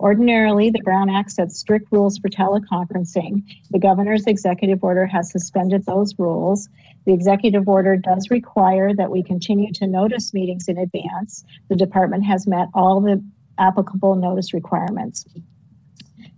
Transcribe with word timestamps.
Ordinarily, 0.00 0.70
the 0.70 0.80
Brown 0.82 1.10
Act 1.10 1.30
sets 1.30 1.58
strict 1.58 1.92
rules 1.92 2.16
for 2.16 2.30
teleconferencing. 2.30 3.44
The 3.70 3.78
governor's 3.78 4.26
executive 4.26 4.82
order 4.82 5.04
has 5.04 5.30
suspended 5.30 5.84
those 5.84 6.18
rules. 6.18 6.70
The 7.04 7.12
executive 7.12 7.68
order 7.68 7.98
does 7.98 8.30
require 8.30 8.94
that 8.94 9.10
we 9.10 9.22
continue 9.22 9.70
to 9.74 9.86
notice 9.86 10.32
meetings 10.32 10.68
in 10.68 10.78
advance. 10.78 11.44
The 11.68 11.76
department 11.76 12.24
has 12.24 12.46
met 12.46 12.68
all 12.72 13.02
the 13.02 13.22
applicable 13.58 14.14
notice 14.14 14.54
requirements. 14.54 15.26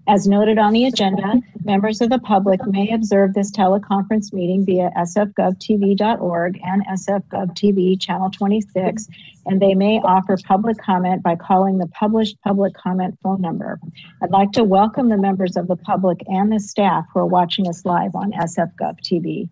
As 0.08 0.26
noted 0.26 0.58
on 0.58 0.72
the 0.72 0.86
agenda, 0.86 1.34
members 1.64 2.00
of 2.00 2.10
the 2.10 2.18
public 2.18 2.60
may 2.66 2.90
observe 2.90 3.34
this 3.34 3.52
teleconference 3.52 4.32
meeting 4.32 4.64
via 4.64 4.90
sfgovtv.org 4.96 6.60
and 6.64 6.86
sfgovtv 6.86 8.00
channel 8.00 8.28
26, 8.28 9.08
and 9.46 9.62
they 9.62 9.74
may 9.74 10.00
offer 10.00 10.36
public 10.44 10.76
comment 10.78 11.22
by 11.22 11.36
calling 11.36 11.78
the 11.78 11.86
published 11.86 12.36
public 12.42 12.74
comment 12.74 13.16
phone 13.22 13.40
number. 13.40 13.78
I'd 14.20 14.30
like 14.30 14.50
to 14.52 14.64
welcome 14.64 15.08
the 15.08 15.16
members 15.16 15.56
of 15.56 15.68
the 15.68 15.76
public 15.76 16.18
and 16.26 16.50
the 16.50 16.58
staff 16.58 17.06
who 17.12 17.20
are 17.20 17.26
watching 17.26 17.68
us 17.68 17.84
live 17.84 18.16
on 18.16 18.32
sfgovtv. 18.32 19.48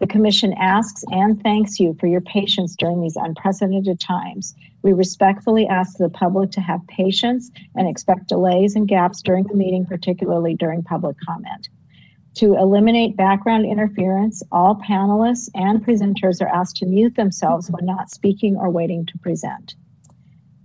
The 0.00 0.06
Commission 0.06 0.54
asks 0.54 1.04
and 1.10 1.42
thanks 1.42 1.78
you 1.78 1.94
for 2.00 2.06
your 2.06 2.22
patience 2.22 2.74
during 2.74 3.02
these 3.02 3.16
unprecedented 3.16 4.00
times. 4.00 4.54
We 4.80 4.94
respectfully 4.94 5.66
ask 5.66 5.98
the 5.98 6.08
public 6.08 6.50
to 6.52 6.62
have 6.62 6.86
patience 6.86 7.50
and 7.76 7.86
expect 7.86 8.28
delays 8.28 8.76
and 8.76 8.88
gaps 8.88 9.20
during 9.20 9.44
the 9.44 9.54
meeting, 9.54 9.84
particularly 9.84 10.54
during 10.54 10.82
public 10.82 11.18
comment. 11.20 11.68
To 12.36 12.56
eliminate 12.56 13.18
background 13.18 13.66
interference, 13.66 14.42
all 14.50 14.76
panelists 14.76 15.50
and 15.54 15.84
presenters 15.84 16.40
are 16.40 16.48
asked 16.48 16.76
to 16.76 16.86
mute 16.86 17.16
themselves 17.16 17.70
when 17.70 17.84
not 17.84 18.10
speaking 18.10 18.56
or 18.56 18.70
waiting 18.70 19.04
to 19.04 19.18
present. 19.18 19.74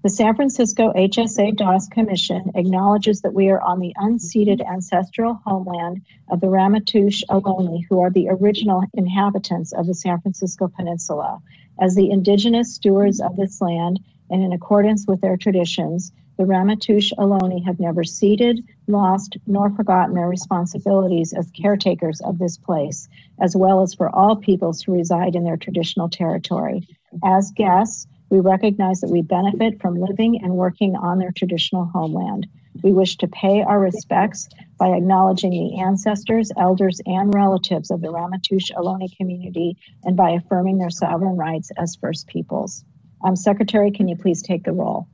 The 0.05 0.11
San 0.11 0.35
Francisco 0.35 0.93
HSA 0.93 1.57
DAS 1.57 1.87
Commission 1.87 2.51
acknowledges 2.53 3.21
that 3.21 3.33
we 3.33 3.49
are 3.49 3.59
on 3.61 3.79
the 3.79 3.91
unceded 3.97 4.63
ancestral 4.63 5.41
homeland 5.43 6.03
of 6.29 6.41
the 6.41 6.47
Ramaytush 6.47 7.23
Ohlone, 7.27 7.83
who 7.89 7.99
are 8.01 8.11
the 8.11 8.29
original 8.29 8.83
inhabitants 8.93 9.73
of 9.73 9.87
the 9.87 9.95
San 9.95 10.21
Francisco 10.21 10.67
Peninsula. 10.67 11.41
As 11.79 11.95
the 11.95 12.11
indigenous 12.11 12.71
stewards 12.71 13.19
of 13.19 13.35
this 13.35 13.61
land, 13.61 13.99
and 14.29 14.43
in 14.43 14.53
accordance 14.53 15.07
with 15.07 15.21
their 15.21 15.37
traditions, 15.37 16.11
the 16.37 16.43
Ramaytush 16.43 17.11
Ohlone 17.17 17.65
have 17.65 17.79
never 17.79 18.03
ceded, 18.03 18.63
lost, 18.85 19.37
nor 19.47 19.71
forgotten 19.71 20.13
their 20.13 20.29
responsibilities 20.29 21.33
as 21.33 21.49
caretakers 21.49 22.21
of 22.21 22.37
this 22.37 22.57
place, 22.57 23.09
as 23.39 23.55
well 23.55 23.81
as 23.81 23.95
for 23.95 24.15
all 24.15 24.35
peoples 24.35 24.83
who 24.83 24.93
reside 24.93 25.33
in 25.35 25.45
their 25.45 25.57
traditional 25.57 26.09
territory. 26.09 26.87
As 27.23 27.49
guests, 27.49 28.05
we 28.35 28.41
recognize 28.41 28.99
that 28.99 29.09
we 29.09 29.21
benefit 29.21 29.81
from 29.81 29.95
living 29.95 30.41
and 30.43 30.55
working 30.55 30.93
on 30.97 31.19
their 31.19 31.31
traditional 31.31 31.85
homeland. 31.85 32.45
We 32.83 32.91
wish 32.91 33.15
to 33.17 33.27
pay 33.29 33.61
our 33.61 33.79
respects 33.79 34.49
by 34.77 34.89
acknowledging 34.89 35.51
the 35.51 35.79
ancestors, 35.79 36.51
elders, 36.57 36.99
and 37.05 37.33
relatives 37.33 37.91
of 37.91 38.01
the 38.01 38.09
Ramaytush 38.09 38.71
Ohlone 38.75 39.07
community 39.15 39.77
and 40.03 40.17
by 40.17 40.31
affirming 40.31 40.79
their 40.79 40.89
sovereign 40.89 41.37
rights 41.37 41.71
as 41.77 41.95
First 41.95 42.27
Peoples. 42.27 42.83
Um, 43.23 43.37
Secretary, 43.37 43.89
can 43.89 44.09
you 44.09 44.17
please 44.17 44.41
take 44.41 44.65
the 44.65 44.73
roll? 44.73 45.07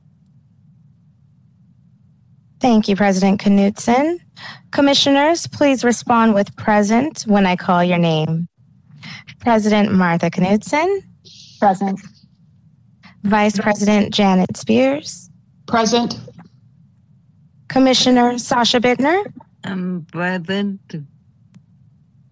Thank 2.58 2.88
you, 2.88 2.96
President 2.96 3.40
Knudsen. 3.40 4.18
Commissioners, 4.72 5.46
please 5.46 5.84
respond 5.84 6.34
with 6.34 6.54
present 6.56 7.22
when 7.22 7.46
I 7.46 7.54
call 7.54 7.84
your 7.84 7.98
name. 7.98 8.48
President 9.38 9.92
Martha 9.92 10.28
Knudsen. 10.28 11.02
Present. 11.60 12.00
Vice 13.22 13.58
President 13.58 14.12
Janet 14.12 14.56
Spears. 14.56 15.30
Present. 15.66 16.18
Commissioner 17.68 18.36
Sasha 18.38 18.80
Bittner. 18.80 19.32
I'm 19.64 20.04
present. 20.12 20.80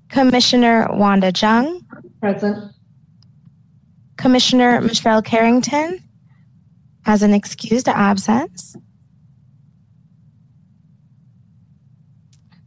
Commissioner 0.09 0.89
Wanda 0.91 1.33
Jung. 1.35 1.87
Present. 2.21 2.75
Commissioner 4.17 4.81
Michelle 4.81 5.23
Carrington 5.23 6.03
has 7.03 7.23
an 7.23 7.33
excused 7.33 7.89
absence. 7.89 8.77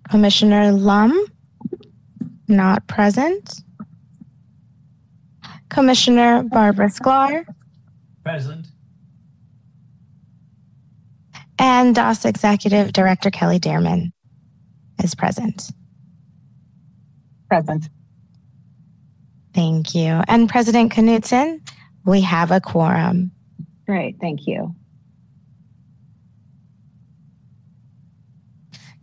Commissioner 0.09 0.71
Lum, 0.71 1.25
not 2.47 2.87
present. 2.87 3.63
Commissioner 5.69 6.43
Barbara 6.43 6.87
Sklar. 6.87 7.45
Present. 8.23 8.67
And 11.59 11.93
DAS 11.93 12.25
Executive 12.25 12.93
Director 12.93 13.29
Kelly 13.29 13.59
Dearman 13.59 14.11
is 15.03 15.13
present. 15.13 15.71
Present. 17.49 17.89
Thank 19.53 19.93
you. 19.93 20.21
And 20.27 20.49
President 20.49 20.91
Knudsen, 20.93 21.61
we 22.05 22.21
have 22.21 22.51
a 22.51 22.59
quorum. 22.59 23.31
Great, 23.85 24.17
thank 24.19 24.47
you. 24.47 24.73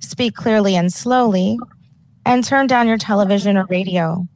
speak 0.00 0.34
clearly 0.34 0.74
and 0.74 0.92
slowly, 0.92 1.56
and 2.26 2.42
turn 2.42 2.66
down 2.66 2.88
your 2.88 2.98
television 2.98 3.56
or 3.56 3.66
radio. 3.66 4.26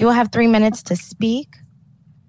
You 0.00 0.06
will 0.06 0.14
have 0.14 0.32
three 0.32 0.48
minutes 0.48 0.82
to 0.82 0.96
speak, 0.96 1.54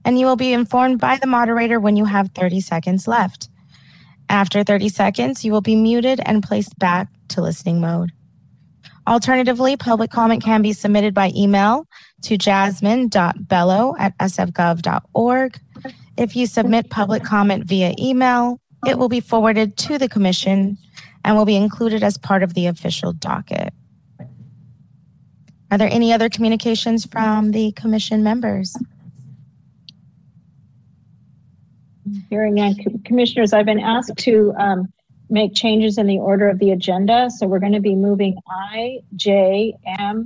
and 0.05 0.19
you 0.19 0.27
will 0.27 0.35
be 0.35 0.53
informed 0.53 0.99
by 0.99 1.17
the 1.17 1.25
moderator 1.25 1.79
when 1.79 1.95
you 1.95 2.05
have 2.05 2.29
30 2.35 2.61
seconds 2.61 3.07
left. 3.07 3.49
After 4.29 4.63
30 4.63 4.89
seconds, 4.89 5.45
you 5.45 5.51
will 5.51 5.61
be 5.61 5.75
muted 5.75 6.19
and 6.25 6.43
placed 6.43 6.77
back 6.77 7.07
to 7.29 7.41
listening 7.41 7.79
mode. 7.79 8.11
Alternatively, 9.07 9.77
public 9.77 10.11
comment 10.11 10.43
can 10.43 10.61
be 10.61 10.73
submitted 10.73 11.13
by 11.13 11.31
email 11.35 11.87
to 12.23 12.37
jasmine.bello 12.37 13.95
at 13.97 14.17
sfgov.org. 14.17 15.59
If 16.17 16.35
you 16.35 16.45
submit 16.45 16.89
public 16.89 17.23
comment 17.23 17.63
via 17.65 17.93
email, 17.97 18.59
it 18.85 18.97
will 18.97 19.07
be 19.07 19.21
forwarded 19.21 19.77
to 19.77 19.97
the 19.97 20.09
Commission 20.09 20.77
and 21.23 21.37
will 21.37 21.45
be 21.45 21.55
included 21.55 22.03
as 22.03 22.17
part 22.17 22.43
of 22.43 22.53
the 22.53 22.67
official 22.67 23.13
docket. 23.13 23.73
Are 25.71 25.77
there 25.77 25.89
any 25.91 26.11
other 26.11 26.29
communications 26.29 27.05
from 27.05 27.51
the 27.51 27.71
Commission 27.73 28.23
members? 28.23 28.75
Hearing 32.29 32.55
none, 32.55 32.75
commissioners, 33.05 33.53
I've 33.53 33.65
been 33.65 33.79
asked 33.79 34.17
to 34.17 34.53
um, 34.57 34.91
make 35.29 35.53
changes 35.53 35.97
in 35.97 36.07
the 36.07 36.19
order 36.19 36.49
of 36.49 36.59
the 36.59 36.71
agenda. 36.71 37.29
So 37.29 37.47
we're 37.47 37.59
going 37.59 37.73
to 37.73 37.79
be 37.79 37.95
moving 37.95 38.37
I, 38.49 38.99
J, 39.15 39.73
M, 39.99 40.25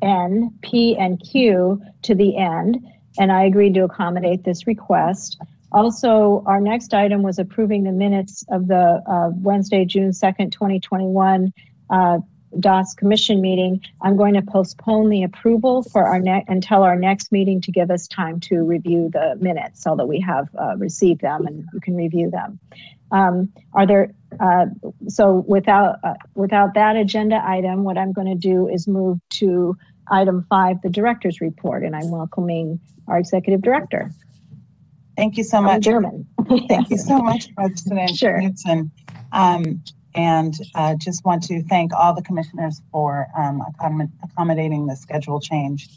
N, 0.00 0.54
P, 0.62 0.96
and 0.96 1.20
Q 1.20 1.82
to 2.02 2.14
the 2.14 2.36
end. 2.36 2.78
And 3.18 3.30
I 3.30 3.44
agreed 3.44 3.74
to 3.74 3.84
accommodate 3.84 4.44
this 4.44 4.66
request. 4.66 5.38
Also, 5.72 6.42
our 6.46 6.60
next 6.60 6.92
item 6.92 7.22
was 7.22 7.38
approving 7.38 7.84
the 7.84 7.92
minutes 7.92 8.44
of 8.50 8.68
the 8.68 9.02
uh, 9.06 9.30
Wednesday, 9.36 9.84
June 9.84 10.10
2nd, 10.10 10.52
2021 10.52 11.52
uh, 11.90 12.18
DAS 12.60 12.94
commission 12.94 13.40
meeting. 13.40 13.80
I'm 14.00 14.16
going 14.16 14.34
to 14.34 14.42
postpone 14.42 15.08
the 15.08 15.22
approval 15.22 15.82
for 15.82 16.04
our 16.04 16.18
next 16.18 16.48
until 16.48 16.82
our 16.82 16.96
next 16.96 17.32
meeting 17.32 17.60
to 17.62 17.72
give 17.72 17.90
us 17.90 18.06
time 18.06 18.40
to 18.40 18.62
review 18.62 19.10
the 19.12 19.36
minutes 19.40 19.82
so 19.82 19.96
that 19.96 20.06
we 20.06 20.20
have 20.20 20.48
uh, 20.60 20.76
received 20.76 21.20
them 21.20 21.46
and 21.46 21.66
you 21.72 21.80
can 21.80 21.96
review 21.96 22.30
them. 22.30 22.58
Um, 23.10 23.52
are 23.74 23.86
there 23.86 24.12
uh, 24.40 24.66
so 25.08 25.44
without 25.46 25.98
uh, 26.02 26.14
without 26.34 26.74
that 26.74 26.96
agenda 26.96 27.42
item, 27.46 27.84
what 27.84 27.98
I'm 27.98 28.12
going 28.12 28.28
to 28.28 28.34
do 28.34 28.68
is 28.68 28.88
move 28.88 29.18
to 29.30 29.76
item 30.10 30.46
five, 30.48 30.80
the 30.82 30.88
director's 30.88 31.40
report, 31.40 31.84
and 31.84 31.94
I'm 31.94 32.10
welcoming 32.10 32.80
our 33.08 33.18
executive 33.18 33.62
director. 33.62 34.10
Thank 35.16 35.36
you 35.36 35.44
so 35.44 35.60
much. 35.60 35.82
German. 35.82 36.26
Thank 36.68 36.90
you 36.90 36.96
so 36.96 37.18
much, 37.22 37.54
President 37.54 38.16
Sure. 38.16 38.42
Um, 39.32 39.82
and 40.14 40.54
uh, 40.74 40.94
just 40.94 41.24
want 41.24 41.44
to 41.44 41.62
thank 41.62 41.92
all 41.92 42.14
the 42.14 42.22
commissioners 42.22 42.80
for 42.90 43.28
um, 43.36 43.62
accommod- 43.62 44.12
accommodating 44.22 44.86
the 44.86 44.96
schedule 44.96 45.40
change. 45.40 45.88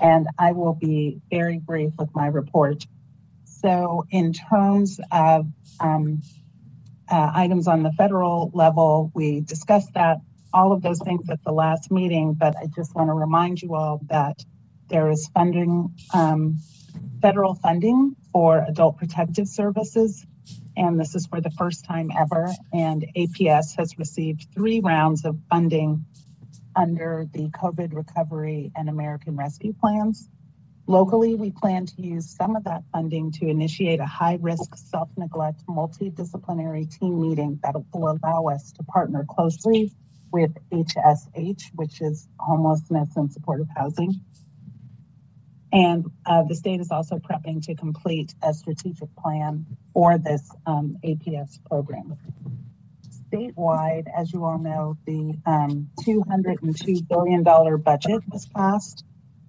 And 0.00 0.26
I 0.38 0.52
will 0.52 0.74
be 0.74 1.20
very 1.30 1.58
brief 1.58 1.92
with 1.98 2.14
my 2.14 2.26
report. 2.26 2.86
So, 3.44 4.04
in 4.10 4.32
terms 4.32 4.98
of 5.12 5.46
um, 5.80 6.22
uh, 7.08 7.30
items 7.34 7.68
on 7.68 7.82
the 7.82 7.92
federal 7.92 8.50
level, 8.54 9.12
we 9.14 9.40
discussed 9.40 9.94
that 9.94 10.18
all 10.52 10.72
of 10.72 10.82
those 10.82 10.98
things 11.00 11.30
at 11.30 11.42
the 11.44 11.52
last 11.52 11.90
meeting. 11.90 12.34
But 12.34 12.56
I 12.56 12.66
just 12.74 12.94
want 12.94 13.08
to 13.08 13.14
remind 13.14 13.62
you 13.62 13.74
all 13.74 14.00
that 14.08 14.44
there 14.88 15.10
is 15.10 15.28
funding, 15.32 15.94
um, 16.12 16.58
federal 17.20 17.54
funding 17.54 18.16
for 18.32 18.64
adult 18.68 18.98
protective 18.98 19.46
services 19.46 20.26
and 20.76 20.98
this 20.98 21.14
is 21.14 21.26
for 21.26 21.40
the 21.40 21.50
first 21.50 21.84
time 21.84 22.10
ever. 22.16 22.50
And 22.72 23.06
APS 23.16 23.76
has 23.76 23.98
received 23.98 24.48
three 24.54 24.80
rounds 24.80 25.24
of 25.24 25.38
funding 25.50 26.04
under 26.74 27.26
the 27.32 27.48
COVID 27.50 27.94
recovery 27.94 28.72
and 28.76 28.88
American 28.88 29.36
Rescue 29.36 29.74
Plans. 29.74 30.28
Locally, 30.86 31.34
we 31.34 31.50
plan 31.50 31.86
to 31.86 32.02
use 32.02 32.34
some 32.34 32.56
of 32.56 32.64
that 32.64 32.82
funding 32.92 33.30
to 33.32 33.46
initiate 33.46 34.00
a 34.00 34.06
high 34.06 34.38
risk 34.40 34.76
self 34.76 35.08
neglect 35.16 35.64
multidisciplinary 35.68 36.90
team 36.98 37.20
meeting 37.20 37.60
that 37.62 37.74
will 37.92 38.18
allow 38.22 38.46
us 38.46 38.72
to 38.72 38.82
partner 38.82 39.24
closely 39.28 39.92
with 40.32 40.50
HSH, 40.72 41.62
which 41.74 42.00
is 42.00 42.28
homelessness 42.38 43.16
and 43.16 43.32
supportive 43.32 43.68
housing, 43.76 44.20
and 45.72 46.10
uh, 46.26 46.42
the 46.42 46.54
state 46.54 46.80
is 46.80 46.90
also 46.90 47.16
prepping 47.16 47.64
to 47.64 47.74
complete 47.74 48.34
a 48.42 48.52
strategic 48.52 49.14
plan 49.16 49.66
for 49.94 50.18
this 50.18 50.50
um, 50.66 50.98
APS 51.02 51.58
program. 51.64 52.18
Statewide, 53.30 54.06
as 54.14 54.30
you 54.32 54.44
all 54.44 54.58
know, 54.58 54.98
the 55.06 55.34
um, 55.46 55.88
$202 56.02 57.08
billion 57.08 57.42
budget 57.42 58.22
was 58.30 58.46
passed. 58.54 59.04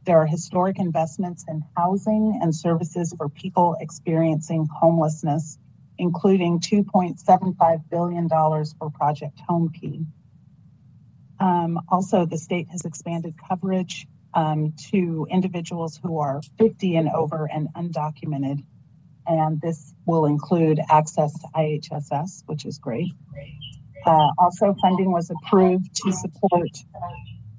There 0.06 0.18
are 0.18 0.25
historic 0.25 0.80
investments 0.80 1.44
in 1.50 1.64
housing 1.75 2.40
and 2.42 2.56
services 2.56 3.14
for 3.18 3.28
people 3.28 3.76
experiencing 3.81 4.68
homelessness, 4.74 5.58
including 5.98 6.62
$2.75 6.62 7.90
billion 7.90 8.30
for 8.30 8.90
Project 8.92 9.40
Homekey. 9.50 10.06
Um, 11.42 11.81
also, 11.90 12.26
the 12.26 12.38
state 12.38 12.69
has 12.69 12.86
expanded 12.86 13.36
coverage 13.50 14.08
um, 14.33 14.74
to 14.91 15.27
individuals 15.30 16.00
who 16.01 16.19
are 16.19 16.41
50 16.57 16.95
and 16.95 17.09
over 17.09 17.50
and 17.51 17.68
undocumented. 17.75 18.63
And 19.25 19.62
this 19.62 19.94
will 20.06 20.25
include 20.25 20.80
access 20.89 21.33
to 21.33 21.47
IHSS, 21.56 22.44
which 22.45 22.65
is 22.65 22.77
great. 22.77 23.13
Uh, 24.06 24.27
also, 24.38 24.75
funding 24.81 25.12
was 25.12 25.31
approved 25.31 25.95
to 25.95 26.12
support 26.12 26.69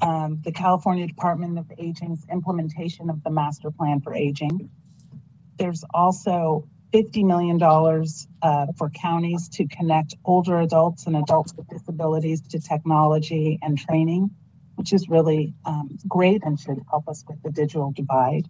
um, 0.03 0.41
the 0.45 0.53
California 0.53 1.07
Department 1.07 1.59
of 1.59 1.73
Aging's 1.79 2.27
implementation 2.31 3.09
of 3.09 3.23
the 3.23 3.31
Master 3.31 3.71
Plan 3.71 4.03
for 4.03 4.15
Aging. 4.15 4.69
There's 5.57 5.85
also 5.95 6.69
$50 6.93 7.25
million 7.25 7.61
uh, 8.43 8.67
for 8.77 8.91
counties 8.91 9.49
to 9.51 9.67
connect 9.67 10.15
older 10.25 10.61
adults 10.61 11.07
and 11.07 11.17
adults 11.17 11.55
with 11.57 11.67
disabilities 11.69 12.43
to 12.49 12.61
technology 12.61 13.59
and 13.63 13.79
training 13.79 14.31
which 14.85 14.93
is 14.93 15.09
really 15.09 15.55
um, 15.65 15.97
great 16.07 16.43
and 16.45 16.61
should 16.61 16.79
help 16.91 17.09
us 17.09 17.25
with 17.27 17.43
the 17.43 17.51
digital 17.51 17.91
divide. 17.97 18.47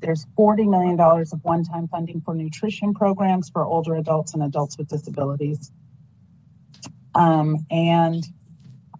There's 0.00 0.26
$40 0.38 0.68
million 0.68 1.00
of 1.00 1.44
one 1.44 1.64
time 1.64 1.88
funding 1.88 2.20
for 2.20 2.34
nutrition 2.34 2.92
programs 2.92 3.48
for 3.48 3.64
older 3.64 3.94
adults 3.94 4.34
and 4.34 4.42
adults 4.42 4.76
with 4.76 4.88
disabilities. 4.88 5.72
Um, 7.14 7.64
and 7.70 8.22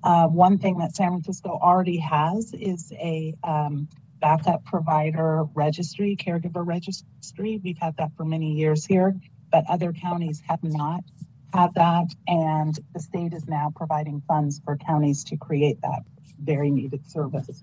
uh, 0.02 0.28
one 0.28 0.56
thing 0.56 0.78
that 0.78 0.96
San 0.96 1.10
Francisco 1.10 1.58
already 1.62 1.98
has 1.98 2.54
is 2.54 2.90
a 2.92 3.34
um, 3.44 3.86
backup 4.22 4.64
provider 4.64 5.44
registry, 5.52 6.16
caregiver 6.16 6.66
registry. 6.66 7.60
We've 7.62 7.76
had 7.76 7.98
that 7.98 8.12
for 8.16 8.24
many 8.24 8.54
years 8.54 8.86
here, 8.86 9.14
but 9.52 9.64
other 9.68 9.92
counties 9.92 10.42
have 10.48 10.64
not 10.64 11.04
had 11.52 11.74
that. 11.74 12.14
And 12.26 12.78
the 12.94 13.00
state 13.00 13.34
is 13.34 13.46
now 13.46 13.74
providing 13.76 14.22
funds 14.26 14.62
for 14.64 14.78
counties 14.78 15.22
to 15.24 15.36
create 15.36 15.82
that 15.82 16.00
very 16.40 16.70
needed 16.70 17.06
service. 17.10 17.62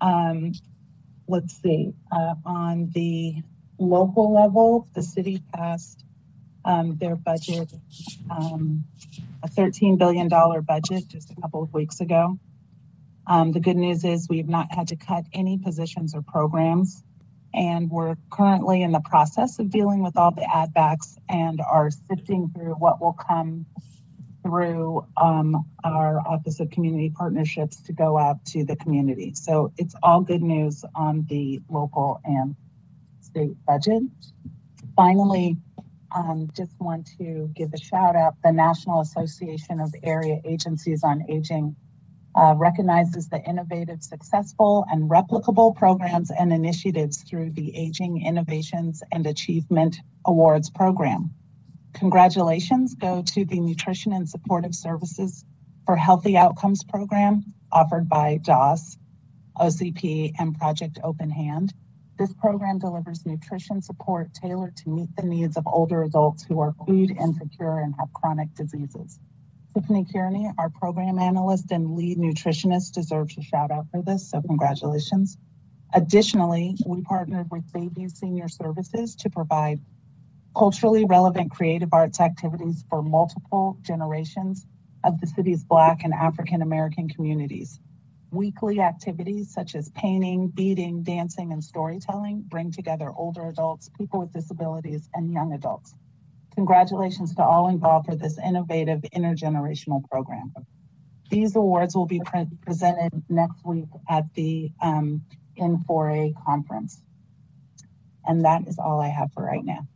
Um, 0.00 0.52
let's 1.26 1.60
see, 1.60 1.92
uh, 2.10 2.34
on 2.44 2.90
the 2.94 3.42
local 3.78 4.32
level, 4.32 4.88
the 4.94 5.02
city 5.02 5.42
passed 5.54 6.04
um, 6.64 6.96
their 6.96 7.16
budget, 7.16 7.72
um, 8.30 8.84
a 9.42 9.48
$13 9.48 9.98
billion 9.98 10.28
budget 10.28 11.08
just 11.08 11.30
a 11.30 11.40
couple 11.40 11.62
of 11.62 11.72
weeks 11.72 12.00
ago. 12.00 12.38
Um, 13.26 13.52
the 13.52 13.60
good 13.60 13.76
news 13.76 14.04
is 14.04 14.28
we've 14.28 14.48
not 14.48 14.72
had 14.74 14.88
to 14.88 14.96
cut 14.96 15.24
any 15.32 15.58
positions 15.58 16.14
or 16.14 16.22
programs, 16.22 17.02
and 17.52 17.90
we're 17.90 18.16
currently 18.30 18.82
in 18.82 18.92
the 18.92 19.00
process 19.00 19.58
of 19.58 19.70
dealing 19.70 20.02
with 20.02 20.16
all 20.16 20.30
the 20.30 20.46
add 20.54 20.72
backs 20.72 21.16
and 21.28 21.60
are 21.60 21.90
sifting 21.90 22.50
through 22.54 22.74
what 22.74 23.00
will 23.00 23.12
come 23.12 23.66
through 24.48 25.04
um, 25.18 25.66
our 25.84 26.26
Office 26.26 26.58
of 26.58 26.70
Community 26.70 27.10
Partnerships 27.10 27.82
to 27.82 27.92
go 27.92 28.16
out 28.16 28.42
to 28.46 28.64
the 28.64 28.76
community. 28.76 29.34
So 29.34 29.72
it's 29.76 29.94
all 30.02 30.22
good 30.22 30.42
news 30.42 30.86
on 30.94 31.26
the 31.28 31.60
local 31.68 32.20
and 32.24 32.56
state 33.20 33.52
budget. 33.66 34.04
Finally, 34.96 35.58
um, 36.16 36.48
just 36.56 36.72
want 36.80 37.10
to 37.18 37.50
give 37.54 37.74
a 37.74 37.78
shout 37.78 38.16
out. 38.16 38.36
The 38.42 38.52
National 38.52 39.02
Association 39.02 39.80
of 39.80 39.94
Area 40.02 40.40
Agencies 40.46 41.04
on 41.04 41.24
Aging 41.28 41.76
uh, 42.34 42.54
recognizes 42.56 43.28
the 43.28 43.42
innovative, 43.42 44.02
successful, 44.02 44.86
and 44.90 45.10
replicable 45.10 45.76
programs 45.76 46.30
and 46.30 46.54
initiatives 46.54 47.22
through 47.22 47.50
the 47.50 47.76
Aging 47.76 48.24
Innovations 48.24 49.02
and 49.12 49.26
Achievement 49.26 49.96
Awards 50.24 50.70
program. 50.70 51.34
Congratulations 51.94 52.94
go 52.94 53.22
to 53.22 53.44
the 53.44 53.60
Nutrition 53.60 54.12
and 54.12 54.28
Supportive 54.28 54.74
Services 54.74 55.44
for 55.86 55.96
Healthy 55.96 56.36
Outcomes 56.36 56.84
program 56.84 57.44
offered 57.72 58.08
by 58.08 58.38
DAS, 58.42 58.98
OCP, 59.56 60.32
and 60.38 60.56
Project 60.56 60.98
Open 61.02 61.30
Hand. 61.30 61.72
This 62.18 62.32
program 62.34 62.78
delivers 62.78 63.24
nutrition 63.24 63.80
support 63.80 64.34
tailored 64.34 64.76
to 64.78 64.90
meet 64.90 65.14
the 65.16 65.22
needs 65.22 65.56
of 65.56 65.66
older 65.66 66.02
adults 66.02 66.44
who 66.44 66.60
are 66.60 66.74
food 66.86 67.10
insecure 67.10 67.78
and 67.78 67.94
have 67.98 68.12
chronic 68.12 68.54
diseases. 68.54 69.18
Tiffany 69.74 70.04
Kearney, 70.12 70.50
our 70.58 70.70
program 70.70 71.18
analyst 71.18 71.70
and 71.70 71.94
lead 71.94 72.18
nutritionist, 72.18 72.92
deserves 72.92 73.38
a 73.38 73.42
shout 73.42 73.70
out 73.70 73.86
for 73.90 74.02
this, 74.02 74.30
so 74.30 74.42
congratulations. 74.42 75.38
Additionally, 75.94 76.76
we 76.84 77.02
partnered 77.02 77.50
with 77.50 77.70
Bayview 77.72 78.10
Senior 78.10 78.48
Services 78.48 79.14
to 79.16 79.30
provide 79.30 79.80
culturally 80.58 81.04
relevant 81.04 81.52
creative 81.52 81.90
arts 81.92 82.18
activities 82.18 82.84
for 82.90 83.00
multiple 83.00 83.78
generations 83.82 84.66
of 85.04 85.20
the 85.20 85.26
city's 85.26 85.62
Black 85.62 86.02
and 86.02 86.12
African 86.12 86.62
American 86.62 87.08
communities. 87.08 87.78
Weekly 88.32 88.80
activities 88.80 89.54
such 89.54 89.76
as 89.76 89.88
painting, 89.90 90.48
beading, 90.48 91.04
dancing, 91.04 91.52
and 91.52 91.62
storytelling 91.62 92.42
bring 92.42 92.72
together 92.72 93.10
older 93.16 93.46
adults, 93.46 93.88
people 93.96 94.18
with 94.20 94.32
disabilities, 94.32 95.08
and 95.14 95.32
young 95.32 95.52
adults. 95.52 95.94
Congratulations 96.56 97.36
to 97.36 97.42
all 97.44 97.68
involved 97.68 98.06
for 98.06 98.16
this 98.16 98.36
innovative 98.44 99.02
intergenerational 99.14 100.02
program. 100.10 100.52
These 101.30 101.54
awards 101.54 101.94
will 101.94 102.06
be 102.06 102.20
pre- 102.24 102.48
presented 102.62 103.22
next 103.28 103.64
week 103.64 103.88
at 104.10 104.24
the 104.34 104.72
um, 104.82 105.24
N4A 105.56 106.34
conference. 106.44 107.00
And 108.26 108.44
that 108.44 108.66
is 108.66 108.78
all 108.78 109.00
I 109.00 109.08
have 109.08 109.32
for 109.32 109.44
right 109.44 109.64
now. 109.64 109.86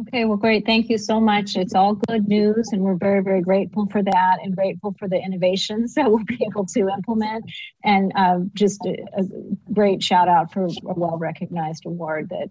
Okay, 0.00 0.24
well, 0.24 0.38
great. 0.38 0.64
Thank 0.64 0.88
you 0.88 0.96
so 0.96 1.20
much. 1.20 1.56
It's 1.56 1.74
all 1.74 1.94
good 1.94 2.26
news, 2.26 2.70
and 2.72 2.80
we're 2.80 2.94
very, 2.94 3.22
very 3.22 3.42
grateful 3.42 3.86
for 3.86 4.02
that 4.02 4.38
and 4.42 4.56
grateful 4.56 4.94
for 4.98 5.08
the 5.08 5.16
innovations 5.16 5.94
that 5.96 6.08
we'll 6.10 6.24
be 6.24 6.38
able 6.46 6.64
to 6.66 6.88
implement. 6.88 7.44
And 7.84 8.12
uh, 8.14 8.38
just 8.54 8.80
a, 8.86 8.96
a, 9.16 9.24
great 9.72 10.02
shout 10.02 10.28
out 10.28 10.52
for 10.52 10.64
a 10.66 10.70
well 10.94 11.18
recognized 11.18 11.84
award 11.84 12.30
that 12.30 12.48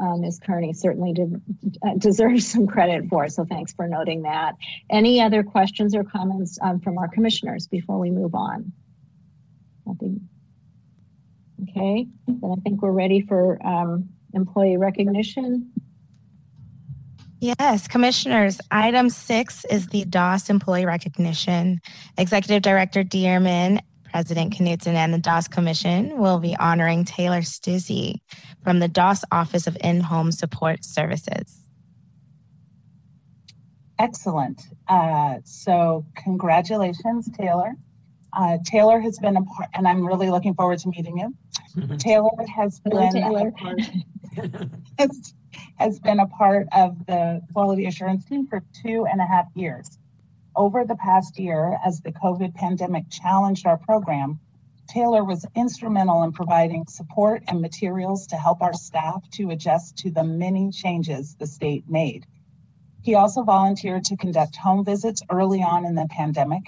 um, 0.00 0.20
Ms. 0.20 0.38
Kearney 0.44 0.72
certainly 0.72 1.12
did, 1.12 1.40
uh, 1.84 1.94
deserves 1.98 2.46
some 2.46 2.66
credit 2.66 3.08
for. 3.08 3.28
So 3.28 3.44
thanks 3.44 3.72
for 3.72 3.88
noting 3.88 4.22
that. 4.22 4.54
Any 4.88 5.20
other 5.20 5.42
questions 5.42 5.96
or 5.96 6.04
comments 6.04 6.58
um, 6.62 6.78
from 6.80 6.98
our 6.98 7.08
commissioners 7.08 7.66
before 7.66 7.98
we 7.98 8.10
move 8.10 8.34
on? 8.36 8.72
Nothing. 9.86 10.28
Okay, 11.62 12.06
then 12.26 12.52
I 12.52 12.60
think 12.60 12.82
we're 12.82 12.92
ready 12.92 13.20
for 13.20 13.64
um, 13.66 14.08
employee 14.32 14.76
recognition. 14.76 15.72
Yes, 17.44 17.86
commissioners. 17.86 18.58
Item 18.70 19.10
six 19.10 19.66
is 19.66 19.88
the 19.88 20.06
DAS 20.06 20.48
employee 20.48 20.86
recognition. 20.86 21.78
Executive 22.16 22.62
Director 22.62 23.04
Dearman, 23.04 23.80
President 24.10 24.54
Knutson, 24.54 24.94
and 24.94 25.12
the 25.12 25.18
DAS 25.18 25.46
Commission 25.46 26.16
will 26.16 26.38
be 26.38 26.56
honoring 26.56 27.04
Taylor 27.04 27.42
Stizzy 27.42 28.20
from 28.62 28.78
the 28.78 28.88
DAS 28.88 29.26
Office 29.30 29.66
of 29.66 29.76
In-Home 29.82 30.32
Support 30.32 30.86
Services. 30.86 31.60
Excellent. 33.98 34.62
Uh, 34.88 35.34
so 35.44 36.06
congratulations, 36.16 37.30
Taylor. 37.38 37.74
Uh, 38.32 38.56
Taylor 38.64 39.00
has 39.00 39.18
been 39.18 39.36
a 39.36 39.42
part, 39.42 39.68
and 39.74 39.86
I'm 39.86 40.06
really 40.06 40.30
looking 40.30 40.54
forward 40.54 40.78
to 40.78 40.88
meeting 40.88 41.18
you. 41.18 41.98
Taylor 41.98 42.30
has 42.56 42.80
Hello, 42.86 43.10
been 43.12 43.22
Taylor. 43.22 43.52
has 45.76 45.98
been 45.98 46.20
a 46.20 46.26
part 46.26 46.66
of 46.72 47.06
the 47.06 47.40
quality 47.52 47.86
assurance 47.86 48.24
team 48.24 48.46
for 48.46 48.62
two 48.82 49.06
and 49.10 49.20
a 49.20 49.26
half 49.26 49.46
years. 49.54 49.98
Over 50.56 50.84
the 50.84 50.96
past 50.96 51.38
year, 51.38 51.78
as 51.84 52.00
the 52.00 52.12
COVID 52.12 52.54
pandemic 52.54 53.10
challenged 53.10 53.66
our 53.66 53.76
program, 53.76 54.38
Taylor 54.86 55.24
was 55.24 55.46
instrumental 55.54 56.22
in 56.22 56.32
providing 56.32 56.86
support 56.86 57.42
and 57.48 57.60
materials 57.60 58.26
to 58.28 58.36
help 58.36 58.62
our 58.62 58.74
staff 58.74 59.28
to 59.32 59.50
adjust 59.50 59.96
to 59.98 60.10
the 60.10 60.22
many 60.22 60.70
changes 60.70 61.34
the 61.34 61.46
state 61.46 61.88
made. 61.88 62.26
He 63.02 63.14
also 63.14 63.42
volunteered 63.42 64.04
to 64.04 64.16
conduct 64.16 64.56
home 64.56 64.84
visits 64.84 65.22
early 65.30 65.62
on 65.62 65.84
in 65.84 65.94
the 65.94 66.06
pandemic, 66.08 66.62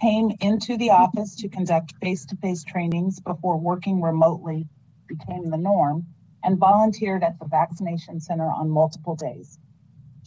came 0.00 0.32
into 0.40 0.76
the 0.76 0.90
office 0.90 1.36
to 1.36 1.48
conduct 1.48 1.94
face 2.00 2.26
to 2.26 2.36
face 2.36 2.64
trainings 2.64 3.20
before 3.20 3.58
working 3.58 4.00
remotely 4.00 4.66
became 5.06 5.50
the 5.50 5.58
norm, 5.58 6.06
and 6.44 6.58
volunteered 6.58 7.24
at 7.24 7.38
the 7.38 7.46
vaccination 7.46 8.20
center 8.20 8.46
on 8.46 8.68
multiple 8.70 9.16
days. 9.16 9.58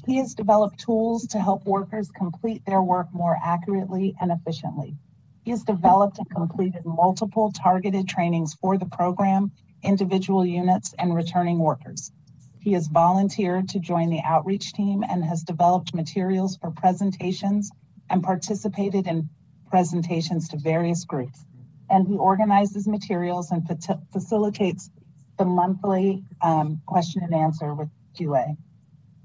He 0.06 0.18
has 0.18 0.34
developed 0.34 0.80
tools 0.80 1.28
to 1.28 1.40
help 1.40 1.66
workers 1.66 2.10
complete 2.10 2.66
their 2.66 2.82
work 2.82 3.08
more 3.14 3.38
accurately 3.44 4.16
and 4.20 4.32
efficiently. 4.32 4.98
He 5.44 5.52
has 5.52 5.64
developed 5.64 6.18
and 6.18 6.30
completed 6.30 6.86
multiple 6.86 7.52
targeted 7.52 8.08
trainings 8.08 8.54
for 8.56 8.78
the 8.78 8.86
program, 8.86 9.52
individual 9.84 10.46
units, 10.46 10.94
and 10.98 11.14
returning 11.16 11.60
workers. 11.60 12.12
He 12.60 12.74
has 12.74 12.88
volunteered 12.88 13.70
to 13.70 13.80
join 13.80 14.10
the 14.10 14.22
outreach 14.26 14.74
team 14.74 15.04
and 15.08 15.24
has 15.24 15.44
developed 15.44 15.94
materials 15.94 16.58
for 16.58 16.72
presentations 16.72 17.72
and 18.10 18.24
participated 18.24 19.08
in 19.08 19.30
presentations 19.70 20.50
to 20.50 20.58
various 20.58 21.06
groups. 21.06 21.46
And 21.90 22.08
he 22.08 22.18
organizes 22.18 22.88
materials 22.88 23.52
and 23.52 23.66
facilitates 24.12 24.90
the 25.38 25.46
monthly 25.46 26.24
um, 26.42 26.82
question 26.86 27.24
and 27.24 27.34
answer 27.34 27.74
with 27.74 27.90
QA. 28.20 28.58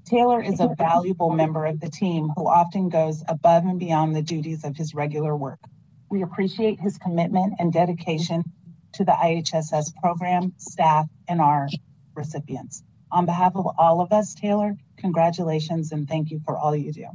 Taylor 0.05 0.41
is 0.41 0.59
a 0.59 0.75
valuable 0.77 1.31
member 1.31 1.65
of 1.65 1.79
the 1.79 1.89
team 1.89 2.29
who 2.35 2.47
often 2.47 2.89
goes 2.89 3.23
above 3.27 3.63
and 3.63 3.79
beyond 3.79 4.15
the 4.15 4.21
duties 4.21 4.63
of 4.63 4.75
his 4.75 4.93
regular 4.93 5.35
work. 5.35 5.59
We 6.09 6.23
appreciate 6.23 6.79
his 6.79 6.97
commitment 6.97 7.53
and 7.59 7.71
dedication 7.71 8.43
to 8.93 9.05
the 9.05 9.13
IHSS 9.13 9.95
program, 9.95 10.53
staff, 10.57 11.07
and 11.27 11.41
our 11.41 11.67
recipients. 12.15 12.83
On 13.11 13.25
behalf 13.25 13.55
of 13.55 13.67
all 13.77 14.01
of 14.01 14.11
us, 14.11 14.33
Taylor, 14.33 14.75
congratulations 14.97 15.91
and 15.91 16.07
thank 16.07 16.31
you 16.31 16.41
for 16.45 16.57
all 16.57 16.75
you 16.75 16.91
do. 16.91 17.07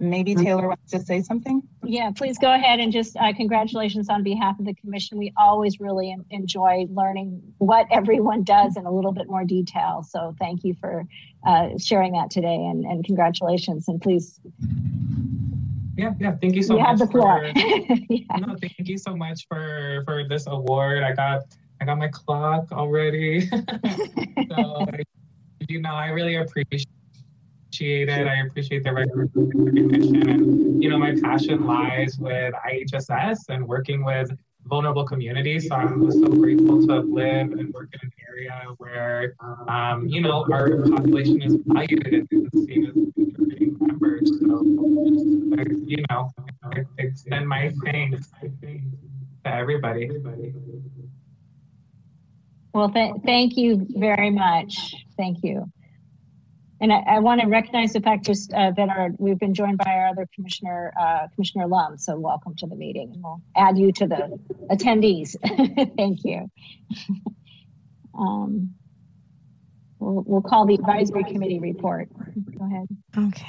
Maybe 0.00 0.34
Taylor 0.34 0.66
wants 0.68 0.90
to 0.92 0.98
say 0.98 1.20
something? 1.20 1.62
Yeah, 1.84 2.10
please 2.10 2.38
go 2.38 2.52
ahead 2.52 2.80
and 2.80 2.90
just 2.90 3.16
uh, 3.16 3.34
congratulations 3.34 4.08
on 4.08 4.22
behalf 4.22 4.58
of 4.58 4.64
the 4.64 4.74
commission. 4.74 5.18
We 5.18 5.32
always 5.36 5.78
really 5.78 6.10
en- 6.10 6.24
enjoy 6.30 6.86
learning 6.88 7.42
what 7.58 7.86
everyone 7.92 8.42
does 8.42 8.78
in 8.78 8.86
a 8.86 8.90
little 8.90 9.12
bit 9.12 9.28
more 9.28 9.44
detail. 9.44 10.02
So 10.08 10.34
thank 10.38 10.64
you 10.64 10.74
for 10.80 11.04
uh, 11.46 11.70
sharing 11.78 12.12
that 12.12 12.30
today 12.30 12.54
and, 12.54 12.84
and 12.84 13.04
congratulations. 13.04 13.88
And 13.88 14.00
please, 14.00 14.40
Yeah, 15.96 16.14
yeah. 16.18 16.34
Thank 16.40 16.54
you 16.54 16.62
so 16.62 16.74
you 16.74 16.80
much. 16.80 16.88
have 16.88 16.98
the 16.98 17.06
floor. 17.06 17.52
For, 17.54 17.60
yeah. 18.08 18.36
no, 18.38 18.56
thank 18.58 18.88
you 18.88 18.96
so 18.96 19.14
much 19.14 19.46
for 19.48 20.02
for 20.06 20.26
this 20.26 20.46
award. 20.46 21.02
I 21.02 21.12
got 21.12 21.42
I 21.80 21.84
got 21.84 21.98
my 21.98 22.08
clock 22.08 22.72
already. 22.72 23.46
so 24.50 24.86
you 25.68 25.80
know, 25.82 25.92
I 25.92 26.08
really 26.08 26.36
appreciate 26.36 26.86
it. 27.80 28.26
I 28.26 28.46
appreciate 28.46 28.84
the 28.84 28.92
recognition, 28.92 30.28
and 30.28 30.82
you 30.82 30.88
know, 30.88 30.98
my 30.98 31.14
passion 31.22 31.66
lies 31.66 32.18
with 32.18 32.54
IHSS 32.54 33.48
and 33.48 33.66
working 33.66 34.04
with 34.04 34.30
vulnerable 34.66 35.04
communities. 35.04 35.68
So 35.68 35.74
I'm 35.74 36.10
so 36.10 36.28
grateful 36.28 36.86
to 36.86 37.00
live 37.00 37.52
and 37.52 37.72
work 37.72 37.90
in 37.94 38.00
an 38.02 38.12
area 38.28 38.66
where, 38.78 39.34
um, 39.68 40.06
you 40.06 40.20
know, 40.20 40.46
our 40.52 40.82
population 40.88 41.42
is 41.42 41.56
valued 41.66 42.06
and 42.30 42.48
seen 42.66 42.86
as 42.86 42.94
contributing 43.14 43.76
members. 43.80 44.28
So, 44.40 44.62
you 45.86 46.04
know, 46.10 46.30
extend 46.98 47.48
my 47.48 47.72
thanks 47.84 48.30
to 48.40 49.54
everybody. 49.54 50.10
Well, 52.72 52.90
th- 52.90 53.14
thank 53.24 53.56
you 53.56 53.86
very 53.96 54.30
much. 54.30 54.94
Thank 55.16 55.42
you. 55.42 55.70
And 56.80 56.92
I, 56.92 57.00
I 57.06 57.18
want 57.18 57.40
to 57.42 57.46
recognize 57.46 57.92
the 57.92 58.00
fact 58.00 58.24
just 58.24 58.52
uh, 58.54 58.70
that 58.72 58.88
our 58.88 59.10
we've 59.18 59.38
been 59.38 59.54
joined 59.54 59.78
by 59.78 59.90
our 59.90 60.08
other 60.08 60.26
commissioner, 60.34 60.92
uh, 60.98 61.26
Commissioner 61.34 61.66
Lum. 61.66 61.98
So 61.98 62.18
welcome 62.18 62.54
to 62.56 62.66
the 62.66 62.74
meeting, 62.74 63.12
and 63.12 63.22
we'll 63.22 63.42
add 63.54 63.78
you 63.78 63.92
to 63.92 64.06
the 64.06 64.38
attendees. 64.70 65.36
Thank 65.96 66.24
you. 66.24 66.50
um, 68.18 68.74
we'll, 69.98 70.24
we'll 70.26 70.42
call 70.42 70.66
the 70.66 70.74
advisory 70.74 71.24
committee 71.24 71.60
report. 71.60 72.08
Go 72.58 72.64
ahead. 72.64 72.88
Okay. 73.16 73.46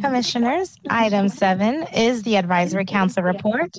Commissioners, 0.00 0.76
item 0.90 1.28
seven 1.28 1.86
is 1.94 2.24
the 2.24 2.36
Advisory 2.36 2.84
Council 2.84 3.22
report 3.22 3.76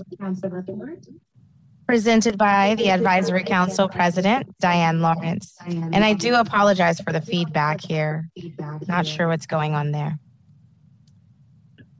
presented 1.87 2.37
by 2.37 2.75
the 2.75 2.89
Advisory 2.89 3.43
Council 3.43 3.87
President, 3.87 4.57
Diane 4.59 5.01
Lawrence. 5.01 5.55
And 5.65 6.03
I 6.03 6.13
do 6.13 6.35
apologize 6.35 6.99
for 6.99 7.11
the 7.11 7.21
feedback 7.21 7.81
here. 7.81 8.29
Not 8.87 9.05
sure 9.05 9.27
what's 9.27 9.45
going 9.45 9.73
on 9.73 9.91
there. 9.91 10.17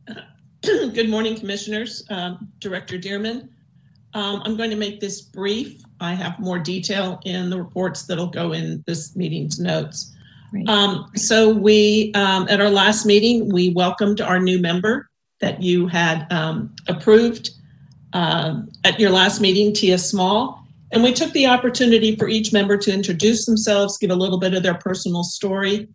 Good 0.64 1.10
morning, 1.10 1.38
Commissioners. 1.38 2.04
Um, 2.10 2.50
Director 2.60 2.98
Dearman. 2.98 3.50
Um, 4.14 4.42
I'm 4.46 4.56
going 4.56 4.70
to 4.70 4.76
make 4.76 5.00
this 5.00 5.22
brief. 5.22 5.84
I 6.00 6.14
have 6.14 6.40
more 6.40 6.58
detail 6.58 7.20
in 7.26 7.50
the 7.50 7.58
reports 7.58 8.04
that'll 8.04 8.28
go 8.28 8.54
in 8.54 8.84
this 8.88 9.16
meeting's 9.16 9.60
notes. 9.60 10.12
Um, 10.68 11.12
so 11.16 11.54
we, 11.54 12.14
um, 12.16 12.48
at 12.50 12.62
our 12.62 12.70
last 12.70 13.06
meeting, 13.06 13.52
we 13.52 13.72
welcomed 13.72 14.22
our 14.22 14.40
new 14.40 14.58
member 14.58 15.10
that 15.42 15.62
you 15.62 15.86
had 15.88 16.32
um, 16.32 16.74
approved 16.88 17.50
um, 18.14 18.72
at 18.86 19.00
your 19.00 19.10
last 19.10 19.42
meeting, 19.42 19.74
Tia 19.74 19.98
Small. 19.98 20.64
And 20.92 21.04
we 21.04 21.12
took 21.12 21.34
the 21.34 21.48
opportunity 21.48 22.16
for 22.16 22.30
each 22.30 22.54
member 22.54 22.78
to 22.78 22.94
introduce 22.94 23.46
themselves, 23.46 23.98
give 23.98 24.12
a 24.12 24.16
little 24.16 24.40
bit 24.40 24.54
of 24.54 24.64
their 24.64 24.76
personal 24.76 25.24
story. 25.24 25.90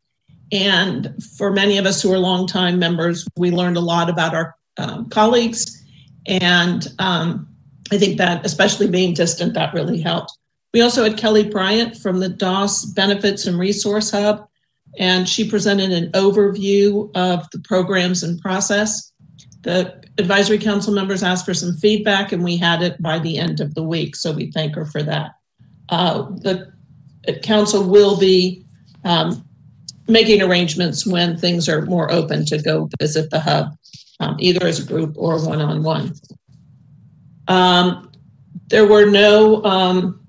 And 0.53 1.15
for 1.39 1.53
many 1.53 1.79
of 1.79 1.87
us 1.87 2.03
who 2.03 2.13
are 2.13 2.19
longtime 2.19 2.79
members, 2.81 3.25
we 3.37 3.53
learned 3.53 3.77
a 3.77 3.81
lot 3.81 4.11
about 4.11 4.35
our 4.35 4.57
um, 4.77 5.09
colleagues. 5.09 5.83
And 6.27 6.87
um, 6.99 7.49
I 7.93 7.99
think 7.99 8.19
that, 8.19 8.45
especially 8.45 8.89
being 8.89 9.15
distant, 9.15 9.55
that 9.55 9.73
really 9.73 10.01
helped. 10.01 10.37
We 10.75 10.83
also 10.83 11.05
had 11.05 11.17
Kelly 11.17 11.49
Bryant 11.49 11.97
from 11.97 12.19
the 12.19 12.29
DAS 12.29 12.85
Benefits 12.87 13.47
and 13.47 13.59
Resource 13.59 14.11
Hub, 14.11 14.47
and 14.99 15.29
she 15.29 15.49
presented 15.49 15.93
an 15.93 16.11
overview 16.13 17.11
of 17.17 17.49
the 17.53 17.61
programs 17.61 18.25
and 18.25 18.41
process. 18.41 19.10
The 19.63 20.03
advisory 20.19 20.59
council 20.59 20.95
members 20.95 21.23
asked 21.23 21.45
for 21.45 21.55
some 21.55 21.75
feedback, 21.77 22.33
and 22.33 22.43
we 22.43 22.57
had 22.57 22.83
it 22.83 23.01
by 23.03 23.19
the 23.19 23.39
end 23.39 23.61
of 23.61 23.75
the 23.75 23.83
week, 23.83 24.17
so 24.17 24.33
we 24.33 24.51
thank 24.51 24.75
her 24.75 24.87
for 24.87 25.03
that. 25.03 25.33
Uh, 25.89 26.31
the 26.43 26.73
council 27.43 27.85
will 27.85 28.19
be 28.19 28.65
um, 29.05 29.45
making 30.09 30.43
arrangements 30.43 31.07
when 31.07 31.37
things 31.37 31.69
are 31.69 31.83
more 31.83 32.11
open 32.11 32.45
to 32.47 32.61
go 32.63 32.89
visit 32.99 33.31
the 33.31 33.41
hub, 33.41 33.77
um, 34.21 34.37
either 34.39 34.67
as 34.67 34.81
a 34.81 34.87
group 34.87 35.15
or 35.17 35.45
one 35.45 35.61
on 35.61 35.83
one. 35.83 36.15
Um, 37.49 38.11
there 38.69 38.87
were 38.87 39.07
no, 39.07 39.63
um, 39.65 40.21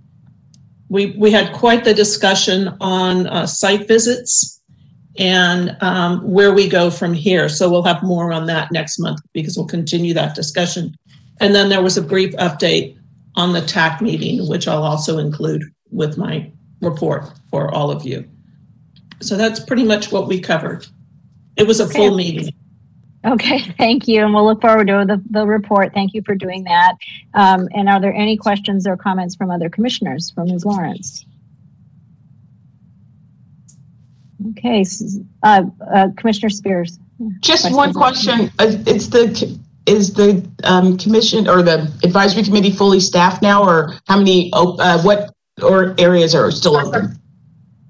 we, 0.90 1.16
we 1.18 1.32
had 1.32 1.54
quite 1.54 1.84
the 1.84 1.94
discussion 1.94 2.76
on 2.82 3.28
uh, 3.28 3.46
site 3.46 3.88
visits 3.88 4.61
and 5.18 5.76
um, 5.82 6.22
where 6.30 6.54
we 6.54 6.68
go 6.68 6.90
from 6.90 7.14
here. 7.14 7.50
So 7.50 7.70
we'll 7.70 7.84
have 7.84 8.02
more 8.04 8.32
on 8.32 8.46
that 8.48 8.72
next 8.72 9.00
month 9.00 9.20
because 9.34 9.58
we'll 9.58 9.68
continue 9.68 10.14
that 10.14 10.36
discussion. 10.36 10.96
And 11.40 11.54
then 11.54 11.70
there 11.70 11.82
was 11.82 11.98
a 11.98 12.02
brief 12.02 12.34
update 12.36 12.98
on 13.36 13.54
the 13.54 13.62
TAC 13.62 14.02
meeting, 14.02 14.48
which 14.48 14.68
I'll 14.68 14.84
also 14.84 15.18
include 15.18 15.64
with 15.92 16.18
my 16.18 16.52
report 16.82 17.26
for 17.50 17.74
all 17.74 17.92
of 17.92 18.06
you. 18.06 18.28
So 19.22 19.38
that's 19.38 19.60
pretty 19.60 19.84
much 19.84 20.12
what 20.12 20.28
we 20.28 20.40
covered. 20.40 20.88
It 21.58 21.68
was 21.68 21.80
a 21.80 21.88
full 21.88 22.16
meeting. 22.16 22.54
Okay, 23.26 23.60
thank 23.78 24.08
you. 24.08 24.24
And 24.24 24.34
we'll 24.34 24.46
look 24.46 24.62
forward 24.62 24.88
to 24.88 25.06
the, 25.08 25.22
the 25.30 25.46
report. 25.46 25.94
Thank 25.94 26.14
you 26.14 26.22
for 26.24 26.36
doing 26.36 26.64
that. 26.64 26.94
Um, 27.34 27.68
and 27.74 27.88
are 27.88 28.00
there 28.00 28.14
any 28.14 28.38
questions 28.38 28.88
or 28.88 28.98
comments 28.98 29.36
from 29.36 29.52
other 29.52 29.70
commissioners, 29.70 30.32
from 30.32 30.48
Ms. 30.48 30.66
Lawrence? 30.66 31.26
Okay, 34.50 34.84
uh, 35.44 35.64
uh, 35.94 36.08
Commissioner 36.18 36.50
Spears. 36.50 37.00
Just 37.40 37.72
one 37.74 37.94
question. 37.94 38.52
Uh, 38.58 38.72
It's 38.88 39.08
the, 39.08 39.60
is 39.86 40.14
the 40.14 40.48
um, 40.64 40.98
commission 40.98 41.48
or 41.48 41.62
the 41.62 41.92
advisory 42.04 42.44
committee 42.44 42.72
fully 42.72 43.00
staffed 43.00 43.42
now 43.42 43.64
or 43.64 43.94
how 44.08 44.18
many, 44.18 44.52
uh, 44.54 45.02
what, 45.04 45.34
or 45.62 45.94
areas 46.00 46.34
are 46.34 46.50
still 46.52 46.78
open? 46.78 47.20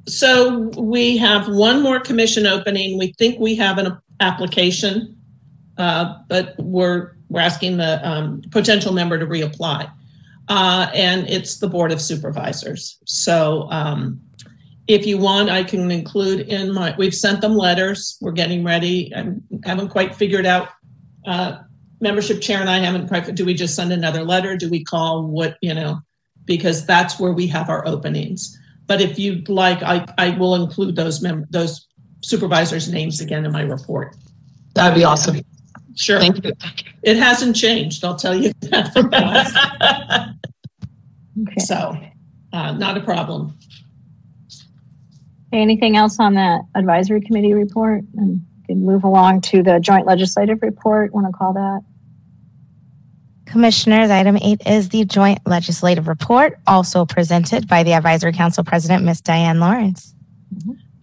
So 0.07 0.69
we 0.77 1.17
have 1.17 1.47
one 1.47 1.81
more 1.81 1.99
commission 1.99 2.45
opening. 2.45 2.97
We 2.97 3.13
think 3.17 3.39
we 3.39 3.55
have 3.55 3.77
an 3.77 3.97
application, 4.19 5.15
uh, 5.77 6.15
but 6.27 6.55
we're, 6.57 7.13
we're 7.29 7.41
asking 7.41 7.77
the 7.77 8.05
um, 8.07 8.41
potential 8.51 8.91
member 8.91 9.17
to 9.17 9.25
reapply. 9.25 9.89
Uh, 10.49 10.91
And 10.93 11.29
it's 11.29 11.59
the 11.59 11.67
Board 11.67 11.93
of 11.93 12.01
Supervisors. 12.01 12.97
So 13.05 13.67
um, 13.71 14.19
if 14.93 15.05
you 15.05 15.17
want, 15.17 15.49
I 15.49 15.63
can 15.63 15.89
include 15.89 16.41
in 16.41 16.73
my, 16.73 16.93
we've 16.97 17.15
sent 17.15 17.41
them 17.41 17.55
letters. 17.55 18.17
We're 18.19 18.31
getting 18.31 18.63
ready. 18.63 19.13
I 19.15 19.25
haven't 19.63 19.89
quite 19.89 20.15
figured 20.15 20.45
out, 20.45 20.69
uh, 21.25 21.59
membership 21.99 22.41
chair 22.41 22.59
and 22.59 22.69
I 22.69 22.79
haven't 22.79 23.07
quite, 23.07 23.33
do 23.35 23.45
we 23.45 23.53
just 23.53 23.75
send 23.75 23.93
another 23.93 24.23
letter? 24.23 24.57
Do 24.57 24.69
we 24.69 24.83
call 24.83 25.27
what, 25.27 25.57
you 25.61 25.73
know? 25.73 25.99
Because 26.45 26.85
that's 26.85 27.19
where 27.19 27.31
we 27.31 27.47
have 27.47 27.69
our 27.69 27.87
openings. 27.87 28.57
But 28.87 28.99
if 29.01 29.17
you'd 29.17 29.47
like, 29.47 29.81
I, 29.83 30.05
I 30.17 30.31
will 30.31 30.55
include 30.55 30.95
those 30.95 31.21
mem, 31.21 31.45
those 31.49 31.87
supervisors' 32.21 32.91
names 32.91 33.21
again 33.21 33.45
in 33.45 33.51
my 33.51 33.61
report. 33.61 34.15
That'd 34.73 34.95
be 34.95 35.03
awesome. 35.03 35.41
Sure. 35.95 36.19
Thank 36.19 36.43
you. 36.43 36.53
It 37.03 37.17
hasn't 37.17 37.55
changed, 37.55 38.03
I'll 38.03 38.15
tell 38.15 38.35
you 38.35 38.51
that. 38.61 40.35
Okay. 41.41 41.61
So, 41.61 41.97
uh, 42.51 42.73
not 42.73 42.97
a 42.97 43.01
problem. 43.01 43.57
Anything 45.53 45.97
else 45.97 46.19
on 46.19 46.33
that 46.35 46.61
advisory 46.75 47.21
committee 47.21 47.53
report? 47.53 48.03
And 48.17 48.41
we 48.59 48.67
can 48.67 48.85
move 48.85 49.03
along 49.03 49.41
to 49.41 49.61
the 49.61 49.79
joint 49.79 50.05
legislative 50.05 50.61
report. 50.61 51.13
Want 51.13 51.27
to 51.27 51.33
call 51.33 51.53
that? 51.53 51.81
Commissioners, 53.45 54.09
item 54.09 54.37
eight 54.37 54.61
is 54.65 54.89
the 54.89 55.03
joint 55.03 55.39
legislative 55.45 56.07
report, 56.07 56.57
also 56.67 57.05
presented 57.05 57.67
by 57.67 57.83
the 57.83 57.91
Advisory 57.91 58.31
Council 58.31 58.63
President, 58.63 59.03
Ms. 59.03 59.19
Diane 59.19 59.59
Lawrence. 59.59 60.15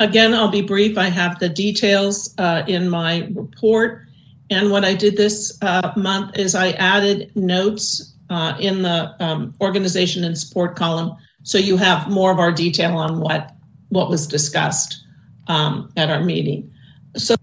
Again, 0.01 0.33
I'll 0.33 0.49
be 0.51 0.63
brief. 0.63 0.97
I 0.97 1.09
have 1.11 1.39
the 1.41 1.51
details 1.51 2.35
uh, 2.39 2.63
in 2.67 2.89
my 2.89 3.29
report. 3.35 4.07
And 4.49 4.71
what 4.71 4.83
I 4.83 4.95
did 4.95 5.19
this 5.19 5.59
uh, 5.61 5.93
month 5.97 6.39
is 6.39 6.55
I 6.55 6.71
added 6.71 7.31
notes 7.37 8.15
uh, 8.31 8.57
in 8.59 8.81
the 8.81 9.15
um, 9.23 9.55
organization 9.61 10.25
and 10.25 10.39
support 10.39 10.75
column. 10.75 11.17
So 11.43 11.59
you 11.59 11.77
have 11.77 12.09
more 12.09 12.31
of 12.31 12.39
our 12.39 12.53
detail 12.53 12.97
on 12.97 13.21
what, 13.21 13.55
what 13.89 14.11
was 14.11 14.27
discussed 14.27 15.05
um, 15.47 15.91
at 15.97 16.11
our 16.11 16.23
meeting. 16.23 16.73
So 17.17 17.35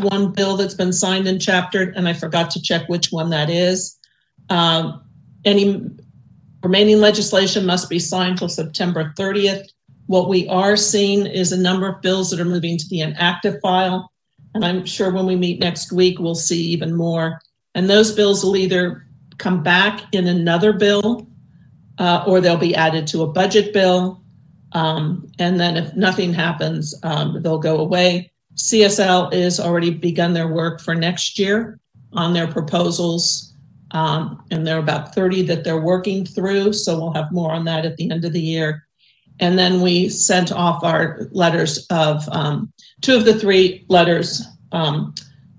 one 0.00 0.32
bill 0.32 0.56
that's 0.56 0.74
been 0.74 0.92
signed 0.92 1.26
and 1.26 1.40
chaptered, 1.40 1.94
and 1.96 2.08
I 2.08 2.12
forgot 2.12 2.50
to 2.52 2.62
check 2.62 2.88
which 2.88 3.12
one 3.12 3.30
that 3.30 3.50
is. 3.50 3.98
Um, 4.48 5.02
Any 5.44 5.82
remaining 6.62 7.00
legislation 7.00 7.66
must 7.66 7.88
be 7.88 7.98
signed 7.98 8.38
till 8.38 8.48
September 8.48 9.12
30th. 9.16 9.66
What 10.06 10.28
we 10.28 10.48
are 10.48 10.76
seeing 10.76 11.26
is 11.26 11.52
a 11.52 11.60
number 11.60 11.88
of 11.88 12.02
bills 12.02 12.30
that 12.30 12.40
are 12.40 12.44
moving 12.44 12.76
to 12.78 12.88
the 12.88 13.00
inactive 13.00 13.60
file. 13.60 14.10
And 14.54 14.64
I'm 14.64 14.84
sure 14.84 15.12
when 15.12 15.26
we 15.26 15.36
meet 15.36 15.60
next 15.60 15.92
week, 15.92 16.18
we'll 16.18 16.34
see 16.34 16.62
even 16.70 16.94
more. 16.94 17.40
And 17.74 17.88
those 17.88 18.12
bills 18.12 18.44
will 18.44 18.56
either 18.56 19.06
come 19.38 19.62
back 19.62 20.12
in 20.12 20.26
another 20.26 20.72
bill 20.72 21.28
uh, 21.98 22.24
or 22.26 22.40
they'll 22.40 22.56
be 22.56 22.74
added 22.74 23.06
to 23.08 23.22
a 23.22 23.32
budget 23.32 23.72
bill. 23.72 24.19
Um, 24.72 25.30
and 25.38 25.58
then 25.58 25.76
if 25.76 25.94
nothing 25.96 26.32
happens, 26.32 26.94
um, 27.02 27.42
they'll 27.42 27.58
go 27.58 27.78
away. 27.78 28.30
CSL 28.54 29.32
is 29.32 29.58
already 29.58 29.90
begun 29.90 30.32
their 30.32 30.48
work 30.48 30.80
for 30.80 30.94
next 30.94 31.38
year 31.38 31.78
on 32.12 32.32
their 32.32 32.46
proposals. 32.46 33.54
Um, 33.92 34.44
and 34.50 34.66
there 34.66 34.76
are 34.76 34.80
about 34.80 35.14
30 35.14 35.42
that 35.42 35.64
they're 35.64 35.80
working 35.80 36.24
through. 36.24 36.72
So 36.72 36.98
we'll 36.98 37.12
have 37.12 37.32
more 37.32 37.52
on 37.52 37.64
that 37.64 37.84
at 37.84 37.96
the 37.96 38.10
end 38.10 38.24
of 38.24 38.32
the 38.32 38.40
year. 38.40 38.86
And 39.40 39.58
then 39.58 39.80
we 39.80 40.08
sent 40.08 40.52
off 40.52 40.84
our 40.84 41.28
letters 41.32 41.86
of 41.90 42.28
um, 42.30 42.72
two 43.00 43.16
of 43.16 43.24
the 43.24 43.38
three 43.38 43.84
letters 43.88 44.46
um, 44.70 45.14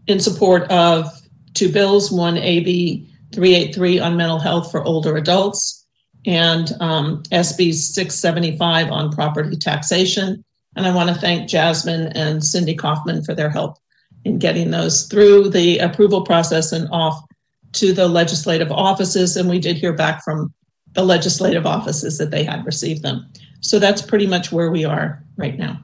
in 0.08 0.20
support 0.20 0.70
of 0.72 1.10
two 1.54 1.72
bills 1.72 2.12
one 2.12 2.38
AB 2.38 3.08
383 3.34 4.00
on 4.00 4.18
mental 4.18 4.40
health 4.40 4.72
for 4.72 4.84
older 4.84 5.18
adults, 5.18 5.81
and 6.26 6.72
um, 6.80 7.24
SB 7.32 7.74
675 7.74 8.92
on 8.92 9.12
property 9.12 9.58
taxation. 9.58 10.44
And 10.76 10.86
I 10.86 10.94
want 10.94 11.10
to 11.10 11.16
thank 11.16 11.50
Jasmine 11.50 12.08
and 12.16 12.44
Cindy 12.44 12.76
Kaufman 12.76 13.24
for 13.24 13.34
their 13.34 13.50
help 13.50 13.78
in 14.24 14.38
getting 14.38 14.72
those 14.72 15.08
through 15.08 15.50
the 15.50 15.80
approval 15.80 16.22
process 16.22 16.72
and 16.72 16.88
off 16.92 17.22
to 17.74 17.94
the 17.94 18.08
legislative 18.08 18.72
offices. 18.72 19.36
And 19.36 19.50
we 19.50 19.60
did 19.60 19.78
hear 19.78 19.94
back 19.94 20.24
from 20.24 20.54
the 20.94 21.04
legislative 21.04 21.66
offices 21.66 22.18
that 22.18 22.32
they 22.32 22.44
had 22.44 22.66
received 22.66 23.02
them. 23.02 23.32
So 23.62 23.80
that's 23.80 24.02
pretty 24.02 24.28
much 24.28 24.52
where 24.52 24.72
we 24.72 24.86
are 24.86 25.24
right 25.38 25.58
now. 25.58 25.82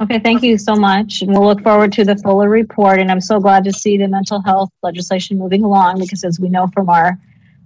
Okay, 0.00 0.18
thank 0.18 0.42
you 0.42 0.58
so 0.58 0.74
much. 0.74 1.22
And 1.22 1.32
we'll 1.32 1.46
look 1.46 1.62
forward 1.62 1.92
to 1.92 2.04
the 2.04 2.16
fuller 2.16 2.50
report. 2.50 3.00
And 3.00 3.10
I'm 3.10 3.20
so 3.20 3.40
glad 3.40 3.64
to 3.64 3.72
see 3.72 3.96
the 3.96 4.08
mental 4.08 4.42
health 4.42 4.70
legislation 4.82 5.38
moving 5.38 5.62
along 5.62 6.00
because 6.00 6.22
as 6.22 6.38
we 6.38 6.50
know 6.50 6.66
from 6.68 6.90
our 6.90 7.18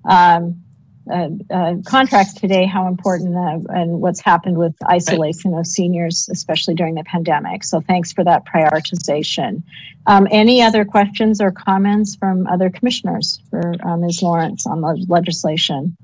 um, 0.05 0.63
uh, 1.11 1.29
uh, 1.51 1.75
contracts 1.87 2.35
today, 2.35 2.67
how 2.67 2.87
important 2.87 3.35
uh, 3.35 3.73
and 3.73 4.01
what's 4.01 4.21
happened 4.21 4.59
with 4.59 4.75
isolation 4.89 5.55
of 5.55 5.67
seniors, 5.67 6.29
especially 6.31 6.75
during 6.75 6.95
the 6.95 7.05
pandemic. 7.05 7.65
So 7.65 7.81
thanks 7.81 8.13
for 8.13 8.23
that 8.25 8.45
prioritization. 8.47 9.63
Um, 10.07 10.29
any 10.31 10.63
other 10.63 10.85
questions 10.85 11.41
or 11.41 11.51
comments 11.51 12.17
from 12.17 12.47
other 12.47 12.71
commissioners 12.71 13.41
for 13.51 13.75
uh, 13.83 13.97
Ms. 13.97 14.23
Lawrence 14.23 14.67
on 14.67 14.83
the 14.83 15.05
legislation? 15.09 15.97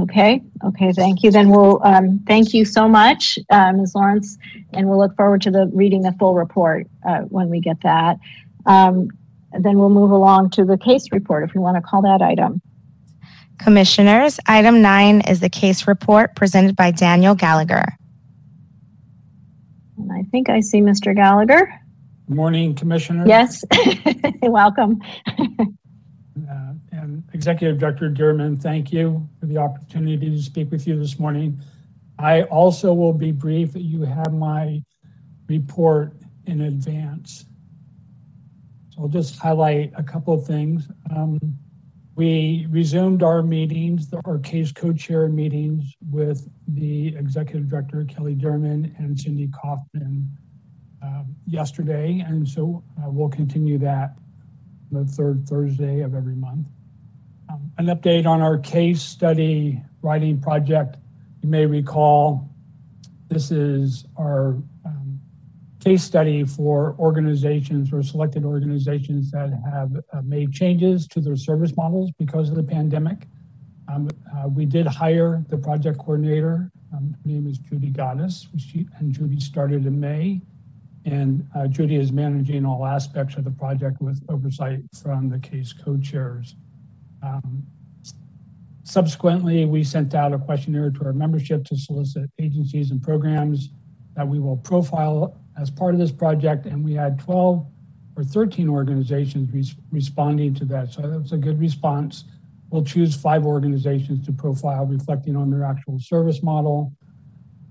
Okay, 0.00 0.42
okay, 0.64 0.92
thank 0.92 1.22
you. 1.22 1.30
Then 1.30 1.48
we'll, 1.48 1.80
um, 1.84 2.18
thank 2.26 2.52
you 2.52 2.64
so 2.64 2.88
much, 2.88 3.38
uh, 3.50 3.72
Ms. 3.72 3.94
Lawrence, 3.94 4.36
and 4.72 4.88
we'll 4.88 4.98
look 4.98 5.16
forward 5.16 5.42
to 5.42 5.50
the, 5.50 5.70
reading 5.72 6.02
the 6.02 6.12
full 6.18 6.34
report, 6.34 6.88
when 7.28 7.48
we 7.48 7.60
get 7.60 7.80
that. 7.82 8.18
Um, 8.66 9.10
then 9.60 9.78
we'll 9.78 9.90
move 9.90 10.10
along 10.10 10.50
to 10.50 10.64
the 10.64 10.78
case 10.78 11.12
report, 11.12 11.44
if 11.48 11.54
you 11.54 11.60
want 11.60 11.76
to 11.76 11.82
call 11.82 12.02
that 12.02 12.22
item. 12.22 12.60
Commissioners, 13.58 14.40
item 14.46 14.82
nine 14.82 15.20
is 15.22 15.40
the 15.40 15.48
case 15.48 15.86
report 15.86 16.34
presented 16.34 16.74
by 16.74 16.90
Daniel 16.90 17.34
Gallagher. 17.34 17.86
And 19.98 20.10
I 20.12 20.22
think 20.30 20.48
I 20.48 20.60
see 20.60 20.80
Mr. 20.80 21.14
Gallagher. 21.14 21.72
Good 22.28 22.36
Morning, 22.36 22.74
Commissioner. 22.74 23.24
Yes, 23.26 23.64
welcome. 24.42 25.00
Uh, 25.28 26.72
And 26.92 27.22
Executive 27.34 27.78
Director 27.78 28.10
Dearman, 28.10 28.60
thank 28.60 28.92
you 28.92 29.28
for 29.38 29.46
the 29.46 29.58
opportunity 29.58 30.30
to 30.30 30.42
speak 30.42 30.70
with 30.70 30.86
you 30.86 30.98
this 30.98 31.18
morning. 31.18 31.60
I 32.18 32.42
also 32.44 32.92
will 32.94 33.12
be 33.12 33.32
brief. 33.32 33.72
That 33.72 33.82
you 33.82 34.02
have 34.02 34.32
my 34.32 34.82
report 35.48 36.14
in 36.46 36.62
advance. 36.62 37.44
I'll 39.02 39.08
just 39.08 39.36
highlight 39.36 39.92
a 39.96 40.02
couple 40.02 40.32
of 40.32 40.46
things. 40.46 40.88
Um, 41.14 41.40
We 42.14 42.66
resumed 42.70 43.22
our 43.22 43.42
meetings, 43.42 44.12
our 44.26 44.38
case 44.38 44.70
co-chair 44.70 45.28
meetings 45.28 45.96
with 46.10 46.48
the 46.68 47.16
Executive 47.16 47.68
Director 47.68 48.04
Kelly 48.04 48.36
Dearman 48.36 48.96
and 48.98 49.18
Cindy 49.18 49.48
Kaufman 49.48 50.30
um, 51.02 51.34
yesterday, 51.46 52.20
and 52.20 52.46
so 52.46 52.84
uh, 52.98 53.08
we'll 53.10 53.30
continue 53.30 53.78
that 53.78 54.16
the 54.92 55.04
third 55.06 55.48
Thursday 55.48 56.02
of 56.02 56.14
every 56.14 56.36
month. 56.36 56.66
Um, 57.48 57.72
An 57.78 57.86
update 57.86 58.26
on 58.26 58.42
our 58.42 58.58
case 58.58 59.02
study 59.02 59.82
writing 60.02 60.38
project. 60.38 60.98
You 61.42 61.48
may 61.48 61.64
recall, 61.64 62.48
this 63.28 63.50
is 63.50 64.04
our 64.18 64.58
case 65.82 66.04
study 66.04 66.44
for 66.44 66.94
organizations 66.98 67.92
or 67.92 68.02
selected 68.02 68.44
organizations 68.44 69.30
that 69.32 69.50
have 69.72 69.90
uh, 70.12 70.22
made 70.22 70.52
changes 70.52 71.08
to 71.08 71.20
their 71.20 71.34
service 71.34 71.76
models 71.76 72.10
because 72.18 72.48
of 72.50 72.54
the 72.54 72.62
pandemic. 72.62 73.26
Um, 73.88 74.08
uh, 74.36 74.48
We 74.48 74.64
did 74.64 74.86
hire 74.86 75.44
the 75.48 75.58
project 75.58 75.98
coordinator. 75.98 76.70
Um, 76.94 77.16
Her 77.24 77.32
name 77.32 77.46
is 77.48 77.58
Judy 77.58 77.90
Goddess, 77.90 78.48
she- 78.56 78.86
and 78.98 79.12
Judy 79.12 79.40
started 79.40 79.86
in 79.86 79.98
May. 79.98 80.40
And 81.04 81.44
uh, 81.56 81.66
Judy 81.66 81.96
is 81.96 82.12
managing 82.12 82.64
all 82.64 82.86
aspects 82.86 83.36
of 83.36 83.42
the 83.42 83.50
project 83.50 84.00
with 84.00 84.22
oversight 84.28 84.82
from 85.02 85.28
the 85.28 85.38
case 85.40 85.72
co-chairs. 85.72 86.54
Um, 87.24 87.66
subsequently, 88.84 89.64
we 89.64 89.82
sent 89.82 90.14
out 90.14 90.32
a 90.32 90.38
questionnaire 90.38 90.92
to 90.92 91.04
our 91.06 91.12
membership 91.12 91.64
to 91.64 91.76
solicit 91.76 92.30
agencies 92.38 92.92
and 92.92 93.02
programs 93.02 93.70
that 94.14 94.28
we 94.28 94.38
will 94.38 94.58
profile 94.58 95.41
as 95.60 95.70
part 95.70 95.94
of 95.94 96.00
this 96.00 96.12
project. 96.12 96.66
And 96.66 96.84
we 96.84 96.94
had 96.94 97.18
12 97.18 97.66
or 98.16 98.24
13 98.24 98.68
organizations 98.68 99.52
res- 99.52 99.76
responding 99.90 100.54
to 100.54 100.64
that. 100.66 100.92
So 100.92 101.02
that 101.02 101.20
was 101.20 101.32
a 101.32 101.36
good 101.36 101.60
response. 101.60 102.24
We'll 102.70 102.84
choose 102.84 103.14
five 103.14 103.44
organizations 103.44 104.24
to 104.26 104.32
profile 104.32 104.86
reflecting 104.86 105.36
on 105.36 105.50
their 105.50 105.64
actual 105.64 105.98
service 105.98 106.42
model, 106.42 106.92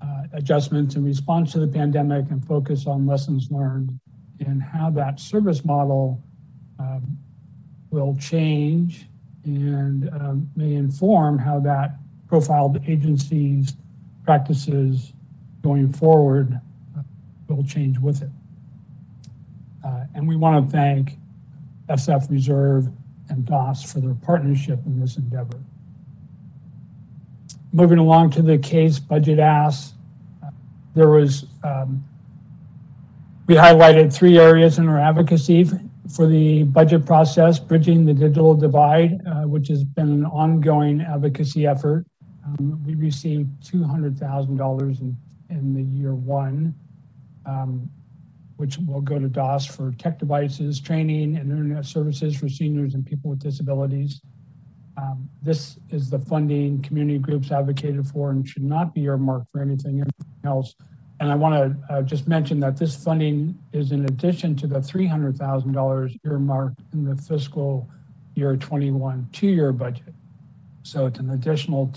uh, 0.01 0.23
adjustments 0.33 0.95
in 0.95 1.03
response 1.03 1.51
to 1.53 1.59
the 1.59 1.67
pandemic, 1.67 2.29
and 2.29 2.45
focus 2.45 2.85
on 2.87 3.07
lessons 3.07 3.49
learned 3.51 3.99
and 4.39 4.61
how 4.61 4.89
that 4.89 5.19
service 5.19 5.63
model 5.63 6.21
um, 6.79 7.17
will 7.91 8.15
change 8.19 9.07
and 9.43 10.09
um, 10.09 10.49
may 10.55 10.73
inform 10.75 11.37
how 11.37 11.59
that 11.59 11.95
profiled 12.27 12.81
agencies 12.87 13.75
practices 14.23 15.13
going 15.61 15.91
forward 15.91 16.59
will 17.55 17.63
change 17.63 17.99
with 17.99 18.21
it. 18.21 18.29
Uh, 19.83 20.05
and 20.15 20.27
we 20.27 20.35
want 20.35 20.65
to 20.65 20.71
thank 20.71 21.17
SF 21.89 22.29
Reserve 22.29 22.87
and 23.29 23.45
DAS 23.45 23.91
for 23.91 23.99
their 23.99 24.13
partnership 24.13 24.79
in 24.85 24.99
this 24.99 25.17
endeavor. 25.17 25.59
Moving 27.73 27.97
along 27.97 28.31
to 28.31 28.41
the 28.41 28.57
case 28.57 28.99
budget 28.99 29.39
ask, 29.39 29.93
uh, 30.43 30.49
there 30.93 31.09
was, 31.09 31.45
um, 31.63 32.03
we 33.47 33.55
highlighted 33.55 34.13
three 34.13 34.37
areas 34.37 34.77
in 34.77 34.87
our 34.87 34.99
advocacy 34.99 35.69
for 36.13 36.27
the 36.27 36.63
budget 36.63 37.05
process, 37.05 37.59
bridging 37.59 38.05
the 38.05 38.13
digital 38.13 38.53
divide, 38.53 39.21
uh, 39.25 39.43
which 39.43 39.69
has 39.69 39.83
been 39.83 40.09
an 40.09 40.25
ongoing 40.25 41.01
advocacy 41.01 41.65
effort. 41.65 42.05
Um, 42.45 42.83
we 42.85 42.95
received 42.95 43.49
$200,000 43.63 45.01
in, 45.01 45.17
in 45.49 45.73
the 45.73 45.83
year 45.83 46.13
one. 46.13 46.75
Um, 47.45 47.89
which 48.61 48.77
will 48.77 49.01
go 49.01 49.17
to 49.17 49.27
DAS 49.27 49.65
for 49.65 49.91
tech 49.97 50.19
devices, 50.19 50.79
training, 50.79 51.35
and 51.35 51.51
internet 51.51 51.83
services 51.83 52.37
for 52.37 52.47
seniors 52.47 52.93
and 52.93 53.03
people 53.03 53.31
with 53.31 53.39
disabilities. 53.39 54.21
Um, 54.97 55.27
this 55.41 55.79
is 55.89 56.11
the 56.11 56.19
funding 56.19 56.79
community 56.83 57.17
groups 57.17 57.51
advocated 57.51 58.05
for 58.05 58.29
and 58.29 58.47
should 58.47 58.61
not 58.61 58.93
be 58.93 59.01
earmarked 59.05 59.51
for 59.51 59.63
anything 59.63 60.03
else. 60.43 60.75
And 61.19 61.31
I 61.31 61.35
want 61.35 61.55
to 61.55 61.93
uh, 61.93 62.01
just 62.03 62.27
mention 62.27 62.59
that 62.59 62.77
this 62.77 62.95
funding 63.03 63.57
is 63.73 63.91
in 63.91 64.05
addition 64.05 64.55
to 64.57 64.67
the 64.67 64.79
$300,000 64.79 66.19
earmarked 66.23 66.81
in 66.93 67.03
the 67.03 67.15
fiscal 67.15 67.89
year 68.35 68.55
21 68.55 69.27
two-year 69.31 69.71
budget. 69.71 70.13
So 70.83 71.07
it's 71.07 71.17
an 71.17 71.31
additional 71.31 71.87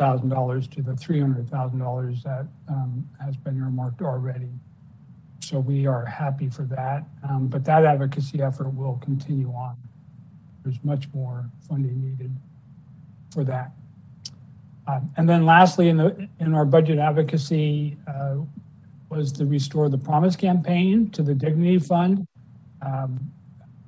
$200,000 0.00 0.70
to 0.70 0.82
the 0.82 0.92
$300,000 0.92 2.22
that 2.22 2.46
um, 2.68 3.08
has 3.22 3.36
been 3.36 3.56
earmarked 3.58 4.02
already. 4.02 4.48
So 5.40 5.58
we 5.58 5.86
are 5.86 6.04
happy 6.04 6.48
for 6.48 6.62
that. 6.64 7.04
Um, 7.28 7.48
but 7.48 7.64
that 7.64 7.84
advocacy 7.84 8.42
effort 8.42 8.74
will 8.74 9.00
continue 9.02 9.48
on. 9.48 9.76
There's 10.64 10.78
much 10.82 11.06
more 11.14 11.50
funding 11.68 12.00
needed 12.00 12.34
for 13.32 13.44
that. 13.44 13.72
Um, 14.86 15.12
and 15.16 15.28
then 15.28 15.44
lastly, 15.44 15.88
in, 15.88 15.96
the, 15.96 16.28
in 16.40 16.54
our 16.54 16.64
budget 16.64 16.98
advocacy 16.98 17.96
uh, 18.06 18.36
was 19.08 19.32
the 19.32 19.46
Restore 19.46 19.88
the 19.88 19.98
Promise 19.98 20.36
campaign 20.36 21.10
to 21.10 21.22
the 21.22 21.34
Dignity 21.34 21.78
Fund. 21.78 22.26
Um, 22.82 23.32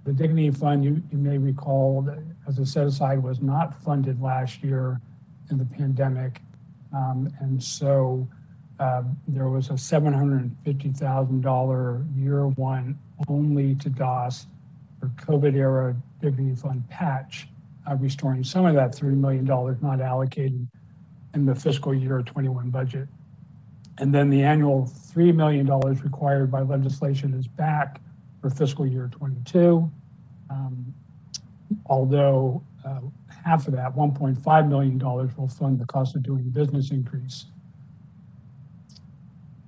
the 0.05 0.13
Dignity 0.13 0.51
Fund, 0.51 0.85
you, 0.85 1.03
you 1.11 1.19
may 1.19 1.39
recall, 1.39 2.09
as 2.47 2.59
a 2.59 2.67
set 2.67 2.87
aside, 2.87 3.23
was 3.23 3.41
not 3.41 3.81
funded 3.83 4.21
last 4.21 4.63
year 4.63 5.01
in 5.53 5.59
the 5.59 5.65
pandemic. 5.65 6.43
Um, 6.93 7.33
and 7.39 7.63
so 7.63 8.27
um, 8.81 9.17
there 9.29 9.49
was 9.49 9.71
a 9.71 9.75
$750,000 9.75 12.21
year 12.21 12.49
one 12.49 12.99
only 13.29 13.77
to 13.77 13.89
DAS 13.89 14.49
for 14.99 15.07
COVID 15.25 15.55
era 15.55 15.95
Dignity 16.21 16.61
Fund 16.61 16.83
patch, 16.89 17.47
uh, 17.89 17.95
restoring 17.97 18.43
some 18.43 18.67
of 18.67 18.75
that 18.75 18.91
$30 18.93 19.17
million 19.17 19.45
not 19.45 20.01
allocated 20.01 20.67
in 21.35 21.47
the 21.47 21.55
fiscal 21.55 21.95
year 21.95 22.21
21 22.23 22.71
budget. 22.71 23.07
And 23.99 24.13
then 24.15 24.31
the 24.31 24.43
annual 24.43 24.91
$3 25.15 25.35
million 25.35 25.67
required 25.67 26.51
by 26.51 26.63
legislation 26.63 27.35
is 27.35 27.47
back 27.47 28.01
for 28.41 28.49
fiscal 28.51 28.87
year 28.87 29.11
22. 29.13 29.91
Um, 30.51 30.95
although 31.87 32.63
uh, 32.85 32.99
half 33.45 33.67
of 33.67 33.75
that, 33.75 33.95
$1.5 33.95 34.69
million, 34.69 34.99
will 34.99 35.49
fund 35.49 35.79
the 35.79 35.87
cost 35.87 36.17
of 36.17 36.23
doing 36.23 36.45
business 36.51 36.91
increase. 36.91 37.47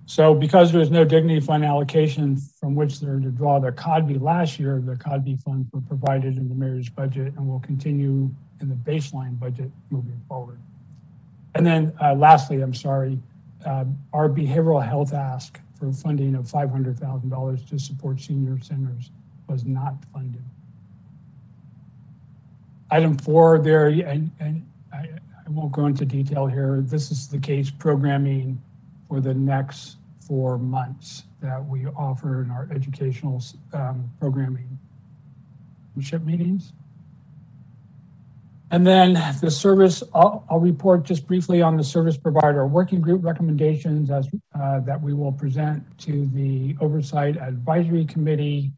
So 0.07 0.35
because 0.35 0.71
there 0.71 0.81
was 0.81 0.91
no 0.91 1.05
dignity 1.05 1.41
fund 1.41 1.65
allocation 1.65 2.37
from 2.37 2.75
which 2.75 3.01
they're 3.01 3.19
to 3.19 3.31
draw 3.31 3.59
the 3.59 3.73
CODB 3.73 4.21
last 4.21 4.61
year, 4.61 4.81
the 4.85 4.95
CODB 4.95 5.43
funds 5.43 5.69
were 5.73 5.81
provided 5.81 6.37
in 6.37 6.49
the 6.49 6.55
mayor's 6.55 6.89
budget 6.89 7.33
and 7.37 7.49
will 7.49 7.61
continue 7.61 8.31
in 8.61 8.69
the 8.69 8.75
baseline 8.75 9.39
budget 9.39 9.71
moving 9.91 10.21
forward. 10.29 10.59
And 11.55 11.67
then 11.67 11.93
uh, 12.01 12.15
lastly, 12.15 12.61
I'm 12.61 12.75
sorry, 12.75 13.19
uh, 13.65 13.87
our 14.13 14.29
behavioral 14.29 14.87
health 14.87 15.15
ask 15.15 15.59
for 15.79 15.91
funding 15.93 16.35
of 16.35 16.47
$500,000 16.47 17.69
to 17.69 17.79
support 17.79 18.21
senior 18.21 18.59
centers 18.61 19.11
was 19.49 19.65
not 19.65 19.95
funded. 20.13 20.45
Item 22.95 23.19
four 23.19 23.59
there, 23.59 23.89
and, 23.89 24.31
and 24.39 24.65
I, 24.93 24.99
I 24.99 25.51
won't 25.51 25.73
go 25.73 25.87
into 25.87 26.05
detail 26.05 26.47
here. 26.47 26.81
This 26.81 27.11
is 27.11 27.27
the 27.27 27.39
case 27.39 27.69
programming 27.69 28.63
for 29.09 29.21
the 29.21 29.35
next 29.35 29.97
four 30.21 30.59
months 30.59 31.25
that 31.41 31.67
we 31.67 31.87
offer 31.87 32.43
in 32.43 32.53
our 32.53 32.69
educational 32.71 33.43
um, 33.73 34.09
programming 34.21 34.79
ship 36.01 36.23
meetings. 36.23 36.73
And 38.71 38.87
then 38.87 39.15
the 39.41 39.51
service, 39.51 40.05
I'll, 40.15 40.45
I'll, 40.49 40.61
report 40.61 41.03
just 41.03 41.27
briefly 41.27 41.63
on 41.63 41.77
the 41.77 41.83
service 41.83 42.17
provider 42.17 42.65
working 42.65 43.01
group 43.01 43.25
recommendations 43.25 44.09
as 44.09 44.29
uh, 44.55 44.79
that 44.81 45.03
we 45.03 45.15
will 45.15 45.33
present 45.33 45.83
to 46.03 46.27
the 46.27 46.77
Oversight 46.81 47.39
Advisory 47.39 48.05
Committee 48.05 48.71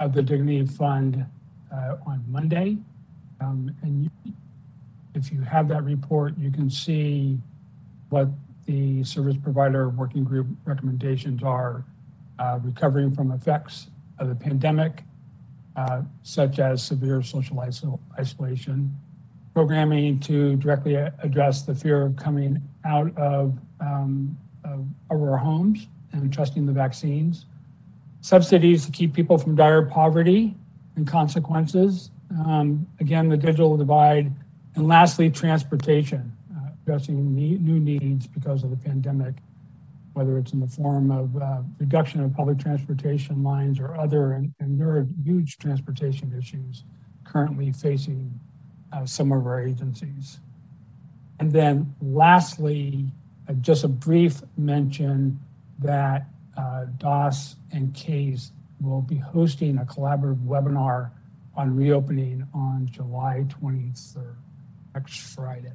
of 0.00 0.14
the 0.14 0.22
Dignity 0.22 0.66
Fund 0.66 1.24
uh, 1.72 1.94
on 2.04 2.24
Monday. 2.26 2.78
Um, 3.42 3.74
and 3.82 4.04
you, 4.04 4.32
if 5.14 5.32
you 5.32 5.40
have 5.40 5.68
that 5.68 5.84
report, 5.84 6.38
you 6.38 6.50
can 6.50 6.70
see 6.70 7.38
what 8.10 8.28
the 8.66 9.02
service 9.04 9.36
provider 9.36 9.88
working 9.88 10.24
group 10.24 10.46
recommendations 10.64 11.42
are 11.42 11.84
uh, 12.38 12.58
recovering 12.62 13.14
from 13.14 13.32
effects 13.32 13.88
of 14.18 14.28
the 14.28 14.34
pandemic, 14.34 15.02
uh, 15.76 16.02
such 16.22 16.58
as 16.58 16.82
severe 16.82 17.22
social 17.22 17.56
isol- 17.56 17.98
isolation, 18.18 18.94
programming 19.54 20.20
to 20.20 20.56
directly 20.56 20.94
address 20.94 21.62
the 21.62 21.74
fear 21.74 22.02
of 22.02 22.16
coming 22.16 22.62
out 22.84 23.16
of, 23.18 23.58
um, 23.80 24.36
of, 24.64 24.86
our 25.10 25.36
homes 25.36 25.88
and 26.12 26.32
trusting 26.32 26.64
the 26.64 26.72
vaccines, 26.72 27.46
subsidies 28.20 28.86
to 28.86 28.92
keep 28.92 29.12
people 29.12 29.36
from 29.36 29.56
dire 29.56 29.82
poverty 29.82 30.54
and 30.96 31.06
consequences, 31.06 32.10
again, 33.00 33.28
the 33.28 33.36
digital 33.36 33.76
divide, 33.76 34.32
and 34.74 34.88
lastly, 34.88 35.30
transportation 35.30 36.32
addressing 36.82 37.34
new 37.34 37.78
needs 37.78 38.26
because 38.26 38.64
of 38.64 38.70
the 38.70 38.76
pandemic, 38.76 39.34
whether 40.14 40.36
it's 40.38 40.52
in 40.52 40.60
the 40.60 40.66
form 40.66 41.10
of 41.10 41.36
uh, 41.40 41.62
reduction 41.78 42.20
of 42.22 42.34
public 42.34 42.58
transportation 42.58 43.42
lines 43.42 43.78
or 43.78 43.96
other, 43.96 44.32
and, 44.32 44.52
there 44.60 44.88
are 44.88 45.06
huge 45.22 45.58
transportation 45.58 46.34
issues 46.36 46.84
currently 47.24 47.72
facing 47.72 48.38
uh, 48.92 49.06
some 49.06 49.30
of 49.32 49.46
our 49.46 49.60
agencies. 49.60 50.40
And 51.38 51.52
then 51.52 51.94
lastly, 52.00 53.06
uh, 53.48 53.52
just 53.54 53.84
a 53.84 53.88
brief 53.88 54.40
mention 54.56 55.38
that 55.78 56.26
uh, 56.56 56.86
DAS 56.98 57.56
and 57.70 57.94
CASE 57.94 58.52
will 58.80 59.02
be 59.02 59.16
hosting 59.16 59.78
a 59.78 59.84
collaborative 59.84 60.44
webinar 60.44 61.10
on 61.56 61.76
reopening 61.76 62.46
on 62.54 62.88
July 62.90 63.44
23rd, 63.48 64.34
next 64.94 65.18
Friday 65.34 65.72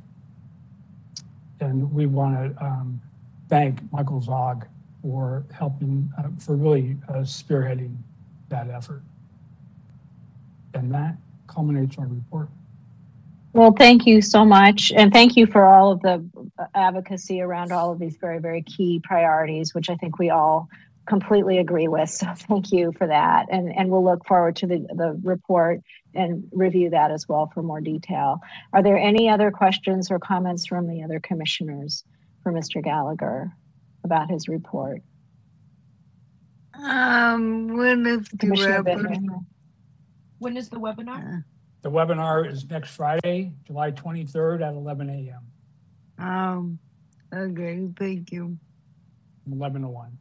and 1.59 1.91
we 1.91 2.05
want 2.05 2.35
to 2.35 2.63
um, 2.63 3.01
thank 3.49 3.79
Michael 3.91 4.21
Zog 4.21 4.65
for 5.01 5.45
helping, 5.51 6.11
uh, 6.17 6.29
for 6.39 6.55
really 6.55 6.97
uh, 7.09 7.19
spearheading 7.19 7.95
that 8.49 8.69
effort. 8.69 9.01
And 10.73 10.93
that 10.93 11.15
culminates 11.47 11.97
our 11.97 12.07
report. 12.07 12.49
Well, 13.53 13.71
thank 13.71 14.05
you 14.05 14.21
so 14.21 14.45
much. 14.45 14.91
And 14.95 15.11
thank 15.11 15.35
you 15.35 15.47
for 15.47 15.65
all 15.65 15.91
of 15.91 16.01
the 16.01 16.23
advocacy 16.75 17.41
around 17.41 17.71
all 17.71 17.91
of 17.91 17.97
these 17.97 18.17
very, 18.17 18.39
very 18.39 18.61
key 18.61 19.01
priorities, 19.03 19.73
which 19.73 19.89
I 19.89 19.95
think 19.95 20.19
we 20.19 20.29
all 20.29 20.69
completely 21.07 21.57
agree 21.57 21.87
with. 21.87 22.09
So 22.09 22.27
thank 22.35 22.71
you 22.71 22.91
for 22.97 23.07
that. 23.07 23.47
And, 23.49 23.75
and 23.75 23.89
we'll 23.89 24.03
look 24.03 24.25
forward 24.25 24.55
to 24.57 24.67
the, 24.67 24.79
the 24.93 25.19
report 25.23 25.81
and 26.13 26.47
review 26.51 26.89
that 26.91 27.11
as 27.11 27.27
well 27.27 27.49
for 27.53 27.63
more 27.63 27.81
detail. 27.81 28.41
Are 28.73 28.83
there 28.83 28.97
any 28.97 29.29
other 29.29 29.51
questions 29.51 30.11
or 30.11 30.19
comments 30.19 30.67
from 30.67 30.87
the 30.87 31.03
other 31.03 31.19
commissioners 31.19 32.03
for 32.43 32.51
Mr. 32.51 32.83
Gallagher 32.83 33.51
about 34.03 34.29
his 34.29 34.47
report? 34.47 35.01
Um, 36.73 37.75
when 37.75 38.05
is 38.05 38.29
the 38.29 38.37
Commissioner 38.37 38.83
webinar? 38.83 39.45
When 40.39 40.57
is 40.57 40.69
the 40.69 40.77
webinar? 40.77 41.43
The 41.81 41.89
webinar 41.89 42.51
is 42.51 42.69
next 42.69 42.91
Friday, 42.91 43.53
July 43.65 43.91
23rd 43.91 44.61
at 44.61 44.73
11 44.73 45.09
a.m., 45.09 46.27
Um, 46.27 46.79
okay, 47.33 47.87
thank 47.97 48.31
you. 48.31 48.57
11 49.51 49.81
to 49.83 49.87
1. 49.87 50.17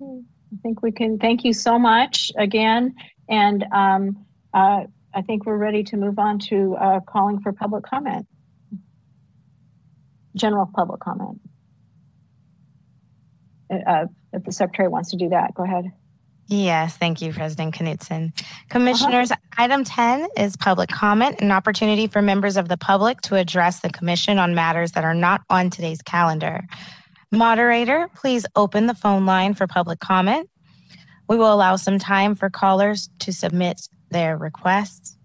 Okay, 0.00 0.20
I 0.52 0.56
think 0.62 0.82
we 0.82 0.92
can, 0.92 1.18
thank 1.18 1.44
you 1.44 1.52
so 1.52 1.78
much 1.78 2.32
again. 2.36 2.94
And 3.28 3.64
um, 3.72 4.26
uh, 4.54 4.84
I 5.14 5.22
think 5.22 5.46
we're 5.46 5.56
ready 5.56 5.82
to 5.84 5.96
move 5.96 6.18
on 6.18 6.38
to 6.50 6.76
uh, 6.76 7.00
calling 7.00 7.40
for 7.40 7.52
public 7.52 7.84
comment. 7.84 8.26
General 10.36 10.70
public 10.72 11.00
comment. 11.00 11.40
Uh, 13.72 13.76
uh, 13.86 14.06
If 14.32 14.44
the 14.44 14.52
secretary 14.52 14.88
wants 14.88 15.10
to 15.10 15.16
do 15.16 15.30
that, 15.30 15.54
go 15.54 15.64
ahead. 15.64 15.92
Yes, 16.52 16.96
thank 16.96 17.22
you, 17.22 17.32
President 17.32 17.76
Knutson. 17.76 18.32
Uh-huh. 18.32 18.64
Commissioners, 18.70 19.30
item 19.56 19.84
10 19.84 20.26
is 20.36 20.56
public 20.56 20.90
comment, 20.90 21.40
an 21.40 21.52
opportunity 21.52 22.08
for 22.08 22.20
members 22.20 22.56
of 22.56 22.68
the 22.68 22.76
public 22.76 23.20
to 23.22 23.36
address 23.36 23.80
the 23.80 23.88
commission 23.88 24.36
on 24.36 24.52
matters 24.52 24.92
that 24.92 25.04
are 25.04 25.14
not 25.14 25.42
on 25.48 25.70
today's 25.70 26.02
calendar. 26.02 26.66
Moderator, 27.30 28.08
please 28.16 28.46
open 28.56 28.86
the 28.86 28.94
phone 28.94 29.26
line 29.26 29.54
for 29.54 29.68
public 29.68 30.00
comment. 30.00 30.50
We 31.28 31.36
will 31.36 31.54
allow 31.54 31.76
some 31.76 32.00
time 32.00 32.34
for 32.34 32.50
callers 32.50 33.08
to 33.20 33.32
submit 33.32 33.88
their 34.10 34.36
requests. 34.36 35.16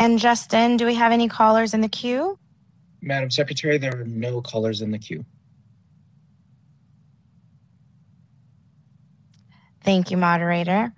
And 0.00 0.18
Justin, 0.18 0.78
do 0.78 0.86
we 0.86 0.94
have 0.94 1.12
any 1.12 1.28
callers 1.28 1.74
in 1.74 1.82
the 1.82 1.88
queue? 1.88 2.38
Madam 3.02 3.30
Secretary, 3.30 3.76
there 3.76 4.00
are 4.00 4.04
no 4.04 4.40
callers 4.40 4.80
in 4.80 4.92
the 4.92 4.98
queue. 4.98 5.26
Thank 9.84 10.10
you, 10.10 10.16
moderator. 10.16 10.94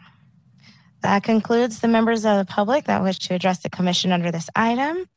That 1.00 1.24
concludes 1.24 1.80
the 1.80 1.88
members 1.88 2.24
of 2.24 2.38
the 2.38 2.44
public 2.44 2.84
that 2.84 3.02
wish 3.02 3.18
to 3.20 3.34
address 3.34 3.58
the 3.58 3.70
commission 3.70 4.12
under 4.12 4.30
this 4.30 4.48
item. 4.54 5.08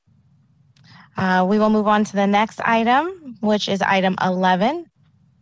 Uh, 1.16 1.46
we 1.48 1.60
will 1.60 1.70
move 1.70 1.88
on 1.88 2.04
to 2.06 2.14
the 2.14 2.26
next 2.26 2.60
item, 2.62 3.38
which 3.42 3.70
is 3.70 3.84
item 3.84 4.16
11, 4.20 4.90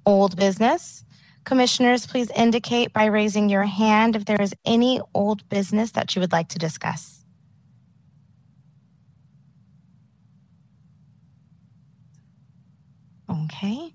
old 0.06 0.36
business. 0.36 1.06
Commissioners, 1.46 2.06
please 2.06 2.30
indicate 2.36 2.92
by 2.92 3.06
raising 3.06 3.48
your 3.48 3.64
hand 3.64 4.18
if 4.18 4.26
there 4.26 4.42
is 4.42 4.54
any 4.66 5.00
old 5.14 5.48
business 5.48 5.92
that 5.92 6.14
you 6.14 6.20
would 6.20 6.34
like 6.34 6.50
to 6.50 6.60
discuss. 6.60 7.23
Okay. 13.34 13.94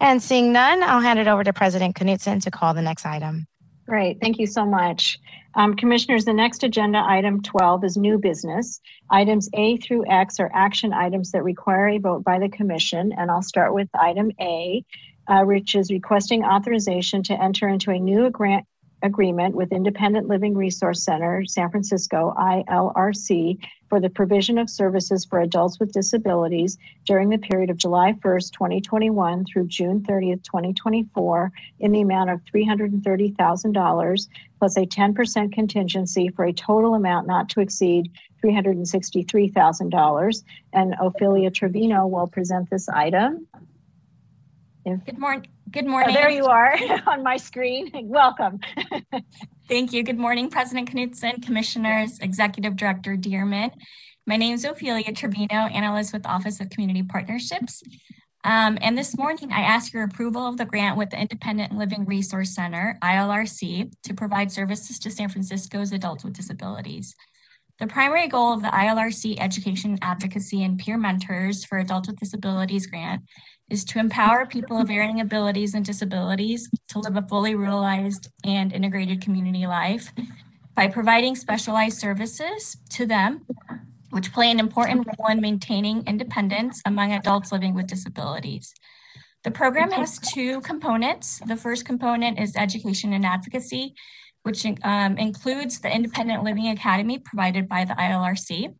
And 0.00 0.22
seeing 0.22 0.52
none, 0.52 0.82
I'll 0.82 1.00
hand 1.00 1.18
it 1.18 1.28
over 1.28 1.44
to 1.44 1.52
President 1.52 1.94
Knutson 1.94 2.42
to 2.42 2.50
call 2.50 2.74
the 2.74 2.82
next 2.82 3.06
item. 3.06 3.46
Great, 3.86 4.20
thank 4.20 4.38
you 4.38 4.46
so 4.46 4.64
much. 4.64 5.18
Um, 5.54 5.74
Commissioners, 5.74 6.24
the 6.24 6.32
next 6.32 6.62
agenda 6.64 7.02
item 7.06 7.42
12 7.42 7.84
is 7.84 7.96
new 7.96 8.18
business. 8.18 8.80
Items 9.10 9.48
A 9.54 9.76
through 9.78 10.08
X 10.08 10.40
are 10.40 10.50
action 10.54 10.92
items 10.92 11.30
that 11.32 11.44
require 11.44 11.88
a 11.88 11.98
vote 11.98 12.24
by 12.24 12.38
the 12.38 12.48
commission, 12.48 13.12
and 13.12 13.30
I'll 13.30 13.42
start 13.42 13.74
with 13.74 13.88
item 13.94 14.30
A, 14.40 14.84
uh, 15.28 15.42
which 15.44 15.74
is 15.74 15.90
requesting 15.90 16.44
authorization 16.44 17.22
to 17.24 17.40
enter 17.40 17.68
into 17.68 17.90
a 17.90 17.98
new 17.98 18.30
grant 18.30 18.66
agreement 19.02 19.54
with 19.54 19.72
Independent 19.72 20.28
Living 20.28 20.54
Resource 20.54 21.02
Center, 21.02 21.44
San 21.44 21.70
Francisco, 21.70 22.34
ILRC, 22.38 23.58
for 23.88 24.00
the 24.00 24.08
provision 24.08 24.56
of 24.56 24.70
services 24.70 25.24
for 25.24 25.40
adults 25.40 25.78
with 25.78 25.92
disabilities 25.92 26.78
during 27.04 27.28
the 27.28 27.36
period 27.36 27.68
of 27.68 27.76
July 27.76 28.14
1st, 28.24 28.52
2021 28.52 29.44
through 29.44 29.66
June 29.66 30.00
30th, 30.00 30.42
2024, 30.44 31.52
in 31.80 31.92
the 31.92 32.00
amount 32.00 32.30
of 32.30 32.40
$330,000 32.44 34.28
plus 34.58 34.76
a 34.78 34.86
10% 34.86 35.52
contingency 35.52 36.28
for 36.28 36.46
a 36.46 36.52
total 36.52 36.94
amount 36.94 37.26
not 37.26 37.50
to 37.50 37.60
exceed 37.60 38.10
$363,000. 38.42 40.44
And 40.72 40.94
Ophelia 41.00 41.50
Trevino 41.50 42.06
will 42.06 42.26
present 42.26 42.70
this 42.70 42.88
item. 42.88 43.46
If- 44.84 45.04
Good 45.04 45.18
morning. 45.18 45.46
Good 45.70 45.84
Oh, 45.86 45.90
morning. 45.90 46.14
there 46.14 46.30
you 46.30 46.46
are 46.46 46.74
on 47.06 47.22
my 47.22 47.36
screen. 47.36 47.90
Welcome. 47.94 48.60
Thank 49.68 49.92
you. 49.92 50.02
Good 50.02 50.18
morning, 50.18 50.50
President 50.50 50.90
Knutson, 50.92 51.42
Commissioners, 51.42 52.18
Executive 52.18 52.76
Director 52.76 53.16
Dearman. 53.16 53.70
My 54.26 54.36
name 54.36 54.54
is 54.54 54.64
Ophelia 54.64 55.12
Trevino, 55.12 55.54
Analyst 55.54 56.12
with 56.12 56.26
Office 56.26 56.60
of 56.60 56.70
Community 56.70 57.02
Partnerships. 57.02 57.82
Um, 58.44 58.76
and 58.80 58.98
this 58.98 59.16
morning, 59.16 59.52
I 59.52 59.60
ask 59.60 59.92
your 59.92 60.02
approval 60.02 60.46
of 60.46 60.56
the 60.58 60.64
grant 60.64 60.98
with 60.98 61.10
the 61.10 61.20
Independent 61.20 61.72
Living 61.76 62.04
Resource 62.04 62.54
Center, 62.54 62.98
ILRC, 63.02 63.92
to 64.02 64.14
provide 64.14 64.50
services 64.50 64.98
to 65.00 65.10
San 65.10 65.28
Francisco's 65.28 65.92
adults 65.92 66.24
with 66.24 66.34
disabilities. 66.34 67.14
The 67.78 67.86
primary 67.86 68.28
goal 68.28 68.52
of 68.52 68.62
the 68.62 68.68
ILRC 68.68 69.36
Education 69.40 69.98
Advocacy 70.02 70.62
and 70.64 70.78
Peer 70.78 70.98
Mentors 70.98 71.64
for 71.64 71.78
Adults 71.78 72.08
with 72.08 72.18
Disabilities 72.18 72.86
grant 72.86 73.22
is 73.72 73.84
to 73.86 73.98
empower 73.98 74.44
people 74.44 74.78
of 74.78 74.86
varying 74.86 75.20
abilities 75.20 75.72
and 75.72 75.82
disabilities 75.82 76.68
to 76.88 76.98
live 76.98 77.16
a 77.16 77.22
fully 77.22 77.54
realized 77.54 78.28
and 78.44 78.70
integrated 78.70 79.22
community 79.22 79.66
life 79.66 80.12
by 80.74 80.86
providing 80.86 81.34
specialized 81.34 81.98
services 81.98 82.76
to 82.90 83.06
them, 83.06 83.46
which 84.10 84.30
play 84.30 84.50
an 84.50 84.60
important 84.60 85.06
role 85.06 85.30
in 85.30 85.40
maintaining 85.40 86.06
independence 86.06 86.82
among 86.84 87.12
adults 87.12 87.50
living 87.50 87.74
with 87.74 87.86
disabilities. 87.86 88.74
The 89.42 89.50
program 89.50 89.90
has 89.90 90.18
two 90.18 90.60
components. 90.60 91.40
The 91.46 91.56
first 91.56 91.86
component 91.86 92.38
is 92.38 92.54
education 92.54 93.14
and 93.14 93.24
advocacy, 93.24 93.94
which 94.42 94.66
um, 94.84 95.16
includes 95.16 95.80
the 95.80 95.92
Independent 95.92 96.44
Living 96.44 96.68
Academy 96.68 97.18
provided 97.18 97.70
by 97.70 97.86
the 97.86 97.94
ILRC. 97.94 98.74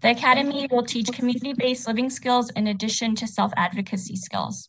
The 0.00 0.10
Academy 0.10 0.68
will 0.70 0.84
teach 0.84 1.12
community-based 1.12 1.86
living 1.86 2.10
skills 2.10 2.50
in 2.50 2.66
addition 2.66 3.14
to 3.16 3.26
self-advocacy 3.26 4.16
skills. 4.16 4.68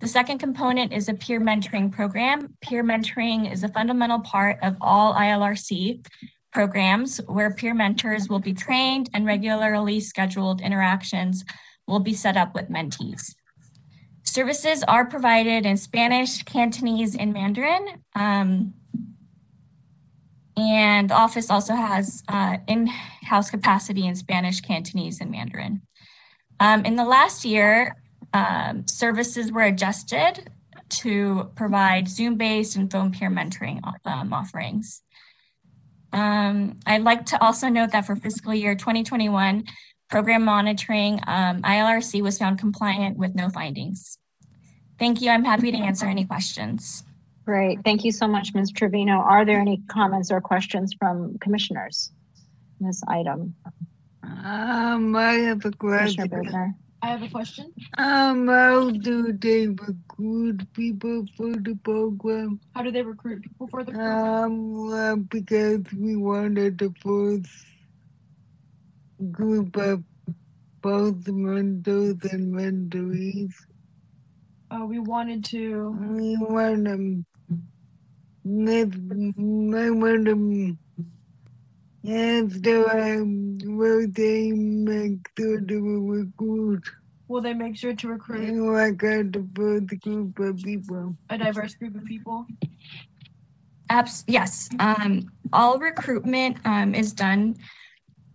The 0.00 0.08
second 0.08 0.38
component 0.38 0.92
is 0.92 1.08
a 1.08 1.14
peer 1.14 1.40
mentoring 1.40 1.92
program. 1.92 2.56
Peer 2.60 2.82
mentoring 2.82 3.52
is 3.52 3.62
a 3.62 3.68
fundamental 3.68 4.20
part 4.20 4.58
of 4.62 4.76
all 4.80 5.14
ILRC 5.14 6.04
programs 6.52 7.18
where 7.28 7.54
peer 7.54 7.74
mentors 7.74 8.28
will 8.28 8.40
be 8.40 8.52
trained 8.52 9.08
and 9.14 9.24
regularly 9.26 10.00
scheduled 10.00 10.60
interactions 10.60 11.44
will 11.86 12.00
be 12.00 12.14
set 12.14 12.36
up 12.36 12.54
with 12.54 12.68
mentees. 12.68 13.34
Services 14.24 14.82
are 14.84 15.04
provided 15.06 15.66
in 15.66 15.76
Spanish, 15.76 16.42
Cantonese, 16.44 17.16
and 17.16 17.32
Mandarin. 17.32 18.02
Um, 18.14 18.74
and 20.56 21.10
the 21.10 21.14
office 21.14 21.50
also 21.50 21.74
has 21.74 22.22
uh, 22.28 22.58
in-house 22.66 23.50
capacity 23.50 24.06
in 24.06 24.14
Spanish, 24.14 24.60
Cantonese, 24.60 25.20
and 25.20 25.30
Mandarin. 25.30 25.82
Um, 26.60 26.84
in 26.84 26.96
the 26.96 27.04
last 27.04 27.44
year, 27.44 27.96
um, 28.34 28.86
services 28.86 29.50
were 29.50 29.62
adjusted 29.62 30.50
to 30.88 31.50
provide 31.54 32.06
Zoom-based 32.06 32.76
and 32.76 32.90
phone 32.90 33.12
peer 33.12 33.30
mentoring 33.30 33.80
um, 34.04 34.32
offerings. 34.32 35.02
Um, 36.12 36.78
I'd 36.86 37.02
like 37.02 37.26
to 37.26 37.42
also 37.42 37.68
note 37.68 37.92
that 37.92 38.06
for 38.06 38.16
fiscal 38.16 38.54
year 38.54 38.74
2021, 38.74 39.64
program 40.10 40.44
monitoring, 40.44 41.20
um, 41.26 41.62
ILRC 41.62 42.20
was 42.20 42.36
found 42.36 42.58
compliant 42.58 43.16
with 43.16 43.34
no 43.34 43.48
findings. 43.48 44.18
Thank 44.98 45.22
you. 45.22 45.30
I'm 45.30 45.44
happy 45.44 45.72
to 45.72 45.78
answer 45.78 46.06
any 46.06 46.26
questions. 46.26 47.02
Great. 47.44 47.82
Thank 47.84 48.04
you 48.04 48.12
so 48.12 48.28
much, 48.28 48.54
Ms. 48.54 48.70
Trevino. 48.70 49.14
Are 49.14 49.44
there 49.44 49.58
any 49.58 49.82
comments 49.88 50.30
or 50.30 50.40
questions 50.40 50.94
from 50.94 51.38
commissioners 51.38 52.12
on 52.80 52.86
this 52.86 53.02
item? 53.08 53.54
Um, 54.22 55.16
I 55.16 55.34
have 55.34 55.64
a 55.64 55.72
Commissioner 55.72 56.28
question. 56.28 56.52
Bittner. 56.52 56.74
I 57.02 57.08
have 57.08 57.22
a 57.24 57.28
question. 57.28 57.72
Um, 57.98 58.46
how 58.46 58.90
do 58.90 59.32
they 59.32 59.66
recruit 59.66 60.72
people 60.72 61.26
for 61.36 61.50
the 61.56 61.76
program? 61.82 62.60
How 62.76 62.82
do 62.82 62.92
they 62.92 63.02
recruit 63.02 63.42
people 63.42 63.66
for 63.66 63.82
the 63.82 63.90
program? 63.90 64.44
Um, 64.44 64.92
uh, 64.92 65.16
because 65.16 65.82
we 65.98 66.14
wanted 66.14 66.78
the 66.78 66.94
first 67.02 67.50
group 69.32 69.76
of 69.76 70.04
both 70.80 71.26
mentors 71.26 72.22
and 72.30 72.54
mentorees. 72.54 73.52
Uh, 74.70 74.86
we 74.86 75.00
wanted 75.00 75.44
to. 75.46 75.90
We 75.90 76.36
want 76.36 76.84
them. 76.84 77.26
Let's, 78.44 78.96
I 78.96 79.90
want 79.90 80.24
them. 80.24 80.78
And 82.04 82.64
so 82.64 82.88
I'm 82.88 83.58
make 84.64 85.28
sure 85.38 85.60
to 85.60 86.08
recruit. 86.10 86.84
Will 87.28 87.40
they 87.40 87.54
make 87.54 87.76
sure 87.76 87.94
to 87.94 88.08
recruit 88.08 88.48
And 88.48 88.76
I 88.76 88.90
got 88.90 89.32
the 89.32 89.46
first 89.54 90.00
group 90.00 90.38
of 90.40 90.56
people. 90.62 91.16
a 91.30 91.38
diverse 91.38 91.74
group 91.74 91.94
of 91.94 92.04
people? 92.04 92.46
Abs- 93.88 94.24
yes. 94.26 94.68
Um, 94.80 95.30
all 95.52 95.78
recruitment 95.78 96.58
um, 96.64 96.94
is 96.94 97.12
done 97.12 97.56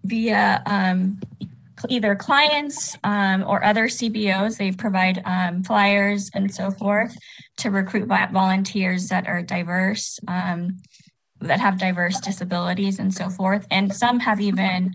via 0.05 0.63
um, 0.65 1.19
cl- 1.41 1.51
either 1.89 2.15
clients 2.15 2.97
um, 3.03 3.43
or 3.47 3.63
other 3.63 3.87
CBOs. 3.87 4.57
They 4.57 4.71
provide 4.71 5.21
um, 5.25 5.63
flyers 5.63 6.29
and 6.33 6.53
so 6.53 6.71
forth 6.71 7.15
to 7.57 7.71
recruit 7.71 8.07
volunteers 8.07 9.09
that 9.09 9.27
are 9.27 9.41
diverse, 9.41 10.19
um, 10.27 10.77
that 11.39 11.59
have 11.59 11.77
diverse 11.77 12.19
disabilities 12.19 12.99
and 12.99 13.13
so 13.13 13.29
forth. 13.29 13.65
And 13.71 13.93
some 13.93 14.19
have 14.19 14.39
even 14.39 14.93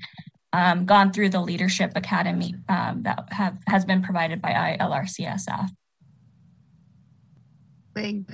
um, 0.52 0.84
gone 0.84 1.12
through 1.12 1.30
the 1.30 1.40
Leadership 1.40 1.92
Academy 1.94 2.54
um, 2.68 3.02
that 3.02 3.28
have 3.30 3.56
has 3.66 3.84
been 3.84 4.02
provided 4.02 4.42
by 4.42 4.76
ILRCSF. 4.78 5.68
Thank 7.94 8.28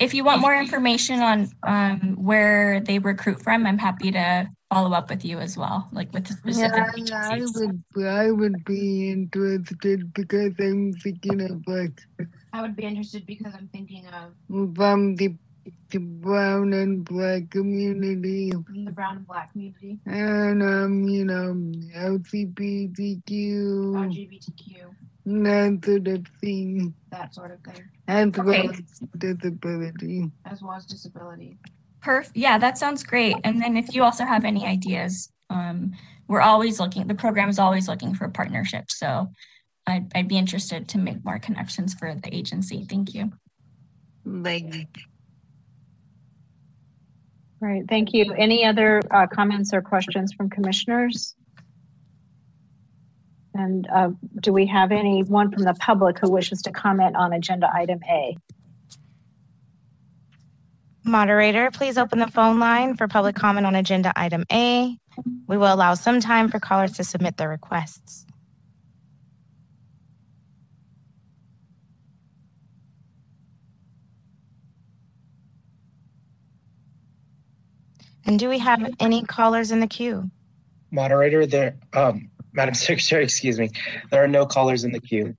If 0.00 0.12
you 0.12 0.24
want 0.24 0.40
more 0.40 0.54
information 0.56 1.20
on 1.20 1.50
um, 1.62 2.16
where 2.16 2.80
they 2.80 2.98
recruit 2.98 3.42
from, 3.42 3.66
I'm 3.66 3.78
happy 3.78 4.10
to 4.12 4.48
follow 4.70 4.92
up 4.92 5.08
with 5.08 5.24
you 5.24 5.38
as 5.38 5.56
well, 5.56 5.88
like 5.92 6.12
with 6.12 6.26
the 6.26 6.32
specific 6.32 6.82
Yeah, 6.96 7.30
I 7.30 7.40
would, 7.40 7.84
I 8.04 8.30
would 8.30 8.64
be 8.64 9.10
interested 9.10 10.12
because 10.12 10.52
I'm 10.58 10.92
thinking 10.94 11.40
of 11.42 11.62
like 11.68 12.00
I 12.52 12.60
would 12.60 12.74
be 12.74 12.84
interested 12.84 13.24
because 13.26 13.52
I'm 13.54 13.68
thinking 13.72 14.06
of 14.08 14.32
from 14.74 15.16
the, 15.16 15.34
the 15.90 15.98
brown 15.98 16.72
and 16.72 17.04
black 17.04 17.50
community. 17.50 18.50
The 18.50 18.90
brown 18.90 19.18
and 19.18 19.26
black 19.26 19.52
community, 19.52 20.00
and 20.06 20.62
um, 20.62 21.08
you 21.08 21.24
know, 21.24 21.54
LGBTQ, 21.96 23.22
LGBTQ, 23.26 24.94
that 25.26 25.80
sort 25.84 26.08
of 26.08 26.26
thing, 26.40 26.94
that 27.10 27.34
sort 27.34 27.50
of 27.52 27.60
thing, 27.60 27.82
as 28.08 28.30
well 28.36 28.48
Okay. 28.48 28.68
as 28.68 29.00
disability. 29.16 30.30
as 30.44 30.62
well 30.62 30.74
as 30.74 30.86
disability. 30.86 31.58
Perf, 32.02 32.30
yeah, 32.34 32.58
that 32.58 32.76
sounds 32.76 33.02
great. 33.02 33.36
And 33.44 33.62
then 33.62 33.76
if 33.76 33.94
you 33.94 34.02
also 34.02 34.24
have 34.24 34.44
any 34.44 34.66
ideas, 34.66 35.30
um, 35.48 35.92
we're 36.28 36.42
always 36.42 36.78
looking, 36.78 37.06
the 37.06 37.14
program 37.14 37.48
is 37.48 37.58
always 37.58 37.88
looking 37.88 38.14
for 38.14 38.28
partnerships. 38.28 38.98
So 38.98 39.30
I'd, 39.86 40.12
I'd 40.14 40.28
be 40.28 40.36
interested 40.36 40.88
to 40.88 40.98
make 40.98 41.24
more 41.24 41.38
connections 41.38 41.94
for 41.94 42.14
the 42.14 42.34
agency. 42.34 42.84
Thank 42.88 43.14
you. 43.14 43.32
Like, 44.24 44.88
Right, 47.60 47.84
thank 47.88 48.12
you. 48.12 48.34
Any 48.34 48.66
other 48.66 49.00
uh, 49.10 49.26
comments 49.26 49.72
or 49.72 49.80
questions 49.80 50.34
from 50.34 50.50
commissioners? 50.50 51.34
And 53.54 53.88
uh, 53.88 54.10
do 54.40 54.52
we 54.52 54.66
have 54.66 54.90
anyone 54.90 55.52
from 55.52 55.62
the 55.62 55.74
public 55.74 56.18
who 56.18 56.30
wishes 56.30 56.62
to 56.62 56.72
comment 56.72 57.14
on 57.14 57.32
agenda 57.32 57.70
item 57.72 58.00
A? 58.10 58.36
Moderator, 61.04 61.70
please 61.70 61.96
open 61.96 62.18
the 62.18 62.26
phone 62.26 62.58
line 62.58 62.96
for 62.96 63.06
public 63.06 63.36
comment 63.36 63.66
on 63.66 63.74
agenda 63.76 64.12
item 64.16 64.44
A. 64.50 64.96
We 65.46 65.56
will 65.56 65.72
allow 65.72 65.94
some 65.94 66.18
time 66.18 66.48
for 66.48 66.58
callers 66.58 66.92
to 66.92 67.04
submit 67.04 67.36
their 67.36 67.48
requests. 67.48 68.26
And 78.26 78.38
do 78.38 78.48
we 78.48 78.58
have 78.58 78.82
any 78.98 79.22
callers 79.22 79.70
in 79.70 79.80
the 79.80 79.86
queue? 79.86 80.30
Moderator, 80.90 81.44
there, 81.44 81.76
um, 81.92 82.30
Madam 82.54 82.74
Secretary, 82.74 83.24
excuse 83.24 83.58
me, 83.58 83.70
there 84.10 84.22
are 84.22 84.28
no 84.28 84.46
callers 84.46 84.84
in 84.84 84.92
the 84.92 85.00
queue. 85.00 85.36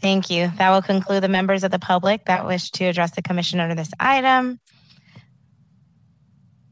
Thank 0.00 0.30
you. 0.30 0.50
That 0.58 0.70
will 0.70 0.82
conclude 0.82 1.22
the 1.22 1.28
members 1.28 1.62
of 1.62 1.70
the 1.70 1.78
public 1.78 2.24
that 2.24 2.46
wish 2.46 2.70
to 2.72 2.84
address 2.84 3.12
the 3.12 3.22
commission 3.22 3.60
under 3.60 3.76
this 3.76 3.90
item. 4.00 4.58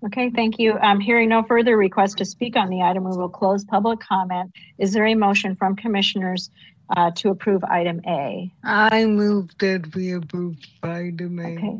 Okay, 0.05 0.31
thank 0.31 0.59
you. 0.59 0.79
Um, 0.81 0.99
hearing 0.99 1.29
no 1.29 1.43
further 1.43 1.77
requests 1.77 2.15
to 2.17 2.25
speak 2.25 2.57
on 2.57 2.71
the 2.71 2.83
item, 2.83 3.05
we 3.05 3.17
will 3.17 3.29
close 3.29 3.65
public 3.65 4.01
comment. 4.01 4.51
Is 4.79 4.93
there 4.93 5.07
a 5.07 5.15
motion 5.15 5.55
from 5.55 5.77
commissioners 5.77 6.51
uh, 6.97 7.11
to 7.17 7.29
approve 7.29 7.63
item 7.65 8.01
A? 8.07 8.51
I 8.65 9.05
move 9.05 9.51
that 9.59 9.95
we 9.95 10.13
approve 10.13 10.57
item 10.83 11.39
A. 11.39 11.57
Okay. 11.57 11.79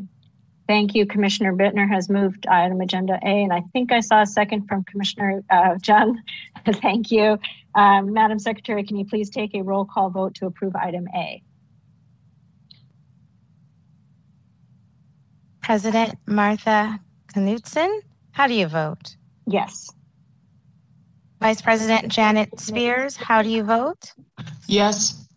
Thank 0.71 0.95
you. 0.95 1.05
Commissioner 1.05 1.51
Bittner 1.51 1.85
has 1.85 2.09
moved 2.09 2.47
item 2.47 2.79
agenda 2.79 3.19
A, 3.23 3.43
and 3.43 3.51
I 3.51 3.59
think 3.73 3.91
I 3.91 3.99
saw 3.99 4.21
a 4.21 4.25
second 4.25 4.69
from 4.69 4.85
Commissioner 4.85 5.43
uh, 5.49 5.75
John. 5.75 6.23
Thank 6.65 7.11
you. 7.11 7.37
Um, 7.75 8.13
Madam 8.13 8.39
Secretary, 8.39 8.81
can 8.85 8.95
you 8.95 9.03
please 9.03 9.29
take 9.29 9.53
a 9.53 9.61
roll 9.63 9.83
call 9.83 10.09
vote 10.09 10.33
to 10.35 10.45
approve 10.45 10.73
item 10.77 11.09
A? 11.13 11.43
President 15.61 16.15
Martha 16.25 17.01
Knudsen, 17.35 17.99
how 18.31 18.47
do 18.47 18.53
you 18.53 18.67
vote? 18.67 19.17
Yes. 19.45 19.89
Vice 21.41 21.61
President 21.61 22.07
Janet 22.07 22.57
Spears, 22.61 23.17
how 23.17 23.41
do 23.41 23.49
you 23.49 23.63
vote? 23.63 24.13
Yes. 24.67 25.27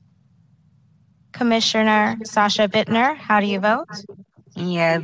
Commissioner 1.32 2.18
Sasha 2.22 2.68
Bittner, 2.68 3.16
how 3.16 3.40
do 3.40 3.46
you 3.46 3.58
vote? 3.58 3.88
Yes. 4.56 5.02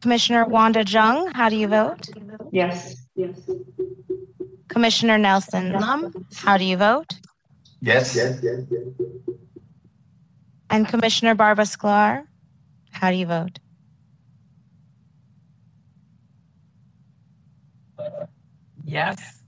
Commissioner 0.00 0.44
Wanda 0.44 0.84
Jung, 0.84 1.30
how 1.32 1.48
do 1.48 1.56
you 1.56 1.68
vote? 1.68 2.08
Yes. 2.52 2.96
Yes. 3.16 3.38
Commissioner 4.68 5.18
Nelson 5.18 5.72
Lum, 5.72 6.12
how 6.36 6.56
do 6.56 6.64
you 6.64 6.76
vote? 6.76 7.14
Yes. 7.80 8.14
Yes. 8.14 8.40
Yes. 8.42 8.60
And 10.70 10.86
Commissioner 10.86 11.34
Barbara 11.34 11.64
Sklar, 11.64 12.24
how 12.90 13.10
do 13.10 13.16
you 13.16 13.26
vote? 13.26 13.58
Yes. 18.84 19.42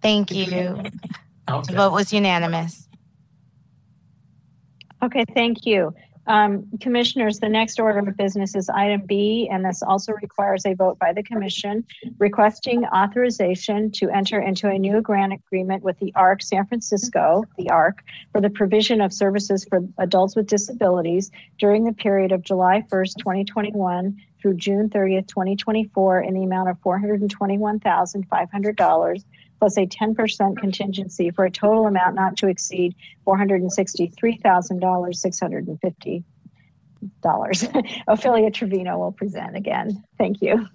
Thank 0.00 0.30
you. 0.32 0.46
The 1.46 1.72
vote 1.72 1.92
was 1.92 2.12
unanimous. 2.12 2.88
Okay, 5.02 5.24
thank 5.34 5.66
you. 5.66 5.92
Um, 6.28 6.68
Commissioners, 6.80 7.40
the 7.40 7.48
next 7.48 7.80
order 7.80 7.98
of 7.98 8.16
business 8.16 8.54
is 8.54 8.68
item 8.68 9.02
B, 9.06 9.48
and 9.50 9.64
this 9.64 9.82
also 9.82 10.12
requires 10.22 10.64
a 10.64 10.74
vote 10.74 10.96
by 11.00 11.12
the 11.12 11.24
commission 11.24 11.84
requesting 12.18 12.84
authorization 12.84 13.90
to 13.90 14.08
enter 14.10 14.40
into 14.40 14.68
a 14.68 14.78
new 14.78 15.00
grant 15.00 15.32
agreement 15.32 15.82
with 15.82 15.98
the 15.98 16.12
ARC 16.14 16.40
San 16.40 16.64
Francisco, 16.66 17.42
the 17.58 17.68
ARC, 17.70 18.04
for 18.30 18.40
the 18.40 18.50
provision 18.50 19.00
of 19.00 19.12
services 19.12 19.64
for 19.64 19.80
adults 19.98 20.36
with 20.36 20.46
disabilities 20.46 21.32
during 21.58 21.82
the 21.82 21.92
period 21.92 22.30
of 22.30 22.42
July 22.42 22.84
1st, 22.88 23.16
2021 23.18 24.16
through 24.40 24.54
June 24.54 24.88
30th, 24.88 25.26
2024 25.26 26.20
in 26.20 26.34
the 26.34 26.44
amount 26.44 26.68
of 26.68 26.80
$421,500 26.82 29.24
plus 29.62 29.78
a 29.78 29.86
10% 29.86 30.58
contingency 30.58 31.30
for 31.30 31.44
a 31.44 31.50
total 31.50 31.86
amount 31.86 32.16
not 32.16 32.36
to 32.36 32.48
exceed 32.48 32.96
$463,000, 33.24 35.14
650 35.14 36.24
dollars. 37.20 37.64
Ophelia 38.08 38.50
Trevino 38.50 38.98
will 38.98 39.12
present 39.12 39.56
again. 39.56 40.02
Thank 40.18 40.42
you. 40.42 40.66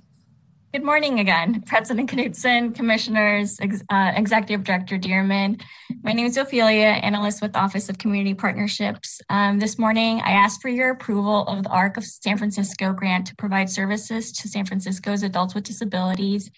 Good 0.74 0.84
morning 0.84 1.20
again, 1.20 1.64
President 1.64 2.10
Knudsen, 2.10 2.74
Commissioners, 2.74 3.60
Ex- 3.60 3.84
uh, 3.90 4.14
Executive 4.16 4.64
Director 4.64 4.98
Dearman. 4.98 5.62
My 6.04 6.14
name 6.14 6.26
is 6.26 6.38
Ophelia, 6.38 6.88
Analyst 6.88 7.42
with 7.42 7.58
Office 7.58 7.90
of 7.90 7.98
Community 7.98 8.34
Partnerships. 8.34 9.20
Um, 9.30 9.60
this 9.60 9.78
morning, 9.78 10.22
I 10.22 10.32
asked 10.32 10.62
for 10.62 10.70
your 10.70 10.92
approval 10.92 11.46
of 11.48 11.64
the 11.64 11.70
ARC 11.70 11.98
of 11.98 12.06
San 12.06 12.38
Francisco 12.38 12.94
grant 12.94 13.28
to 13.28 13.36
provide 13.36 13.70
services 13.70 14.32
to 14.34 14.48
San 14.48 14.66
Francisco's 14.66 15.24
adults 15.24 15.56
with 15.56 15.66
disabilities 15.66 16.52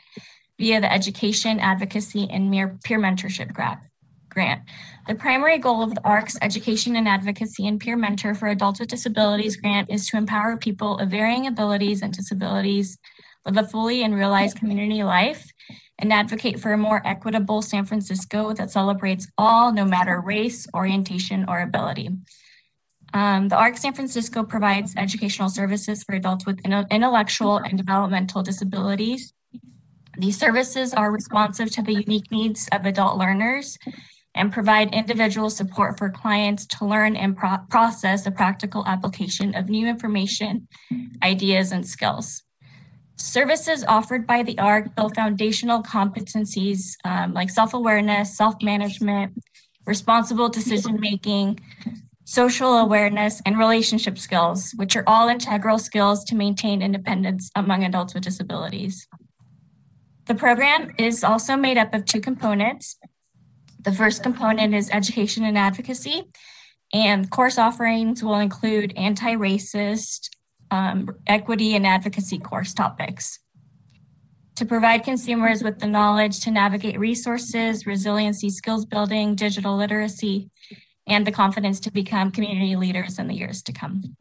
via 0.59 0.81
the 0.81 0.91
Education, 0.91 1.59
Advocacy, 1.59 2.27
and 2.29 2.51
Peer 2.83 2.99
Mentorship 2.99 3.53
Grant. 3.53 4.61
The 5.07 5.15
primary 5.15 5.57
goal 5.57 5.81
of 5.81 5.95
the 5.95 6.03
ARC's 6.03 6.37
Education 6.41 6.95
and 6.95 7.07
Advocacy 7.07 7.67
and 7.67 7.79
Peer 7.79 7.97
Mentor 7.97 8.35
for 8.35 8.47
Adults 8.47 8.79
with 8.79 8.89
Disabilities 8.89 9.55
grant 9.55 9.89
is 9.89 10.07
to 10.09 10.17
empower 10.17 10.55
people 10.55 10.99
of 10.99 11.09
varying 11.09 11.47
abilities 11.47 12.03
and 12.03 12.13
disabilities 12.13 12.99
with 13.43 13.57
a 13.57 13.63
fully 13.63 14.03
and 14.03 14.13
realized 14.13 14.57
community 14.57 15.01
life 15.01 15.51
and 15.97 16.13
advocate 16.13 16.59
for 16.59 16.73
a 16.73 16.77
more 16.77 17.01
equitable 17.05 17.61
San 17.61 17.85
Francisco 17.85 18.53
that 18.53 18.71
celebrates 18.71 19.27
all, 19.37 19.73
no 19.73 19.85
matter 19.85 20.21
race, 20.21 20.67
orientation, 20.75 21.45
or 21.47 21.61
ability. 21.61 22.09
Um, 23.13 23.47
the 23.47 23.55
ARC 23.55 23.77
San 23.77 23.93
Francisco 23.93 24.43
provides 24.43 24.93
educational 24.95 25.49
services 25.49 26.03
for 26.03 26.13
adults 26.13 26.45
with 26.45 26.59
intellectual 26.65 27.57
and 27.57 27.77
developmental 27.77 28.43
disabilities. 28.43 29.33
These 30.17 30.37
services 30.37 30.93
are 30.93 31.11
responsive 31.11 31.71
to 31.71 31.81
the 31.81 31.93
unique 31.93 32.31
needs 32.31 32.67
of 32.71 32.85
adult 32.85 33.17
learners 33.17 33.77
and 34.35 34.51
provide 34.51 34.93
individual 34.93 35.49
support 35.49 35.97
for 35.97 36.09
clients 36.09 36.65
to 36.65 36.85
learn 36.85 37.15
and 37.15 37.35
pro- 37.35 37.57
process 37.69 38.23
the 38.23 38.31
practical 38.31 38.85
application 38.85 39.55
of 39.55 39.69
new 39.69 39.87
information, 39.87 40.67
ideas, 41.23 41.71
and 41.71 41.85
skills. 41.87 42.43
Services 43.15 43.83
offered 43.83 44.25
by 44.25 44.43
the 44.43 44.57
ARC 44.59 44.95
build 44.95 45.15
foundational 45.15 45.83
competencies 45.83 46.95
um, 47.03 47.33
like 47.33 47.49
self 47.49 47.73
awareness, 47.73 48.37
self 48.37 48.55
management, 48.61 49.33
responsible 49.85 50.47
decision 50.47 50.97
making, 50.99 51.59
social 52.23 52.77
awareness, 52.77 53.41
and 53.45 53.57
relationship 53.57 54.17
skills, 54.17 54.71
which 54.77 54.95
are 54.95 55.03
all 55.05 55.27
integral 55.27 55.79
skills 55.79 56.23
to 56.25 56.35
maintain 56.35 56.81
independence 56.81 57.49
among 57.55 57.83
adults 57.83 58.13
with 58.13 58.23
disabilities. 58.23 59.07
The 60.29 60.35
program 60.35 60.93
is 60.99 61.23
also 61.23 61.57
made 61.57 61.79
up 61.79 61.95
of 61.95 62.05
two 62.05 62.21
components. 62.21 62.97
The 63.81 63.91
first 63.91 64.21
component 64.21 64.75
is 64.75 64.91
education 64.91 65.43
and 65.43 65.57
advocacy, 65.57 66.21
and 66.93 67.27
course 67.31 67.57
offerings 67.57 68.23
will 68.23 68.37
include 68.37 68.93
anti 68.95 69.33
racist, 69.33 70.29
um, 70.69 71.09
equity, 71.25 71.75
and 71.75 71.87
advocacy 71.87 72.37
course 72.37 72.75
topics. 72.75 73.39
To 74.57 74.65
provide 74.65 75.03
consumers 75.03 75.63
with 75.63 75.79
the 75.79 75.87
knowledge 75.87 76.41
to 76.41 76.51
navigate 76.51 76.99
resources, 76.99 77.87
resiliency, 77.87 78.51
skills 78.51 78.85
building, 78.85 79.33
digital 79.33 79.77
literacy, 79.77 80.51
and 81.07 81.25
the 81.25 81.31
confidence 81.31 81.79
to 81.79 81.91
become 81.91 82.29
community 82.29 82.75
leaders 82.75 83.17
in 83.17 83.27
the 83.27 83.35
years 83.35 83.63
to 83.63 83.73
come. 83.73 84.15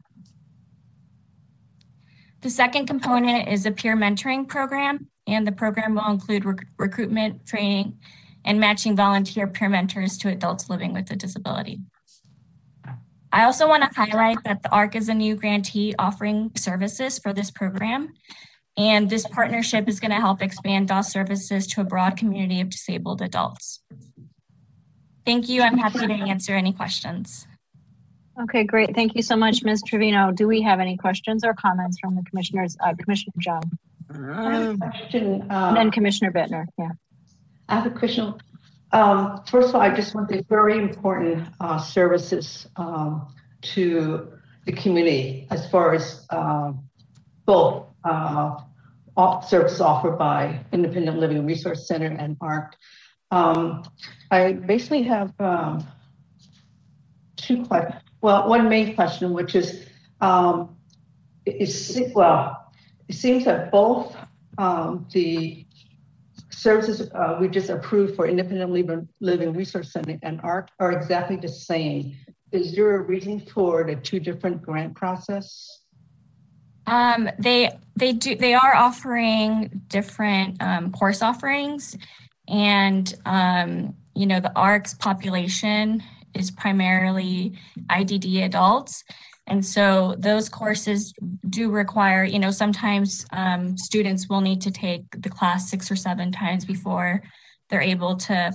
The 2.41 2.49
second 2.49 2.85
component 2.85 3.49
is 3.49 3.65
a 3.65 3.71
peer 3.71 3.97
mentoring 3.97 4.47
program, 4.47 5.07
and 5.27 5.45
the 5.45 5.51
program 5.51 5.95
will 5.95 6.09
include 6.09 6.45
rec- 6.45 6.67
recruitment, 6.77 7.45
training, 7.45 7.99
and 8.45 8.59
matching 8.59 8.95
volunteer 8.95 9.45
peer 9.47 9.69
mentors 9.69 10.17
to 10.19 10.29
adults 10.29 10.69
living 10.69 10.93
with 10.93 11.11
a 11.11 11.15
disability. 11.15 11.79
I 13.31 13.43
also 13.43 13.67
want 13.67 13.83
to 13.83 13.89
highlight 13.93 14.43
that 14.45 14.63
the 14.63 14.71
ARC 14.71 14.95
is 14.95 15.09
a 15.09 15.13
new 15.13 15.35
grantee 15.35 15.93
offering 15.99 16.51
services 16.55 17.19
for 17.19 17.33
this 17.33 17.51
program. 17.51 18.13
And 18.77 19.09
this 19.09 19.27
partnership 19.27 19.89
is 19.89 19.99
going 19.99 20.11
to 20.11 20.17
help 20.17 20.41
expand 20.41 20.87
DAS 20.87 21.11
services 21.11 21.67
to 21.67 21.81
a 21.81 21.83
broad 21.83 22.15
community 22.15 22.61
of 22.61 22.69
disabled 22.69 23.21
adults. 23.21 23.81
Thank 25.25 25.49
you. 25.49 25.61
I'm 25.61 25.77
happy 25.77 26.07
to 26.07 26.13
answer 26.13 26.53
any 26.53 26.71
questions. 26.71 27.45
Okay, 28.41 28.63
great. 28.63 28.95
Thank 28.95 29.15
you 29.15 29.21
so 29.21 29.35
much, 29.35 29.63
Ms. 29.63 29.83
Trevino. 29.85 30.31
Do 30.31 30.47
we 30.47 30.61
have 30.61 30.79
any 30.79 30.95
questions 30.95 31.43
or 31.43 31.53
comments 31.53 31.99
from 31.99 32.15
the 32.15 32.23
commissioners? 32.23 32.77
Uh, 32.79 32.93
Commissioner 32.97 33.33
John, 33.39 33.61
I 34.09 34.53
have 34.53 34.75
a 34.75 34.77
question. 34.77 35.41
and 35.41 35.51
uh, 35.51 35.73
then 35.73 35.91
Commissioner 35.91 36.31
Bittner. 36.31 36.65
Yeah. 36.77 36.91
I 37.67 37.75
have 37.75 37.85
a 37.85 37.97
question. 37.97 38.33
Um, 38.93 39.43
First 39.45 39.69
of 39.69 39.75
all, 39.75 39.81
I 39.81 39.93
just 39.93 40.15
want 40.15 40.29
to 40.29 40.41
very 40.43 40.77
important 40.77 41.47
uh, 41.59 41.77
services 41.79 42.67
um, 42.77 43.27
to 43.61 44.31
the 44.65 44.71
community 44.71 45.45
as 45.51 45.69
far 45.69 45.93
as 45.93 46.25
um, 46.29 46.83
both 47.45 47.87
uh, 48.05 48.55
services 49.41 49.81
offered 49.81 50.17
by 50.17 50.63
Independent 50.71 51.19
Living 51.19 51.45
Resource 51.45 51.87
Center 51.87 52.07
and 52.07 52.37
ARC. 52.39 52.75
Um, 53.31 53.83
I 54.31 54.53
basically 54.53 55.03
have 55.03 55.33
um, 55.39 55.85
two 57.35 57.65
questions. 57.65 58.01
Well, 58.21 58.49
one 58.49 58.67
main 58.67 58.95
question, 58.95 59.31
which 59.33 59.55
is, 59.55 59.85
um, 60.19 60.75
is, 61.45 62.01
well, 62.13 62.71
it 63.07 63.15
seems 63.15 63.45
that 63.45 63.71
both 63.71 64.15
um, 64.57 65.07
the 65.11 65.65
services 66.49 67.09
uh, 67.13 67.37
we 67.39 67.47
just 67.47 67.69
approved 67.69 68.15
for 68.15 68.27
Independent 68.27 69.07
Living, 69.21 69.53
Resource 69.53 69.91
Center 69.91 70.19
and 70.21 70.41
ARC 70.41 70.69
are 70.79 70.91
exactly 70.91 71.37
the 71.37 71.47
same. 71.47 72.15
Is 72.51 72.75
there 72.75 72.95
a 72.95 73.01
reason 73.01 73.39
for 73.39 73.83
the 73.83 73.95
two 73.95 74.19
different 74.19 74.61
grant 74.61 74.95
process? 74.95 75.81
Um, 76.87 77.29
they 77.37 77.77
they 77.95 78.13
do 78.13 78.35
they 78.35 78.55
are 78.55 78.75
offering 78.75 79.81
different 79.87 80.61
um, 80.61 80.91
course 80.91 81.21
offerings, 81.21 81.95
and 82.47 83.13
um, 83.25 83.95
you 84.15 84.25
know 84.25 84.39
the 84.39 84.51
ARC's 84.55 84.95
population 84.95 86.03
is 86.33 86.51
primarily 86.51 87.57
IDD 87.89 88.43
adults, 88.45 89.03
and 89.47 89.65
so 89.65 90.15
those 90.19 90.49
courses 90.49 91.13
do 91.49 91.69
require 91.71 92.23
you 92.23 92.39
know 92.39 92.51
sometimes 92.51 93.25
um, 93.31 93.77
students 93.77 94.29
will 94.29 94.41
need 94.41 94.61
to 94.61 94.71
take 94.71 95.03
the 95.21 95.29
class 95.29 95.69
six 95.69 95.89
or 95.91 95.95
seven 95.95 96.31
times 96.31 96.65
before 96.65 97.21
they're 97.69 97.81
able 97.81 98.15
to 98.15 98.53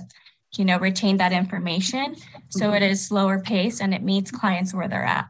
you 0.57 0.65
know 0.65 0.77
retain 0.79 1.17
that 1.17 1.33
information. 1.33 2.15
So 2.49 2.73
it 2.73 2.83
is 2.83 3.05
slower 3.05 3.39
pace 3.39 3.81
and 3.81 3.93
it 3.93 4.03
meets 4.03 4.31
clients 4.31 4.73
where 4.73 4.87
they're 4.87 5.03
at. 5.03 5.29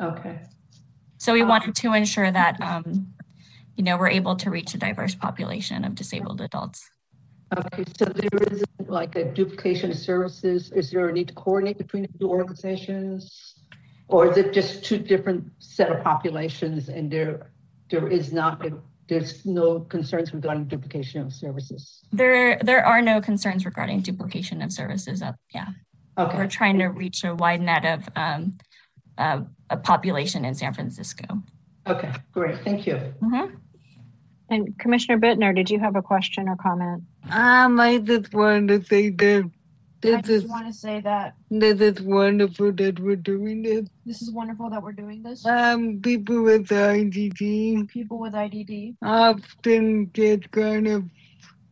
Okay. 0.00 0.40
So 1.22 1.32
we 1.32 1.44
wanted 1.44 1.76
to 1.76 1.92
ensure 1.92 2.32
that, 2.32 2.60
um, 2.60 3.14
you 3.76 3.84
know, 3.84 3.96
we're 3.96 4.08
able 4.08 4.34
to 4.34 4.50
reach 4.50 4.74
a 4.74 4.76
diverse 4.76 5.14
population 5.14 5.84
of 5.84 5.94
disabled 5.94 6.40
adults. 6.40 6.90
Okay, 7.56 7.84
so 7.98 8.06
there 8.06 8.42
isn't 8.50 8.88
like 8.88 9.16
a 9.16 9.24
duplication 9.24 9.90
of 9.90 9.98
services? 9.98 10.72
Is 10.72 10.90
there 10.90 11.08
a 11.08 11.12
need 11.12 11.28
to 11.28 11.34
coordinate 11.34 11.78
between 11.78 12.02
the 12.04 12.18
two 12.18 12.28
organizations? 12.30 13.54
Or 14.08 14.30
is 14.30 14.36
it 14.36 14.52
just 14.52 14.84
two 14.84 14.98
different 14.98 15.50
set 15.58 15.90
of 15.90 16.02
populations 16.02 16.88
and 16.88 17.10
there, 17.10 17.50
there 17.90 18.08
is 18.08 18.32
not, 18.32 18.64
there's 19.08 19.44
no 19.44 19.80
concerns 19.80 20.32
regarding 20.32 20.64
duplication 20.64 21.20
of 21.22 21.32
services? 21.32 22.02
There, 22.12 22.58
there 22.58 22.84
are 22.84 23.02
no 23.02 23.20
concerns 23.20 23.64
regarding 23.64 24.00
duplication 24.00 24.62
of 24.62 24.72
services. 24.72 25.20
Up, 25.22 25.36
yeah, 25.54 25.68
Okay. 26.18 26.36
we're 26.36 26.46
trying 26.46 26.78
to 26.78 26.86
reach 26.88 27.24
a 27.24 27.34
wide 27.34 27.60
net 27.60 27.84
of 27.84 28.08
um, 28.16 28.58
uh, 29.18 29.40
a 29.70 29.76
population 29.76 30.44
in 30.44 30.54
San 30.54 30.72
Francisco. 30.72 31.24
Okay, 31.86 32.12
great, 32.32 32.60
thank 32.64 32.86
you. 32.86 32.96
Mhm. 33.20 33.56
And 34.52 34.78
Commissioner 34.78 35.18
Bittner, 35.18 35.54
did 35.54 35.70
you 35.70 35.80
have 35.80 35.96
a 35.96 36.02
question 36.02 36.46
or 36.46 36.56
comment? 36.56 37.04
Um, 37.30 37.80
I 37.80 37.96
just 37.96 38.34
wanted 38.34 38.82
to 38.82 38.86
say 38.86 39.08
that 39.08 39.44
I 39.44 39.50
this 40.02 40.16
just 40.16 40.30
is 40.30 40.46
want 40.46 40.66
to 40.66 40.72
say 40.74 41.00
that 41.00 41.36
this 41.50 41.80
is 41.80 42.02
wonderful 42.02 42.70
that 42.72 42.98
we're 42.98 43.16
doing 43.16 43.62
this. 43.62 43.88
this 44.04 44.20
is 44.20 44.30
wonderful 44.30 44.68
that 44.68 44.82
we're 44.82 44.92
doing 44.92 45.22
this. 45.22 45.46
Um, 45.46 46.00
people 46.02 46.42
with 46.42 46.68
IDD 46.68 47.88
People 47.88 48.18
with 48.18 48.34
IDD 48.34 48.96
often 49.00 50.06
get 50.06 50.50
kind 50.50 50.86
of 50.86 51.04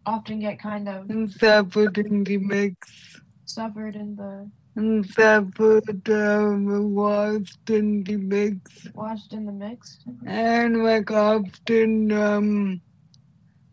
often 0.07 0.41
get 0.41 0.59
kind 0.59 0.89
of 0.89 1.11
suffered 1.33 1.99
in 1.99 2.25
the 2.25 2.39
mix 2.39 3.21
suffered 3.45 3.95
in 3.95 4.17
the 4.17 4.51
and 4.81 5.07
suffered 5.11 6.09
um, 6.09 6.95
lost 6.95 7.69
in 7.69 8.03
the 8.05 8.17
mix. 8.17 8.89
Washed 8.95 9.33
in 9.35 9.45
the 9.45 9.53
mix. 9.53 9.99
and 10.27 10.83
like 10.83 11.11
often 11.11 12.11
um 12.13 12.81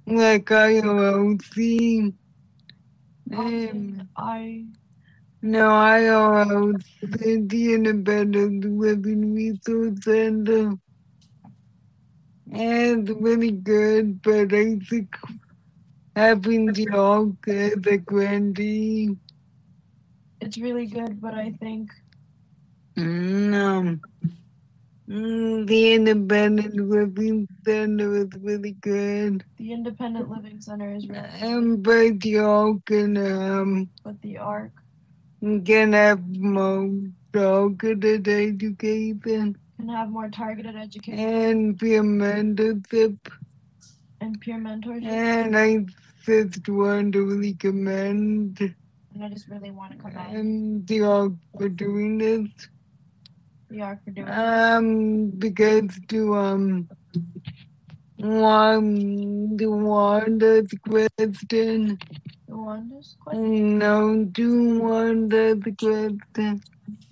like 0.06 0.46
ILOC 0.46 2.14
um, 3.34 4.10
I. 4.18 4.66
No 5.42 5.70
ILOC 5.70 7.50
the 7.50 7.74
Independent 7.74 8.66
Living 8.66 9.34
Resource 9.34 10.04
Center. 10.04 10.74
And 12.52 13.10
really 13.22 13.52
good 13.52 14.22
but 14.22 14.54
I 14.54 14.78
think 14.90 15.16
having 16.16 16.74
the 16.74 16.90
all 16.90 17.36
as 17.48 17.74
a 17.86 17.98
grantee 17.98 19.16
it's 20.42 20.58
really 20.58 20.86
good, 20.88 21.22
but 21.22 21.34
I 21.34 21.52
think 21.60 21.92
No. 22.98 24.00
Mm, 25.10 25.68
the 25.68 25.94
independent 25.94 26.76
living 26.76 27.48
center 27.66 28.16
is 28.18 28.30
really 28.42 28.74
good. 28.74 29.44
the 29.58 29.72
Independent 29.74 30.30
Living 30.30 30.60
Center 30.62 30.94
is 30.94 31.08
really 31.08 31.30
good, 31.30 31.42
And 31.42 31.84
but 31.84 32.26
y'all 32.26 32.82
can 32.86 33.18
um 33.18 33.90
but 34.04 34.22
the 34.22 34.38
ARC 34.38 34.72
can 35.66 35.94
have 35.94 36.22
more 36.28 37.00
targeted 37.34 38.28
education 38.28 39.56
can 39.78 39.90
have 39.90 40.10
more 40.10 40.30
targeted 40.30 40.76
education 40.76 41.20
and 41.20 41.78
peer 41.80 42.02
mentorship. 42.04 43.18
and 44.22 44.40
peer 44.42 44.58
mentorship. 44.58 45.06
And 45.10 45.58
I 45.58 45.86
just 46.26 46.68
want 46.70 47.14
to 47.14 47.40
recommend 47.40 48.76
And 49.18 49.26
I 49.26 49.30
just 49.30 49.48
really 49.48 49.72
want 49.72 49.94
to 49.94 49.98
commend 49.98 50.38
um, 50.38 50.86
the 50.86 51.02
all 51.02 51.36
for 51.58 51.70
doing 51.70 52.20
this. 52.20 52.48
the 53.72 53.82
ARC 53.82 54.04
for 54.04 54.12
doing 54.12 54.28
it. 54.28 54.32
Um, 54.32 55.30
because 55.32 56.00
to 56.10 56.36
um, 56.36 56.88
one 58.18 59.58
the 59.58 59.66
Wanda's 59.66 60.72
question. 60.88 61.98
The 62.48 62.56
Wanda's 62.56 63.16
question. 63.20 63.80
No, 63.80 64.24
to 64.36 64.80
Wanda's 64.82 65.64
question. 65.64 66.62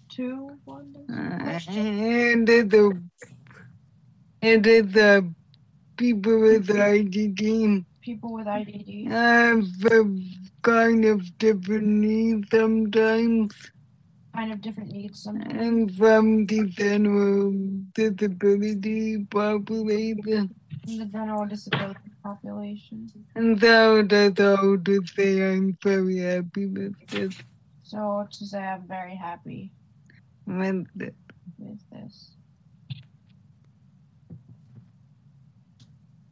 Two 0.10 0.52
Wanda's 0.68 1.10
Uh, 1.10 1.38
question. 1.40 1.76
and 1.76 2.48
the 2.48 3.02
and 4.44 4.64
the 4.64 5.34
people 5.98 6.40
with 6.40 6.68
IDD. 6.68 7.84
people 8.02 8.32
with 8.34 8.46
IDD? 8.46 9.08
a 9.86 10.06
kind 10.66 11.06
of 11.06 11.22
different 11.38 11.88
needs 11.88 12.50
sometimes. 12.50 13.54
Kind 14.36 14.52
of 14.52 14.62
different 14.62 14.92
needs 14.92 15.22
sometimes. 15.22 15.54
And 15.62 15.96
from 15.96 16.46
the 16.48 16.66
general 16.66 17.54
disability 17.94 19.26
population. 19.32 20.50
In 20.88 20.98
the 21.00 21.06
general 21.06 21.46
disability 21.46 22.12
population. 22.24 23.08
And 23.36 23.60
so 23.62 24.04
that's 24.04 24.40
all 24.42 24.78
to 24.78 25.02
say 25.16 25.54
I'm 25.54 25.78
very 25.84 26.18
happy 26.18 26.66
with 26.66 26.96
this. 27.10 27.38
So 27.84 28.28
to 28.32 28.46
say 28.46 28.60
I'm 28.60 28.88
very 28.88 29.16
happy 29.16 29.72
With 30.48 30.88
it. 31.00 31.16
with 31.60 31.80
this. 31.92 32.32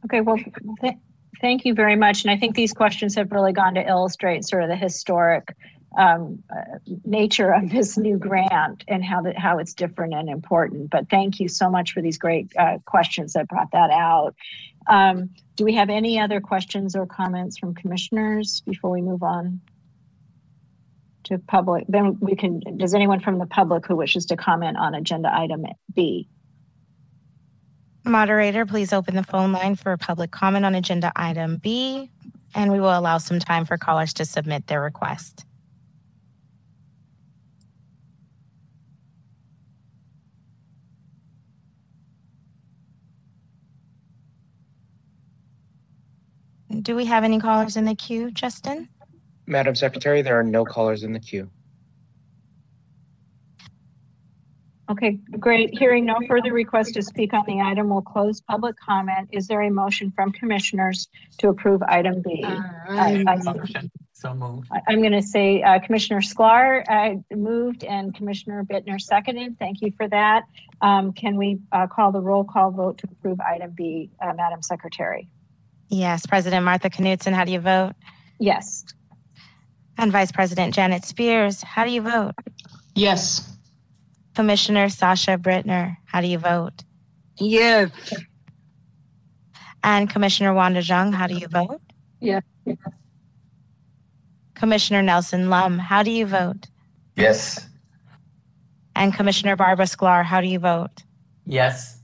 Okay, 0.04 0.20
well, 0.20 0.36
th- 0.80 0.94
thank 1.40 1.64
you 1.64 1.74
very 1.74 1.96
much. 1.96 2.22
And 2.22 2.30
I 2.30 2.36
think 2.36 2.54
these 2.54 2.72
questions 2.72 3.14
have 3.14 3.32
really 3.32 3.52
gone 3.52 3.74
to 3.74 3.86
illustrate 3.86 4.44
sort 4.44 4.62
of 4.62 4.68
the 4.68 4.76
historic 4.76 5.54
um, 5.96 6.42
uh, 6.50 6.78
nature 7.04 7.52
of 7.52 7.70
this 7.70 7.96
new 7.96 8.18
grant 8.18 8.84
and 8.88 9.04
how 9.04 9.22
that 9.22 9.38
how 9.38 9.58
it's 9.58 9.74
different 9.74 10.14
and 10.14 10.28
important. 10.28 10.90
But 10.90 11.08
thank 11.08 11.40
you 11.40 11.48
so 11.48 11.70
much 11.70 11.92
for 11.92 12.02
these 12.02 12.18
great 12.18 12.52
uh, 12.58 12.78
questions 12.84 13.34
that 13.34 13.48
brought 13.48 13.70
that 13.72 13.90
out. 13.90 14.34
Um, 14.88 15.30
do 15.56 15.64
we 15.64 15.74
have 15.74 15.90
any 15.90 16.18
other 16.18 16.40
questions 16.40 16.96
or 16.96 17.06
comments 17.06 17.58
from 17.58 17.74
commissioners 17.74 18.62
before 18.66 18.90
we 18.90 19.02
move 19.02 19.22
on 19.22 19.60
to 21.24 21.38
public? 21.38 21.84
Then 21.88 22.18
we 22.20 22.34
can. 22.34 22.60
Does 22.76 22.94
anyone 22.94 23.20
from 23.20 23.38
the 23.38 23.46
public 23.46 23.86
who 23.86 23.96
wishes 23.96 24.26
to 24.26 24.36
comment 24.36 24.76
on 24.76 24.94
agenda 24.94 25.32
item 25.32 25.64
B? 25.94 26.28
Moderator, 28.06 28.66
please 28.66 28.92
open 28.92 29.16
the 29.16 29.22
phone 29.22 29.50
line 29.50 29.76
for 29.76 29.96
public 29.96 30.30
comment 30.30 30.66
on 30.66 30.74
agenda 30.74 31.10
item 31.16 31.56
B, 31.56 32.10
and 32.54 32.70
we 32.70 32.78
will 32.78 32.96
allow 32.96 33.16
some 33.16 33.38
time 33.38 33.64
for 33.64 33.78
callers 33.78 34.12
to 34.14 34.26
submit 34.26 34.66
their 34.66 34.82
request. 34.82 35.46
Do 46.82 46.94
we 46.94 47.06
have 47.06 47.24
any 47.24 47.40
callers 47.40 47.76
in 47.76 47.86
the 47.86 47.94
queue, 47.94 48.30
Justin? 48.30 48.88
Madam 49.46 49.74
Secretary, 49.74 50.20
there 50.20 50.38
are 50.38 50.44
no 50.44 50.64
callers 50.66 51.04
in 51.04 51.14
the 51.14 51.20
queue. 51.20 51.48
Okay, 54.90 55.12
great. 55.40 55.76
Hearing 55.78 56.04
no 56.04 56.16
further 56.28 56.52
requests 56.52 56.92
to 56.92 57.02
speak 57.02 57.32
on 57.32 57.44
the 57.46 57.60
item, 57.60 57.88
we'll 57.88 58.02
close 58.02 58.40
public 58.42 58.76
comment. 58.78 59.30
Is 59.32 59.46
there 59.48 59.62
a 59.62 59.70
motion 59.70 60.10
from 60.14 60.30
commissioners 60.32 61.08
to 61.38 61.48
approve 61.48 61.82
item 61.82 62.20
B? 62.22 62.44
I- 62.44 63.24
I- 63.26 63.36
Motion. 63.42 63.90
So 64.12 64.34
moved. 64.34 64.68
I- 64.70 64.80
I'm 64.88 65.00
going 65.00 65.12
to 65.12 65.22
say 65.22 65.62
uh, 65.62 65.78
Commissioner 65.80 66.20
Sklar 66.20 66.84
uh, 66.88 67.34
moved 67.34 67.82
and 67.84 68.14
Commissioner 68.14 68.62
Bittner 68.64 69.00
seconded. 69.00 69.58
Thank 69.58 69.80
you 69.80 69.90
for 69.96 70.06
that. 70.08 70.44
Um, 70.82 71.12
Can 71.12 71.36
we 71.36 71.60
uh, 71.72 71.86
call 71.86 72.12
the 72.12 72.20
roll 72.20 72.44
call 72.44 72.70
vote 72.70 72.98
to 72.98 73.08
approve 73.10 73.40
item 73.40 73.72
B, 73.74 74.10
uh, 74.20 74.32
Madam 74.34 74.60
Secretary? 74.62 75.28
Yes, 75.88 76.26
President 76.26 76.64
Martha 76.64 76.90
Knudsen, 76.90 77.32
how 77.32 77.44
do 77.44 77.52
you 77.52 77.60
vote? 77.60 77.92
Yes. 78.38 78.84
And 79.96 80.12
Vice 80.12 80.32
President 80.32 80.74
Janet 80.74 81.04
Spears, 81.04 81.62
how 81.62 81.84
do 81.84 81.90
you 81.90 82.02
vote? 82.02 82.32
Yes. 82.94 83.53
Commissioner 84.34 84.88
Sasha 84.88 85.38
Bittner, 85.38 85.96
how 86.06 86.20
do 86.20 86.26
you 86.26 86.38
vote? 86.38 86.84
Yes. 87.38 87.90
And 89.82 90.08
Commissioner 90.08 90.54
Wanda 90.54 90.82
Jung, 90.82 91.12
how 91.12 91.26
do 91.26 91.34
you 91.34 91.46
vote? 91.46 91.80
Yes. 92.20 92.42
Commissioner 94.54 95.02
Nelson 95.02 95.50
Lum, 95.50 95.78
how 95.78 96.02
do 96.02 96.10
you 96.10 96.26
vote? 96.26 96.68
Yes. 97.16 97.68
And 98.96 99.12
Commissioner 99.12 99.56
Barbara 99.56 99.86
Sklar, 99.86 100.24
how 100.24 100.40
do 100.40 100.46
you 100.46 100.58
vote? 100.58 101.02
Yes. 101.44 102.00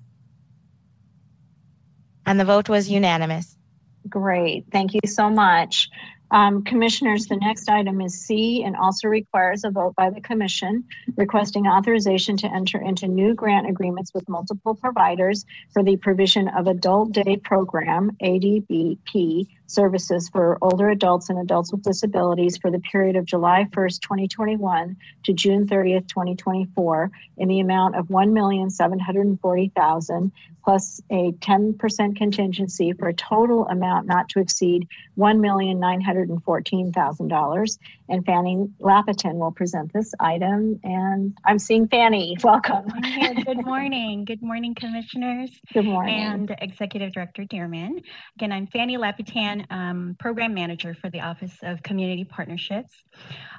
And 2.26 2.38
the 2.38 2.44
vote 2.44 2.68
was 2.68 2.90
unanimous. 2.90 3.56
Great. 4.08 4.66
Thank 4.72 4.94
you 4.94 5.00
so 5.06 5.30
much. 5.30 5.88
Um, 6.30 6.62
Commissioners, 6.62 7.26
the 7.26 7.36
next 7.36 7.68
item 7.68 8.00
is 8.00 8.14
C 8.14 8.62
and 8.62 8.76
also 8.76 9.08
requires 9.08 9.64
a 9.64 9.70
vote 9.70 9.94
by 9.96 10.10
the 10.10 10.20
commission 10.20 10.84
requesting 11.16 11.66
authorization 11.66 12.36
to 12.38 12.46
enter 12.52 12.80
into 12.80 13.08
new 13.08 13.34
grant 13.34 13.68
agreements 13.68 14.12
with 14.14 14.28
multiple 14.28 14.74
providers 14.74 15.44
for 15.72 15.82
the 15.82 15.96
provision 15.96 16.48
of 16.48 16.66
adult 16.66 17.12
day 17.12 17.36
program, 17.36 18.12
ADBP, 18.22 19.48
services 19.70 20.28
for 20.28 20.58
older 20.60 20.90
adults 20.90 21.30
and 21.30 21.38
adults 21.38 21.72
with 21.72 21.82
disabilities 21.82 22.56
for 22.56 22.70
the 22.70 22.80
period 22.80 23.16
of 23.16 23.24
July 23.24 23.66
1st, 23.70 24.00
2021 24.00 24.96
to 25.24 25.32
June 25.32 25.66
30th, 25.66 26.06
2024 26.08 27.10
in 27.38 27.48
the 27.48 27.60
amount 27.60 27.96
of 27.96 28.08
1,740,000 28.08 30.30
plus 30.64 31.00
a 31.10 31.32
10% 31.32 32.16
contingency 32.16 32.92
for 32.92 33.08
a 33.08 33.14
total 33.14 33.66
amount 33.68 34.06
not 34.06 34.28
to 34.28 34.38
exceed 34.40 34.86
$1,914,000. 35.18 37.78
And 38.08 38.24
Fanny 38.26 38.68
Lapitan 38.80 39.34
will 39.34 39.52
present 39.52 39.92
this 39.92 40.14
item. 40.20 40.80
And 40.82 41.36
I'm 41.44 41.58
seeing 41.58 41.86
Fanny. 41.88 42.38
Welcome. 42.44 42.86
Good 43.44 43.64
morning. 43.64 44.24
Good 44.24 44.42
morning, 44.42 44.74
commissioners. 44.74 45.50
Good 45.72 45.84
morning. 45.84 46.14
And 46.14 46.56
Executive 46.60 47.12
Director 47.12 47.44
Dearman. 47.44 48.02
Again, 48.36 48.52
I'm 48.52 48.66
Fanny 48.68 48.96
Um, 49.70 50.16
Program 50.18 50.54
Manager 50.54 50.94
for 50.94 51.10
the 51.10 51.20
Office 51.20 51.56
of 51.62 51.82
Community 51.82 52.24
Partnerships. 52.24 52.94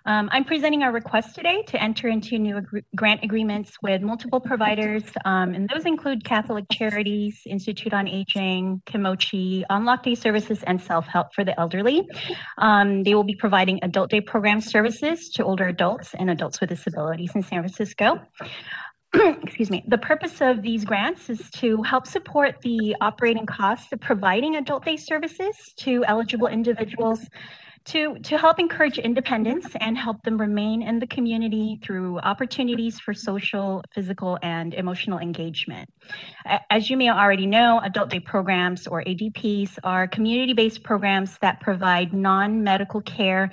Um, 0.05 0.29
I'm 0.31 0.45
presenting 0.45 0.81
our 0.83 0.91
request 0.91 1.35
today 1.35 1.63
to 1.67 1.81
enter 1.81 2.07
into 2.07 2.39
new 2.39 2.57
ag- 2.57 2.85
grant 2.95 3.23
agreements 3.23 3.77
with 3.81 4.01
multiple 4.01 4.39
providers, 4.39 5.03
um, 5.25 5.53
and 5.53 5.69
those 5.69 5.85
include 5.85 6.23
Catholic 6.23 6.65
Charities, 6.71 7.41
Institute 7.45 7.93
on 7.93 8.07
Aging, 8.07 8.81
Kimochi, 8.85 9.63
On 9.69 9.85
Lok 9.85 10.03
Day 10.03 10.15
Services, 10.15 10.63
and 10.63 10.81
Self 10.81 11.05
Help 11.05 11.33
for 11.35 11.43
the 11.43 11.59
Elderly. 11.59 12.07
Um, 12.57 13.03
they 13.03 13.13
will 13.13 13.23
be 13.23 13.35
providing 13.35 13.79
adult 13.83 14.09
day 14.09 14.21
program 14.21 14.61
services 14.61 15.29
to 15.35 15.43
older 15.43 15.67
adults 15.67 16.13
and 16.13 16.29
adults 16.29 16.59
with 16.59 16.69
disabilities 16.69 17.31
in 17.35 17.43
San 17.43 17.61
Francisco. 17.61 18.19
Excuse 19.43 19.69
me. 19.69 19.83
The 19.87 19.97
purpose 19.97 20.41
of 20.41 20.61
these 20.61 20.85
grants 20.85 21.29
is 21.29 21.49
to 21.51 21.81
help 21.83 22.07
support 22.07 22.55
the 22.61 22.95
operating 23.01 23.45
costs 23.45 23.91
of 23.91 23.99
providing 23.99 24.55
adult 24.55 24.85
day 24.85 24.95
services 24.95 25.73
to 25.77 26.05
eligible 26.05 26.47
individuals 26.47 27.27
to, 27.85 28.17
to 28.19 28.37
help 28.37 28.59
encourage 28.59 28.99
independence 28.99 29.67
and 29.79 29.97
help 29.97 30.21
them 30.23 30.39
remain 30.39 30.81
in 30.81 30.99
the 30.99 31.07
community 31.07 31.79
through 31.83 32.19
opportunities 32.19 32.99
for 32.99 33.13
social, 33.13 33.83
physical, 33.93 34.37
and 34.43 34.73
emotional 34.73 35.19
engagement. 35.19 35.89
As 36.69 36.89
you 36.89 36.97
may 36.97 37.09
already 37.09 37.47
know, 37.47 37.79
adult 37.83 38.09
day 38.09 38.19
programs 38.19 38.87
or 38.87 39.03
ADPs 39.03 39.77
are 39.83 40.07
community 40.07 40.53
based 40.53 40.83
programs 40.83 41.37
that 41.41 41.59
provide 41.59 42.13
non 42.13 42.63
medical 42.63 43.01
care 43.01 43.49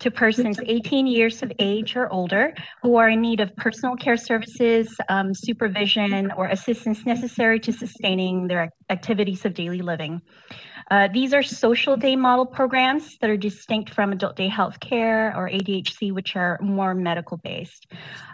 to 0.00 0.10
persons 0.10 0.58
18 0.66 1.06
years 1.06 1.42
of 1.42 1.52
age 1.60 1.94
or 1.94 2.12
older 2.12 2.52
who 2.82 2.96
are 2.96 3.08
in 3.08 3.20
need 3.20 3.38
of 3.38 3.54
personal 3.56 3.94
care 3.94 4.16
services, 4.16 4.96
um, 5.08 5.32
supervision, 5.32 6.32
or 6.36 6.46
assistance 6.46 7.06
necessary 7.06 7.60
to 7.60 7.72
sustaining 7.72 8.48
their 8.48 8.68
activities 8.90 9.44
of 9.44 9.54
daily 9.54 9.80
living. 9.80 10.20
Uh, 10.92 11.08
these 11.08 11.32
are 11.32 11.42
social 11.42 11.96
day 11.96 12.14
model 12.14 12.44
programs 12.44 13.16
that 13.22 13.30
are 13.30 13.36
distinct 13.38 13.94
from 13.94 14.12
adult 14.12 14.36
day 14.36 14.46
health 14.46 14.78
care 14.78 15.34
or 15.34 15.48
ADHC, 15.48 16.12
which 16.12 16.36
are 16.36 16.58
more 16.60 16.94
medical 16.94 17.38
based. 17.38 17.90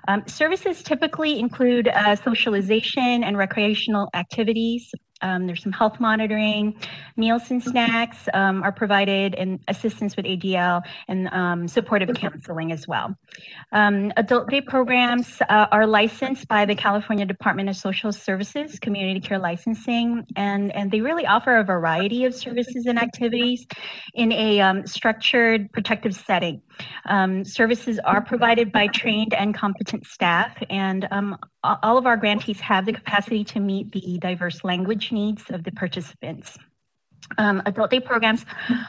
Um, 0.08 0.26
services 0.26 0.82
typically 0.82 1.38
include 1.38 1.86
uh, 1.86 2.16
socialization 2.16 3.22
and 3.22 3.38
recreational 3.38 4.10
activities. 4.12 4.92
Um, 5.22 5.46
there's 5.46 5.62
some 5.62 5.72
health 5.72 6.00
monitoring, 6.00 6.76
meals 7.16 7.50
and 7.50 7.62
snacks 7.62 8.28
um, 8.34 8.62
are 8.62 8.72
provided, 8.72 9.34
and 9.34 9.60
assistance 9.68 10.16
with 10.16 10.26
ADL 10.26 10.82
and 11.08 11.28
um, 11.28 11.68
supportive 11.68 12.14
counseling 12.14 12.72
as 12.72 12.86
well. 12.86 13.16
Um, 13.72 14.12
adult 14.16 14.48
day 14.50 14.60
programs 14.60 15.40
uh, 15.48 15.66
are 15.70 15.86
licensed 15.86 16.48
by 16.48 16.64
the 16.64 16.74
California 16.74 17.26
Department 17.26 17.68
of 17.68 17.76
Social 17.76 18.12
Services, 18.12 18.78
Community 18.78 19.20
Care 19.20 19.38
Licensing, 19.38 20.24
and, 20.36 20.74
and 20.74 20.90
they 20.90 21.00
really 21.00 21.26
offer 21.26 21.56
a 21.56 21.64
variety 21.64 22.24
of 22.24 22.34
services 22.34 22.86
and 22.86 22.98
activities 22.98 23.66
in 24.14 24.32
a 24.32 24.60
um, 24.60 24.86
structured, 24.86 25.72
protective 25.72 26.14
setting. 26.14 26.62
Um, 27.06 27.44
services 27.44 27.98
are 28.04 28.20
provided 28.20 28.72
by 28.72 28.86
trained 28.88 29.34
and 29.34 29.54
competent 29.54 30.06
staff, 30.06 30.56
and 30.70 31.08
um, 31.10 31.36
all 31.62 31.98
of 31.98 32.06
our 32.06 32.16
grantees 32.16 32.60
have 32.60 32.86
the 32.86 32.92
capacity 32.92 33.44
to 33.44 33.60
meet 33.60 33.92
the 33.92 34.18
diverse 34.20 34.64
language 34.64 35.12
needs 35.12 35.44
of 35.50 35.64
the 35.64 35.72
participants. 35.72 36.58
Um, 37.36 37.62
adult 37.66 37.90
day 37.90 38.00
programs 38.00 38.44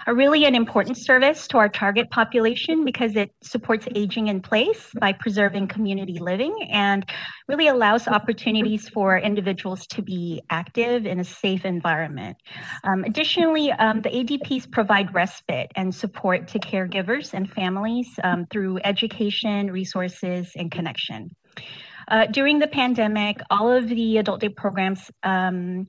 are 0.07 0.15
really 0.15 0.45
an 0.45 0.55
important 0.55 0.97
service 0.97 1.47
to 1.49 1.57
our 1.57 1.69
target 1.69 2.09
population 2.09 2.85
because 2.85 3.15
it 3.15 3.31
supports 3.43 3.87
aging 3.95 4.27
in 4.27 4.41
place 4.41 4.91
by 4.99 5.13
preserving 5.13 5.67
community 5.67 6.17
living 6.19 6.55
and 6.71 7.05
really 7.47 7.67
allows 7.67 8.07
opportunities 8.07 8.87
for 8.89 9.17
individuals 9.17 9.85
to 9.87 10.01
be 10.01 10.41
active 10.49 11.05
in 11.05 11.19
a 11.19 11.23
safe 11.23 11.65
environment. 11.65 12.37
Um, 12.83 13.03
additionally, 13.03 13.71
um, 13.73 14.01
the 14.01 14.09
ADPs 14.09 14.71
provide 14.71 15.13
respite 15.13 15.71
and 15.75 15.93
support 15.93 16.47
to 16.49 16.59
caregivers 16.59 17.33
and 17.33 17.49
families 17.51 18.07
um, 18.23 18.45
through 18.49 18.79
education, 18.83 19.71
resources, 19.71 20.51
and 20.55 20.71
connection. 20.71 21.29
Uh, 22.09 22.25
during 22.25 22.57
the 22.57 22.67
pandemic, 22.67 23.37
all 23.51 23.71
of 23.71 23.87
the 23.87 24.17
adult 24.17 24.41
day 24.41 24.49
programs 24.49 25.11
um, 25.23 25.87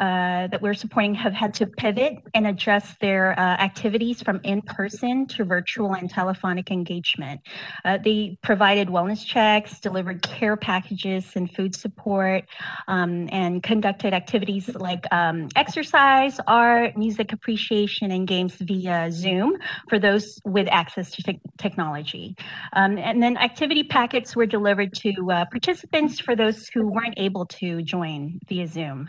uh, 0.00 0.46
that 0.46 0.62
we're 0.62 0.72
supporting 0.72 1.14
have 1.14 1.34
had 1.34 1.52
to 1.52 1.66
pivot 1.66 2.14
and 2.32 2.46
adjust 2.46 2.98
their 3.00 3.38
uh, 3.38 3.42
activities 3.42 4.22
from 4.22 4.40
in 4.44 4.62
person 4.62 5.26
to 5.26 5.44
virtual 5.44 5.92
and 5.92 6.08
telephonic 6.08 6.70
engagement. 6.70 7.38
Uh, 7.84 7.98
they 8.02 8.38
provided 8.42 8.88
wellness 8.88 9.24
checks, 9.24 9.78
delivered 9.78 10.22
care 10.22 10.56
packages 10.56 11.32
and 11.36 11.54
food 11.54 11.74
support, 11.74 12.44
um, 12.88 13.28
and 13.30 13.62
conducted 13.62 14.14
activities 14.14 14.74
like 14.74 15.04
um, 15.12 15.48
exercise, 15.54 16.40
art, 16.46 16.96
music 16.96 17.34
appreciation, 17.34 18.10
and 18.10 18.26
games 18.26 18.54
via 18.54 19.12
Zoom 19.12 19.58
for 19.90 19.98
those 19.98 20.40
with 20.46 20.66
access 20.70 21.10
to 21.10 21.22
te- 21.22 21.40
technology. 21.58 22.36
Um, 22.72 22.96
and 22.96 23.22
then 23.22 23.36
activity 23.36 23.84
packets 23.84 24.34
were 24.34 24.46
delivered 24.46 24.94
to 24.94 25.12
uh, 25.30 25.44
participants 25.50 26.18
for 26.18 26.34
those 26.34 26.68
who 26.68 26.88
weren't 26.88 27.14
able 27.18 27.44
to 27.46 27.82
join 27.82 28.40
via 28.48 28.66
Zoom. 28.66 29.08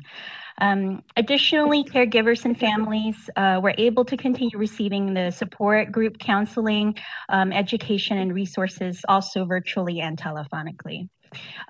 Um, 0.60 1.04
additionally, 1.18 1.84
caregivers 1.84 2.46
and 2.46 2.58
families 2.58 3.30
uh, 3.36 3.60
were 3.62 3.76
able 3.78 4.06
to 4.06 4.18
continue 4.18 4.58
receiving 4.58 5.14
the 5.14 5.32
support 5.32 5.92
group 5.92 6.20
counseling, 6.20 6.96
um, 7.30 7.52
education, 7.52 8.18
and 8.18 8.34
resources 8.34 9.04
also 9.08 9.46
virtually 9.46 10.02
and 10.02 10.18
telephonically. 10.18 11.10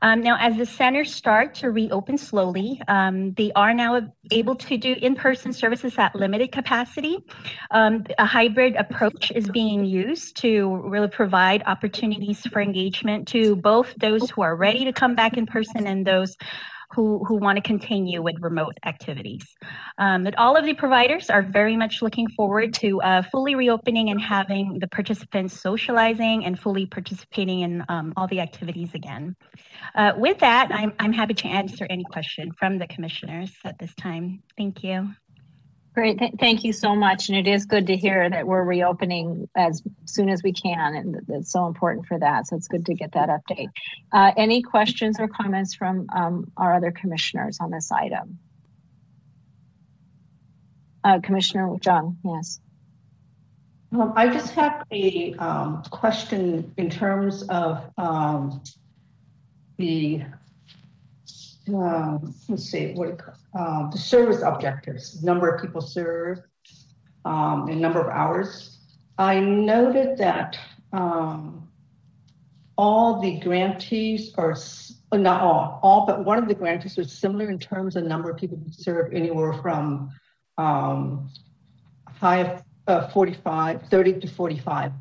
Um, 0.02 0.22
now, 0.22 0.38
as 0.40 0.58
the 0.58 0.66
centers 0.66 1.14
start 1.14 1.54
to 1.56 1.70
reopen 1.70 2.18
slowly, 2.18 2.82
um, 2.88 3.34
they 3.34 3.52
are 3.56 3.74
now 3.74 4.02
able 4.32 4.56
to 4.56 4.78
do 4.78 4.96
in 5.02 5.16
person 5.16 5.54
services 5.54 5.94
at 5.98 6.16
limited 6.16 6.52
capacity. 6.52 7.18
Um, 7.70 8.04
a 8.18 8.26
hybrid 8.26 8.76
approach 8.76 9.32
is 9.36 9.48
being 9.50 9.86
used 9.86 10.38
to 10.38 10.82
really 10.86 11.10
provide 11.10 11.64
opportunities 11.68 12.42
for 12.48 12.62
engagement 12.62 13.28
to 13.30 13.56
both 13.56 13.94
those 13.98 14.30
who 14.32 14.42
are 14.42 14.56
ready 14.56 14.86
to 14.86 14.94
come 14.94 15.16
back 15.16 15.38
in 15.38 15.46
person 15.46 15.86
and 15.86 16.06
those 16.06 16.36
who, 16.94 17.24
who 17.26 17.36
want 17.36 17.58
to 17.58 17.62
continue 17.62 18.22
with 18.22 18.36
remote 18.40 18.78
activities. 18.86 19.46
Um, 19.98 20.24
but 20.24 20.38
all 20.38 20.56
of 20.56 20.66
the 20.66 20.74
providers 20.74 21.30
are 21.30 21.42
very 21.42 21.78
much 21.78 22.02
looking 22.02 22.28
forward 22.30 22.74
to 22.76 23.02
uh, 23.02 23.22
fully 23.24 23.56
reopening 23.56 24.10
and 24.10 24.22
having 24.22 24.80
the 24.80 24.88
participants 24.88 25.60
socializing 25.60 26.46
and 26.46 26.60
fully 26.60 26.86
participating 26.86 27.62
in 27.62 27.84
um, 27.90 28.14
all 28.18 28.28
the 28.28 28.40
activities 28.40 28.90
again. 28.94 29.36
Uh, 29.96 30.14
with 30.18 30.40
that, 30.40 30.70
I'm, 30.72 30.94
I'm 31.00 31.14
happy 31.14 31.34
to 31.36 31.48
answer 31.48 31.88
any 31.90 32.04
question 32.04 32.52
from 32.58 32.78
the 32.78 32.88
commissioners 32.88 33.52
at 33.64 33.80
this 33.80 33.94
time. 33.96 34.44
Thank 34.58 34.84
you. 34.84 35.10
Great, 35.94 36.20
Th- 36.20 36.34
thank 36.40 36.64
you 36.64 36.72
so 36.72 36.96
much. 36.96 37.28
And 37.28 37.38
it 37.38 37.48
is 37.48 37.66
good 37.66 37.88
to 37.88 37.98
hear 37.98 38.30
that 38.30 38.48
we're 38.48 38.64
reopening 38.64 39.50
as 39.56 39.84
soon 40.06 40.30
as 40.30 40.42
we 40.42 40.54
can, 40.54 40.96
and 40.96 41.18
it's 41.28 41.52
so 41.52 41.68
important 41.68 42.06
for 42.06 42.18
that. 42.18 42.48
So 42.48 42.56
it's 42.56 42.70
good 42.70 42.86
to 42.86 42.94
get 42.94 43.12
that 43.12 43.28
update. 43.28 43.68
Uh, 44.12 44.32
any 44.38 44.62
questions 44.62 45.20
or 45.20 45.28
comments 45.28 45.76
from 45.76 46.08
um, 46.16 46.50
our 46.56 46.74
other 46.76 46.92
commissioners 46.92 47.58
on 47.60 47.72
this 47.72 47.92
item? 47.92 48.40
Uh, 51.04 51.20
Commissioner 51.20 51.76
Jung, 51.84 52.18
yes. 52.24 52.62
Um, 53.92 54.14
I 54.16 54.28
just 54.28 54.54
have 54.54 54.86
a 54.94 55.34
um, 55.40 55.84
question 55.90 56.74
in 56.78 56.90
terms 56.90 57.44
of 57.44 57.92
um, 57.98 58.62
the 59.78 60.22
um, 61.68 62.34
let's 62.48 62.64
see, 62.64 62.94
what, 62.94 63.20
uh, 63.54 63.90
the 63.90 63.98
service 63.98 64.42
objectives, 64.42 65.24
number 65.24 65.50
of 65.50 65.62
people 65.62 65.82
served, 65.82 66.42
um, 67.26 67.68
and 67.70 67.82
number 67.82 68.00
of 68.00 68.08
hours. 68.10 68.80
I 69.18 69.40
noted 69.40 70.18
that, 70.18 70.58
um, 70.94 71.68
all 72.78 73.22
the 73.22 73.40
grantees 73.40 74.34
are, 74.38 74.56
uh, 75.12 75.18
not 75.18 75.42
all, 75.42 75.80
all 75.84 76.06
but 76.06 76.26
one 76.26 76.38
of 76.38 76.48
the 76.48 76.56
grantees 76.56 76.98
was 76.98 77.12
similar 77.12 77.50
in 77.50 77.60
terms 77.60 77.96
of 77.96 78.04
number 78.06 78.32
of 78.32 78.38
people 78.38 78.58
who 78.58 78.72
served 78.72 79.14
anywhere 79.14 79.54
from, 79.62 80.10
um, 80.58 81.30
high 82.08 82.62
uh, 82.88 83.08
45, 83.10 83.84
30 83.90 84.20
to 84.22 84.28
45. 84.28 84.92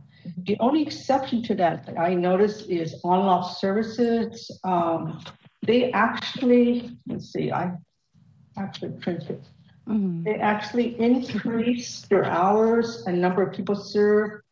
The 0.44 0.56
only 0.60 0.82
exception 0.82 1.42
to 1.44 1.54
that 1.54 1.86
that 1.86 1.98
I 1.98 2.14
noticed 2.14 2.68
is 2.68 2.94
On 3.04 3.24
Lok 3.24 3.56
services. 3.58 4.50
Um, 4.64 5.24
they 5.62 5.92
actually, 5.92 6.96
let's 7.06 7.32
see, 7.32 7.52
I 7.52 7.72
actually 8.56 8.92
printed. 8.92 9.42
They 9.86 10.36
actually 10.36 11.00
increased 11.00 12.08
their 12.10 12.24
hours 12.24 13.04
and 13.06 13.20
number 13.20 13.42
of 13.42 13.52
people 13.52 13.74
served 13.74 14.44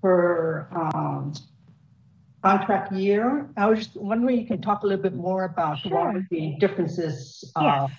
per 0.00 0.68
um, 0.70 1.32
contract 2.44 2.92
year. 2.92 3.48
I 3.56 3.66
was 3.66 3.78
just 3.80 3.96
wondering, 3.96 4.38
you 4.38 4.46
can 4.46 4.62
talk 4.62 4.84
a 4.84 4.86
little 4.86 5.02
bit 5.02 5.14
more 5.14 5.42
about 5.44 5.78
what 5.84 5.90
Sure. 5.90 5.98
are 5.98 6.26
the 6.30 6.54
differences. 6.60 7.50
uh, 7.56 7.62
Yes. 7.88 7.90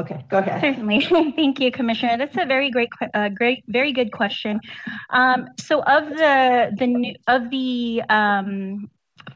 Okay, 0.00 0.24
go 0.28 0.38
ahead. 0.38 0.60
Certainly. 0.60 1.00
Thank 1.36 1.60
you, 1.60 1.70
Commissioner. 1.70 2.16
That's 2.16 2.36
a 2.36 2.46
very 2.46 2.70
great, 2.70 2.88
uh, 3.12 3.28
great, 3.28 3.62
very 3.68 3.92
good 3.92 4.10
question. 4.12 4.60
Um, 5.10 5.48
so 5.58 5.82
of 5.82 6.08
the, 6.08 6.72
the 6.78 6.86
new, 6.86 7.14
of 7.28 7.50
the, 7.50 8.02
um, 8.08 8.90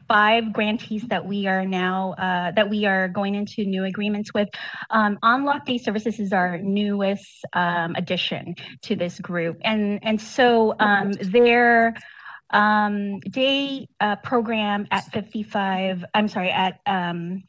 five 0.07 0.53
grantees 0.53 1.03
that 1.09 1.25
we 1.25 1.47
are 1.47 1.65
now, 1.65 2.13
uh, 2.13 2.51
that 2.51 2.69
we 2.69 2.85
are 2.85 3.07
going 3.07 3.35
into 3.35 3.65
new 3.65 3.83
agreements 3.83 4.33
with, 4.33 4.49
um, 4.89 5.17
On 5.21 5.45
Lok 5.45 5.65
Day 5.65 5.77
Services 5.77 6.19
is 6.19 6.33
our 6.33 6.57
newest, 6.57 7.45
um, 7.53 7.95
addition 7.95 8.55
to 8.83 8.95
this 8.95 9.19
group. 9.19 9.57
And, 9.63 9.99
and 10.03 10.19
so, 10.19 10.75
um, 10.79 11.11
their, 11.11 11.95
um, 12.51 13.19
day, 13.19 13.87
uh, 13.99 14.15
program 14.17 14.87
at 14.91 15.05
55, 15.11 16.05
I'm 16.13 16.27
sorry, 16.27 16.51
at, 16.51 16.79
um, 16.85 17.43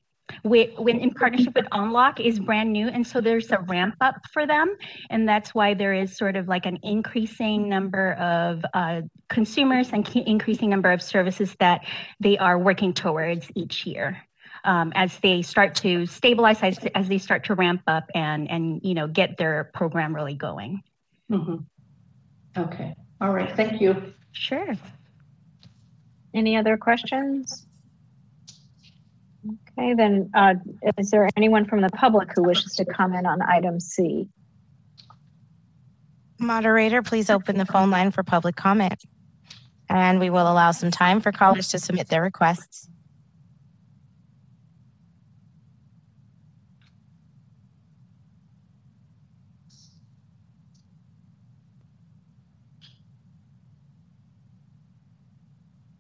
with, 0.44 0.78
when 0.78 0.98
in 0.98 1.10
partnership 1.12 1.54
with 1.54 1.66
On 1.72 1.92
Lok 1.92 2.20
is 2.20 2.38
brand 2.38 2.72
new. 2.72 2.88
And 2.88 3.06
so 3.06 3.20
there's 3.20 3.50
a 3.50 3.58
ramp 3.60 3.96
up 4.00 4.16
for 4.32 4.46
them. 4.46 4.76
And 5.10 5.28
that's 5.28 5.54
why 5.54 5.74
there 5.74 5.94
is 5.94 6.16
sort 6.16 6.36
of 6.36 6.48
like 6.48 6.66
an 6.66 6.78
increasing 6.82 7.68
number 7.68 8.12
of 8.14 8.64
uh, 8.74 9.02
consumers 9.28 9.92
and 9.92 10.08
increasing 10.26 10.70
number 10.70 10.90
of 10.92 11.02
services 11.02 11.54
that 11.60 11.84
they 12.20 12.38
are 12.38 12.58
working 12.58 12.92
towards 12.94 13.50
each 13.54 13.86
year. 13.86 14.22
Um, 14.62 14.92
as 14.94 15.16
they 15.20 15.40
start 15.40 15.74
to 15.76 16.04
stabilize, 16.04 16.62
as, 16.62 16.78
as 16.94 17.08
they 17.08 17.16
start 17.16 17.44
to 17.44 17.54
ramp 17.54 17.80
up 17.86 18.10
and, 18.14 18.50
and, 18.50 18.82
you 18.84 18.92
know, 18.92 19.06
get 19.06 19.38
their 19.38 19.70
program 19.72 20.14
really 20.14 20.34
going. 20.34 20.82
Mhm. 21.30 21.64
Okay, 22.58 22.94
all 23.22 23.32
right, 23.32 23.56
thank 23.56 23.80
you. 23.80 24.12
Sure. 24.32 24.74
Any 26.34 26.56
other 26.56 26.76
questions? 26.76 27.66
Okay, 29.80 29.94
then, 29.94 30.30
uh, 30.34 30.56
is 30.98 31.10
there 31.10 31.26
anyone 31.38 31.64
from 31.64 31.80
the 31.80 31.88
public 31.88 32.28
who 32.34 32.42
wishes 32.42 32.74
to 32.74 32.84
comment 32.84 33.26
on 33.26 33.40
item 33.40 33.80
C? 33.80 34.28
Moderator, 36.38 37.00
please 37.00 37.30
open 37.30 37.56
the 37.56 37.64
phone 37.64 37.90
line 37.90 38.10
for 38.10 38.22
public 38.22 38.56
comment. 38.56 39.02
And 39.88 40.20
we 40.20 40.28
will 40.28 40.52
allow 40.52 40.72
some 40.72 40.90
time 40.90 41.22
for 41.22 41.32
callers 41.32 41.68
to 41.68 41.78
submit 41.78 42.08
their 42.08 42.20
requests. 42.20 42.90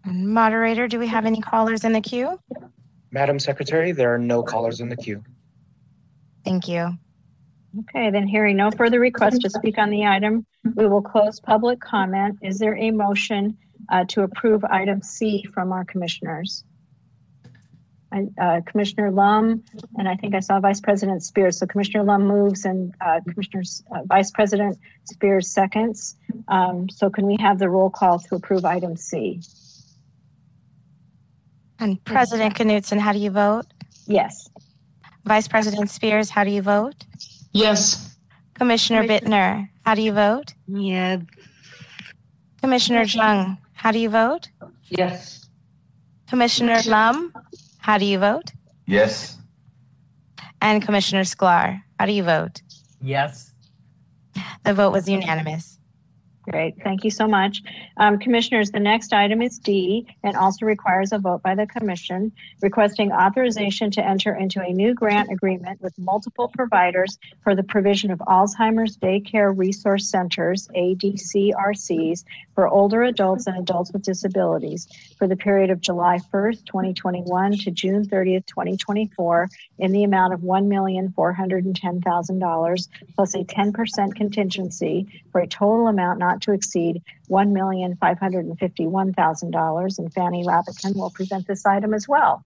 Moderator, 0.04 0.86
do 0.86 0.98
we 0.98 1.06
have 1.06 1.24
any 1.24 1.40
callers 1.40 1.82
in 1.84 1.94
the 1.94 2.02
queue? 2.02 2.38
Madam 3.12 3.38
Secretary, 3.38 3.92
there 3.92 4.14
are 4.14 4.18
no 4.18 4.42
callers 4.42 4.80
in 4.80 4.88
the 4.88 4.96
queue. 4.96 5.22
Thank 6.44 6.68
you. 6.68 6.96
Okay, 7.78 8.10
then 8.10 8.26
hearing 8.26 8.56
no 8.56 8.70
further 8.70 8.98
requests 8.98 9.38
to 9.40 9.50
speak 9.50 9.78
on 9.78 9.90
the 9.90 10.04
item, 10.04 10.44
we 10.74 10.88
will 10.88 11.02
close 11.02 11.38
public 11.40 11.80
comment. 11.80 12.38
Is 12.42 12.58
there 12.58 12.76
a 12.76 12.90
motion 12.90 13.56
uh, 13.90 14.04
to 14.08 14.22
approve 14.22 14.64
item 14.64 15.02
C 15.02 15.44
from 15.54 15.72
our 15.72 15.84
commissioners? 15.84 16.64
I- 18.12 18.26
uh, 18.40 18.60
Commissioner 18.66 19.12
Lum, 19.12 19.62
and 19.96 20.08
I 20.08 20.16
think 20.16 20.34
I 20.34 20.40
saw 20.40 20.58
Vice 20.58 20.80
President 20.80 21.22
Spears. 21.22 21.58
So 21.58 21.66
Commissioner 21.66 22.02
Lum 22.02 22.26
moves 22.26 22.64
and 22.64 22.92
uh, 23.00 23.20
Commissioners, 23.28 23.84
uh, 23.94 24.02
Vice 24.04 24.32
President 24.32 24.76
Spears 25.04 25.48
seconds. 25.48 26.16
Um, 26.48 26.88
So 26.88 27.08
can 27.08 27.24
we 27.24 27.36
have 27.40 27.60
the 27.60 27.68
roll 27.68 27.90
call 27.90 28.18
to 28.18 28.34
approve 28.34 28.64
item 28.64 28.96
C? 28.96 29.40
And 31.80 32.02
President 32.04 32.54
Knudsen, 32.58 32.98
how 32.98 33.12
do 33.12 33.18
you 33.18 33.30
vote? 33.30 33.66
Yes. 34.06 34.50
Vice 35.24 35.48
President 35.48 35.90
Spears, 35.90 36.30
how 36.30 36.44
do 36.44 36.50
you 36.50 36.62
vote? 36.62 37.06
Yes. 37.52 38.16
Commissioner 38.54 39.04
Bittner, 39.04 39.68
how 39.84 39.94
do 39.94 40.02
you 40.02 40.12
vote? 40.12 40.54
Yes. 40.68 41.22
Commissioner 42.60 43.02
Jung, 43.02 43.56
how 43.72 43.90
do 43.90 43.98
you 43.98 44.10
vote? 44.10 44.50
Yes. 44.90 45.48
Commissioner 46.28 46.80
Lum, 46.86 47.32
how 47.78 47.96
do 47.96 48.04
you 48.04 48.18
vote? 48.18 48.52
Yes. 48.86 49.38
And 50.60 50.82
Commissioner 50.82 51.22
Sklar, 51.22 51.82
how 51.98 52.06
do 52.06 52.12
you 52.12 52.22
vote? 52.22 52.60
Yes. 53.00 53.52
The 54.64 54.74
vote 54.74 54.92
was 54.92 55.08
unanimous. 55.08 55.79
Great, 56.50 56.74
thank 56.82 57.04
you 57.04 57.10
so 57.10 57.28
much. 57.28 57.62
Um, 57.96 58.18
commissioners, 58.18 58.72
the 58.72 58.80
next 58.80 59.12
item 59.12 59.40
is 59.40 59.58
D 59.58 60.08
and 60.24 60.36
also 60.36 60.66
requires 60.66 61.12
a 61.12 61.18
vote 61.18 61.42
by 61.42 61.54
the 61.54 61.64
commission 61.64 62.32
requesting 62.60 63.12
authorization 63.12 63.92
to 63.92 64.04
enter 64.04 64.34
into 64.34 64.60
a 64.60 64.72
new 64.72 64.92
grant 64.92 65.30
agreement 65.30 65.80
with 65.80 65.96
multiple 65.96 66.48
providers 66.48 67.20
for 67.44 67.54
the 67.54 67.62
provision 67.62 68.10
of 68.10 68.18
Alzheimer's 68.18 68.96
Daycare 68.96 69.56
Resource 69.56 70.10
Centers, 70.10 70.66
ADCRCs, 70.74 72.24
for 72.54 72.66
older 72.66 73.04
adults 73.04 73.46
and 73.46 73.56
adults 73.56 73.92
with 73.92 74.02
disabilities 74.02 74.88
for 75.18 75.28
the 75.28 75.36
period 75.36 75.70
of 75.70 75.80
July 75.80 76.18
1st, 76.32 76.66
2021 76.66 77.58
to 77.58 77.70
June 77.70 78.04
30th, 78.06 78.46
2024 78.46 79.48
in 79.78 79.92
the 79.92 80.02
amount 80.04 80.32
of 80.34 80.40
$1,410,000 80.40 82.88
plus 83.14 83.34
a 83.34 83.44
10% 83.44 84.14
contingency 84.14 85.22
for 85.30 85.40
a 85.40 85.46
total 85.46 85.88
amount 85.88 86.18
not 86.18 86.42
to 86.42 86.52
exceed 86.52 87.02
$1,551,000. 87.30 89.98
And 89.98 90.12
Fanny 90.12 90.44
Lapitan 90.44 90.96
will 90.96 91.10
present 91.10 91.46
this 91.46 91.64
item 91.64 91.94
as 91.94 92.08
well. 92.08 92.42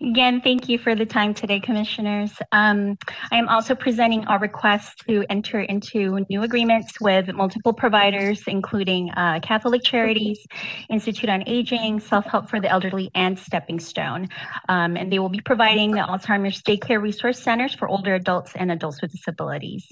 Again, 0.00 0.40
thank 0.42 0.68
you 0.68 0.78
for 0.78 0.94
the 0.94 1.06
time 1.06 1.34
today, 1.34 1.58
commissioners. 1.60 2.32
Um, 2.52 2.98
I 3.30 3.36
am 3.36 3.48
also 3.48 3.74
presenting 3.74 4.26
our 4.26 4.38
request 4.38 5.02
to 5.08 5.24
enter 5.30 5.60
into 5.60 6.26
new 6.28 6.42
agreements 6.42 7.00
with 7.00 7.32
multiple 7.32 7.72
providers, 7.72 8.42
including 8.46 9.10
uh, 9.10 9.40
Catholic 9.40 9.82
Charities, 9.82 10.44
Institute 10.90 11.30
on 11.30 11.44
Aging, 11.46 12.00
Self 12.00 12.26
Help 12.26 12.50
for 12.50 12.60
the 12.60 12.68
Elderly, 12.68 13.10
and 13.14 13.38
Stepping 13.38 13.80
Stone. 13.80 14.28
Um, 14.68 14.96
and 14.96 15.12
they 15.12 15.20
will 15.20 15.28
be 15.28 15.40
providing 15.40 15.92
the 15.92 16.00
Alzheimer's 16.00 16.60
Daycare 16.62 17.00
Resource 17.00 17.40
Centers 17.40 17.74
for 17.74 17.88
older 17.88 18.14
adults 18.14 18.52
and 18.56 18.72
adults 18.72 19.00
with 19.00 19.12
disabilities. 19.12 19.86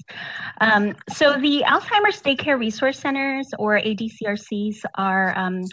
Um, 0.59 0.95
so, 1.09 1.39
the 1.39 1.63
Alzheimer's 1.65 2.21
Daycare 2.21 2.59
Resource 2.59 2.99
Centers, 2.99 3.49
or 3.57 3.72
ADCRCs, 3.79 4.83
are 4.95 5.37
um, 5.37 5.63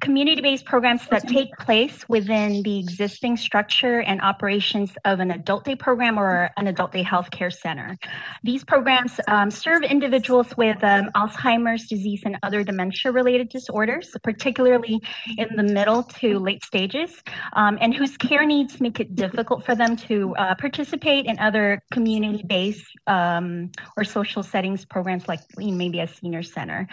community-based 0.00 0.64
programs 0.64 1.06
that 1.08 1.26
take 1.26 1.56
place 1.58 2.08
within 2.08 2.62
the 2.62 2.78
existing 2.78 3.36
structure 3.36 4.00
and 4.00 4.20
operations 4.20 4.92
of 5.04 5.20
an 5.20 5.30
adult 5.30 5.64
day 5.64 5.74
program 5.74 6.18
or 6.18 6.50
an 6.56 6.66
adult 6.66 6.92
day 6.92 7.02
healthcare 7.02 7.52
center. 7.52 7.96
These 8.42 8.64
programs 8.64 9.18
um, 9.28 9.50
serve 9.50 9.82
individuals 9.82 10.56
with 10.56 10.82
um, 10.84 11.10
Alzheimer's 11.14 11.86
disease 11.86 12.22
and 12.24 12.36
other 12.42 12.62
dementia-related 12.62 13.48
disorders, 13.48 14.14
particularly 14.22 15.00
in 15.38 15.48
the 15.56 15.62
middle 15.62 16.02
to 16.02 16.38
late 16.38 16.64
stages, 16.64 17.22
um, 17.54 17.78
and 17.80 17.94
whose 17.94 18.16
care 18.16 18.44
needs 18.44 18.80
make 18.80 19.00
it 19.00 19.14
difficult 19.14 19.64
for 19.64 19.74
them 19.74 19.96
to 19.96 20.34
uh, 20.36 20.54
participate 20.56 21.26
in 21.26 21.38
other 21.38 21.82
community-based 21.92 22.84
um, 23.06 23.70
or 23.96 24.04
social 24.04 24.42
settings 24.42 24.84
programs 24.84 25.28
like 25.28 25.40
maybe 25.56 26.00
a 26.00 26.08
senior 26.08 26.42
center. 26.42 26.86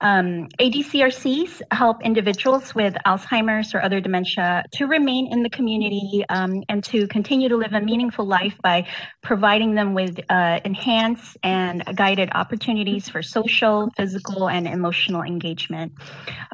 Um, 0.00 0.48
ADCRCs 0.60 1.62
help 1.70 2.02
individuals 2.02 2.31
with 2.74 2.94
Alzheimer's 3.06 3.74
or 3.74 3.82
other 3.82 4.00
dementia 4.00 4.64
to 4.72 4.86
remain 4.86 5.32
in 5.32 5.42
the 5.42 5.50
community 5.50 6.24
um, 6.28 6.62
and 6.68 6.82
to 6.84 7.06
continue 7.08 7.48
to 7.48 7.56
live 7.56 7.72
a 7.72 7.80
meaningful 7.80 8.26
life 8.26 8.54
by 8.62 8.86
providing 9.22 9.74
them 9.74 9.94
with 9.94 10.18
uh, 10.28 10.60
enhanced 10.64 11.36
and 11.42 11.84
guided 11.94 12.30
opportunities 12.34 13.08
for 13.08 13.22
social, 13.22 13.90
physical, 13.96 14.48
and 14.48 14.66
emotional 14.66 15.22
engagement. 15.22 15.92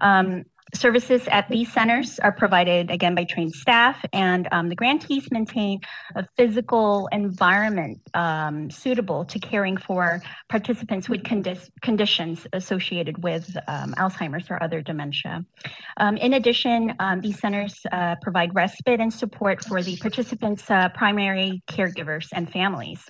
Um, 0.01 0.45
Services 0.75 1.27
at 1.29 1.49
these 1.49 1.73
centers 1.73 2.19
are 2.19 2.33
provided 2.33 2.91
again 2.91 3.15
by 3.15 3.25
trained 3.25 3.55
staff, 3.55 4.05
and 4.13 4.49
um, 4.53 4.69
the 4.69 4.75
grantees 4.75 5.31
maintain 5.31 5.81
a 6.15 6.27
physical 6.37 7.09
environment 7.11 8.01
um, 8.15 8.71
suitable 8.71 9.25
to 9.25 9.39
caring 9.39 9.77
for 9.77 10.21
participants 10.49 11.09
with 11.09 11.23
condi- 11.23 11.71
conditions 11.81 12.47
associated 12.53 13.23
with 13.23 13.57
um, 13.67 13.95
Alzheimer's 13.95 14.51
or 14.51 14.63
other 14.63 14.83
dementia. 14.83 15.45
Um, 15.97 16.17
in 16.19 16.35
addition, 16.35 16.95
um, 16.99 17.21
these 17.21 17.39
centers 17.39 17.81
uh, 17.91 18.17
provide 18.21 18.55
respite 18.55 19.01
and 19.01 19.13
support 19.13 19.65
for 19.65 19.83
the 19.83 19.97
participants' 19.97 20.71
uh, 20.71 20.91
primary 20.91 21.63
caregivers 21.67 22.29
and 22.33 22.51
families. 22.53 23.05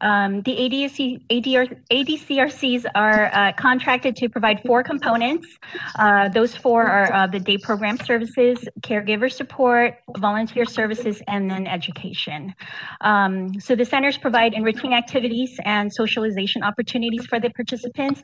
Um, 0.00 0.42
the 0.42 0.52
ADC, 0.52 1.26
ADR, 1.28 1.78
ADCRCs 1.90 2.84
are 2.94 3.30
uh, 3.32 3.52
contracted 3.52 4.16
to 4.16 4.28
provide 4.28 4.62
four 4.66 4.82
components. 4.82 5.46
Uh, 5.98 6.28
those 6.28 6.54
four 6.54 6.86
are 6.86 7.12
uh, 7.12 7.26
the 7.26 7.40
day 7.40 7.56
program 7.56 7.96
services, 7.98 8.68
caregiver 8.82 9.32
support, 9.32 9.98
volunteer 10.18 10.64
services, 10.64 11.22
and 11.28 11.50
then 11.50 11.66
education. 11.66 12.54
Um, 13.00 13.58
so 13.60 13.74
the 13.74 13.84
centers 13.84 14.18
provide 14.18 14.54
enriching 14.54 14.94
activities 14.94 15.58
and 15.64 15.92
socialization 15.92 16.62
opportunities 16.62 17.26
for 17.26 17.40
the 17.40 17.50
participants. 17.50 18.22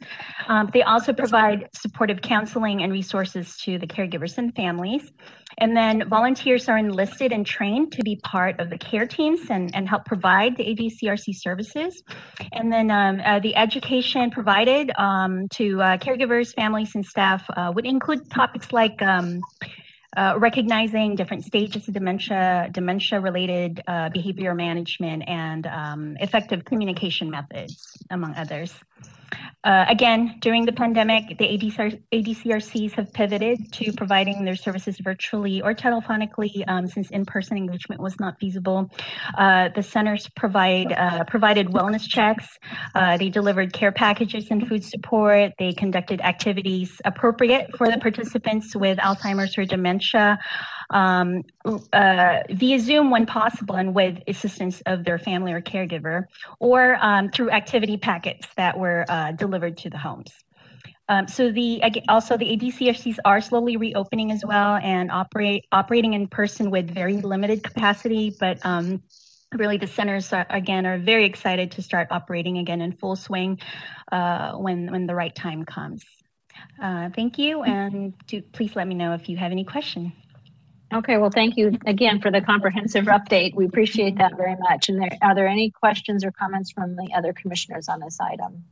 Um, 0.48 0.70
they 0.72 0.82
also 0.82 1.12
provide 1.12 1.68
supportive 1.74 2.20
counseling 2.20 2.82
and 2.82 2.92
resources 2.92 3.56
to 3.58 3.78
the 3.78 3.86
caregivers 3.86 4.38
and 4.38 4.54
families. 4.54 5.12
And 5.58 5.76
then 5.76 6.08
volunteers 6.08 6.68
are 6.68 6.78
enlisted 6.78 7.32
and 7.32 7.44
trained 7.44 7.92
to 7.92 8.02
be 8.02 8.16
part 8.16 8.58
of 8.60 8.70
the 8.70 8.78
care 8.78 9.06
teams 9.06 9.40
and, 9.50 9.74
and 9.74 9.88
help 9.88 10.04
provide 10.04 10.56
the 10.56 10.64
ADCRC 10.64 11.34
services. 11.36 12.02
And 12.52 12.72
then 12.72 12.90
um, 12.90 13.20
uh, 13.24 13.40
the 13.40 13.56
education 13.56 14.30
provided 14.30 14.90
um, 14.96 15.48
to 15.50 15.80
uh, 15.82 15.96
caregivers, 15.98 16.54
families, 16.54 16.94
and 16.94 17.04
staff 17.04 17.44
uh, 17.56 17.72
would 17.74 17.86
include 17.86 18.30
topics 18.30 18.72
like 18.72 19.00
um, 19.02 19.40
uh, 20.16 20.34
recognizing 20.38 21.14
different 21.16 21.44
stages 21.44 21.88
of 21.88 21.94
dementia, 21.94 22.68
dementia-related 22.72 23.82
uh, 23.86 24.10
behavior 24.10 24.54
management, 24.54 25.22
and 25.26 25.66
um, 25.66 26.16
effective 26.20 26.64
communication 26.64 27.30
methods, 27.30 27.96
among 28.10 28.34
others. 28.34 28.74
Uh, 29.64 29.84
again, 29.88 30.38
during 30.40 30.64
the 30.64 30.72
pandemic, 30.72 31.38
the 31.38 31.44
ADCR, 31.44 32.02
ADCRCs 32.12 32.92
have 32.92 33.12
pivoted 33.12 33.72
to 33.72 33.92
providing 33.92 34.44
their 34.44 34.56
services 34.56 34.98
virtually 34.98 35.62
or 35.62 35.72
telephonically 35.72 36.64
um, 36.66 36.88
since 36.88 37.10
in-person 37.10 37.56
engagement 37.56 38.00
was 38.00 38.18
not 38.18 38.36
feasible. 38.40 38.90
Uh, 39.38 39.68
the 39.76 39.82
centers 39.82 40.28
provide 40.34 40.92
uh, 40.92 41.22
provided 41.24 41.68
wellness 41.68 42.08
checks. 42.08 42.58
Uh, 42.96 43.16
they 43.16 43.28
delivered 43.28 43.72
care 43.72 43.92
packages 43.92 44.50
and 44.50 44.66
food 44.66 44.82
support. 44.84 45.52
They 45.60 45.72
conducted 45.72 46.20
activities 46.22 47.00
appropriate 47.04 47.70
for 47.76 47.88
the 47.88 47.98
participants 47.98 48.74
with 48.74 48.98
Alzheimer's 48.98 49.56
or 49.56 49.64
dementia 49.64 50.40
um, 50.92 51.42
uh, 51.92 52.40
via 52.50 52.78
Zoom 52.78 53.10
when 53.10 53.26
possible 53.26 53.76
and 53.76 53.94
with 53.94 54.18
assistance 54.26 54.82
of 54.86 55.04
their 55.04 55.18
family 55.18 55.52
or 55.52 55.60
caregiver, 55.60 56.26
or 56.60 56.98
um, 57.00 57.30
through 57.30 57.50
activity 57.50 57.96
packets 57.96 58.46
that 58.56 58.78
were 58.78 59.04
uh, 59.08 59.32
delivered 59.32 59.76
to 59.78 59.90
the 59.90 59.98
homes. 59.98 60.32
Um, 61.08 61.28
so 61.28 61.50
the 61.50 61.82
also 62.08 62.36
the 62.36 62.56
ADCRCs 62.56 63.18
are 63.24 63.40
slowly 63.40 63.76
reopening 63.76 64.30
as 64.30 64.44
well 64.44 64.76
and 64.76 65.10
operate 65.10 65.66
operating 65.72 66.14
in 66.14 66.28
person 66.28 66.70
with 66.70 66.90
very 66.90 67.16
limited 67.18 67.62
capacity, 67.62 68.34
but 68.38 68.64
um, 68.64 69.02
really 69.52 69.76
the 69.76 69.86
centers 69.86 70.32
are, 70.32 70.46
again 70.48 70.86
are 70.86 70.98
very 70.98 71.26
excited 71.26 71.72
to 71.72 71.82
start 71.82 72.08
operating 72.10 72.58
again 72.58 72.80
in 72.80 72.92
full 72.92 73.16
swing 73.16 73.58
uh, 74.10 74.52
when 74.52 74.90
when 74.90 75.06
the 75.06 75.14
right 75.14 75.34
time 75.34 75.64
comes. 75.64 76.04
Uh, 76.80 77.10
thank 77.14 77.38
you, 77.38 77.62
and 77.62 78.14
do, 78.26 78.40
please 78.40 78.76
let 78.76 78.86
me 78.86 78.94
know 78.94 79.12
if 79.14 79.28
you 79.28 79.36
have 79.36 79.52
any 79.52 79.64
questions. 79.64 80.12
Okay, 80.92 81.16
well, 81.16 81.30
thank 81.30 81.56
you 81.56 81.78
again 81.86 82.20
for 82.20 82.30
the 82.30 82.42
comprehensive 82.42 83.06
update. 83.06 83.54
We 83.54 83.64
appreciate 83.64 84.18
that 84.18 84.36
very 84.36 84.56
much. 84.56 84.90
And 84.90 85.00
there, 85.00 85.16
are 85.22 85.34
there 85.34 85.48
any 85.48 85.70
questions 85.70 86.22
or 86.22 86.30
comments 86.30 86.70
from 86.70 86.96
the 86.96 87.08
other 87.16 87.32
commissioners 87.32 87.88
on 87.88 88.00
this 88.00 88.18
item? 88.20 88.64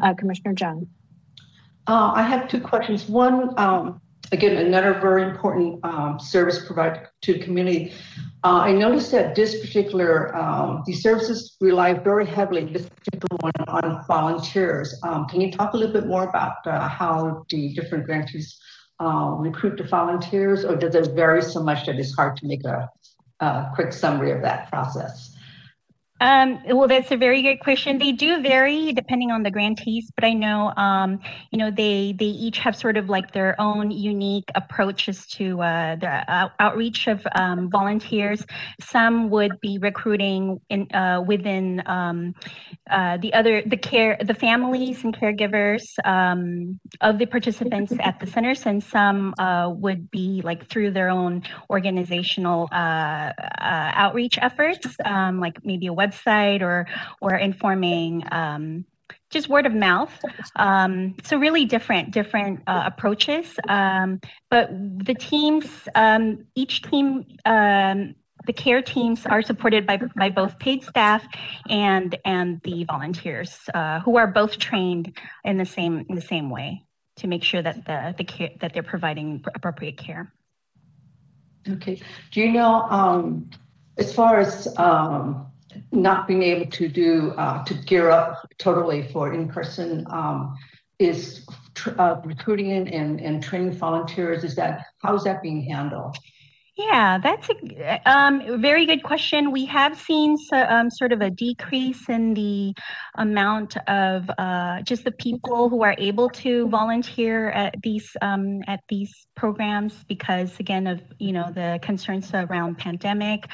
Uh, 0.00 0.14
Commissioner 0.14 0.54
Jung. 0.58 0.88
Uh, 1.86 2.12
I 2.14 2.22
have 2.22 2.48
two 2.48 2.60
questions. 2.60 3.08
One, 3.08 3.54
um, 3.56 4.00
again, 4.32 4.56
another 4.56 4.94
very 4.94 5.22
important 5.22 5.84
um, 5.84 6.18
service 6.18 6.64
provided 6.66 7.06
to 7.22 7.34
the 7.34 7.38
community. 7.38 7.92
Uh, 8.42 8.58
I 8.58 8.72
noticed 8.72 9.12
that 9.12 9.36
this 9.36 9.60
particular, 9.60 10.36
um, 10.36 10.82
these 10.86 11.02
services 11.02 11.56
rely 11.60 11.94
very 11.94 12.26
heavily, 12.26 12.64
this 12.64 12.88
particular 12.88 13.36
one, 13.40 13.52
on 13.68 14.04
volunteers. 14.08 14.94
Um, 15.04 15.26
can 15.26 15.40
you 15.40 15.52
talk 15.52 15.74
a 15.74 15.76
little 15.76 15.92
bit 15.92 16.06
more 16.06 16.24
about 16.24 16.66
uh, 16.66 16.88
how 16.88 17.44
the 17.48 17.72
different 17.74 18.06
grantees 18.06 18.58
uh, 19.00 19.34
recruit 19.38 19.76
the 19.76 19.84
volunteers, 19.84 20.64
or 20.64 20.76
does 20.76 20.94
it 20.94 21.14
vary 21.14 21.42
so 21.42 21.62
much 21.62 21.86
that 21.86 21.98
it's 21.98 22.14
hard 22.14 22.36
to 22.38 22.46
make 22.46 22.64
a, 22.64 22.90
a 23.40 23.70
quick 23.74 23.92
summary 23.92 24.32
of 24.32 24.42
that 24.42 24.68
process? 24.70 25.36
Um, 26.20 26.60
well, 26.66 26.88
that's 26.88 27.12
a 27.12 27.16
very 27.16 27.42
good 27.42 27.60
question. 27.60 27.98
They 27.98 28.10
do 28.10 28.42
vary 28.42 28.92
depending 28.92 29.30
on 29.30 29.44
the 29.44 29.52
grantees, 29.52 30.10
but 30.16 30.24
I 30.24 30.32
know, 30.32 30.72
um, 30.76 31.20
you 31.52 31.58
know, 31.58 31.70
they 31.70 32.12
they 32.18 32.24
each 32.24 32.58
have 32.58 32.74
sort 32.74 32.96
of 32.96 33.08
like 33.08 33.32
their 33.32 33.54
own 33.60 33.92
unique 33.92 34.50
approaches 34.56 35.26
to 35.28 35.62
uh, 35.62 35.94
the 35.94 36.28
out- 36.28 36.52
outreach 36.58 37.06
of 37.06 37.24
um, 37.36 37.70
volunteers. 37.70 38.44
Some 38.80 39.30
would 39.30 39.60
be 39.60 39.78
recruiting 39.78 40.60
in 40.70 40.90
uh, 40.92 41.22
within 41.24 41.82
um, 41.86 42.34
uh, 42.90 43.18
the 43.18 43.32
other 43.34 43.62
the 43.64 43.76
care 43.76 44.16
the 44.20 44.34
families 44.34 45.04
and 45.04 45.16
caregivers 45.16 45.84
um, 46.04 46.80
of 47.00 47.18
the 47.18 47.26
participants 47.26 47.92
at 48.00 48.18
the 48.18 48.26
centers, 48.26 48.66
and 48.66 48.82
some 48.82 49.34
uh, 49.38 49.70
would 49.72 50.10
be 50.10 50.40
like 50.44 50.68
through 50.68 50.90
their 50.90 51.10
own 51.10 51.42
organizational 51.70 52.68
uh, 52.72 52.74
uh, 52.74 53.32
outreach 53.94 54.38
efforts, 54.42 54.96
um, 55.04 55.38
like 55.38 55.64
maybe 55.64 55.86
a 55.86 55.92
web 55.92 56.07
website 56.08 56.62
or 56.62 56.86
or 57.20 57.36
informing 57.36 58.22
um, 58.32 58.84
just 59.30 59.48
word 59.48 59.66
of 59.66 59.74
mouth. 59.74 60.12
Um, 60.56 61.16
so 61.24 61.36
really 61.38 61.64
different 61.64 62.12
different 62.12 62.60
uh, 62.66 62.82
approaches. 62.86 63.46
Um, 63.68 64.20
but 64.50 64.70
the 64.70 65.14
teams, 65.14 65.66
um, 65.94 66.46
each 66.54 66.82
team. 66.82 67.26
Um, 67.44 68.14
the 68.46 68.52
care 68.52 68.80
teams 68.80 69.26
are 69.26 69.42
supported 69.42 69.84
by, 69.86 69.98
by 70.16 70.30
both 70.30 70.58
paid 70.58 70.82
staff 70.82 71.22
and 71.68 72.16
and 72.24 72.60
the 72.62 72.84
volunteers 72.84 73.58
uh, 73.74 74.00
who 74.00 74.16
are 74.16 74.28
both 74.28 74.58
trained 74.58 75.18
in 75.44 75.58
the 75.58 75.66
same 75.66 76.06
in 76.08 76.14
the 76.14 76.22
same 76.22 76.48
way 76.48 76.82
to 77.16 77.26
make 77.26 77.42
sure 77.42 77.60
that 77.60 77.84
the, 77.84 78.14
the 78.16 78.24
care 78.24 78.50
that 78.60 78.72
they're 78.72 78.82
providing 78.82 79.44
appropriate 79.54 79.98
care. 79.98 80.32
Okay. 81.68 82.00
Do 82.30 82.40
you 82.40 82.52
know 82.52 82.82
um, 82.82 83.50
as 83.98 84.14
far 84.14 84.38
as 84.38 84.68
um, 84.78 85.46
not 85.92 86.26
being 86.26 86.42
able 86.42 86.70
to 86.70 86.88
do 86.88 87.32
uh, 87.36 87.64
to 87.64 87.74
gear 87.74 88.10
up 88.10 88.46
totally 88.58 89.02
for 89.12 89.32
in-person 89.32 90.06
um, 90.10 90.56
is 90.98 91.46
tr- 91.74 91.98
uh, 91.98 92.20
recruiting 92.24 92.72
and, 92.72 93.20
and 93.20 93.42
training 93.42 93.72
volunteers 93.72 94.44
is 94.44 94.54
that 94.56 94.84
how 94.98 95.14
is 95.14 95.24
that 95.24 95.42
being 95.42 95.62
handled 95.62 96.16
yeah, 96.78 97.18
that's 97.18 97.48
a 97.50 98.00
um, 98.08 98.60
very 98.62 98.86
good 98.86 99.02
question. 99.02 99.50
We 99.50 99.64
have 99.64 99.98
seen 99.98 100.36
so, 100.36 100.56
um, 100.56 100.90
sort 100.90 101.12
of 101.12 101.20
a 101.20 101.28
decrease 101.28 102.08
in 102.08 102.34
the 102.34 102.72
amount 103.16 103.76
of 103.88 104.30
uh, 104.38 104.82
just 104.82 105.02
the 105.02 105.10
people 105.10 105.68
who 105.68 105.82
are 105.82 105.96
able 105.98 106.30
to 106.30 106.68
volunteer 106.68 107.50
at 107.50 107.74
these 107.82 108.16
um, 108.22 108.60
at 108.68 108.78
these 108.88 109.26
programs 109.34 110.04
because, 110.04 110.60
again, 110.60 110.86
of 110.86 111.00
you 111.18 111.32
know 111.32 111.50
the 111.52 111.80
concerns 111.82 112.30
around 112.32 112.78
pandemic. 112.78 113.48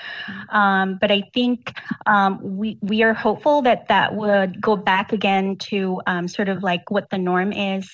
Um, 0.51 0.99
but 1.01 1.11
I 1.11 1.22
think 1.33 1.72
um, 2.05 2.41
we 2.43 2.77
we 2.83 3.03
are 3.05 3.14
hopeful 3.14 3.62
that 3.62 3.89
that 3.89 4.14
would 4.14 4.61
go 4.61 4.77
back 4.77 5.14
again 5.14 5.57
to 5.70 5.99
um, 6.07 6.29
sort 6.29 6.51
of 6.51 6.62
like 6.62 6.91
what 6.91 7.09
the 7.09 7.18
norm 7.18 7.55
is 7.55 7.91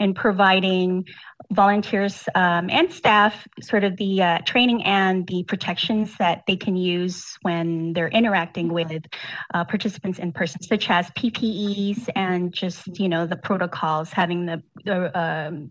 in 0.00 0.14
providing 0.14 1.04
volunteers 1.52 2.28
um, 2.34 2.68
and 2.70 2.92
staff 2.92 3.46
sort 3.60 3.84
of 3.84 3.96
the 3.96 4.22
uh, 4.22 4.38
training 4.46 4.84
and 4.84 5.26
the 5.26 5.44
protections 5.44 6.16
that 6.18 6.42
they 6.46 6.56
can 6.56 6.76
use 6.76 7.36
when 7.42 7.92
they're 7.92 8.08
interacting 8.08 8.72
with 8.72 9.04
uh, 9.52 9.64
participants 9.64 10.18
in 10.18 10.32
person, 10.32 10.62
such 10.62 10.90
as 10.90 11.10
PPEs 11.12 12.08
and 12.14 12.52
just 12.52 12.98
you 12.98 13.08
know 13.08 13.26
the 13.26 13.36
protocols, 13.36 14.10
having 14.12 14.46
the, 14.46 14.62
the 14.84 15.18
um, 15.18 15.70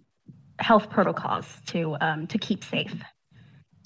health 0.59 0.89
protocols 0.89 1.45
to 1.67 1.95
um, 2.01 2.27
to 2.27 2.37
keep 2.37 2.63
safe. 2.63 2.95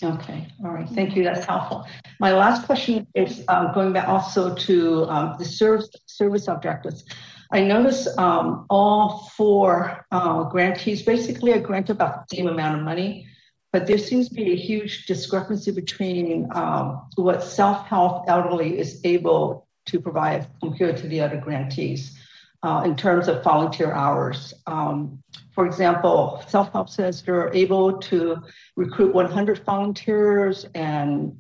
Okay, 0.04 0.48
all 0.64 0.72
right, 0.72 0.88
thank 0.90 1.16
you. 1.16 1.24
That's 1.24 1.46
helpful. 1.46 1.88
My 2.20 2.32
last 2.32 2.66
question 2.68 3.08
is 3.16 3.44
um, 3.48 3.72
going 3.74 3.94
back 3.94 4.08
also 4.08 4.54
to 4.54 5.06
um, 5.06 5.36
the 5.40 5.46
service 5.46 5.90
service 6.06 6.48
objectives. 6.48 7.04
I 7.52 7.62
notice 7.62 8.08
um, 8.18 8.66
all 8.70 9.30
four 9.36 10.06
uh, 10.12 10.44
grantees 10.44 11.02
basically 11.02 11.54
are 11.54 11.60
granted 11.60 11.94
about 11.94 12.28
the 12.28 12.36
same 12.36 12.48
amount 12.48 12.80
of 12.80 12.84
money, 12.84 13.28
but 13.72 13.88
there 13.88 13.98
seems 13.98 14.30
to 14.30 14.36
be 14.36 14.52
a 14.52 14.56
huge 14.56 15.06
discrepancy 15.06 15.72
between 15.72 16.50
um, 16.54 17.08
what 17.16 17.44
self-help 17.44 18.26
elderly 18.28 18.78
is 18.78 19.02
able 19.04 19.68
to 19.86 20.00
provide 20.00 20.48
compared 20.62 20.98
to 20.98 21.08
the 21.08 21.22
other 21.22 21.38
grantees 21.38 22.18
uh, 22.64 22.82
in 22.84 22.96
terms 22.96 23.28
of 23.28 23.44
volunteer 23.44 23.94
hours. 23.94 24.54
Um, 24.66 25.24
for 25.54 25.66
example, 25.66 26.44
self-help 26.48 26.90
says 26.90 27.22
they're 27.22 27.54
able 27.54 27.98
to 28.00 28.44
recruit 28.76 29.14
100 29.14 29.64
volunteers 29.64 30.66
and 30.76 31.34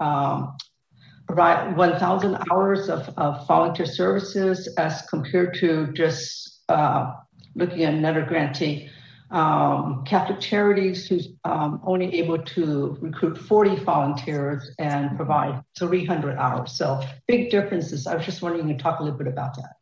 provide 1.27 1.75
1,000 1.75 2.37
hours 2.51 2.89
of, 2.89 3.09
of 3.17 3.45
volunteer 3.47 3.85
services 3.85 4.67
as 4.77 5.01
compared 5.03 5.53
to 5.55 5.91
just 5.93 6.61
uh, 6.69 7.13
looking 7.55 7.83
at 7.83 7.93
another 7.93 8.23
grantee. 8.23 8.89
Um, 9.29 10.05
Catholic 10.05 10.39
Charities, 10.39 11.05
who's 11.05 11.27
um, 11.43 11.81
only 11.85 12.15
able 12.17 12.37
to 12.39 12.97
recruit 13.01 13.37
40 13.37 13.75
volunteers 13.83 14.71
and 14.79 15.17
provide 15.17 15.61
300 15.77 16.37
hours. 16.37 16.71
So 16.71 17.01
big 17.27 17.49
differences. 17.49 18.07
I 18.07 18.15
was 18.15 18.25
just 18.25 18.41
wondering 18.41 18.69
you 18.69 18.77
to 18.77 18.81
talk 18.81 19.01
a 19.01 19.03
little 19.03 19.17
bit 19.17 19.27
about 19.27 19.55
that. 19.57 19.76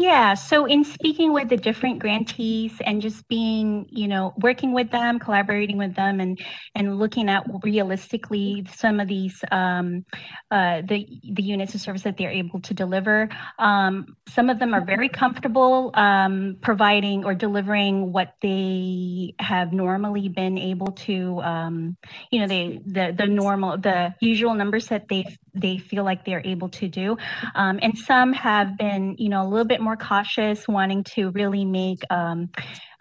Yeah, 0.00 0.34
so 0.34 0.64
in 0.66 0.84
speaking 0.84 1.32
with 1.32 1.48
the 1.48 1.56
different 1.56 1.98
grantees 1.98 2.72
and 2.86 3.02
just 3.02 3.26
being, 3.26 3.88
you 3.90 4.06
know, 4.06 4.32
working 4.38 4.72
with 4.72 4.92
them, 4.92 5.18
collaborating 5.18 5.76
with 5.76 5.96
them, 5.96 6.20
and 6.20 6.38
and 6.76 7.00
looking 7.00 7.28
at 7.28 7.42
realistically 7.64 8.64
some 8.76 9.00
of 9.00 9.08
these 9.08 9.42
um, 9.50 10.04
uh, 10.52 10.82
the 10.82 11.04
the 11.32 11.42
units 11.42 11.74
of 11.74 11.80
service 11.80 12.02
that 12.02 12.16
they're 12.16 12.30
able 12.30 12.60
to 12.60 12.74
deliver. 12.74 13.28
Um, 13.58 14.14
some 14.28 14.50
of 14.50 14.60
them 14.60 14.72
are 14.72 14.84
very 14.84 15.08
comfortable 15.08 15.90
um, 15.94 16.58
providing 16.62 17.24
or 17.24 17.34
delivering 17.34 18.12
what 18.12 18.34
they 18.40 19.34
have 19.40 19.72
normally 19.72 20.28
been 20.28 20.58
able 20.58 20.92
to, 21.08 21.40
um, 21.40 21.96
you 22.30 22.38
know, 22.38 22.46
they 22.46 22.78
the 22.86 23.16
the 23.18 23.26
normal 23.26 23.76
the 23.78 24.14
usual 24.20 24.54
numbers 24.54 24.86
that 24.88 25.08
they 25.08 25.26
they 25.54 25.78
feel 25.78 26.04
like 26.04 26.24
they're 26.24 26.42
able 26.44 26.68
to 26.70 26.88
do, 26.88 27.16
um, 27.54 27.78
and 27.82 27.96
some 27.96 28.32
have 28.32 28.76
been, 28.76 29.16
you 29.18 29.28
know, 29.28 29.42
a 29.42 29.48
little 29.48 29.66
bit 29.66 29.80
more 29.80 29.96
cautious, 29.96 30.66
wanting 30.68 31.04
to 31.04 31.30
really 31.30 31.64
make 31.64 32.00
um, 32.10 32.50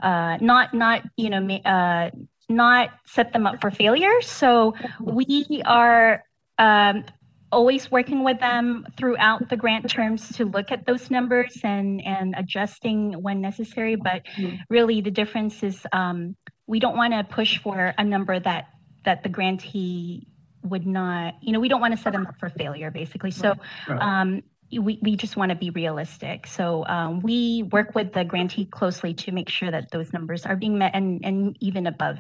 uh, 0.01 0.37
not 0.41 0.73
not 0.73 1.03
you 1.15 1.29
know 1.29 1.55
uh, 1.65 2.09
not 2.49 2.89
set 3.05 3.33
them 3.33 3.45
up 3.45 3.61
for 3.61 3.71
failure. 3.71 4.21
So 4.21 4.73
we 5.01 5.61
are 5.65 6.23
um, 6.57 7.03
always 7.51 7.89
working 7.91 8.23
with 8.23 8.39
them 8.39 8.85
throughout 8.97 9.49
the 9.49 9.57
grant 9.57 9.89
terms 9.89 10.29
to 10.33 10.45
look 10.45 10.71
at 10.71 10.85
those 10.85 11.09
numbers 11.09 11.59
and 11.63 12.01
and 12.05 12.35
adjusting 12.37 13.13
when 13.21 13.41
necessary. 13.41 13.95
But 13.95 14.23
really, 14.69 15.01
the 15.01 15.11
difference 15.11 15.63
is 15.63 15.85
um, 15.91 16.35
we 16.67 16.79
don't 16.79 16.97
want 16.97 17.13
to 17.13 17.23
push 17.23 17.59
for 17.59 17.93
a 17.97 18.03
number 18.03 18.39
that 18.39 18.67
that 19.05 19.23
the 19.23 19.29
grantee 19.29 20.27
would 20.63 20.85
not. 20.85 21.35
You 21.41 21.53
know, 21.53 21.59
we 21.59 21.67
don't 21.69 21.81
want 21.81 21.95
to 21.95 22.01
set 22.01 22.13
them 22.13 22.27
up 22.27 22.37
for 22.39 22.49
failure, 22.49 22.91
basically. 22.91 23.31
So. 23.31 23.55
Um, 23.89 24.43
we, 24.69 24.99
we 25.01 25.15
just 25.15 25.37
want 25.37 25.51
to 25.51 25.55
be 25.55 25.69
realistic. 25.69 26.45
So 26.45 26.85
um, 26.87 27.21
we 27.21 27.63
work 27.63 27.95
with 27.95 28.11
the 28.11 28.25
grantee 28.25 28.65
closely 28.65 29.13
to 29.13 29.31
make 29.31 29.47
sure 29.47 29.71
that 29.71 29.91
those 29.91 30.11
numbers 30.11 30.45
are 30.45 30.57
being 30.57 30.77
met 30.77 30.91
and, 30.93 31.23
and 31.23 31.57
even 31.61 31.87
above 31.87 32.17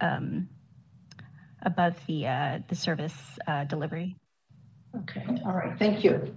um, 0.00 0.48
above 1.62 1.94
the 2.06 2.26
uh, 2.26 2.58
the 2.68 2.74
service 2.74 3.14
uh, 3.46 3.64
delivery. 3.64 4.16
Okay, 4.96 5.24
all 5.44 5.52
right, 5.52 5.78
thank 5.78 6.04
you. 6.04 6.34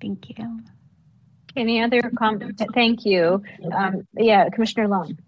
Thank 0.00 0.28
you. 0.30 0.60
Any 1.54 1.82
other 1.82 2.00
comments? 2.16 2.62
Thank 2.74 3.04
you. 3.04 3.42
Um, 3.72 4.06
yeah, 4.16 4.48
Commissioner 4.48 4.88
Long. 4.88 5.18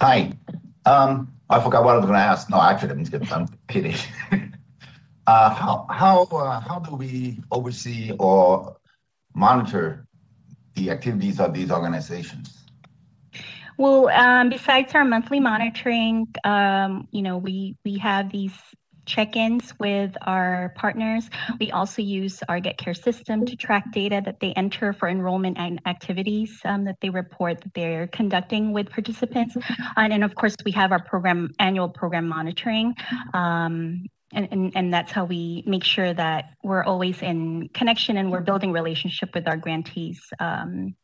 Hi. 0.00 0.32
Um, 0.84 1.32
I 1.50 1.60
forgot 1.60 1.84
what 1.84 1.94
I 1.94 1.96
was 1.96 2.06
going 2.06 2.16
to 2.16 2.24
ask. 2.24 2.48
No, 2.48 2.62
actually, 2.62 2.90
I'm, 2.90 3.32
I'm 3.32 3.48
kidding. 3.68 3.96
Uh, 5.26 5.50
how 5.54 5.86
how 5.90 6.22
uh, 6.32 6.58
how 6.58 6.80
do 6.80 6.96
we 6.96 7.38
oversee 7.52 8.10
or 8.18 8.76
monitor 9.34 10.04
the 10.74 10.90
activities 10.90 11.38
of 11.38 11.54
these 11.54 11.70
organizations? 11.70 12.64
Well, 13.76 14.08
um, 14.08 14.48
besides 14.48 14.92
our 14.94 15.04
monthly 15.04 15.38
monitoring, 15.38 16.26
um, 16.42 17.06
you 17.12 17.22
know, 17.22 17.36
we 17.36 17.76
we 17.84 17.98
have 17.98 18.32
these 18.32 18.54
check-ins 19.10 19.74
with 19.78 20.12
our 20.22 20.72
partners. 20.76 21.28
We 21.58 21.72
also 21.72 22.00
use 22.00 22.42
our 22.48 22.60
Get 22.60 22.78
Care 22.78 22.94
system 22.94 23.44
to 23.46 23.56
track 23.56 23.84
data 23.92 24.22
that 24.24 24.38
they 24.40 24.52
enter 24.52 24.92
for 24.92 25.08
enrollment 25.08 25.58
and 25.58 25.80
activities 25.86 26.50
um, 26.64 26.84
that 26.84 26.98
they 27.02 27.10
report 27.10 27.60
that 27.62 27.74
they're 27.74 28.06
conducting 28.06 28.72
with 28.72 28.86
participants. 28.90 29.56
And, 29.96 30.12
and, 30.12 30.22
of 30.22 30.34
course, 30.34 30.56
we 30.64 30.72
have 30.72 30.92
our 30.92 31.02
program 31.02 31.52
annual 31.58 31.88
program 31.88 32.26
monitoring. 32.28 32.94
Um, 33.34 34.06
and, 34.32 34.48
and, 34.52 34.72
and 34.76 34.94
that's 34.94 35.10
how 35.10 35.24
we 35.24 35.64
make 35.66 35.82
sure 35.82 36.14
that 36.14 36.54
we're 36.62 36.84
always 36.84 37.20
in 37.20 37.68
connection 37.80 38.16
and 38.16 38.30
we're 38.30 38.46
building 38.50 38.70
relationship 38.72 39.34
with 39.34 39.48
our 39.48 39.56
grantees 39.56 40.20
um, 40.38 40.94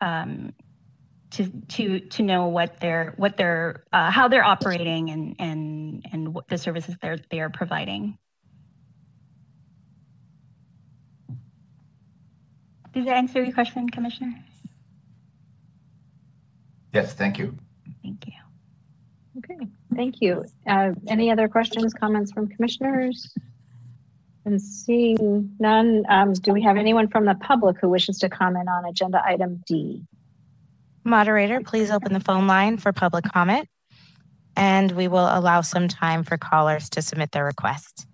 um, 0.00 0.52
to 1.34 1.50
to 1.68 2.00
to 2.00 2.22
know 2.22 2.46
what 2.46 2.78
they're 2.80 3.12
what 3.16 3.36
they're 3.36 3.84
uh, 3.92 4.10
how 4.10 4.28
they're 4.28 4.44
operating 4.44 5.10
and 5.10 5.36
and 5.40 6.06
and 6.12 6.34
what 6.34 6.48
the 6.48 6.56
services 6.56 6.96
they're 7.02 7.18
they 7.30 7.40
are 7.40 7.50
providing. 7.50 8.16
Does 12.92 13.06
that 13.06 13.16
answer 13.16 13.42
your 13.42 13.52
question, 13.52 13.88
Commissioner? 13.88 14.32
Yes, 16.92 17.14
thank 17.14 17.38
you. 17.38 17.58
Thank 18.04 18.24
you. 18.28 18.32
Okay, 19.38 19.66
thank 19.96 20.20
you. 20.20 20.44
Uh, 20.68 20.92
any 21.08 21.32
other 21.32 21.48
questions, 21.48 21.92
comments 21.92 22.30
from 22.30 22.46
commissioners? 22.46 23.34
And 24.44 24.62
seeing 24.62 25.50
none, 25.58 26.04
um, 26.08 26.34
do 26.34 26.52
we 26.52 26.62
have 26.62 26.76
anyone 26.76 27.08
from 27.08 27.24
the 27.24 27.34
public 27.34 27.78
who 27.80 27.88
wishes 27.88 28.18
to 28.18 28.28
comment 28.28 28.68
on 28.68 28.84
agenda 28.84 29.20
item 29.26 29.64
D? 29.66 30.06
Moderator, 31.04 31.60
please 31.60 31.90
open 31.90 32.14
the 32.14 32.20
phone 32.20 32.46
line 32.46 32.78
for 32.78 32.92
public 32.92 33.24
comment, 33.24 33.68
and 34.56 34.90
we 34.92 35.06
will 35.06 35.26
allow 35.26 35.60
some 35.60 35.86
time 35.86 36.24
for 36.24 36.38
callers 36.38 36.88
to 36.90 37.02
submit 37.02 37.30
their 37.30 37.44
request. 37.44 38.06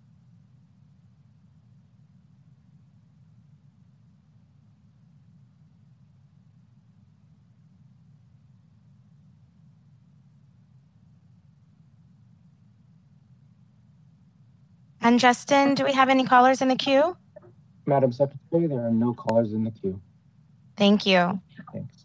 And 15.01 15.18
Justin, 15.18 15.74
do 15.74 15.84
we 15.84 15.93
have 15.93 16.09
any 16.09 16.24
callers 16.24 16.61
in 16.61 16.68
the 16.68 16.76
queue? 16.76 17.16
Madam 17.86 18.12
Secretary, 18.12 18.66
there 18.66 18.80
are 18.80 18.91
no 18.91 19.14
callers 19.14 19.53
in 19.53 19.64
the 19.64 19.70
queue. 19.70 20.01
Thank 20.76 21.07
you. 21.07 21.41
Thanks. 21.72 21.99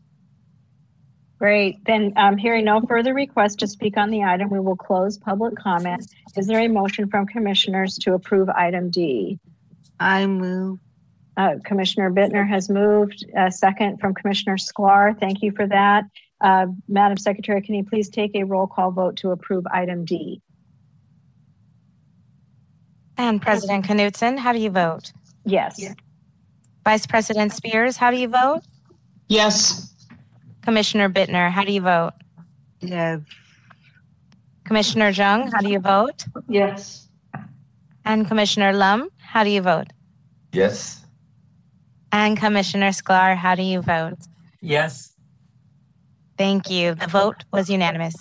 Great, 1.37 1.83
then 1.85 2.13
um, 2.15 2.37
hearing 2.37 2.65
no 2.65 2.81
further 2.81 3.13
requests 3.13 3.55
to 3.57 3.67
speak 3.67 3.97
on 3.97 4.09
the 4.09 4.23
item, 4.23 4.49
we 4.49 4.59
will 4.59 4.75
close 4.75 5.17
public 5.17 5.55
comment. 5.57 6.05
Is 6.37 6.47
there 6.47 6.61
a 6.61 6.67
motion 6.69 7.09
from 7.09 7.25
commissioners 7.25 7.97
to 7.99 8.13
approve 8.13 8.47
item 8.49 8.89
D? 8.89 9.37
I 9.99 10.25
move. 10.25 10.79
Uh, 11.37 11.55
Commissioner 11.65 12.09
Bittner 12.09 12.47
has 12.47 12.69
moved, 12.69 13.25
a 13.35 13.51
second 13.51 13.99
from 13.99 14.13
Commissioner 14.13 14.55
Sklar. 14.55 15.19
Thank 15.19 15.41
you 15.41 15.51
for 15.51 15.67
that. 15.67 16.05
Uh, 16.39 16.67
Madam 16.87 17.17
Secretary, 17.17 17.61
can 17.61 17.75
you 17.75 17.83
please 17.83 18.07
take 18.07 18.33
a 18.35 18.43
roll 18.43 18.67
call 18.67 18.91
vote 18.91 19.17
to 19.17 19.31
approve 19.31 19.65
item 19.71 20.05
D? 20.05 20.41
And 23.17 23.41
President 23.41 23.85
Knudsen, 23.85 24.37
how 24.37 24.53
do 24.53 24.59
you 24.59 24.69
vote? 24.69 25.11
Yes. 25.45 25.81
Vice 26.85 27.05
President 27.05 27.51
Spears, 27.51 27.97
how 27.97 28.11
do 28.11 28.17
you 28.17 28.27
vote? 28.27 28.61
Yes. 29.27 29.94
Commissioner 30.65 31.09
Bittner, 31.09 31.51
how 31.51 31.63
do 31.63 31.71
you 31.71 31.81
vote? 31.81 32.13
Yes. 32.81 33.21
Commissioner 34.65 35.09
Jung, 35.09 35.51
how 35.51 35.59
do 35.61 35.69
you 35.69 35.79
vote? 35.79 36.25
Yes. 36.49 37.07
And 38.03 38.27
Commissioner 38.27 38.73
Lum, 38.73 39.09
how 39.19 39.43
do 39.43 39.51
you 39.51 39.61
vote? 39.61 39.87
Yes. 40.51 41.05
And 42.11 42.35
Commissioner 42.37 42.89
Sklar, 42.89 43.35
how 43.35 43.53
do 43.55 43.61
you 43.61 43.81
vote? 43.81 44.17
Yes. 44.61 45.13
Thank 46.37 46.69
you. 46.69 46.95
The 46.95 47.07
vote 47.07 47.43
was 47.53 47.69
unanimous. 47.69 48.15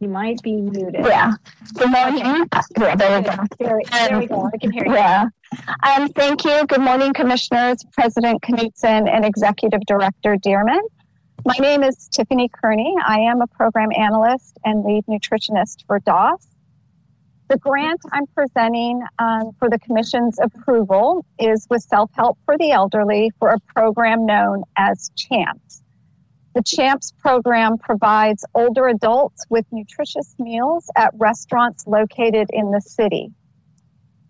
You 0.00 0.08
might 0.08 0.42
be 0.42 0.56
muted. 0.60 1.04
Yeah. 1.04 1.32
Good 1.74 1.90
morning. 1.90 2.46
Yeah, 2.78 2.96
there 2.96 3.20
we 3.20 3.24
go. 3.24 3.36
There, 3.58 3.80
there 3.90 4.18
we 4.18 4.26
go. 4.26 4.50
I 4.52 4.58
can 4.58 4.72
hear 4.72 4.84
you. 4.86 4.94
Yeah. 4.94 5.28
Um, 5.84 6.08
thank 6.08 6.44
you. 6.44 6.66
Good 6.66 6.80
morning, 6.80 7.12
Commissioners, 7.12 7.84
President 7.92 8.42
Knudsen, 8.42 9.08
and 9.08 9.24
Executive 9.24 9.80
Director 9.86 10.36
Dearman. 10.36 10.80
My 11.46 11.54
name 11.60 11.82
is 11.82 12.08
Tiffany 12.08 12.48
Kearney. 12.48 12.94
I 13.06 13.20
am 13.20 13.40
a 13.40 13.46
program 13.46 13.90
analyst 13.96 14.58
and 14.64 14.84
lead 14.84 15.04
nutritionist 15.06 15.84
for 15.86 16.00
DAS. 16.00 16.48
The 17.48 17.58
grant 17.58 18.00
I'm 18.12 18.26
presenting 18.28 19.02
um, 19.18 19.52
for 19.58 19.68
the 19.68 19.78
Commission's 19.78 20.38
approval 20.40 21.24
is 21.38 21.66
with 21.68 21.82
Self 21.82 22.10
Help 22.14 22.38
for 22.46 22.56
the 22.58 22.72
Elderly 22.72 23.30
for 23.38 23.50
a 23.50 23.60
program 23.60 24.26
known 24.26 24.64
as 24.76 25.10
CHAMPS. 25.14 25.83
The 26.54 26.62
CHAMPS 26.62 27.12
program 27.18 27.78
provides 27.78 28.44
older 28.54 28.86
adults 28.86 29.44
with 29.50 29.66
nutritious 29.72 30.36
meals 30.38 30.88
at 30.94 31.12
restaurants 31.14 31.84
located 31.86 32.48
in 32.52 32.70
the 32.70 32.80
city. 32.80 33.32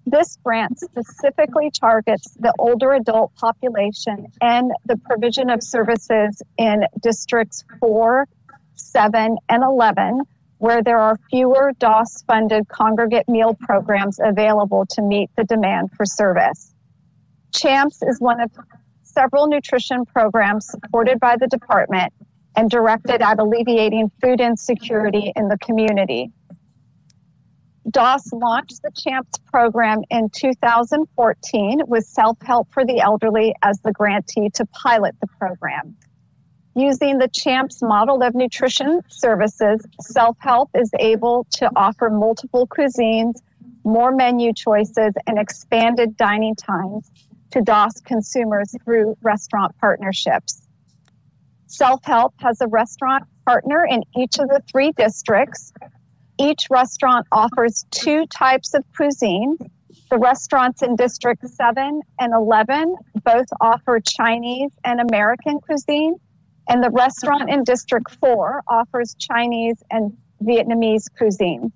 This 0.07 0.39
grant 0.43 0.79
specifically 0.81 1.71
targets 1.71 2.33
the 2.41 2.55
older 2.59 2.93
adult 2.93 3.35
population 3.35 4.27
and 4.41 4.73
the 4.87 4.97
provision 4.97 5.51
of 5.51 5.63
services 5.63 6.43
in 6.57 6.87
districts 7.03 7.63
4, 7.81 8.27
7, 8.75 9.37
and 9.51 9.63
11, 9.63 10.23
where 10.59 10.83
there 10.83 10.99
are 10.99 11.19
fewer 11.29 11.73
DAS 11.79 12.25
funded 12.27 12.69
congregate 12.69 13.29
meal 13.29 13.55
programs 13.61 14.19
available 14.23 14.87
to 14.91 15.03
meet 15.03 15.29
the 15.37 15.45
demand 15.45 15.91
for 15.93 16.07
service. 16.07 16.75
CHAMPS 17.53 18.03
is 18.03 18.19
one 18.19 18.41
of 18.41 18.51
several 19.15 19.47
nutrition 19.47 20.05
programs 20.05 20.67
supported 20.67 21.21
by 21.21 21.37
the 21.37 21.47
department 21.47 22.13
and 22.57 22.71
directed 22.71 23.23
at 23.23 23.39
alleviating 23.39 24.11
food 24.23 24.41
insecurity 24.41 25.33
in 25.37 25.49
the 25.49 25.59
community. 25.59 26.31
DAS 27.91 28.33
launched 28.33 28.81
the 28.83 28.91
CHAMPS 28.97 29.39
program 29.51 30.03
in 30.11 30.31
2014 30.31 31.83
with 31.87 32.05
Self 32.05 32.39
Help 32.43 32.69
for 32.73 32.85
the 32.85 33.01
Elderly 33.01 33.55
as 33.63 33.79
the 33.81 33.93
grantee 33.93 34.49
to 34.55 34.65
pilot 34.67 35.15
the 35.21 35.27
program. 35.27 35.97
Using 36.75 37.19
the 37.19 37.29
CHAMPS 37.29 37.83
model 37.83 38.23
of 38.23 38.35
nutrition 38.35 39.01
services, 39.09 39.87
Self 40.01 40.37
Help 40.41 40.71
is 40.75 40.91
able 40.99 41.47
to 41.53 41.71
offer 41.77 42.09
multiple 42.09 42.67
cuisines, 42.67 43.35
more 43.85 44.13
menu 44.13 44.53
choices, 44.55 45.13
and 45.27 45.39
expanded 45.39 46.17
dining 46.17 46.57
times 46.57 47.11
to 47.55 47.63
DAS 47.63 48.01
consumers 48.05 48.75
through 48.85 49.17
restaurant 49.23 49.73
partnerships. 49.81 50.69
Self 51.67 52.05
Help 52.05 52.35
has 52.39 52.61
a 52.61 52.69
restaurant 52.69 53.25
partner 53.47 53.85
in 53.85 54.05
each 54.17 54.39
of 54.39 54.49
the 54.49 54.63
three 54.71 54.93
districts 54.93 55.73
each 56.39 56.69
restaurant 56.71 57.27
offers 57.31 57.87
two 57.91 58.27
types 58.27 58.75
of 58.75 58.85
cuisine. 58.97 59.57
The 60.11 60.19
restaurants 60.19 60.83
in 60.83 60.97
District 60.97 61.47
7 61.47 62.01
and 62.19 62.35
11 62.35 62.97
both 63.25 63.47
offer 63.61 64.01
Chinese 64.01 64.73
and 64.85 65.01
American 65.01 65.61
cuisine, 65.61 66.17
and 66.69 66.83
the 66.83 66.91
restaurant 66.91 67.51
in 67.51 67.63
District 67.63 68.11
4 68.21 68.63
offers 68.67 69.15
Chinese 69.19 69.83
and 69.91 70.17
Vietnamese 70.43 71.05
cuisine. 71.17 71.73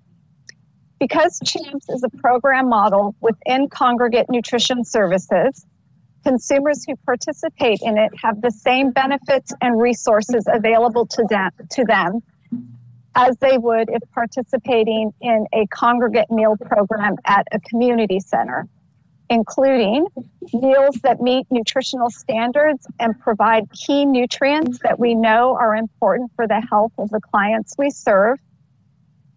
Because 0.99 1.39
CHAMPS 1.45 1.89
is 1.89 2.03
a 2.03 2.09
program 2.09 2.67
model 2.67 3.15
within 3.21 3.69
congregate 3.69 4.27
nutrition 4.29 4.83
services, 4.83 5.65
consumers 6.23 6.83
who 6.85 6.95
participate 6.97 7.79
in 7.81 7.97
it 7.97 8.11
have 8.21 8.41
the 8.41 8.51
same 8.51 8.91
benefits 8.91 9.53
and 9.61 9.79
resources 9.79 10.45
available 10.51 11.05
to 11.05 11.23
them, 11.29 11.51
to 11.71 11.85
them 11.85 12.21
as 13.15 13.37
they 13.37 13.57
would 13.57 13.89
if 13.89 14.01
participating 14.13 15.11
in 15.21 15.45
a 15.53 15.65
congregate 15.67 16.29
meal 16.29 16.55
program 16.57 17.15
at 17.25 17.47
a 17.51 17.59
community 17.61 18.19
center, 18.19 18.67
including 19.29 20.05
meals 20.53 20.95
that 21.03 21.21
meet 21.21 21.45
nutritional 21.49 22.09
standards 22.09 22.87
and 22.99 23.19
provide 23.19 23.71
key 23.71 24.05
nutrients 24.05 24.79
that 24.83 24.99
we 24.99 25.15
know 25.15 25.55
are 25.55 25.75
important 25.75 26.31
for 26.35 26.47
the 26.47 26.61
health 26.69 26.91
of 26.97 27.09
the 27.09 27.19
clients 27.19 27.75
we 27.77 27.89
serve, 27.89 28.39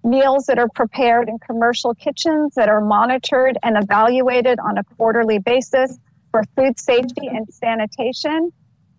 meals 0.05 0.46
that 0.46 0.59
are 0.59 0.68
prepared 0.74 1.28
in 1.28 1.38
commercial 1.38 1.94
kitchens 1.94 2.55
that 2.55 2.68
are 2.68 2.80
monitored 2.80 3.57
and 3.62 3.76
evaluated 3.76 4.59
on 4.59 4.78
a 4.78 4.84
quarterly 4.84 5.38
basis 5.38 5.98
for 6.30 6.42
food 6.57 6.78
safety 6.78 7.28
and 7.28 7.46
sanitation, 7.53 8.50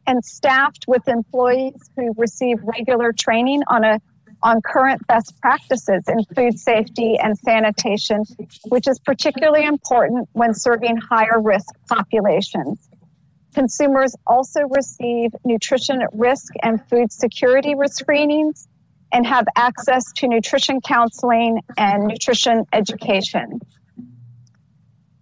and 0.06 0.24
staffed 0.24 0.86
with 0.88 1.08
employees 1.08 1.90
who 1.96 2.14
receive 2.18 2.58
regular 2.64 3.12
training 3.12 3.62
on 3.68 3.84
a 3.84 4.00
on 4.44 4.62
current 4.62 5.02
best 5.08 5.40
practices 5.42 6.04
in 6.10 6.22
food 6.36 6.60
safety 6.60 7.18
and 7.18 7.38
sanitation, 7.38 8.24
which 8.66 8.90
is 8.90 9.00
particularly 9.00 9.66
important 9.66 10.28
when 10.34 10.54
serving 10.54 10.98
higher 10.98 11.40
risk 11.42 11.74
populations. 11.88 12.90
Consumers 13.54 14.16
also 14.28 14.62
receive 14.70 15.32
nutrition 15.46 16.04
risk 16.12 16.52
and 16.62 16.86
food 16.90 17.12
security 17.12 17.74
screenings 17.86 18.68
and 19.14 19.26
have 19.26 19.46
access 19.56 20.12
to 20.14 20.28
nutrition 20.28 20.82
counseling 20.82 21.62
and 21.78 22.08
nutrition 22.08 22.66
education. 22.74 23.60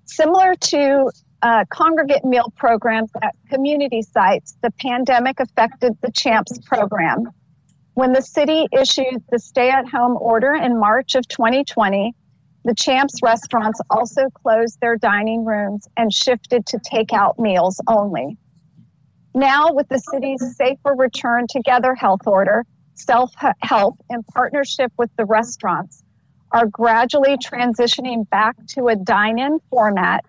Similar 0.06 0.56
to 0.56 1.12
uh, 1.42 1.66
congregate 1.70 2.24
meal 2.24 2.52
programs 2.56 3.12
at 3.22 3.36
community 3.50 4.02
sites, 4.02 4.58
the 4.62 4.72
pandemic 4.80 5.39
affected 5.39 5.98
the 6.02 6.12
CHAMPS 6.12 6.60
program. 6.66 7.30
When 7.94 8.14
the 8.14 8.22
city 8.22 8.68
issued 8.72 9.24
the 9.30 9.39
stay 9.39 9.70
at 9.70 9.88
home 9.88 10.18
order 10.20 10.54
in 10.54 10.80
March 10.80 11.16
of 11.16 11.28
2020, 11.28 12.14
the 12.64 12.76
Champs 12.76 13.16
restaurants 13.24 13.82
also 13.89 14.30
closed 14.30 14.80
their 14.82 14.96
dining 14.96 15.44
rooms 15.44 15.88
and 15.98 16.14
shifted 16.14 16.66
to 16.68 16.78
takeout 16.78 17.39
meals 17.39 17.82
only. 17.88 18.38
Now, 19.34 19.72
with 19.72 19.89
the 19.89 19.98
city's 19.98 20.56
Safer 20.56 20.94
Return 20.96 21.48
Together 21.50 21.96
health 21.96 22.28
order, 22.28 22.66
self 23.04 23.34
help 23.60 23.95
in 24.10 24.24
partnership 24.24 24.91
with 24.97 25.10
the 25.18 25.26
restaurants 25.26 26.04
are 26.52 26.66
gradually 26.68 27.38
transitioning 27.38 28.30
back 28.30 28.56
to 28.68 28.88
a 28.88 28.95
dine 28.95 29.39
in 29.39 29.60
format 29.70 30.26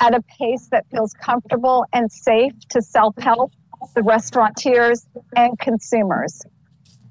at 0.00 0.14
a 0.14 0.22
pace 0.38 0.68
that 0.70 0.86
feels 0.90 1.12
comfortable 1.14 1.84
and 1.92 2.10
safe 2.10 2.52
to 2.68 2.82
self 2.82 3.16
help, 3.18 3.52
the 3.94 4.02
restaurateurs, 4.02 5.06
and 5.36 5.58
consumers. 5.58 6.42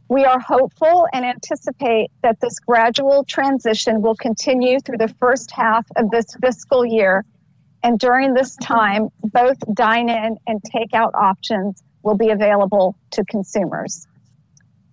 We 0.10 0.26
are 0.26 0.40
hopeful 0.40 1.08
and 1.14 1.26
anticipate 1.26 2.12
that 2.22 2.40
this 2.42 2.60
gradual 2.60 3.24
transition 3.24 4.02
will 4.02 4.16
continue 4.16 4.80
through 4.80 4.98
the 4.98 5.14
first 5.20 5.50
half 5.52 5.88
of 5.96 6.12
this 6.12 6.26
fiscal 6.42 6.86
year. 6.86 7.26
And 7.84 8.00
during 8.00 8.34
this 8.34 8.56
time, 8.58 9.10
both 9.24 9.58
dine 9.74 10.10
in 10.10 10.38
and 10.46 10.62
takeout 10.64 11.14
options 11.16 11.84
will 12.04 12.16
be 12.16 12.30
available 12.30 12.96
to 13.12 13.24
consumers. 13.26 14.08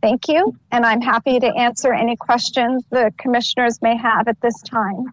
Thank 0.02 0.28
you, 0.28 0.56
and 0.72 0.86
I'm 0.86 1.00
happy 1.00 1.38
to 1.38 1.46
answer 1.46 1.92
any 1.92 2.16
questions 2.16 2.84
the 2.90 3.12
commissioners 3.18 3.82
may 3.82 3.96
have 3.96 4.28
at 4.28 4.40
this 4.40 4.60
time. 4.62 5.12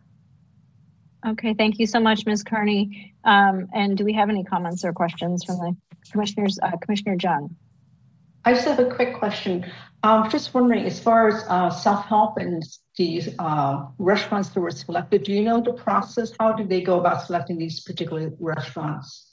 Okay, 1.28 1.54
thank 1.54 1.78
you 1.78 1.86
so 1.86 2.00
much, 2.00 2.26
Ms. 2.26 2.44
Kearney. 2.44 3.14
Um, 3.26 3.68
and 3.74 3.98
do 3.98 4.06
we 4.06 4.14
have 4.14 4.30
any 4.30 4.46
comments 4.46 4.86
or 4.86 4.94
questions 4.94 5.44
from 5.44 5.58
the 5.58 5.76
commissioners? 6.10 6.58
Uh, 6.62 6.78
Commissioner 6.78 7.18
Jung. 7.22 7.56
I 8.46 8.54
just 8.54 8.66
have 8.66 8.80
a 8.80 8.86
quick 8.86 9.16
question. 9.16 9.66
Um, 10.04 10.30
just 10.30 10.54
wondering, 10.54 10.86
as 10.86 11.02
far 11.02 11.28
as 11.28 11.44
uh, 11.50 11.70
self-help 11.70 12.38
and 12.38 12.64
these 12.96 13.28
uh, 13.40 13.88
restaurants 13.98 14.50
that 14.50 14.62
were 14.62 14.72
selected, 14.72 15.24
do 15.24 15.34
you 15.34 15.42
know 15.42 15.60
the 15.60 15.74
process? 15.74 16.32
How 16.40 16.54
did 16.54 16.70
they 16.70 16.82
go 16.82 17.00
about 17.00 17.24
selecting 17.24 17.58
these 17.58 17.82
particular 17.82 18.32
restaurants? 18.40 19.27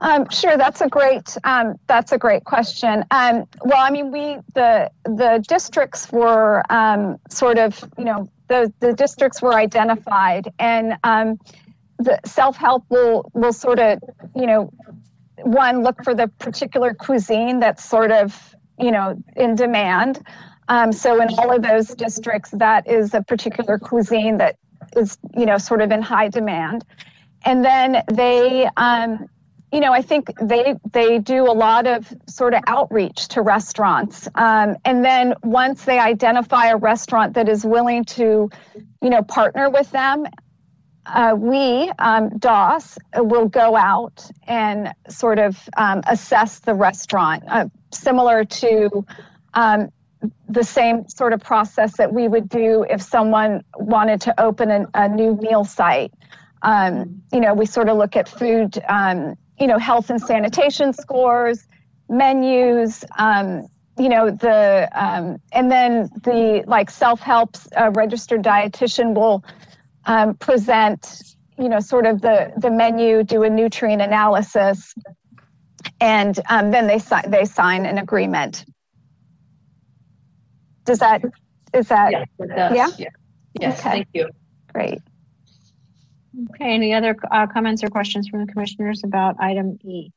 Um, 0.00 0.28
sure, 0.30 0.56
that's 0.58 0.82
a 0.82 0.88
great 0.88 1.36
um, 1.44 1.78
that's 1.86 2.12
a 2.12 2.18
great 2.18 2.44
question. 2.44 3.04
Um, 3.10 3.46
well, 3.64 3.80
I 3.80 3.90
mean, 3.90 4.10
we 4.10 4.36
the 4.54 4.90
the 5.04 5.42
districts 5.48 6.12
were 6.12 6.62
um, 6.70 7.18
sort 7.30 7.58
of 7.58 7.82
you 7.96 8.04
know 8.04 8.28
the 8.48 8.72
the 8.80 8.92
districts 8.92 9.40
were 9.40 9.54
identified, 9.54 10.52
and 10.58 10.98
um, 11.02 11.40
the 11.98 12.20
self 12.26 12.56
help 12.56 12.84
will 12.90 13.30
will 13.32 13.54
sort 13.54 13.78
of 13.78 13.98
you 14.34 14.46
know 14.46 14.70
one 15.42 15.82
look 15.82 16.02
for 16.04 16.14
the 16.14 16.28
particular 16.28 16.92
cuisine 16.92 17.60
that's 17.60 17.84
sort 17.84 18.10
of 18.10 18.54
you 18.78 18.90
know 18.90 19.16
in 19.36 19.54
demand. 19.54 20.22
Um, 20.68 20.92
so 20.92 21.22
in 21.22 21.28
all 21.38 21.54
of 21.54 21.62
those 21.62 21.88
districts, 21.94 22.50
that 22.50 22.86
is 22.86 23.14
a 23.14 23.22
particular 23.22 23.78
cuisine 23.78 24.36
that 24.38 24.56
is 24.94 25.16
you 25.34 25.46
know 25.46 25.56
sort 25.56 25.80
of 25.80 25.90
in 25.90 26.02
high 26.02 26.28
demand, 26.28 26.84
and 27.46 27.64
then 27.64 28.02
they 28.12 28.68
you 29.72 29.80
know, 29.80 29.92
I 29.92 30.00
think 30.00 30.30
they 30.40 30.76
they 30.92 31.18
do 31.18 31.50
a 31.50 31.52
lot 31.52 31.86
of 31.86 32.12
sort 32.28 32.54
of 32.54 32.62
outreach 32.66 33.28
to 33.28 33.42
restaurants, 33.42 34.28
um, 34.36 34.76
and 34.84 35.04
then 35.04 35.34
once 35.42 35.84
they 35.84 35.98
identify 35.98 36.68
a 36.68 36.76
restaurant 36.76 37.34
that 37.34 37.48
is 37.48 37.64
willing 37.64 38.04
to, 38.04 38.48
you 39.02 39.10
know, 39.10 39.22
partner 39.22 39.68
with 39.68 39.90
them, 39.90 40.24
uh, 41.06 41.34
we 41.36 41.90
um, 41.98 42.30
DAS 42.38 42.96
will 43.16 43.48
go 43.48 43.76
out 43.76 44.28
and 44.46 44.92
sort 45.08 45.38
of 45.38 45.58
um, 45.76 46.00
assess 46.06 46.60
the 46.60 46.74
restaurant, 46.74 47.42
uh, 47.48 47.66
similar 47.92 48.44
to 48.44 49.04
um, 49.54 49.88
the 50.48 50.64
same 50.64 51.08
sort 51.08 51.32
of 51.32 51.40
process 51.40 51.96
that 51.96 52.12
we 52.12 52.28
would 52.28 52.48
do 52.48 52.84
if 52.88 53.02
someone 53.02 53.64
wanted 53.78 54.20
to 54.22 54.40
open 54.40 54.70
an, 54.70 54.86
a 54.94 55.08
new 55.08 55.36
meal 55.36 55.64
site. 55.64 56.12
Um, 56.62 57.22
you 57.32 57.40
know, 57.40 57.54
we 57.54 57.66
sort 57.66 57.88
of 57.88 57.96
look 57.96 58.16
at 58.16 58.28
food 58.28 58.82
um, 58.88 59.36
you 59.58 59.66
know, 59.66 59.78
health 59.78 60.10
and 60.10 60.20
sanitation 60.20 60.92
scores, 60.92 61.66
menus, 62.08 63.04
um, 63.18 63.66
you 63.98 64.08
know, 64.08 64.30
the, 64.30 64.88
um, 64.92 65.38
and 65.52 65.70
then 65.70 66.10
the 66.22 66.62
like 66.66 66.90
self-help 66.90 67.56
uh, 67.76 67.90
registered 67.94 68.42
dietitian 68.42 69.14
will 69.14 69.42
um, 70.04 70.34
present, 70.34 71.22
you 71.58 71.68
know, 71.68 71.80
sort 71.80 72.06
of 72.06 72.20
the, 72.20 72.52
the 72.58 72.70
menu, 72.70 73.22
do 73.22 73.42
a 73.42 73.50
nutrient 73.50 74.02
analysis, 74.02 74.94
and 76.00 76.38
um, 76.50 76.70
then 76.70 76.86
they, 76.86 76.98
si- 76.98 77.28
they 77.28 77.44
sign 77.44 77.86
an 77.86 77.98
agreement. 77.98 78.66
Does 80.84 80.98
that, 80.98 81.22
is 81.72 81.88
that, 81.88 82.28
does. 82.38 82.76
yeah? 82.76 82.88
Yeah. 82.98 83.08
Yes, 83.58 83.80
Okay. 83.80 83.90
thank 83.90 84.08
you. 84.12 84.28
Great. 84.72 85.00
Okay, 86.54 86.74
any 86.74 86.92
other 86.92 87.16
uh, 87.30 87.46
comments 87.46 87.82
or 87.82 87.88
questions 87.88 88.28
from 88.28 88.44
the 88.44 88.52
commissioners 88.52 89.02
about 89.04 89.36
item 89.40 89.78
E? 89.84 90.10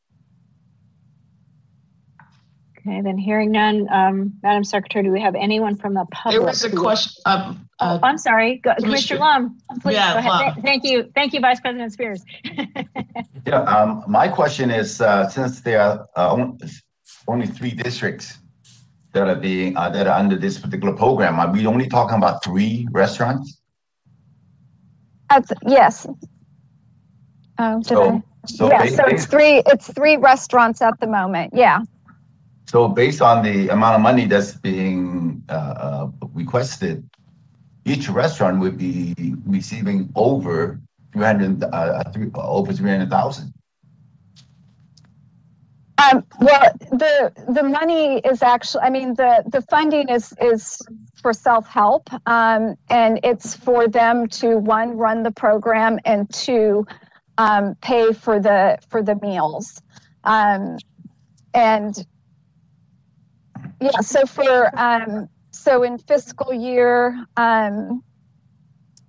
Okay, 2.78 3.01
then 3.01 3.17
hearing 3.17 3.51
none, 3.51 3.88
um, 3.91 4.34
Madam 4.41 4.63
Secretary, 4.63 5.03
do 5.03 5.11
we 5.11 5.20
have 5.22 5.36
anyone 5.36 5.76
from 5.76 5.93
the 5.93 6.05
public? 6.11 6.39
There 6.39 6.45
was 6.45 6.63
a 6.63 6.76
question, 6.76 7.22
um, 7.26 7.70
uh, 7.80 7.99
Oh, 8.01 8.07
I'm 8.07 8.17
sorry, 8.17 8.57
Go- 8.57 8.74
Commissioner 8.76 9.17
Commissioner- 9.17 9.20
Lum. 9.20 9.57
Please 9.82 9.93
Yeah, 9.95 10.13
go 10.13 10.20
ahead. 10.20 10.55
Lum. 10.55 10.61
Thank 10.63 10.84
you, 10.86 11.11
thank 11.13 11.34
you, 11.34 11.39
Vice 11.41 11.59
President 11.59 11.93
Spears. 11.93 12.24
Yeah, 13.47 13.61
um, 13.61 14.03
my 14.07 14.28
question 14.28 14.70
is, 14.70 15.01
uh, 15.01 15.28
since 15.30 15.61
there 15.61 15.82
are, 15.82 16.05
uh, 16.15 16.51
only 17.28 17.47
three 17.47 17.72
districts 17.72 18.38
that 19.13 19.28
are 19.28 19.36
being, 19.36 19.76
uh, 19.76 19.89
that 19.89 20.05
are 20.07 20.20
under 20.20 20.36
this 20.36 20.59
particular 20.59 20.93
program, 20.95 21.39
are 21.39 21.51
we 21.51 21.65
only 21.65 21.88
talking 21.88 22.17
about 22.17 22.43
three 22.43 22.88
restaurants? 22.91 23.59
That's, 25.30 25.51
yes. 25.67 26.07
Oh, 27.59 27.82
did 27.84 27.97
I? 27.97 28.23
So, 28.45 28.45
so 28.45 28.69
Yeah, 28.69 28.84
ba- 28.84 28.89
so 28.89 29.03
it's 29.05 29.25
three, 29.25 29.61
it's 29.65 29.91
three 29.93 30.17
restaurants 30.17 30.82
at 30.82 30.99
the 30.99 31.07
moment, 31.07 31.53
yeah. 31.53 31.82
So 32.67 32.88
based 32.88 33.21
on 33.21 33.43
the 33.43 33.69
amount 33.69 33.95
of 33.95 34.01
money 34.01 34.25
that's 34.25 34.53
being 34.53 35.43
uh, 35.49 35.51
uh, 35.51 36.09
requested, 36.34 37.07
each 37.86 38.09
restaurant 38.09 38.59
would 38.59 38.77
be 38.77 39.15
receiving 39.45 40.09
over 40.15 40.80
300, 41.13 41.63
uh, 41.63 42.03
three, 42.11 42.30
over 42.36 42.71
300,000. 42.71 43.53
Um, 45.97 46.23
well, 46.39 46.71
the, 46.91 47.34
the 47.49 47.63
money 47.63 48.19
is 48.19 48.41
actually, 48.41 48.84
I 48.84 48.89
mean, 48.89 49.15
the, 49.15 49.43
the 49.47 49.61
funding 49.63 50.07
is, 50.07 50.34
is 50.41 50.82
for 51.22 51.34
self-help. 51.34 52.09
Um, 52.28 52.76
and 52.89 53.20
it's 53.24 53.55
for 53.55 53.88
them 53.88 54.28
to, 54.28 54.57
one, 54.57 54.97
run 54.97 55.24
the 55.24 55.32
program 55.32 55.99
and 56.05 56.32
two, 56.34 56.86
um, 57.38 57.76
pay 57.82 58.13
for 58.13 58.39
the, 58.39 58.78
for 58.89 59.01
the 59.01 59.15
meals. 59.15 59.82
Um, 60.24 60.78
and 61.53 62.05
yeah, 63.82 64.00
so 64.01 64.25
for, 64.25 64.79
um, 64.79 65.29
so 65.51 65.83
in 65.83 65.97
fiscal 65.97 66.54
year, 66.54 67.25
um, 67.37 68.04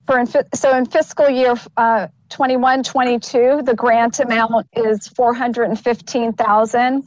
for 0.07 0.19
in, 0.19 0.27
so 0.27 0.77
in 0.77 0.87
fiscal 0.87 1.29
year, 1.31 1.55
uh, 1.77 2.09
21, 2.31 2.83
22, 2.83 3.63
the 3.65 3.75
grant 3.75 4.21
amount 4.21 4.67
is 4.75 5.09
415,000 5.09 7.05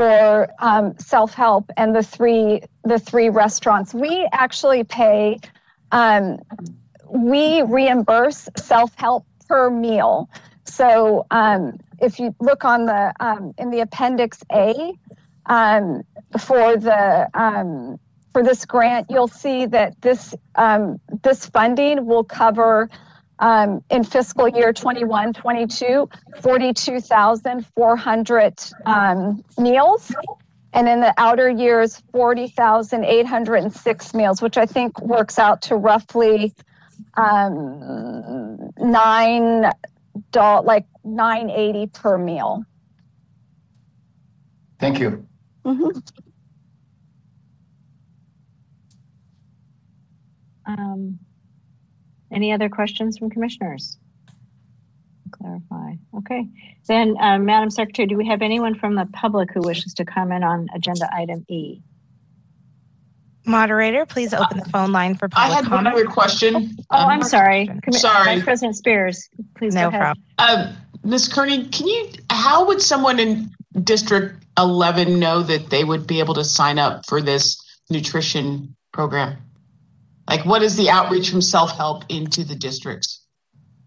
for 0.00 0.48
um, 0.60 0.96
self-help 0.96 1.70
and 1.76 1.94
the 1.94 2.02
three, 2.02 2.62
the 2.84 2.98
three 2.98 3.28
restaurants. 3.28 3.92
We 3.92 4.26
actually 4.32 4.82
pay, 4.82 5.38
um, 5.92 6.38
we 7.06 7.60
reimburse 7.60 8.48
self-help 8.56 9.26
per 9.46 9.68
meal. 9.68 10.30
So 10.64 11.26
um, 11.30 11.78
if 12.00 12.18
you 12.18 12.34
look 12.40 12.64
on 12.64 12.86
the, 12.86 13.12
um, 13.20 13.52
in 13.58 13.70
the 13.70 13.80
appendix 13.80 14.42
A, 14.50 14.94
um, 15.44 16.02
for 16.38 16.78
the, 16.78 17.28
um, 17.34 18.00
for 18.32 18.42
this 18.42 18.64
grant, 18.64 19.10
you'll 19.10 19.28
see 19.28 19.66
that 19.66 20.00
this, 20.00 20.34
um, 20.54 20.98
this 21.22 21.44
funding 21.44 22.06
will 22.06 22.24
cover 22.24 22.88
um, 23.40 23.82
in 23.90 24.04
fiscal 24.04 24.48
year 24.48 24.72
21, 24.72 25.32
22, 25.32 26.08
42,400 26.40 28.54
um, 28.86 29.44
meals. 29.58 30.12
and 30.72 30.88
in 30.88 31.00
the 31.00 31.12
outer 31.18 31.50
years, 31.50 32.00
40,806 32.12 34.14
meals, 34.14 34.40
which 34.40 34.56
I 34.56 34.66
think 34.66 35.00
works 35.00 35.36
out 35.38 35.62
to 35.62 35.74
roughly 35.76 36.54
um, 37.14 38.70
nine 38.78 39.70
doll 40.32 40.62
like 40.62 40.86
980 41.04 41.86
per 41.88 42.18
meal. 42.18 42.64
Thank 44.78 45.00
you. 45.00 45.26
Mhm. 45.64 46.02
Um, 50.66 51.19
any 52.32 52.52
other 52.52 52.68
questions 52.68 53.18
from 53.18 53.30
commissioners? 53.30 53.98
Clarify. 55.32 55.92
Okay. 56.18 56.46
Then, 56.86 57.16
uh, 57.20 57.38
Madam 57.38 57.70
Secretary, 57.70 58.06
do 58.06 58.16
we 58.16 58.26
have 58.26 58.42
anyone 58.42 58.74
from 58.74 58.94
the 58.94 59.06
public 59.12 59.52
who 59.52 59.60
wishes 59.62 59.94
to 59.94 60.04
comment 60.04 60.44
on 60.44 60.68
agenda 60.74 61.08
item 61.14 61.44
E? 61.48 61.80
Moderator, 63.46 64.04
please 64.06 64.34
open 64.34 64.58
the 64.58 64.64
phone 64.66 64.92
line 64.92 65.14
for 65.14 65.28
public 65.28 65.38
I 65.38 65.54
public 65.54 65.64
had 65.64 65.70
one 65.72 65.84
comment. 65.84 65.94
other 65.94 66.06
question. 66.06 66.76
Oh, 66.90 66.96
I'm 67.06 67.20
Um, 67.22 67.28
sorry. 67.28 67.68
Commi- 67.68 67.94
Sorry. 67.94 68.34
Vice 68.36 68.44
President 68.44 68.76
Spears, 68.76 69.28
please 69.56 69.74
go 69.74 69.82
No 69.82 69.88
ahead. 69.88 70.00
problem. 70.00 70.24
Uh, 70.38 70.72
Ms. 71.04 71.28
Kearney, 71.28 71.64
can 71.68 71.86
you, 71.86 72.10
how 72.30 72.66
would 72.66 72.82
someone 72.82 73.18
in 73.18 73.50
District 73.82 74.36
11 74.58 75.18
know 75.18 75.42
that 75.42 75.70
they 75.70 75.84
would 75.84 76.06
be 76.06 76.18
able 76.18 76.34
to 76.34 76.44
sign 76.44 76.78
up 76.78 77.06
for 77.06 77.22
this 77.22 77.56
nutrition 77.88 78.76
program? 78.92 79.38
Like, 80.28 80.44
what 80.44 80.62
is 80.62 80.76
the 80.76 80.90
outreach 80.90 81.30
from 81.30 81.40
self-help 81.40 82.04
into 82.08 82.44
the 82.44 82.54
districts? 82.54 83.24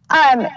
Um, 0.10 0.48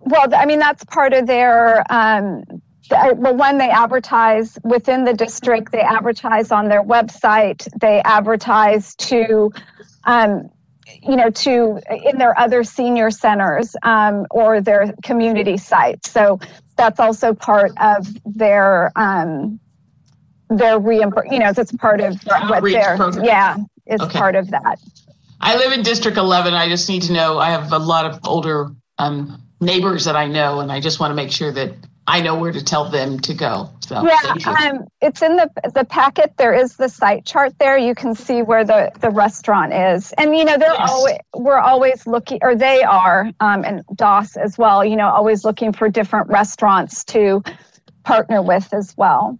well, 0.00 0.34
I 0.34 0.46
mean, 0.46 0.58
that's 0.58 0.84
part 0.84 1.12
of 1.12 1.26
their, 1.26 1.84
um, 1.90 2.44
well, 2.90 3.34
when 3.34 3.58
they 3.58 3.70
advertise 3.70 4.58
within 4.64 5.04
the 5.04 5.14
district, 5.14 5.72
they 5.72 5.80
advertise 5.80 6.50
on 6.50 6.68
their 6.68 6.82
website, 6.82 7.66
they 7.80 8.00
advertise 8.02 8.94
to, 8.96 9.50
um, 10.04 10.50
you 11.02 11.16
know, 11.16 11.30
to 11.30 11.80
in 12.04 12.16
their 12.18 12.38
other 12.38 12.64
senior 12.64 13.10
centers 13.10 13.76
um, 13.82 14.26
or 14.30 14.60
their 14.60 14.94
community 15.02 15.56
sites. 15.58 16.10
So 16.10 16.40
that's 16.76 16.98
also 16.98 17.34
part 17.34 17.72
of 17.78 18.06
their 18.24 18.90
um, 18.96 19.60
their 20.48 20.80
reimbur, 20.80 21.30
you 21.30 21.38
know, 21.38 21.52
that's 21.52 21.72
part 21.72 22.00
of 22.00 22.18
what 22.24 22.62
their 22.62 22.96
program. 22.96 23.24
yeah 23.24 23.56
is 23.88 24.00
Okay. 24.02 24.18
part 24.18 24.36
of 24.36 24.50
that. 24.50 24.78
I 25.40 25.56
live 25.56 25.72
in 25.72 25.82
District 25.82 26.16
11. 26.16 26.54
I 26.54 26.68
just 26.68 26.88
need 26.88 27.02
to 27.02 27.12
know, 27.12 27.38
I 27.38 27.50
have 27.50 27.72
a 27.72 27.78
lot 27.78 28.06
of 28.06 28.20
older 28.26 28.68
um, 28.98 29.40
neighbors 29.60 30.04
that 30.04 30.16
I 30.16 30.26
know, 30.26 30.60
and 30.60 30.70
I 30.70 30.80
just 30.80 31.00
want 31.00 31.10
to 31.12 31.14
make 31.14 31.30
sure 31.30 31.52
that 31.52 31.72
I 32.06 32.20
know 32.22 32.36
where 32.38 32.52
to 32.52 32.62
tell 32.64 32.90
them 32.90 33.20
to 33.20 33.34
go. 33.34 33.70
So, 33.86 34.02
Yeah, 34.02 34.34
um, 34.70 34.86
it's 35.00 35.22
in 35.22 35.36
the 35.36 35.50
the 35.74 35.84
packet. 35.84 36.32
There 36.38 36.54
is 36.54 36.76
the 36.76 36.88
site 36.88 37.24
chart 37.26 37.52
there. 37.58 37.76
You 37.76 37.94
can 37.94 38.14
see 38.14 38.42
where 38.42 38.64
the 38.64 38.90
the 39.00 39.10
restaurant 39.10 39.72
is, 39.74 40.12
and 40.18 40.34
you 40.36 40.44
know 40.44 40.56
they're 40.56 40.72
Yes. 40.72 40.90
always 40.90 41.16
we're 41.34 41.58
always 41.58 42.06
looking, 42.06 42.38
or 42.42 42.54
they 42.56 42.82
are, 42.82 43.30
um, 43.40 43.64
and 43.64 43.82
DAS 43.94 44.36
as 44.36 44.56
well. 44.58 44.84
You 44.84 44.96
know, 44.96 45.08
always 45.08 45.44
looking 45.44 45.72
for 45.72 45.88
different 45.88 46.28
restaurants 46.28 47.04
to 47.06 47.42
partner 48.04 48.40
with 48.42 48.72
as 48.72 48.94
well. 48.96 49.38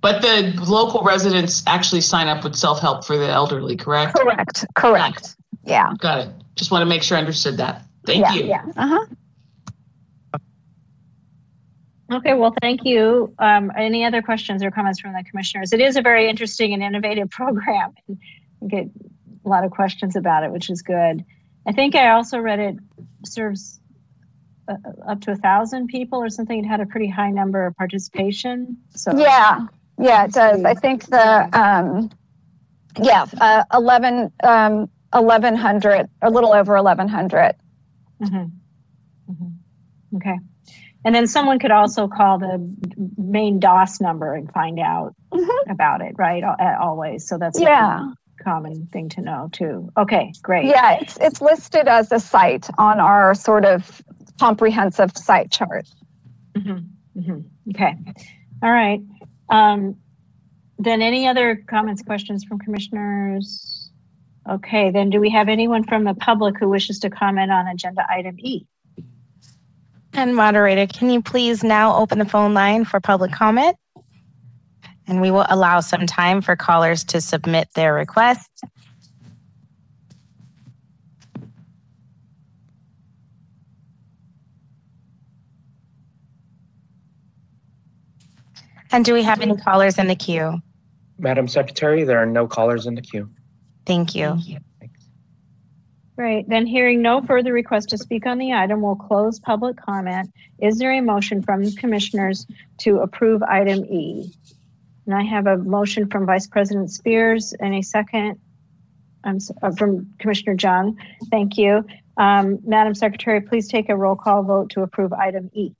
But 0.00 0.22
the 0.22 0.54
local 0.66 1.02
residents 1.02 1.62
actually 1.66 2.00
sign 2.00 2.28
up 2.28 2.42
with 2.42 2.56
self-help 2.56 3.04
for 3.04 3.18
the 3.18 3.28
elderly, 3.28 3.76
correct? 3.76 4.16
Correct. 4.16 4.64
Correct. 4.74 5.36
Yeah. 5.64 5.92
Got 5.98 6.26
it. 6.26 6.34
Just 6.56 6.70
want 6.70 6.82
to 6.82 6.86
make 6.86 7.02
sure 7.02 7.18
I 7.18 7.20
understood 7.20 7.58
that. 7.58 7.82
Thank 8.06 8.24
yeah, 8.24 8.32
you. 8.32 8.44
Yeah. 8.44 8.64
Uh 8.76 8.86
huh. 8.88 9.06
Okay, 12.12 12.34
well, 12.34 12.52
thank 12.60 12.84
you. 12.84 13.32
Um, 13.38 13.70
any 13.76 14.04
other 14.04 14.20
questions 14.20 14.64
or 14.64 14.70
comments 14.70 14.98
from 14.98 15.12
the 15.12 15.22
commissioners? 15.22 15.72
It 15.72 15.80
is 15.80 15.96
a 15.96 16.02
very 16.02 16.28
interesting 16.28 16.72
and 16.72 16.82
innovative 16.82 17.30
program. 17.30 17.94
I 18.10 18.66
get 18.66 18.86
a 19.44 19.48
lot 19.48 19.64
of 19.64 19.70
questions 19.70 20.16
about 20.16 20.42
it, 20.42 20.50
which 20.50 20.70
is 20.70 20.82
good. 20.82 21.24
I 21.66 21.72
think 21.72 21.94
I 21.94 22.10
also 22.10 22.38
read 22.38 22.58
it 22.58 22.76
serves 23.24 23.80
uh, 24.66 24.74
up 25.06 25.20
to 25.22 25.32
a 25.32 25.36
thousand 25.36 25.88
people 25.88 26.18
or 26.18 26.30
something. 26.30 26.64
It 26.64 26.66
had 26.66 26.80
a 26.80 26.86
pretty 26.86 27.08
high 27.08 27.30
number 27.30 27.64
of 27.66 27.76
participation. 27.76 28.78
So 28.90 29.16
Yeah. 29.16 29.66
Yeah, 30.00 30.24
it 30.24 30.32
does. 30.32 30.64
I 30.64 30.74
think 30.74 31.04
the 31.06 31.48
um, 31.58 32.10
yeah, 33.00 33.26
uh, 33.40 33.64
eleven 33.72 34.32
um, 34.42 34.90
eleven 35.14 35.54
hundred, 35.56 36.08
a 36.22 36.30
little 36.30 36.52
over 36.52 36.76
eleven 36.76 37.08
hundred. 37.08 37.54
Mhm. 38.22 38.50
Mhm. 39.30 39.52
Okay. 40.16 40.38
And 41.04 41.14
then 41.14 41.26
someone 41.26 41.58
could 41.58 41.70
also 41.70 42.08
call 42.08 42.38
the 42.38 42.58
main 43.16 43.58
DAS 43.58 44.00
number 44.02 44.34
and 44.34 44.52
find 44.52 44.78
out 44.78 45.14
about 45.68 46.02
it, 46.02 46.14
right? 46.18 46.42
Always. 46.44 47.26
So 47.26 47.38
that's 47.38 47.58
a 47.58 47.62
Yeah. 47.62 48.12
common- 48.42 48.86
thing 48.92 49.08
to 49.10 49.20
know 49.22 49.48
too. 49.52 49.90
Okay, 49.96 50.32
great. 50.42 50.66
Yeah, 50.66 50.98
it's 51.00 51.16
it's 51.20 51.40
listed 51.40 51.88
as 51.88 52.10
a 52.12 52.18
site 52.20 52.68
on 52.78 52.98
our 53.00 53.34
sort 53.34 53.64
of 53.64 54.02
comprehensive 54.38 55.16
site 55.16 55.50
chart. 55.50 55.86
Mhm, 56.54 56.86
mhm. 57.16 57.44
Okay. 57.70 57.96
All 58.62 58.70
right. 58.72 59.00
Um, 59.50 59.96
then 60.78 61.02
any 61.02 61.26
other 61.26 61.62
comments, 61.66 62.02
questions 62.02 62.44
from 62.44 62.58
commissioners? 62.58 63.90
Okay, 64.48 64.90
then 64.90 65.10
do 65.10 65.20
we 65.20 65.28
have 65.30 65.48
anyone 65.48 65.84
from 65.84 66.04
the 66.04 66.14
public 66.14 66.58
who 66.58 66.68
wishes 66.68 66.98
to 67.00 67.10
comment 67.10 67.52
on 67.52 67.66
agenda 67.66 68.06
item 68.08 68.36
E? 68.38 68.64
And 70.12 70.34
moderator, 70.34 70.86
can 70.86 71.10
you 71.10 71.22
please 71.22 71.62
now 71.62 71.96
open 71.96 72.18
the 72.18 72.24
phone 72.24 72.54
line 72.54 72.84
for 72.84 73.00
public 73.00 73.30
comment? 73.30 73.76
And 75.06 75.20
we 75.20 75.30
will 75.30 75.46
allow 75.48 75.80
some 75.80 76.06
time 76.06 76.40
for 76.40 76.56
callers 76.56 77.04
to 77.04 77.20
submit 77.20 77.68
their 77.74 77.92
request. 77.92 78.48
And 88.92 89.04
do 89.04 89.14
we 89.14 89.22
have 89.22 89.40
any 89.40 89.56
callers 89.56 89.98
in 89.98 90.06
the 90.08 90.14
queue? 90.16 90.60
Madam 91.18 91.46
Secretary, 91.48 92.04
there 92.04 92.18
are 92.18 92.26
no 92.26 92.46
callers 92.46 92.86
in 92.86 92.94
the 92.94 93.02
queue. 93.02 93.30
Thank 93.86 94.14
you. 94.14 94.38
Great. 96.16 96.48
Then 96.48 96.66
hearing 96.66 97.00
no 97.00 97.22
further 97.22 97.52
request 97.52 97.88
to 97.90 97.98
speak 97.98 98.26
on 98.26 98.36
the 98.38 98.52
item, 98.52 98.82
we'll 98.82 98.94
close 98.96 99.38
public 99.38 99.76
comment. 99.78 100.30
Is 100.58 100.78
there 100.78 100.92
a 100.92 101.00
motion 101.00 101.42
from 101.42 101.64
the 101.64 101.72
commissioners 101.72 102.46
to 102.78 102.98
approve 102.98 103.42
item 103.42 103.84
E? 103.86 104.30
And 105.06 105.14
I 105.14 105.22
have 105.22 105.46
a 105.46 105.56
motion 105.56 106.08
from 106.10 106.26
Vice 106.26 106.46
President 106.46 106.90
Spears 106.90 107.54
and 107.60 107.74
a 107.74 107.82
second 107.82 108.38
I'm 109.24 109.36
s- 109.36 109.50
uh, 109.62 109.70
from 109.72 110.10
Commissioner 110.18 110.56
Jung. 110.58 110.98
Thank 111.30 111.56
you. 111.58 111.84
Um, 112.16 112.58
Madam 112.66 112.94
Secretary, 112.94 113.40
please 113.40 113.68
take 113.68 113.88
a 113.88 113.96
roll 113.96 114.16
call 114.16 114.42
vote 114.42 114.70
to 114.70 114.82
approve 114.82 115.12
item 115.12 115.50
E. 115.54 115.72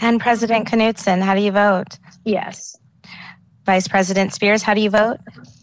And 0.00 0.20
President 0.20 0.66
Knudsen, 0.70 1.20
how 1.20 1.34
do 1.34 1.40
you 1.40 1.52
vote? 1.52 1.98
Yes. 2.24 2.76
Vice 3.64 3.88
President 3.88 4.32
Spears, 4.34 4.62
how 4.62 4.74
do 4.74 4.80
you 4.80 4.90
vote? 4.90 5.18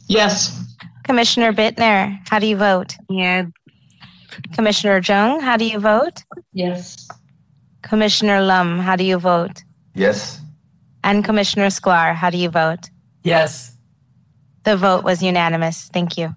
Yes. 0.08 0.58
Commissioner 1.04 1.54
Bittner, 1.54 2.20
how 2.30 2.40
do 2.40 2.48
you 2.48 2.56
vote? 2.56 2.96
Yeah. 3.10 3.46
Commissioner 4.54 5.02
Jung, 5.04 5.40
how 5.40 5.58
do 5.58 5.66
you 5.66 5.80
vote? 5.80 6.24
Yes. 6.54 7.08
Commissioner 7.82 8.42
Lum, 8.42 8.80
how 8.80 8.96
do 8.96 9.04
you 9.04 9.18
vote? 9.18 9.64
Yes. 9.94 10.40
And 11.04 11.24
Commissioner 11.26 11.68
Sklar, 11.68 12.16
how 12.16 12.30
do 12.30 12.38
you 12.38 12.50
vote? 12.50 12.90
Yes. 13.24 13.76
The 14.64 14.78
vote 14.78 15.04
was 15.04 15.24
unanimous. 15.24 15.90
Thank 15.92 16.18
you. 16.18 16.36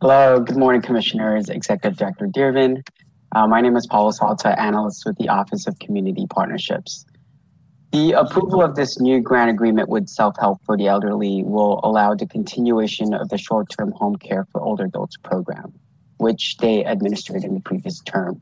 Hello, 0.00 0.38
good 0.38 0.56
morning, 0.56 0.80
Commissioners, 0.80 1.48
Executive 1.48 1.98
Director 1.98 2.28
Dearman. 2.28 2.84
Uh, 3.32 3.46
my 3.46 3.60
name 3.60 3.76
is 3.76 3.86
Paulo 3.86 4.10
Salta, 4.10 4.58
analyst 4.58 5.04
with 5.04 5.18
the 5.18 5.28
Office 5.28 5.66
of 5.66 5.78
Community 5.78 6.26
Partnerships. 6.30 7.04
The 7.92 8.12
approval 8.12 8.62
of 8.62 8.74
this 8.74 9.00
new 9.00 9.20
grant 9.20 9.50
agreement 9.50 9.90
with 9.90 10.08
Self 10.08 10.36
Help 10.38 10.64
for 10.64 10.78
the 10.78 10.88
Elderly 10.88 11.42
will 11.42 11.80
allow 11.84 12.14
the 12.14 12.26
continuation 12.26 13.12
of 13.12 13.28
the 13.28 13.36
short 13.36 13.68
term 13.68 13.92
home 13.92 14.16
care 14.16 14.46
for 14.50 14.62
older 14.62 14.84
adults 14.84 15.18
program, 15.18 15.74
which 16.16 16.56
they 16.56 16.84
administered 16.84 17.44
in 17.44 17.52
the 17.52 17.60
previous 17.60 18.00
term. 18.00 18.40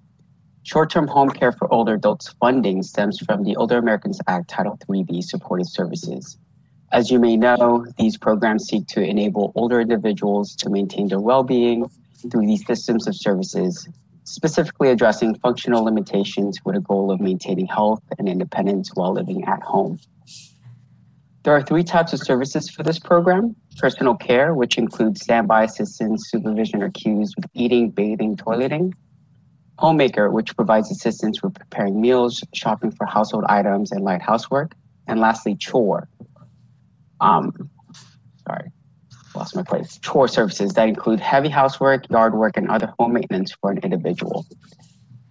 Short 0.62 0.90
term 0.90 1.08
home 1.08 1.30
care 1.30 1.52
for 1.52 1.72
older 1.72 1.94
adults 1.94 2.28
funding 2.40 2.84
stems 2.84 3.18
from 3.18 3.42
the 3.42 3.56
Older 3.56 3.78
Americans 3.78 4.20
Act 4.28 4.48
Title 4.48 4.78
IIIB 4.88 5.24
supported 5.24 5.68
services. 5.68 6.38
As 6.92 7.10
you 7.10 7.18
may 7.18 7.36
know, 7.36 7.86
these 7.98 8.16
programs 8.16 8.66
seek 8.66 8.86
to 8.88 9.02
enable 9.02 9.50
older 9.56 9.80
individuals 9.80 10.54
to 10.56 10.70
maintain 10.70 11.08
their 11.08 11.20
well 11.20 11.42
being 11.42 11.90
through 12.30 12.46
these 12.46 12.64
systems 12.64 13.08
of 13.08 13.16
services 13.16 13.88
specifically 14.26 14.90
addressing 14.90 15.34
functional 15.36 15.84
limitations 15.84 16.58
with 16.64 16.76
a 16.76 16.80
goal 16.80 17.10
of 17.10 17.20
maintaining 17.20 17.66
health 17.66 18.02
and 18.18 18.28
independence 18.28 18.90
while 18.94 19.12
living 19.12 19.44
at 19.44 19.62
home. 19.62 19.98
There 21.44 21.54
are 21.54 21.62
three 21.62 21.84
types 21.84 22.12
of 22.12 22.18
services 22.18 22.68
for 22.68 22.82
this 22.82 22.98
program 22.98 23.54
personal 23.78 24.16
care, 24.16 24.52
which 24.52 24.78
includes 24.78 25.20
standby 25.20 25.64
assistance, 25.64 26.28
supervision, 26.28 26.82
or 26.82 26.90
cues 26.90 27.34
with 27.36 27.46
eating, 27.54 27.90
bathing, 27.90 28.36
toileting. 28.36 28.92
Homemaker, 29.78 30.30
which 30.30 30.56
provides 30.56 30.90
assistance 30.90 31.42
with 31.42 31.54
preparing 31.54 32.00
meals, 32.00 32.42
shopping 32.54 32.90
for 32.90 33.04
household 33.06 33.44
items, 33.48 33.92
and 33.92 34.02
light 34.02 34.22
housework. 34.22 34.74
And 35.06 35.20
lastly, 35.20 35.54
chore. 35.54 36.08
Um, 37.20 37.70
sorry, 38.48 38.72
lost 39.36 39.54
my 39.54 39.62
place. 39.62 39.98
Chore 39.98 40.28
services 40.28 40.72
that 40.72 40.88
include 40.88 41.20
heavy 41.20 41.48
housework, 41.48 42.08
yard 42.10 42.34
work, 42.34 42.56
and 42.56 42.68
other 42.68 42.92
home 42.98 43.12
maintenance 43.12 43.52
for 43.52 43.70
an 43.70 43.78
individual. 43.78 44.46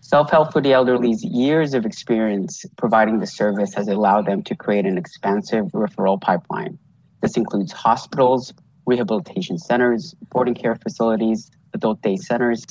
Self 0.02 0.30
help 0.30 0.54
for 0.54 0.62
the 0.62 0.70
elderly's 0.70 1.24
years 1.24 1.74
of 1.74 1.86
experience 1.86 2.64
providing 2.78 3.20
the 3.20 3.28
service 3.28 3.74
has 3.74 3.88
allowed 3.88 4.28
them 4.28 4.44
to 4.44 4.56
create 4.56 4.86
an 4.86 4.98
expansive 4.98 5.66
referral 5.74 6.22
pipeline. 6.22 6.78
This 7.22 7.38
includes 7.38 7.72
hospitals, 7.72 8.54
rehabilitation 8.86 9.58
centers, 9.58 10.14
boarding 10.30 10.54
care 10.54 10.76
facilities, 10.76 11.50
adult 11.74 12.02
day 12.04 12.18
centers, 12.18 12.64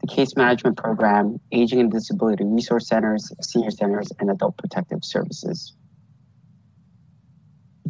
the 0.00 0.06
case 0.06 0.36
management 0.36 0.76
program, 0.76 1.40
aging 1.52 1.80
and 1.80 1.90
disability 1.90 2.44
resource 2.44 2.86
centers, 2.88 3.32
senior 3.42 3.70
centers, 3.70 4.08
and 4.18 4.30
adult 4.30 4.56
protective 4.56 5.04
services. 5.04 5.74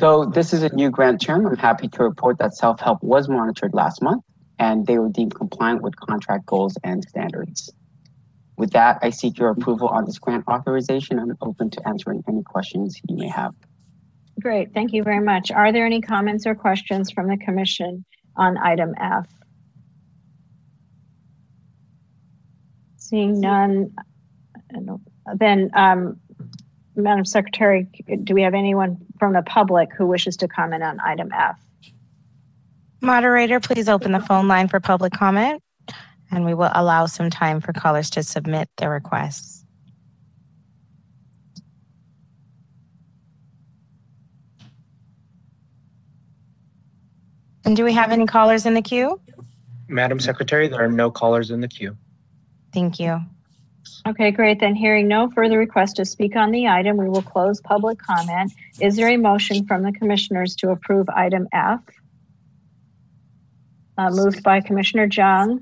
Though 0.01 0.25
this 0.25 0.55
is 0.55 0.63
a 0.63 0.75
new 0.75 0.91
grant 0.91 1.21
term, 1.21 1.47
I'm 1.47 1.59
happy 1.59 1.87
to 1.89 2.03
report 2.03 2.39
that 2.39 2.55
self-help 2.55 3.03
was 3.03 3.29
monitored 3.29 3.75
last 3.75 4.01
month 4.01 4.25
and 4.59 4.87
they 4.87 4.99
were 4.99 5.11
deemed 5.11 5.35
compliant 5.35 5.83
with 5.83 5.95
contract 5.95 6.47
goals 6.47 6.75
and 6.83 7.05
standards. 7.05 7.71
With 8.57 8.71
that, 8.71 8.99
I 9.03 9.11
seek 9.11 9.39
your 9.39 9.51
approval 9.51 9.89
on 9.89 10.07
this 10.07 10.19
grant 10.19 10.49
authorization. 10.49 11.19
I'm 11.19 11.37
open 11.43 11.69
to 11.69 11.87
answering 11.87 12.25
any 12.27 12.43
questions 12.43 12.99
you 13.07 13.17
may 13.17 13.29
have. 13.29 13.55
Great, 14.41 14.73
thank 14.73 14.95
you 14.95 15.03
very 15.03 15.21
much. 15.21 15.51
Are 15.51 15.71
there 15.71 15.85
any 15.85 16.01
comments 16.01 16.47
or 16.47 16.55
questions 16.55 17.11
from 17.11 17.29
the 17.29 17.37
commission 17.37 18.03
on 18.37 18.57
item 18.57 18.95
F? 18.99 19.27
Seeing 22.97 23.39
none, 23.39 23.95
then 25.37 25.71
um, 25.75 26.19
Madam 27.01 27.25
Secretary, 27.25 27.89
do 28.25 28.35
we 28.35 28.43
have 28.43 28.55
anyone 28.55 28.99
from 29.19 29.33
the 29.33 29.43
public 29.43 29.93
who 29.93 30.07
wishes 30.07 30.37
to 30.39 30.49
comment 30.49 30.83
on 30.83 31.01
item 31.01 31.31
F? 31.33 31.59
Moderator, 33.01 33.61
please 33.61 33.89
open 33.89 34.13
the 34.13 34.21
phone 34.21 34.47
line 34.47 34.69
for 34.69 34.79
public 34.81 35.13
comment, 35.13 35.63
and 36.31 36.45
we 36.45 36.55
will 36.55 36.71
allow 36.75 37.07
some 37.07 37.31
time 37.31 37.61
for 37.61 37.73
callers 37.73 38.11
to 38.11 38.23
submit 38.23 38.69
their 38.77 38.91
requests. 38.91 39.65
And 47.65 47.77
do 47.77 47.85
we 47.85 47.93
have 47.93 48.11
any 48.11 48.27
callers 48.27 48.67
in 48.67 48.75
the 48.75 48.83
queue? 48.83 49.21
Madam 49.89 50.19
Secretary, 50.19 50.69
there 50.69 50.83
are 50.83 50.89
no 50.89 51.11
callers 51.11 51.51
in 51.51 51.61
the 51.61 51.69
queue. 51.69 51.97
Thank 52.73 53.01
you. 53.01 53.21
Okay, 54.07 54.31
great. 54.31 54.61
Then 54.61 54.75
hearing 54.75 55.09
no 55.09 55.31
further 55.31 55.59
requests 55.59 55.93
to 55.95 56.05
speak 56.05 56.35
on 56.35 56.51
the 56.51 56.67
item, 56.67 56.97
we 56.97 57.09
will 57.09 57.23
close 57.23 57.61
public 57.61 57.99
comment. 57.99 58.53
Is 58.81 58.97
there 58.97 59.09
a 59.09 59.17
motion 59.17 59.67
from 59.67 59.83
the 59.83 59.93
commissioners 59.93 60.57
to 60.57 60.71
approve 60.71 61.09
item 61.11 61.47
F? 61.53 61.81
Uh, 63.99 64.09
moved 64.11 64.43
by 64.43 64.61
Commissioner 64.61 65.07
Jung. 65.11 65.61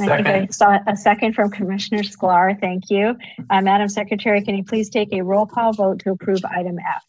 I 0.00 0.06
think 0.06 0.26
I 0.26 0.46
saw 0.46 0.78
a 0.88 0.96
second 0.96 1.34
from 1.34 1.50
Commissioner 1.50 2.02
Sklar. 2.02 2.60
Thank 2.60 2.90
you. 2.90 3.16
Uh, 3.48 3.60
Madam 3.60 3.88
Secretary, 3.88 4.42
can 4.42 4.56
you 4.56 4.64
please 4.64 4.90
take 4.90 5.12
a 5.12 5.22
roll 5.22 5.46
call 5.46 5.72
vote 5.72 6.00
to 6.00 6.10
approve 6.10 6.44
item 6.44 6.78
F? 6.80 7.04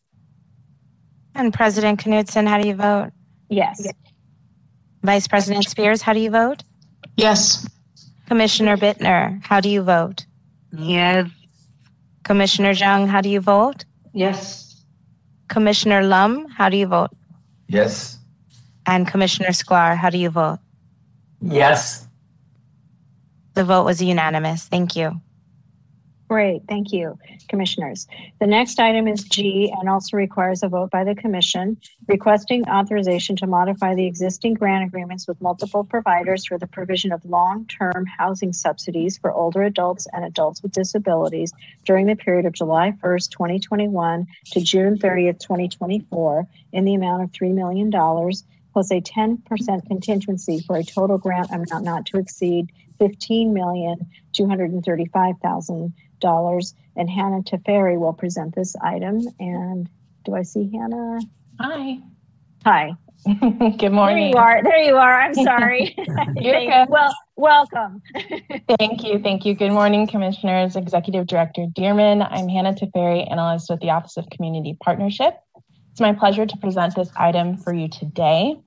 And 1.33 1.51
President 1.51 1.99
Knudsen, 1.99 2.45
how 2.45 2.61
do 2.61 2.67
you 2.67 2.75
vote? 2.75 3.11
Yes. 3.49 3.87
Vice 5.03 5.27
President 5.27 5.65
Spears, 5.65 6.03
how 6.03 6.13
do 6.13 6.19
you 6.19 6.29
vote? 6.29 6.63
Yes. 7.15 7.67
Commissioner 8.27 8.77
Bittner, 8.77 9.43
how 9.43 9.59
do 9.59 9.69
you 9.69 9.81
vote? 9.81 10.26
Yes. 10.77 11.29
Commissioner 12.23 12.71
Jung, 12.71 13.07
how 13.07 13.21
do 13.21 13.29
you 13.29 13.41
vote? 13.41 13.85
Yes. 14.13 14.83
Commissioner 15.47 16.03
Lum, 16.03 16.47
how 16.49 16.69
do 16.69 16.77
you 16.77 16.87
vote? 16.87 17.11
Yes. 17.67 18.19
And 18.85 19.07
Commissioner 19.07 19.49
Sklar, 19.49 19.97
how 19.97 20.09
do 20.09 20.17
you 20.17 20.29
vote? 20.29 20.59
Yes. 21.41 22.07
The 23.53 23.63
vote 23.63 23.85
was 23.85 24.01
unanimous. 24.01 24.65
Thank 24.65 24.95
you. 24.95 25.19
Great, 26.29 26.63
thank 26.67 26.91
you, 26.91 27.17
commissioners. 27.47 28.05
The 28.41 28.47
next 28.47 28.81
item 28.81 29.07
is 29.07 29.23
G 29.23 29.73
and 29.79 29.87
also 29.87 30.17
requires 30.17 30.61
a 30.61 30.67
vote 30.67 30.91
by 30.91 31.05
the 31.05 31.15
commission 31.15 31.77
requesting 32.09 32.67
authorization 32.67 33.37
to 33.37 33.47
modify 33.47 33.95
the 33.95 34.05
existing 34.05 34.55
grant 34.55 34.83
agreements 34.83 35.25
with 35.25 35.41
multiple 35.41 35.85
providers 35.85 36.45
for 36.45 36.57
the 36.57 36.67
provision 36.67 37.13
of 37.13 37.23
long-term 37.23 38.05
housing 38.17 38.51
subsidies 38.51 39.17
for 39.17 39.31
older 39.31 39.63
adults 39.63 40.05
and 40.11 40.25
adults 40.25 40.61
with 40.61 40.73
disabilities 40.73 41.53
during 41.85 42.07
the 42.07 42.15
period 42.17 42.45
of 42.45 42.51
July 42.51 42.91
1st, 43.01 43.31
2021 43.31 44.27
to 44.51 44.59
June 44.59 44.97
30th, 44.97 45.39
2024 45.39 46.45
in 46.73 46.83
the 46.83 46.93
amount 46.93 47.23
of 47.23 47.31
$3 47.31 47.53
million 47.53 47.89
plus 47.89 48.91
a 48.91 48.99
10% 48.99 49.87
contingency 49.87 50.59
for 50.67 50.75
a 50.75 50.83
total 50.83 51.17
grant 51.17 51.49
amount 51.51 51.85
not 51.85 52.05
to 52.05 52.17
exceed 52.17 52.69
$15,235,000 52.99 55.93
dollars. 56.19 56.73
And 56.95 57.09
Hannah 57.09 57.43
Teferi 57.43 57.97
will 57.99 58.13
present 58.13 58.55
this 58.55 58.75
item. 58.77 59.21
And 59.39 59.89
do 60.25 60.35
I 60.35 60.43
see 60.43 60.69
Hannah? 60.73 61.19
Hi. 61.59 61.99
Hi. 62.65 62.93
Good 63.25 63.91
morning. 63.91 64.17
There 64.17 64.29
you 64.29 64.35
are. 64.35 64.63
There 64.63 64.83
you 64.83 64.95
are. 64.95 65.21
I'm 65.21 65.33
sorry. 65.33 65.95
Well, 66.89 67.15
welcome. 67.35 68.01
Thank 68.79 69.03
you. 69.03 69.19
Thank 69.19 69.45
you. 69.45 69.53
Good 69.53 69.71
morning, 69.71 70.07
Commissioners, 70.07 70.75
Executive 70.75 71.27
Director 71.27 71.65
Dearman. 71.75 72.25
I'm 72.29 72.47
Hannah 72.47 72.73
Teferi, 72.73 73.29
analyst 73.29 73.69
with 73.69 73.79
the 73.81 73.89
Office 73.89 74.17
of 74.17 74.29
Community 74.29 74.77
Partnership. 74.81 75.37
It's 75.91 75.99
my 75.99 76.13
pleasure 76.13 76.45
to 76.45 76.57
present 76.57 76.95
this 76.95 77.09
item 77.17 77.57
for 77.57 77.73
you 77.73 77.89
today. 77.89 78.59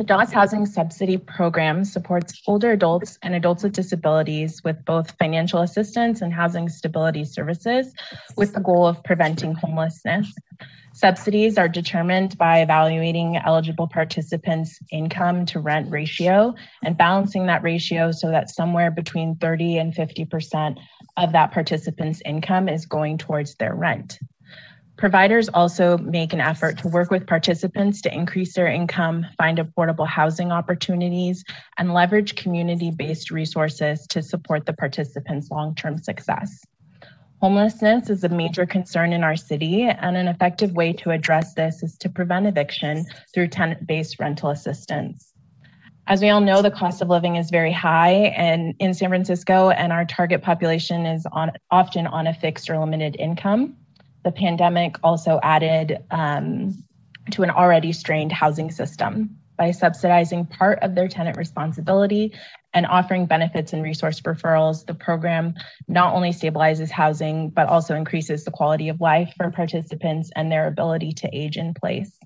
The 0.00 0.06
DAS 0.06 0.32
Housing 0.32 0.64
Subsidy 0.64 1.18
Program 1.18 1.84
supports 1.84 2.40
older 2.46 2.70
adults 2.70 3.18
and 3.20 3.34
adults 3.34 3.62
with 3.62 3.74
disabilities 3.74 4.64
with 4.64 4.82
both 4.86 5.10
financial 5.18 5.60
assistance 5.60 6.22
and 6.22 6.32
housing 6.32 6.70
stability 6.70 7.26
services 7.26 7.92
with 8.34 8.54
the 8.54 8.60
goal 8.60 8.86
of 8.86 9.04
preventing 9.04 9.52
homelessness. 9.52 10.34
Subsidies 10.94 11.58
are 11.58 11.68
determined 11.68 12.38
by 12.38 12.62
evaluating 12.62 13.36
eligible 13.44 13.88
participants' 13.88 14.80
income 14.90 15.44
to 15.44 15.60
rent 15.60 15.90
ratio 15.90 16.54
and 16.82 16.96
balancing 16.96 17.44
that 17.48 17.62
ratio 17.62 18.10
so 18.10 18.30
that 18.30 18.48
somewhere 18.48 18.90
between 18.90 19.36
30 19.36 19.76
and 19.76 19.94
50% 19.94 20.78
of 21.18 21.32
that 21.32 21.52
participant's 21.52 22.22
income 22.24 22.70
is 22.70 22.86
going 22.86 23.18
towards 23.18 23.54
their 23.56 23.74
rent. 23.74 24.18
Providers 25.00 25.48
also 25.48 25.96
make 25.96 26.34
an 26.34 26.42
effort 26.42 26.76
to 26.76 26.88
work 26.88 27.10
with 27.10 27.26
participants 27.26 28.02
to 28.02 28.14
increase 28.14 28.52
their 28.52 28.66
income, 28.66 29.24
find 29.38 29.56
affordable 29.56 30.06
housing 30.06 30.52
opportunities, 30.52 31.42
and 31.78 31.94
leverage 31.94 32.36
community 32.36 32.90
based 32.90 33.30
resources 33.30 34.06
to 34.08 34.22
support 34.22 34.66
the 34.66 34.74
participants' 34.74 35.50
long 35.50 35.74
term 35.74 35.96
success. 35.96 36.62
Homelessness 37.40 38.10
is 38.10 38.24
a 38.24 38.28
major 38.28 38.66
concern 38.66 39.14
in 39.14 39.24
our 39.24 39.36
city, 39.36 39.84
and 39.84 40.18
an 40.18 40.28
effective 40.28 40.72
way 40.72 40.92
to 40.92 41.12
address 41.12 41.54
this 41.54 41.82
is 41.82 41.96
to 41.96 42.10
prevent 42.10 42.46
eviction 42.46 43.06
through 43.32 43.48
tenant 43.48 43.86
based 43.86 44.20
rental 44.20 44.50
assistance. 44.50 45.32
As 46.08 46.20
we 46.20 46.28
all 46.28 46.42
know, 46.42 46.60
the 46.60 46.70
cost 46.70 47.00
of 47.00 47.08
living 47.08 47.36
is 47.36 47.48
very 47.48 47.72
high 47.72 48.34
and 48.36 48.74
in 48.78 48.92
San 48.92 49.08
Francisco, 49.08 49.70
and 49.70 49.94
our 49.94 50.04
target 50.04 50.42
population 50.42 51.06
is 51.06 51.24
on, 51.32 51.52
often 51.70 52.06
on 52.06 52.26
a 52.26 52.34
fixed 52.34 52.68
or 52.68 52.78
limited 52.78 53.16
income. 53.18 53.78
The 54.24 54.32
pandemic 54.32 54.96
also 55.02 55.40
added 55.42 55.98
um, 56.10 56.84
to 57.30 57.42
an 57.42 57.50
already 57.50 57.92
strained 57.92 58.32
housing 58.32 58.70
system. 58.70 59.36
by 59.60 59.70
subsidizing 59.72 60.46
part 60.46 60.78
of 60.80 60.94
their 60.94 61.06
tenant 61.06 61.36
responsibility 61.36 62.32
and 62.72 62.86
offering 62.86 63.26
benefits 63.26 63.74
and 63.74 63.82
resource 63.82 64.20
referrals. 64.22 64.86
The 64.86 64.94
program 64.94 65.54
not 65.86 66.14
only 66.14 66.30
stabilizes 66.30 66.90
housing, 66.90 67.50
but 67.50 67.68
also 67.68 67.94
increases 67.94 68.44
the 68.44 68.50
quality 68.50 68.88
of 68.88 69.02
life 69.02 69.34
for 69.36 69.50
participants 69.50 70.30
and 70.34 70.50
their 70.50 70.66
ability 70.66 71.12
to 71.12 71.28
age 71.36 71.58
in 71.58 71.74
place. 71.74 72.19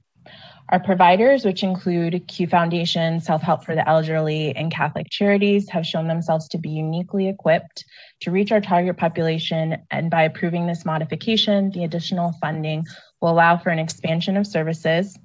Our 0.71 0.81
providers, 0.81 1.45
which 1.45 1.63
include 1.63 2.27
Q 2.27 2.47
Foundation, 2.47 3.21
Self 3.21 3.43
Help 3.43 3.65
for 3.65 3.75
the 3.75 3.87
Elderly, 3.87 4.57
and 4.57 4.73
Catholic 4.73 5.11
Charities, 5.11 5.69
have 5.69 5.87
shown 5.87 6.09
themselves 6.09 6.49
to 6.49 6.59
be 6.59 6.71
uniquely 6.71 7.29
equipped 7.29 7.85
to 8.21 8.31
reach 8.31 8.51
our 8.51 8.63
target 8.63 8.97
population. 8.97 9.77
And 9.91 10.11
by 10.11 10.23
approving 10.23 10.67
this 10.67 10.87
modification, 10.87 11.71
the 11.71 11.85
additional 11.85 12.33
funding 12.41 12.85
will 13.21 13.31
allow 13.31 13.59
for 13.59 13.71
an 13.71 13.79
expansion 13.79 14.39
of 14.39 14.47
services 14.47 15.19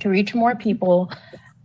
to 0.00 0.08
reach 0.08 0.34
more 0.34 0.54
people 0.54 1.12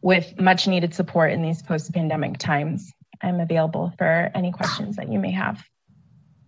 with 0.02 0.40
much 0.40 0.68
needed 0.68 0.94
support 0.94 1.32
in 1.32 1.42
these 1.42 1.62
post 1.62 1.94
pandemic 1.94 2.38
times. 2.38 2.92
I'm 3.22 3.40
available 3.40 3.94
for 3.98 4.30
any 4.36 4.52
questions 4.52 4.98
that 4.98 5.12
you 5.12 5.20
may 5.20 5.32
have. 5.32 5.64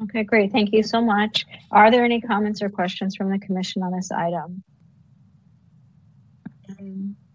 Okay, 0.03 0.23
great. 0.23 0.51
Thank 0.51 0.73
you 0.73 0.83
so 0.83 1.01
much. 1.01 1.45
Are 1.71 1.91
there 1.91 2.03
any 2.03 2.21
comments 2.21 2.61
or 2.61 2.69
questions 2.69 3.15
from 3.15 3.29
the 3.29 3.39
commission 3.39 3.83
on 3.83 3.91
this 3.91 4.11
item? 4.11 4.63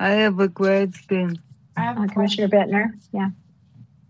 I 0.01 0.11
have 0.11 0.39
a 0.41 0.49
question. 0.49 1.39
Uh, 1.77 2.07
Commissioner 2.09 2.49
Bittner, 2.49 2.93
yeah. 3.13 3.31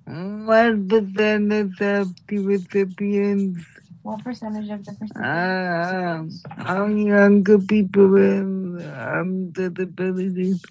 What 0.06 0.88
percentage 0.88 1.80
of 1.80 2.14
the 2.26 2.38
recipients 2.38 3.64
What 4.02 4.22
percentage 4.22 4.70
of 4.70 4.84
the 4.84 4.92
percentage? 4.92 5.26
are 5.26 6.26
are 6.58 6.90
younger 6.90 7.58
people 7.58 8.08
with 8.08 8.86
um, 8.94 9.50
disabilities? 9.50 10.62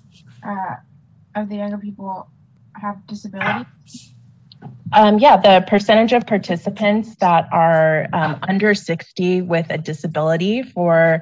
Uh, 0.42 0.76
of 1.36 1.50
the 1.50 1.58
younger 1.58 1.78
people 1.78 2.30
have 2.76 3.06
disabilities? 3.08 4.14
Um, 4.94 5.20
yeah, 5.20 5.36
the 5.36 5.66
percentage 5.68 6.14
of 6.14 6.26
participants 6.26 7.16
that 7.18 7.50
are 7.52 8.08
um, 8.14 8.40
under 8.48 8.74
60 8.74 9.42
with 9.42 9.68
a 9.70 9.78
disability 9.78 10.64
for 10.64 11.22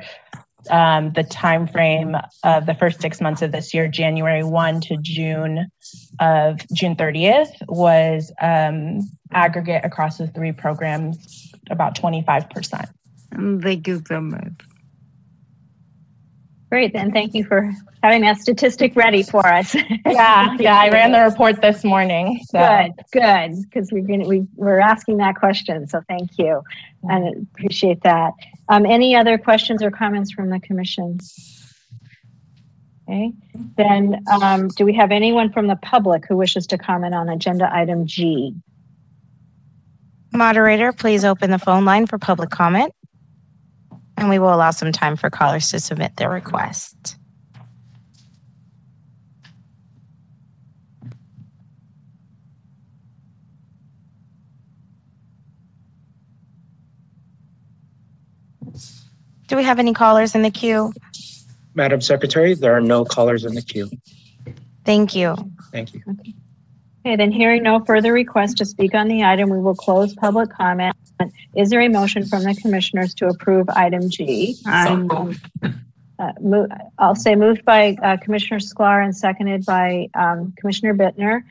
um, 0.70 1.12
the 1.14 1.24
time 1.24 1.68
frame 1.68 2.16
of 2.44 2.66
the 2.66 2.74
first 2.74 3.02
six 3.02 3.22
months 3.22 3.42
of 3.42 3.52
this 3.52 3.74
year, 3.74 3.88
January 3.88 4.44
1 4.44 4.82
to 4.82 4.98
June 4.98 5.68
of 6.20 6.62
June 6.74 6.96
30th, 6.96 7.52
was 7.68 8.32
um, 8.42 9.10
aggregate 9.32 9.84
across 9.84 10.18
the 10.18 10.28
three 10.28 10.52
programs 10.52 11.52
about 11.70 11.96
25%. 11.96 12.90
Thank 13.62 13.88
you 13.88 14.02
so 14.08 14.22
much. 14.22 14.54
Great, 16.74 16.92
then 16.92 17.12
thank 17.12 17.36
you 17.36 17.44
for 17.44 17.72
having 18.02 18.22
that 18.22 18.40
statistic 18.40 18.96
ready 18.96 19.22
for 19.22 19.46
us. 19.46 19.76
Yeah, 20.08 20.56
yeah, 20.60 20.80
I 20.80 20.90
ran 20.90 21.12
the 21.12 21.22
report 21.22 21.62
this 21.62 21.84
morning. 21.84 22.40
So. 22.46 22.58
Good, 22.58 23.22
good, 23.22 23.64
because 23.64 23.92
we're 23.92 24.02
gonna, 24.02 24.28
we, 24.28 24.48
we're 24.56 24.80
asking 24.80 25.18
that 25.18 25.36
question, 25.36 25.88
so 25.88 26.02
thank 26.08 26.32
you. 26.40 26.64
And 27.04 27.48
appreciate 27.54 28.02
that. 28.02 28.34
Um, 28.74 28.88
any 28.88 29.16
other 29.16 29.38
questions 29.38 29.84
or 29.84 29.92
comments 29.92 30.32
from 30.32 30.50
the 30.50 30.60
commission? 30.60 31.20
Okay, 33.08 33.32
then, 33.78 34.24
um, 34.42 34.70
do 34.70 34.84
we 34.84 34.96
have 34.96 35.12
anyone 35.12 35.54
from 35.54 35.68
the 35.68 35.76
public 35.76 36.26
who 36.28 36.36
wishes 36.36 36.66
to 36.68 36.80
comment 36.80 37.14
on 37.14 37.30
agenda 37.30 37.70
item 37.72 38.08
G? 38.08 38.56
Moderator, 40.32 40.92
please 40.92 41.24
open 41.24 41.52
the 41.52 41.60
phone 41.60 41.86
line 41.86 42.08
for 42.08 42.18
public 42.18 42.50
comment. 42.50 42.92
And 44.18 44.28
we 44.28 44.40
will 44.40 44.52
allow 44.52 44.72
some 44.72 44.92
time 44.92 45.18
for 45.18 45.30
callers 45.30 45.70
to 45.70 45.80
submit 45.80 46.16
their 46.16 46.32
request. 46.32 47.18
Do 59.54 59.58
we 59.58 59.66
have 59.66 59.78
any 59.78 59.94
callers 59.94 60.34
in 60.34 60.42
the 60.42 60.50
queue? 60.50 60.92
Madam 61.76 62.02
Secretary, 62.02 62.56
there 62.56 62.74
are 62.76 62.82
no 62.82 63.06
callers 63.06 63.46
in 63.46 63.54
the 63.54 63.62
queue. 63.62 63.88
Thank 64.84 65.14
you. 65.14 65.36
Thank 65.72 65.94
you. 65.94 66.02
Okay, 67.06 67.16
then 67.16 67.32
hearing 67.32 67.62
no 67.62 67.80
further 67.86 68.14
requests 68.14 68.56
to 68.56 68.66
speak 68.66 68.96
on 68.96 69.08
the 69.10 69.24
item, 69.24 69.52
we 69.52 69.60
will 69.60 69.76
close 69.76 70.16
public 70.16 70.50
comment. 70.50 70.96
Is 71.56 71.70
there 71.70 71.82
a 71.82 71.88
motion 71.88 72.26
from 72.26 72.42
the 72.46 72.56
commissioners 72.56 73.14
to 73.14 73.28
approve 73.28 73.70
item 73.70 74.10
G? 74.10 74.58
Uh, 76.18 76.32
mo- 76.42 76.68
I'll 76.98 77.14
say 77.14 77.36
moved 77.36 77.64
by 77.64 77.96
uh, 78.02 78.18
Commissioner 78.18 78.60
Sklar 78.60 79.06
and 79.06 79.16
seconded 79.16 79.68
by 79.68 80.10
um, 80.16 80.52
Commissioner 80.58 80.96
Bittner. 80.96 81.44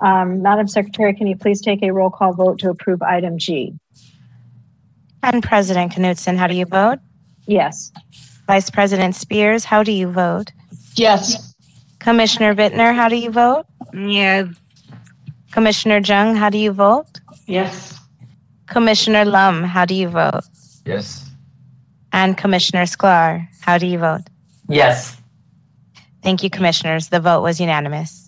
Um, 0.00 0.42
Madam 0.42 0.68
Secretary, 0.68 1.12
can 1.12 1.26
you 1.26 1.36
please 1.36 1.60
take 1.60 1.82
a 1.82 1.90
roll 1.92 2.10
call 2.10 2.34
vote 2.34 2.60
to 2.60 2.70
approve 2.70 3.02
item 3.02 3.36
G? 3.36 3.74
And 5.24 5.42
President 5.42 5.98
Knudsen, 5.98 6.36
how 6.36 6.46
do 6.46 6.54
you 6.54 6.64
vote? 6.64 7.00
Yes. 7.48 7.90
Vice 8.46 8.70
President 8.70 9.14
Spears, 9.16 9.64
how 9.64 9.82
do 9.82 9.90
you 9.90 10.08
vote? 10.12 10.52
Yes. 10.94 11.54
Commissioner 11.98 12.54
Bittner, 12.54 12.94
how 12.94 13.08
do 13.08 13.16
you 13.16 13.30
vote? 13.30 13.64
Yes. 13.94 14.46
Commissioner 15.50 15.98
Jung, 15.98 16.36
how 16.36 16.50
do 16.50 16.58
you 16.58 16.72
vote? 16.72 17.20
Yes. 17.46 17.98
Commissioner 18.66 19.24
Lum, 19.24 19.64
how 19.64 19.86
do 19.86 19.94
you 19.94 20.08
vote? 20.08 20.44
Yes. 20.84 21.28
And 22.12 22.36
Commissioner 22.36 22.82
Sklar, 22.84 23.48
how 23.62 23.78
do 23.78 23.86
you 23.86 23.98
vote? 23.98 24.22
Yes. 24.68 25.16
Thank 26.22 26.42
you, 26.42 26.50
commissioners. 26.50 27.08
The 27.08 27.20
vote 27.20 27.42
was 27.42 27.60
unanimous. 27.60 28.27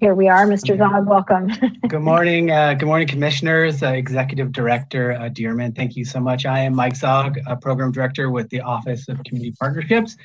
Here 0.00 0.16
we 0.16 0.26
are, 0.28 0.44
Mr. 0.46 0.76
Zog, 0.76 1.06
welcome. 1.06 1.52
Good 1.88 2.00
morning, 2.00 2.50
uh, 2.50 2.74
good 2.74 2.86
morning, 2.86 3.06
commissioners, 3.06 3.80
uh, 3.82 3.90
Executive 3.90 4.50
Director 4.50 5.12
uh, 5.12 5.28
Dearman. 5.30 5.76
Thank 5.76 5.94
you 5.94 6.04
so 6.04 6.18
much. 6.18 6.46
I 6.46 6.58
am 6.58 6.74
Mike 6.74 6.96
Zog, 6.96 7.38
a 7.46 7.54
Program 7.56 7.92
Director 7.92 8.28
with 8.28 8.50
the 8.50 8.60
Office 8.60 9.08
of 9.08 9.22
Community 9.22 9.54
Partnerships. 9.58 10.16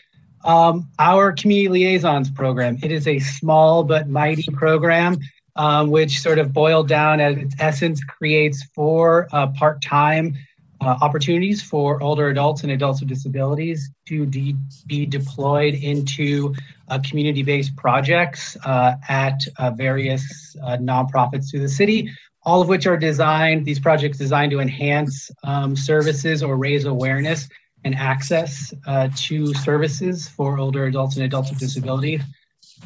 Um, 0.44 0.90
our 0.98 1.32
Community 1.32 1.68
Liaisons 1.68 2.30
Program, 2.30 2.78
it 2.82 2.92
is 2.92 3.08
a 3.08 3.20
small 3.20 3.84
but 3.84 4.08
mighty 4.08 4.52
program, 4.52 5.18
um, 5.56 5.90
which 5.90 6.22
sort 6.22 6.40
of 6.40 6.54
boiled 6.54 6.88
down 6.88 7.20
at 7.20 7.38
its 7.38 7.56
essence 7.60 8.04
creates 8.04 8.64
four 8.74 9.28
uh, 9.34 9.48
part-time 9.48 10.36
uh, 10.82 10.98
opportunities 11.02 11.62
for 11.62 12.02
older 12.02 12.30
adults 12.30 12.64
and 12.64 12.72
adults 12.72 13.02
with 13.02 13.10
disabilities 13.10 13.90
to 14.08 14.26
de- 14.26 14.56
be 14.88 15.06
deployed 15.06 15.74
into 15.74 16.56
uh, 16.88 17.00
community-based 17.00 17.76
projects 17.76 18.56
uh, 18.64 18.96
at 19.10 19.42
uh, 19.58 19.72
various 19.72 20.56
uh, 20.64 20.78
nonprofits 20.78 21.52
through 21.52 21.60
the 21.60 21.68
city, 21.68 22.10
all 22.44 22.62
of 22.62 22.70
which 22.70 22.88
are 22.88 22.96
designed, 22.96 23.66
these 23.66 23.80
projects 23.80 24.18
designed 24.18 24.52
to 24.52 24.62
enhance 24.62 25.30
um, 25.44 25.76
services 25.76 26.42
or 26.42 26.56
raise 26.56 26.86
awareness 26.86 27.50
and 27.84 27.96
access 27.96 28.74
uh, 28.88 29.10
to 29.16 29.54
services 29.54 30.28
for 30.28 30.60
older 30.60 30.86
adults 30.86 31.16
and 31.16 31.26
adults 31.26 31.50
with 31.50 31.60
disabilities. 31.60 32.22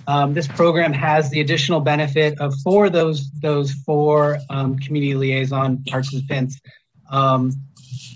Um, 0.08 0.34
this 0.34 0.48
program 0.48 0.94
has 0.94 1.30
the 1.30 1.42
additional 1.42 1.80
benefit 1.80 2.40
of 2.40 2.54
for 2.64 2.90
those 2.90 3.32
those 3.32 3.72
four 3.72 4.40
um, 4.50 4.78
community 4.80 5.16
liaison 5.16 5.84
participants 5.88 6.60
um, 7.10 7.52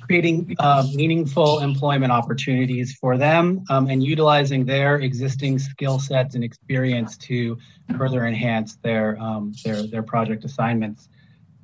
creating 0.02 0.56
uh, 0.60 0.86
meaningful 0.94 1.60
employment 1.60 2.12
opportunities 2.12 2.96
for 2.96 3.18
them 3.18 3.64
um, 3.70 3.88
and 3.90 4.04
utilizing 4.04 4.66
their 4.66 4.98
existing 4.98 5.60
skill 5.60 6.00
sets 6.00 6.36
and 6.36 6.44
experience 6.44 7.18
to 7.18 7.58
further 7.98 8.26
enhance 8.26 8.78
their 8.78 9.18
um, 9.22 9.54
their 9.64 9.84
their 9.84 10.04
project 10.04 10.46
assignments. 10.46 11.10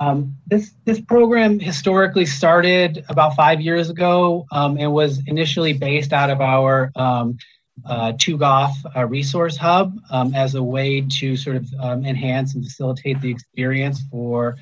Um, 0.03 0.35
this 0.47 0.73
this 0.85 0.99
program 0.99 1.59
historically 1.59 2.25
started 2.25 3.05
about 3.07 3.35
five 3.35 3.61
years 3.61 3.89
ago 3.89 4.45
um, 4.51 4.77
and 4.77 4.91
was 4.91 5.21
initially 5.27 5.73
based 5.73 6.11
out 6.11 6.29
of 6.29 6.41
our 6.41 6.91
um, 6.95 7.37
uh, 7.85 8.11
Tugoff 8.13 8.73
uh, 8.95 9.05
resource 9.05 9.55
hub 9.55 9.97
um, 10.09 10.35
as 10.35 10.55
a 10.55 10.63
way 10.63 11.01
to 11.19 11.37
sort 11.37 11.55
of 11.55 11.67
um, 11.79 12.05
enhance 12.05 12.53
and 12.53 12.63
facilitate 12.63 13.21
the 13.21 13.31
experience 13.31 14.01
for 14.11 14.57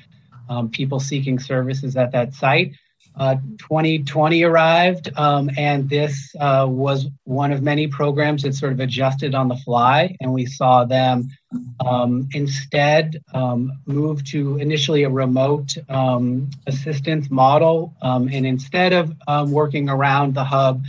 um, 0.48 0.70
people 0.70 1.00
seeking 1.00 1.38
services 1.38 1.96
at 1.96 2.12
that 2.12 2.34
site. 2.34 2.74
Uh, 3.16 3.36
2020 3.58 4.42
arrived, 4.42 5.10
um, 5.16 5.50
and 5.58 5.88
this 5.88 6.34
uh, 6.40 6.66
was 6.68 7.06
one 7.24 7.52
of 7.52 7.62
many 7.62 7.86
programs 7.86 8.42
that 8.42 8.54
sort 8.54 8.72
of 8.72 8.80
adjusted 8.80 9.34
on 9.34 9.48
the 9.48 9.56
fly, 9.56 10.16
and 10.20 10.32
we 10.32 10.46
saw 10.46 10.84
them 10.84 11.28
um, 11.84 12.26
instead 12.32 13.22
um, 13.34 13.72
move 13.84 14.24
to 14.24 14.56
initially 14.56 15.02
a 15.02 15.10
remote 15.10 15.76
um, 15.90 16.48
assistance 16.66 17.30
model, 17.30 17.94
um, 18.00 18.28
and 18.32 18.46
instead 18.46 18.94
of 18.94 19.12
um, 19.28 19.50
working 19.50 19.90
around 19.90 20.34
the 20.34 20.44
hub, 20.44 20.82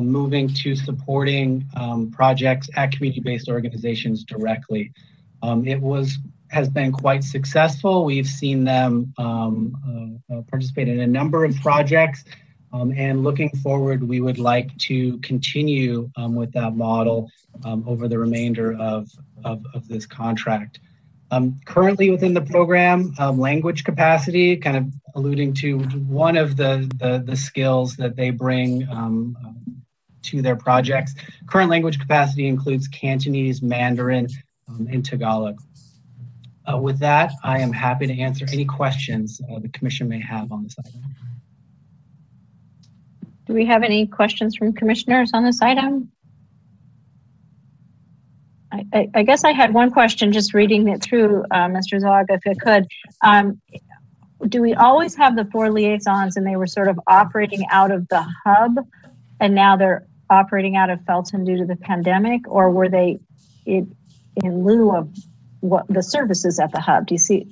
moving 0.00 0.48
to 0.48 0.74
supporting 0.74 1.64
projects 2.10 2.68
at 2.74 2.90
community-based 2.90 3.48
organizations 3.48 4.24
directly. 4.24 4.92
it 5.64 5.80
was 5.80 6.18
has 6.54 6.68
been 6.68 6.92
quite 6.92 7.24
successful. 7.24 8.04
We've 8.04 8.26
seen 8.26 8.64
them 8.64 9.12
um, 9.18 10.20
uh, 10.30 10.34
uh, 10.34 10.42
participate 10.42 10.88
in 10.88 11.00
a 11.00 11.06
number 11.06 11.44
of 11.44 11.56
projects. 11.60 12.24
Um, 12.72 12.92
and 12.96 13.22
looking 13.22 13.50
forward, 13.62 14.02
we 14.02 14.20
would 14.20 14.38
like 14.38 14.76
to 14.78 15.18
continue 15.18 16.10
um, 16.16 16.34
with 16.34 16.52
that 16.52 16.74
model 16.74 17.30
um, 17.64 17.84
over 17.86 18.08
the 18.08 18.18
remainder 18.18 18.74
of, 18.74 19.10
of, 19.44 19.64
of 19.74 19.86
this 19.88 20.06
contract. 20.06 20.80
Um, 21.30 21.60
currently 21.64 22.10
within 22.10 22.34
the 22.34 22.42
program, 22.42 23.14
um, 23.18 23.38
language 23.38 23.82
capacity, 23.84 24.56
kind 24.56 24.76
of 24.76 24.86
alluding 25.16 25.54
to 25.54 25.78
one 25.78 26.36
of 26.36 26.56
the, 26.56 26.90
the, 26.96 27.22
the 27.24 27.36
skills 27.36 27.96
that 27.96 28.14
they 28.16 28.30
bring 28.30 28.86
to 30.22 30.42
their 30.42 30.56
projects. 30.56 31.14
Current 31.46 31.70
language 31.70 31.98
capacity 32.00 32.46
includes 32.46 32.88
Cantonese, 32.88 33.62
Mandarin, 33.62 34.28
and 34.68 35.04
Tagalog. 35.04 35.60
Uh, 36.70 36.78
with 36.78 36.98
that, 36.98 37.32
I 37.42 37.58
am 37.58 37.72
happy 37.72 38.06
to 38.06 38.18
answer 38.18 38.46
any 38.52 38.64
questions 38.64 39.40
uh, 39.50 39.58
the 39.58 39.68
commission 39.68 40.08
may 40.08 40.20
have 40.20 40.50
on 40.50 40.64
this 40.64 40.76
item. 40.78 41.02
Do 43.46 43.52
we 43.52 43.66
have 43.66 43.82
any 43.82 44.06
questions 44.06 44.56
from 44.56 44.72
commissioners 44.72 45.32
on 45.34 45.44
this 45.44 45.60
item? 45.60 46.10
I, 48.72 48.86
I, 48.92 49.08
I 49.14 49.22
guess 49.22 49.44
I 49.44 49.52
had 49.52 49.74
one 49.74 49.90
question 49.90 50.32
just 50.32 50.54
reading 50.54 50.88
it 50.88 51.02
through, 51.02 51.44
uh, 51.50 51.68
Mr. 51.68 52.00
Zog, 52.00 52.26
if 52.30 52.40
it 52.46 52.58
could. 52.60 52.86
Um, 53.22 53.60
do 54.48 54.62
we 54.62 54.74
always 54.74 55.14
have 55.16 55.36
the 55.36 55.44
four 55.46 55.70
liaisons 55.70 56.36
and 56.36 56.46
they 56.46 56.56
were 56.56 56.66
sort 56.66 56.88
of 56.88 56.98
operating 57.06 57.64
out 57.70 57.90
of 57.90 58.08
the 58.08 58.26
hub 58.44 58.76
and 59.40 59.54
now 59.54 59.76
they're 59.76 60.06
operating 60.30 60.76
out 60.76 60.90
of 60.90 61.04
Felton 61.04 61.44
due 61.44 61.56
to 61.58 61.64
the 61.64 61.76
pandemic 61.76 62.42
or 62.48 62.70
were 62.70 62.88
they 62.88 63.20
in, 63.66 63.94
in 64.42 64.64
lieu 64.64 64.94
of 64.94 65.08
what 65.64 65.86
the 65.88 66.02
services 66.02 66.60
at 66.60 66.72
the 66.72 66.80
hub. 66.80 67.06
Do 67.06 67.14
you 67.14 67.18
see? 67.18 67.46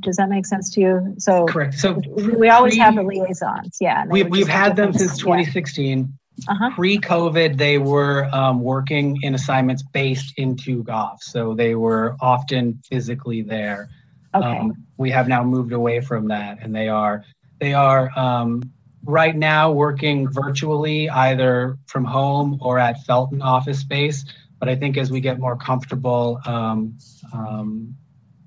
Does 0.00 0.16
that 0.16 0.28
make 0.28 0.46
sense 0.46 0.70
to 0.74 0.80
you? 0.80 1.14
So 1.18 1.46
correct. 1.46 1.74
So 1.74 2.00
we 2.14 2.48
always 2.48 2.76
have 2.76 2.94
the 2.94 3.02
liaisons. 3.02 3.78
Yeah. 3.80 4.06
We, 4.06 4.22
we've 4.22 4.48
had 4.48 4.76
them 4.76 4.92
since 4.92 5.18
2016. 5.18 5.98
Yeah. 5.98 6.04
Uh-huh. 6.52 6.70
Pre-COVID, 6.76 7.56
they 7.56 7.78
were 7.78 8.28
um, 8.32 8.60
working 8.60 9.18
in 9.22 9.34
assignments 9.34 9.82
based 9.82 10.38
into 10.38 10.84
Gough, 10.84 11.20
so 11.20 11.52
they 11.52 11.74
were 11.74 12.16
often 12.20 12.80
physically 12.88 13.42
there. 13.42 13.88
Okay. 14.32 14.46
Um, 14.46 14.86
we 14.98 15.10
have 15.10 15.26
now 15.26 15.42
moved 15.42 15.72
away 15.72 16.00
from 16.00 16.28
that, 16.28 16.58
and 16.62 16.72
they 16.72 16.88
are 16.88 17.24
they 17.58 17.74
are 17.74 18.16
um, 18.16 18.62
right 19.04 19.34
now 19.34 19.72
working 19.72 20.30
virtually, 20.30 21.08
either 21.10 21.76
from 21.86 22.04
home 22.04 22.58
or 22.60 22.78
at 22.78 23.02
Felton 23.04 23.42
office 23.42 23.80
space. 23.80 24.24
But 24.58 24.68
I 24.68 24.76
think 24.76 24.96
as 24.96 25.10
we 25.10 25.20
get 25.20 25.38
more 25.38 25.56
comfortable 25.56 26.40
um, 26.44 26.98
um, 27.32 27.94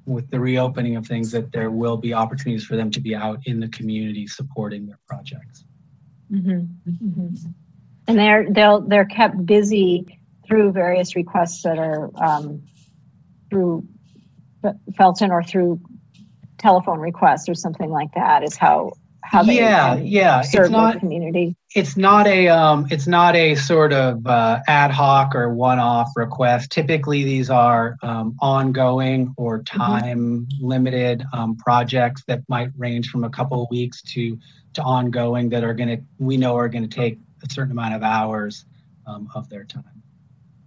with 0.05 0.29
the 0.29 0.39
reopening 0.39 0.95
of 0.95 1.05
things, 1.07 1.31
that 1.31 1.51
there 1.51 1.71
will 1.71 1.97
be 1.97 2.13
opportunities 2.13 2.65
for 2.65 2.75
them 2.75 2.91
to 2.91 2.99
be 2.99 3.15
out 3.15 3.39
in 3.45 3.59
the 3.59 3.69
community 3.69 4.27
supporting 4.27 4.87
their 4.87 4.99
projects. 5.07 5.63
Mm-hmm. 6.31 6.89
Mm-hmm. 6.89 7.49
And 8.07 8.19
they're 8.19 8.49
they'll 8.49 8.81
they're 8.81 9.05
kept 9.05 9.45
busy 9.45 10.19
through 10.47 10.71
various 10.71 11.15
requests 11.15 11.61
that 11.63 11.77
are 11.77 12.09
um, 12.21 12.63
through 13.49 13.87
Felton 14.97 15.31
or 15.31 15.43
through 15.43 15.79
telephone 16.57 16.99
requests 16.99 17.47
or 17.47 17.55
something 17.55 17.89
like 17.89 18.13
that. 18.15 18.43
Is 18.43 18.57
how 18.57 18.93
how 19.31 19.43
they 19.43 19.55
yeah 19.55 19.95
yeah. 19.95 20.41
Serve 20.41 20.65
it's 20.65 20.71
not, 20.71 20.99
community. 20.99 21.55
it's 21.73 21.95
not 21.95 22.27
a 22.27 22.49
um, 22.49 22.85
it's 22.91 23.07
not 23.07 23.33
a 23.33 23.55
sort 23.55 23.93
of 23.93 24.27
uh, 24.27 24.59
ad 24.67 24.91
hoc 24.91 25.33
or 25.33 25.53
one-off 25.53 26.09
request. 26.17 26.69
Typically 26.69 27.23
these 27.23 27.49
are 27.49 27.95
um, 28.03 28.35
ongoing 28.41 29.33
or 29.37 29.59
mm-hmm. 29.59 29.77
time 29.77 30.49
limited 30.59 31.23
um, 31.31 31.55
projects 31.55 32.23
that 32.27 32.41
might 32.49 32.71
range 32.77 33.09
from 33.09 33.23
a 33.23 33.29
couple 33.29 33.63
of 33.63 33.69
weeks 33.71 34.01
to 34.01 34.37
to 34.73 34.81
ongoing 34.81 35.47
that 35.47 35.63
are 35.63 35.73
going 35.73 35.97
to 35.97 36.03
we 36.19 36.35
know 36.35 36.57
are 36.57 36.67
going 36.67 36.87
to 36.87 36.93
take 36.93 37.17
a 37.41 37.49
certain 37.49 37.71
amount 37.71 37.93
of 37.93 38.03
hours 38.03 38.65
um, 39.07 39.29
of 39.33 39.47
their 39.49 39.63
time. 39.63 40.03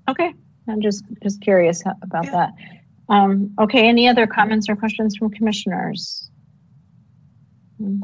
Okay. 0.09 0.32
I'm 0.69 0.81
just 0.81 1.05
just 1.23 1.43
curious 1.43 1.82
about 2.01 2.24
yeah. 2.24 2.31
that. 2.31 2.53
Um, 3.11 3.55
okay. 3.61 3.86
Any 3.86 4.09
other 4.09 4.27
comments 4.27 4.70
or 4.70 4.77
questions 4.77 5.19
from 5.19 5.28
commissioners 5.28 6.24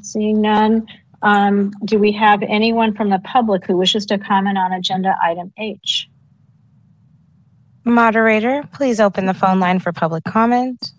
Seeing 0.03 0.41
none, 0.41 0.87
um, 1.23 1.73
do 1.85 1.99
we 1.99 2.13
have 2.13 2.43
anyone 2.43 2.95
from 2.95 3.11
the 3.11 3.19
public 3.21 3.67
who 3.67 3.77
wishes 3.77 4.07
to 4.07 4.19
comment 4.19 4.59
on 4.59 4.73
agenda 4.73 5.17
item 5.23 5.53
H? 5.59 6.09
Moderator, 7.85 8.63
please 8.73 9.01
open 9.01 9.27
the 9.27 9.35
phone 9.35 9.61
line 9.61 9.79
for 9.79 9.93
public 9.93 10.25
comment. 10.25 10.93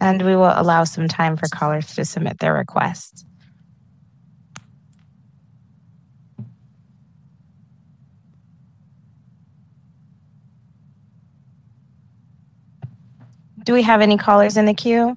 And 0.00 0.22
we 0.22 0.36
will 0.36 0.52
allow 0.54 0.84
some 0.84 1.08
time 1.08 1.36
for 1.36 1.48
callers 1.48 1.94
to 1.94 2.04
submit 2.04 2.38
their 2.38 2.52
requests. 2.52 3.24
Do 13.64 13.72
we 13.72 13.82
have 13.82 14.02
any 14.02 14.18
callers 14.18 14.58
in 14.58 14.66
the 14.66 14.74
queue? 14.74 15.16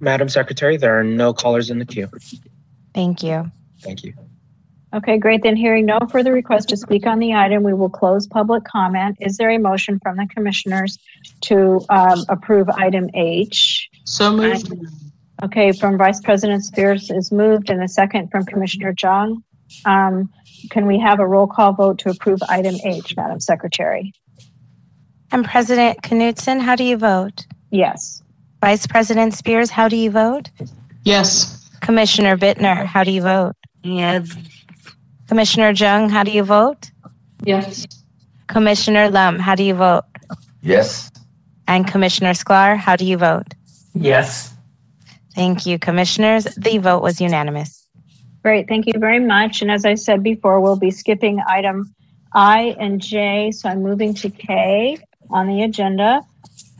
Madam 0.00 0.28
Secretary, 0.28 0.76
there 0.76 0.98
are 0.98 1.04
no 1.04 1.32
callers 1.32 1.70
in 1.70 1.78
the 1.78 1.84
queue. 1.84 2.08
Thank 2.94 3.22
you. 3.22 3.50
Thank 3.80 4.04
you. 4.04 4.14
Okay, 4.94 5.18
great. 5.18 5.42
Then 5.42 5.56
hearing 5.56 5.84
no 5.84 5.98
further 6.10 6.32
requests 6.32 6.66
to 6.66 6.76
speak 6.76 7.06
on 7.06 7.18
the 7.18 7.34
item, 7.34 7.62
we 7.62 7.74
will 7.74 7.90
close 7.90 8.26
public 8.26 8.64
comment. 8.64 9.18
Is 9.20 9.36
there 9.36 9.50
a 9.50 9.58
motion 9.58 9.98
from 10.00 10.16
the 10.16 10.26
commissioners 10.26 10.98
to 11.42 11.84
um, 11.90 12.24
approve 12.28 12.68
item 12.70 13.10
H? 13.14 13.90
So 14.04 14.32
moved. 14.32 14.72
Okay, 15.42 15.72
from 15.72 15.98
Vice 15.98 16.20
President 16.20 16.64
Spears 16.64 17.10
is 17.10 17.30
moved 17.30 17.68
and 17.68 17.82
a 17.82 17.88
second 17.88 18.30
from 18.30 18.46
Commissioner 18.46 18.94
Jung. 18.98 19.42
Um, 19.84 20.32
can 20.70 20.86
we 20.86 20.98
have 20.98 21.20
a 21.20 21.26
roll 21.26 21.46
call 21.46 21.74
vote 21.74 21.98
to 21.98 22.10
approve 22.10 22.40
item 22.48 22.76
H, 22.84 23.14
Madam 23.16 23.40
Secretary? 23.40 24.14
And 25.32 25.44
President 25.44 26.00
Knudsen, 26.02 26.60
how 26.60 26.76
do 26.76 26.84
you 26.84 26.96
vote? 26.96 27.46
Yes. 27.70 28.22
Vice 28.60 28.86
President 28.86 29.34
Spears, 29.34 29.70
how 29.70 29.88
do 29.88 29.96
you 29.96 30.10
vote? 30.10 30.50
Yes. 31.04 31.68
Commissioner 31.80 32.36
Bittner, 32.36 32.84
how 32.84 33.04
do 33.04 33.10
you 33.10 33.22
vote? 33.22 33.54
Yes. 33.82 34.34
Commissioner 35.28 35.70
Jung, 35.70 36.08
how 36.08 36.24
do 36.24 36.30
you 36.30 36.42
vote? 36.42 36.90
Yes. 37.44 37.86
Commissioner 38.46 39.10
Lum, 39.10 39.38
how 39.38 39.54
do 39.54 39.62
you 39.62 39.74
vote? 39.74 40.04
Yes. 40.62 41.10
And 41.68 41.86
Commissioner 41.86 42.30
Sklar, 42.30 42.76
how 42.76 42.96
do 42.96 43.04
you 43.04 43.16
vote? 43.16 43.54
Yes. 43.94 44.54
Thank 45.34 45.66
you, 45.66 45.78
commissioners. 45.78 46.44
The 46.56 46.78
vote 46.78 47.02
was 47.02 47.20
unanimous. 47.20 47.86
Great, 48.42 48.68
thank 48.68 48.86
you 48.86 48.94
very 48.96 49.18
much. 49.18 49.60
And 49.60 49.70
as 49.70 49.84
I 49.84 49.94
said 49.94 50.22
before, 50.22 50.60
we'll 50.60 50.76
be 50.76 50.90
skipping 50.90 51.40
item 51.48 51.94
I 52.32 52.76
and 52.78 53.00
J, 53.00 53.50
so 53.50 53.68
I'm 53.68 53.82
moving 53.82 54.14
to 54.14 54.30
K 54.30 54.98
on 55.30 55.48
the 55.48 55.62
agenda. 55.62 56.20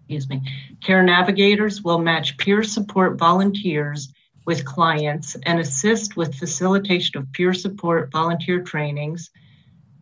Excuse 0.00 0.28
me. 0.28 0.42
Care 0.82 1.02
navigators 1.02 1.82
will 1.82 1.98
match 1.98 2.36
peer 2.36 2.62
support 2.62 3.16
volunteers 3.18 4.12
with 4.44 4.64
clients 4.64 5.36
and 5.46 5.60
assist 5.60 6.16
with 6.16 6.34
facilitation 6.34 7.20
of 7.20 7.32
peer 7.32 7.54
support 7.54 8.10
volunteer 8.10 8.60
trainings, 8.60 9.30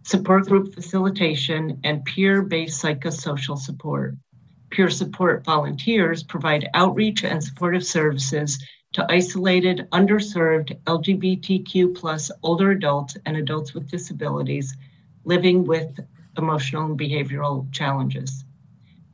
support 0.03 0.47
group 0.47 0.75
facilitation, 0.75 1.79
and 1.85 2.05
peer 2.05 2.43
based 2.43 2.83
psychosocial 2.83 3.59
support. 3.59 4.17
Peer 4.71 4.89
support 4.89 5.45
volunteers 5.45 6.23
provide 6.23 6.71
outreach 6.75 7.25
and 7.25 7.43
supportive 7.43 7.85
services 7.85 8.63
to 8.93 9.07
isolated, 9.11 9.89
underserved 9.93 10.77
LGBTQ 10.85 11.95
plus 11.95 12.31
older 12.43 12.71
adults 12.71 13.17
and 13.27 13.37
adults 13.37 13.75
with 13.75 13.91
disabilities 13.91 14.77
living 15.25 15.65
with 15.65 15.99
emotional 16.39 16.87
and 16.87 16.99
behavioral 16.99 17.71
challenges. 17.73 18.45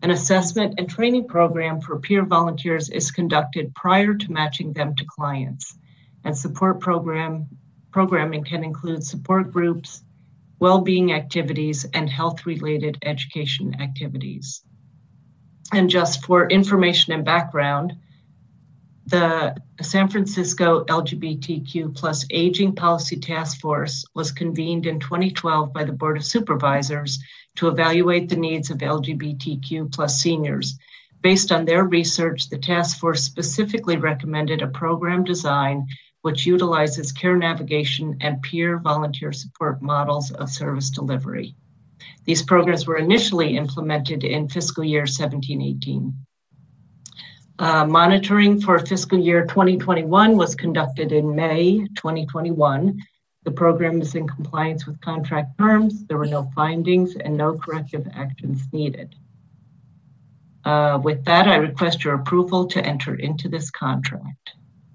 An 0.02 0.10
assessment 0.10 0.74
and 0.78 0.88
training 0.88 1.26
program 1.26 1.80
for 1.80 1.98
peer 1.98 2.24
volunteers 2.24 2.90
is 2.90 3.10
conducted 3.10 3.74
prior 3.74 4.14
to 4.14 4.32
matching 4.32 4.72
them 4.72 4.94
to 4.96 5.04
clients. 5.04 5.78
And 6.24 6.36
support 6.36 6.80
program 6.80 7.48
programming 7.92 8.44
can 8.44 8.62
include 8.62 9.02
support 9.02 9.50
groups, 9.50 10.02
well-being 10.58 11.14
activities, 11.14 11.86
and 11.94 12.10
health-related 12.10 12.98
education 13.02 13.74
activities. 13.80 14.65
And 15.72 15.90
just 15.90 16.24
for 16.24 16.48
information 16.48 17.12
and 17.12 17.24
background, 17.24 17.94
the 19.06 19.56
San 19.82 20.08
Francisco 20.08 20.84
LGBTQ 20.84 21.94
plus 21.94 22.26
Aging 22.30 22.74
Policy 22.74 23.16
Task 23.16 23.60
Force 23.60 24.04
was 24.14 24.32
convened 24.32 24.86
in 24.86 24.98
2012 24.98 25.72
by 25.72 25.84
the 25.84 25.92
Board 25.92 26.16
of 26.16 26.24
Supervisors 26.24 27.18
to 27.56 27.68
evaluate 27.68 28.28
the 28.28 28.36
needs 28.36 28.70
of 28.70 28.78
LGBTQ 28.78 29.92
plus 29.92 30.20
seniors. 30.20 30.78
Based 31.22 31.52
on 31.52 31.64
their 31.64 31.84
research, 31.84 32.48
the 32.48 32.58
task 32.58 32.98
force 32.98 33.22
specifically 33.22 33.96
recommended 33.96 34.62
a 34.62 34.68
program 34.68 35.24
design 35.24 35.86
which 36.22 36.46
utilizes 36.46 37.12
care 37.12 37.36
navigation 37.36 38.16
and 38.20 38.42
peer 38.42 38.78
volunteer 38.78 39.32
support 39.32 39.80
models 39.80 40.32
of 40.32 40.50
service 40.50 40.90
delivery. 40.90 41.54
These 42.24 42.42
programs 42.42 42.86
were 42.86 42.96
initially 42.96 43.56
implemented 43.56 44.24
in 44.24 44.48
fiscal 44.48 44.84
year 44.84 45.04
17-18. 45.04 46.12
Uh, 47.58 47.86
monitoring 47.86 48.60
for 48.60 48.78
fiscal 48.80 49.18
year 49.18 49.46
2021 49.46 50.36
was 50.36 50.54
conducted 50.54 51.12
in 51.12 51.34
May 51.34 51.86
2021. 51.94 53.00
The 53.44 53.50
program 53.50 54.02
is 54.02 54.14
in 54.14 54.26
compliance 54.26 54.86
with 54.86 55.00
contract 55.00 55.56
terms. 55.58 56.04
There 56.06 56.18
were 56.18 56.26
no 56.26 56.50
findings 56.54 57.16
and 57.16 57.36
no 57.36 57.56
corrective 57.56 58.06
actions 58.12 58.62
needed. 58.72 59.14
Uh, 60.64 60.98
with 61.02 61.24
that, 61.24 61.46
I 61.46 61.56
request 61.56 62.04
your 62.04 62.14
approval 62.14 62.66
to 62.66 62.84
enter 62.84 63.14
into 63.14 63.48
this 63.48 63.70
contract. 63.70 64.50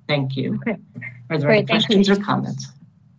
Thank 0.07 0.35
you. 0.35 0.55
Okay. 0.55 0.77
Are 1.29 1.37
there 1.37 1.47
Great, 1.47 1.57
any 1.59 1.65
questions 1.67 2.09
or 2.09 2.17
comments? 2.17 2.67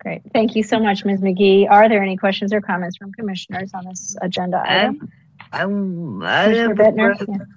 Great. 0.03 0.21
Thank 0.33 0.55
you 0.55 0.63
so 0.63 0.79
much, 0.79 1.05
Ms. 1.05 1.21
McGee. 1.21 1.69
Are 1.69 1.87
there 1.87 2.03
any 2.03 2.17
questions 2.17 2.51
or 2.51 2.59
comments 2.59 2.97
from 2.97 3.13
commissioners 3.13 3.71
on 3.73 3.85
this 3.85 4.15
agenda 4.21 4.61
item? 4.65 5.09
Um, 5.53 6.21
I 6.23 6.43
Commissioner 6.43 6.67
have 6.67 6.71
a 6.71 6.81
Bittner? 6.91 7.15
question. 7.15 7.47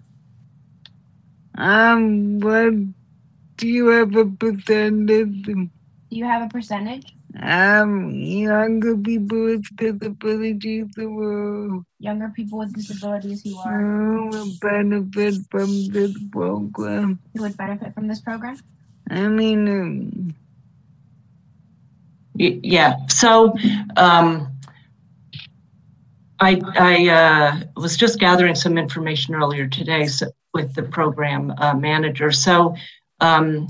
Um, 1.59 2.39
what 2.41 2.75
do 3.57 3.69
you 3.69 3.87
have 3.89 4.15
a 4.15 4.27
percentage? 4.27 5.43
Do 5.43 5.69
you 6.11 6.25
have 6.25 6.43
a 6.43 6.49
percentage? 6.49 7.13
Um, 7.41 8.11
younger 8.13 8.97
people 8.97 9.45
with 9.45 9.65
disabilities 9.77 10.87
who 10.97 11.19
are 11.19 11.83
Younger 11.99 12.29
people 12.31 12.59
with 12.61 12.73
disabilities 12.75 13.43
who 13.43 13.59
are 13.59 14.27
will 14.29 14.53
benefit 14.61 15.35
from 15.51 15.87
this 15.89 16.17
program. 16.31 17.19
who 17.35 17.43
would 17.43 17.57
benefit 17.57 17.93
from 17.95 18.07
this 18.09 18.21
program? 18.21 18.57
I 19.11 19.29
mean, 19.29 19.69
um, 19.69 20.11
Y- 20.29 20.35
Yeah, 22.39 22.97
so 23.09 23.55
um, 23.97 24.53
I, 26.41 26.61
I 26.79 27.09
uh, 27.09 27.81
was 27.81 27.97
just 27.97 28.19
gathering 28.19 28.55
some 28.55 28.77
information 28.77 29.35
earlier 29.35 29.67
today 29.67 30.07
so, 30.07 30.27
with 30.53 30.75
the 30.75 30.83
program 30.83 31.55
uh, 31.59 31.75
manager. 31.75 32.31
So 32.31 32.75
um, 33.21 33.69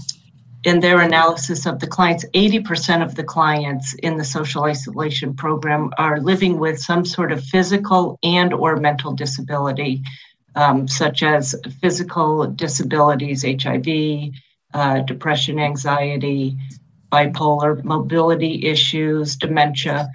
in 0.65 0.81
their 0.81 1.01
analysis 1.01 1.65
of 1.65 1.79
the 1.79 1.87
clients, 1.87 2.25
80% 2.35 3.05
of 3.05 3.15
the 3.15 3.23
clients 3.23 3.95
in 3.95 4.17
the 4.17 4.25
social 4.25 4.65
isolation 4.65 5.35
program 5.35 5.93
are 5.97 6.21
living 6.21 6.59
with 6.59 6.81
some 6.81 7.05
sort 7.05 7.31
of 7.31 7.45
physical 7.45 8.19
and 8.25 8.53
or 8.53 8.77
mental 8.77 9.13
disability, 9.13 10.03
um, 10.57 10.89
such 10.89 11.23
as 11.23 11.55
physical 11.81 12.47
disabilities, 12.47 13.45
HIV, 13.45 14.33
uh, 14.75 15.01
depression, 15.03 15.61
anxiety, 15.61 16.57
bipolar, 17.13 17.83
mobility 17.85 18.67
issues, 18.67 19.37
dementia, 19.37 20.09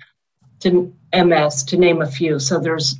to 0.61 0.93
MS, 1.13 1.63
to 1.63 1.77
name 1.77 2.01
a 2.01 2.05
few. 2.09 2.39
So 2.39 2.59
there's 2.59 2.95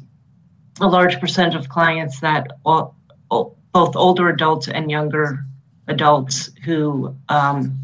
a 0.79 0.87
large 0.87 1.19
percent 1.19 1.55
of 1.55 1.69
clients 1.69 2.19
that 2.21 2.47
all, 2.65 2.95
all- 3.29 3.57
both 3.73 3.95
older 3.95 4.27
adults 4.29 4.67
and 4.67 4.91
younger 4.91 5.45
adults 5.87 6.49
who 6.65 7.15
um, 7.29 7.77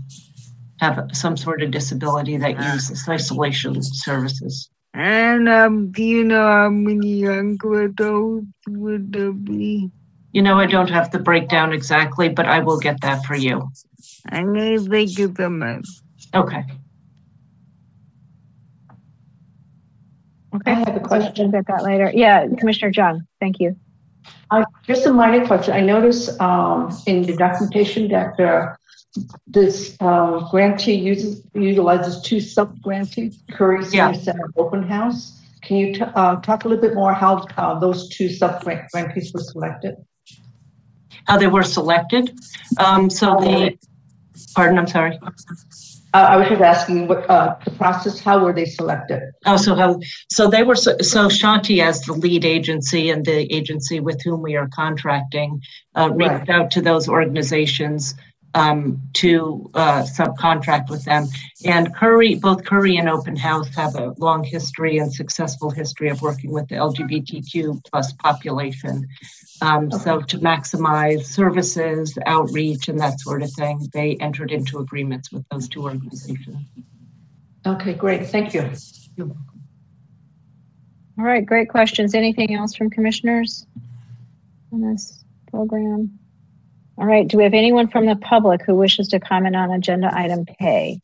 have 0.82 1.10
some 1.14 1.38
sort 1.38 1.62
of 1.62 1.72
disability 1.72 2.38
that 2.38 2.62
use 2.74 2.90
this 2.90 3.08
isolation 3.08 3.82
services. 3.82 4.70
and 4.94 5.48
um, 5.48 5.92
do 5.92 6.04
you 6.04 6.24
know 6.24 6.46
how 6.46 6.70
many 6.70 7.20
younger 7.20 7.84
adults 7.84 8.48
would 8.68 9.14
there 9.14 9.32
be? 9.32 9.90
You 10.34 10.42
know, 10.42 10.60
I 10.60 10.66
don't 10.66 10.90
have 10.90 11.10
the 11.12 11.20
breakdown 11.20 11.72
exactly, 11.74 12.28
but 12.30 12.46
I 12.46 12.60
will 12.60 12.80
get 12.80 13.00
that 13.02 13.24
for 13.26 13.36
you. 13.36 13.72
I 14.30 14.44
may 14.44 14.78
think 14.78 15.18
of 15.20 15.36
them 15.36 15.64
as 15.64 16.02
Okay. 16.34 16.64
Okay. 20.56 20.72
I 20.72 20.74
have 20.74 20.96
a 20.96 21.00
question. 21.00 21.52
We'll 21.52 21.62
get 21.62 21.68
that 21.68 21.84
later. 21.84 22.12
Yeah, 22.14 22.48
Commissioner 22.58 22.92
Jung, 22.96 23.28
thank 23.40 23.60
you. 23.60 23.76
Uh, 24.50 24.64
just 24.84 25.06
a 25.06 25.14
minor 25.14 25.46
question. 25.46 25.74
I 25.74 25.82
noticed, 25.82 26.40
um, 26.42 26.96
in 27.06 27.24
the 27.24 27.36
documentation 27.36 28.08
that, 28.10 28.40
uh, 28.40 28.76
this, 29.46 29.98
uh, 30.00 30.48
grantee 30.50 30.96
uses, 30.96 31.44
utilizes 31.54 32.22
two 32.22 32.40
sub-grantees, 32.40 33.44
Curry 33.52 33.84
Yeah. 33.92 34.12
Senior 34.12 34.24
Center 34.24 34.50
Open 34.56 34.84
House. 34.84 35.42
Can 35.62 35.78
you, 35.78 35.94
t- 35.94 36.02
uh, 36.02 36.38
talk 36.38 36.64
a 36.66 36.68
little 36.68 36.82
bit 36.82 36.96
more 36.96 37.14
how, 37.14 37.46
uh, 37.58 37.78
those 37.80 38.10
two 38.10 38.30
sub-grantees 38.30 39.34
were 39.34 39.42
selected? 39.42 39.96
How 41.26 41.38
they 41.38 41.48
were 41.48 41.64
selected. 41.64 42.40
Um, 42.78 43.10
so 43.10 43.36
the, 43.42 43.78
pardon, 44.58 44.80
I'm 44.80 44.88
sorry. 44.88 45.20
Uh, 45.22 46.18
I 46.18 46.36
was 46.38 46.48
just 46.48 46.62
asking 46.62 47.08
what, 47.08 47.30
uh, 47.30 47.56
the 47.64 47.72
process, 47.72 48.20
how 48.20 48.44
were 48.44 48.54
they 48.54 48.66
selected? 48.66 49.22
Oh, 49.46 49.56
so 49.56 49.76
how, 49.76 50.00
so 50.32 50.50
they 50.50 50.64
were, 50.64 50.76
so 50.76 50.98
so 51.00 51.28
Shanti 51.28 51.80
as 51.80 52.02
the 52.02 52.14
lead 52.14 52.44
agency 52.44 53.12
and 53.12 53.24
the 53.24 53.54
agency 53.56 54.00
with 54.00 54.20
whom 54.24 54.42
we 54.42 54.56
are 54.56 54.68
contracting, 54.74 55.62
uh, 55.96 56.10
reached 56.12 56.50
out 56.50 56.72
to 56.72 56.82
those 56.82 57.08
organizations, 57.08 58.16
um, 58.54 59.02
to, 59.14 59.70
uh, 59.74 60.04
subcontract 60.04 60.90
with 60.90 61.04
them. 61.06 61.28
And 61.66 61.94
Curry, 61.96 62.36
both 62.36 62.64
Curry 62.66 62.98
and 62.98 63.10
Open 63.10 63.36
House 63.36 63.68
have 63.76 63.96
a 63.96 64.14
long 64.18 64.44
history 64.44 64.98
and 64.98 65.14
successful 65.14 65.70
history 65.70 66.10
of 66.10 66.22
working 66.22 66.52
with 66.52 66.68
the 66.68 66.76
LGBTQ 66.76 67.84
plus 67.86 68.14
population. 68.14 69.08
Um, 69.62 69.92
so 69.92 70.22
to 70.22 70.38
maximize 70.40 71.26
services, 71.26 72.18
outreach, 72.26 72.88
and 72.90 73.00
that 73.00 73.20
sort 73.20 73.42
of 73.42 73.52
thing, 73.52 73.88
they 73.94 74.16
entered 74.20 74.52
into 74.52 74.80
agreements 74.80 75.32
with 75.32 75.46
those 75.50 75.68
two 75.68 75.84
organizations. 75.84 76.58
Okay, 77.66 77.94
great. 77.94 78.28
Thank 78.28 78.54
you. 78.54 78.70
You're 79.16 79.28
welcome. 79.28 79.44
All 81.20 81.26
right, 81.26 81.44
great 81.44 81.70
questions. 81.70 82.14
Anything 82.14 82.54
else 82.54 82.76
from 82.76 82.92
commissioners 82.92 83.66
on 84.72 84.82
this 84.82 85.24
program? 85.50 86.20
All 87.00 87.06
right, 87.06 87.28
do 87.28 87.38
we 87.38 87.44
have 87.44 87.54
anyone 87.54 87.88
from 87.88 88.08
the 88.08 88.16
public 88.16 88.64
who 88.64 88.74
wishes 88.74 89.08
to 89.10 89.20
comment 89.20 89.56
on 89.56 89.72
agenda 89.72 90.10
item 90.12 90.46
K? 90.46 91.00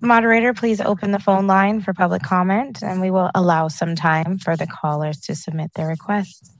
Moderator, 0.00 0.54
please 0.54 0.80
open 0.80 1.10
the 1.10 1.18
phone 1.18 1.46
line 1.46 1.82
for 1.82 1.92
public 1.92 2.22
comment 2.22 2.82
and 2.82 3.02
we 3.02 3.10
will 3.10 3.30
allow 3.34 3.68
some 3.68 3.94
time 3.94 4.38
for 4.38 4.56
the 4.56 4.66
callers 4.66 5.20
to 5.20 5.34
submit 5.34 5.74
their 5.74 5.88
requests. 5.88 6.50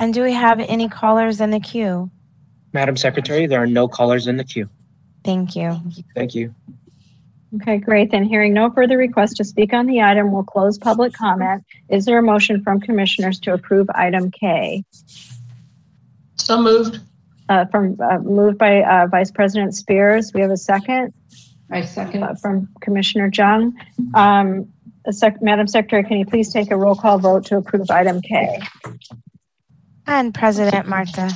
And 0.00 0.12
do 0.12 0.24
we 0.24 0.32
have 0.32 0.58
any 0.58 0.88
callers 0.88 1.40
in 1.40 1.50
the 1.50 1.60
queue? 1.60 2.10
Madam 2.72 2.96
Secretary, 2.96 3.46
there 3.46 3.62
are 3.62 3.66
no 3.66 3.86
callers 3.86 4.26
in 4.26 4.36
the 4.36 4.44
queue. 4.44 4.68
Thank 5.24 5.54
you. 5.54 5.80
Thank 6.14 6.34
you. 6.34 6.54
Okay, 7.56 7.78
great. 7.78 8.10
Then 8.10 8.24
hearing 8.24 8.52
no 8.52 8.70
further 8.70 8.98
requests 8.98 9.34
to 9.34 9.44
speak 9.44 9.72
on 9.72 9.86
the 9.86 10.02
item, 10.02 10.32
we'll 10.32 10.42
close 10.42 10.76
public 10.78 11.14
comment. 11.14 11.64
Is 11.88 12.04
there 12.04 12.18
a 12.18 12.22
motion 12.22 12.62
from 12.62 12.78
commissioners 12.80 13.40
to 13.40 13.54
approve 13.54 13.88
item 13.94 14.30
K? 14.30 14.84
So 16.36 16.60
moved. 16.60 17.00
Uh, 17.48 17.64
from, 17.66 17.96
uh, 18.00 18.18
moved 18.18 18.58
by, 18.58 18.82
uh, 18.82 19.06
Vice 19.06 19.30
President 19.30 19.74
Spears. 19.74 20.32
We 20.34 20.42
have 20.42 20.50
a 20.50 20.56
second 20.58 21.14
I 21.70 21.80
second. 21.82 22.22
uh, 22.22 22.34
from 22.34 22.68
Commissioner 22.82 23.30
Jung. 23.32 23.74
Um, 24.12 24.68
a 25.06 25.12
sec- 25.14 25.40
Madam 25.40 25.66
Secretary, 25.66 26.04
can 26.04 26.18
you 26.18 26.26
please 26.26 26.52
take 26.52 26.70
a 26.70 26.76
roll 26.76 26.94
call 26.94 27.18
vote 27.18 27.46
to 27.46 27.56
approve 27.56 27.90
item 27.90 28.20
K? 28.20 28.60
And 30.06 30.34
President 30.34 30.86
Martha 30.86 31.30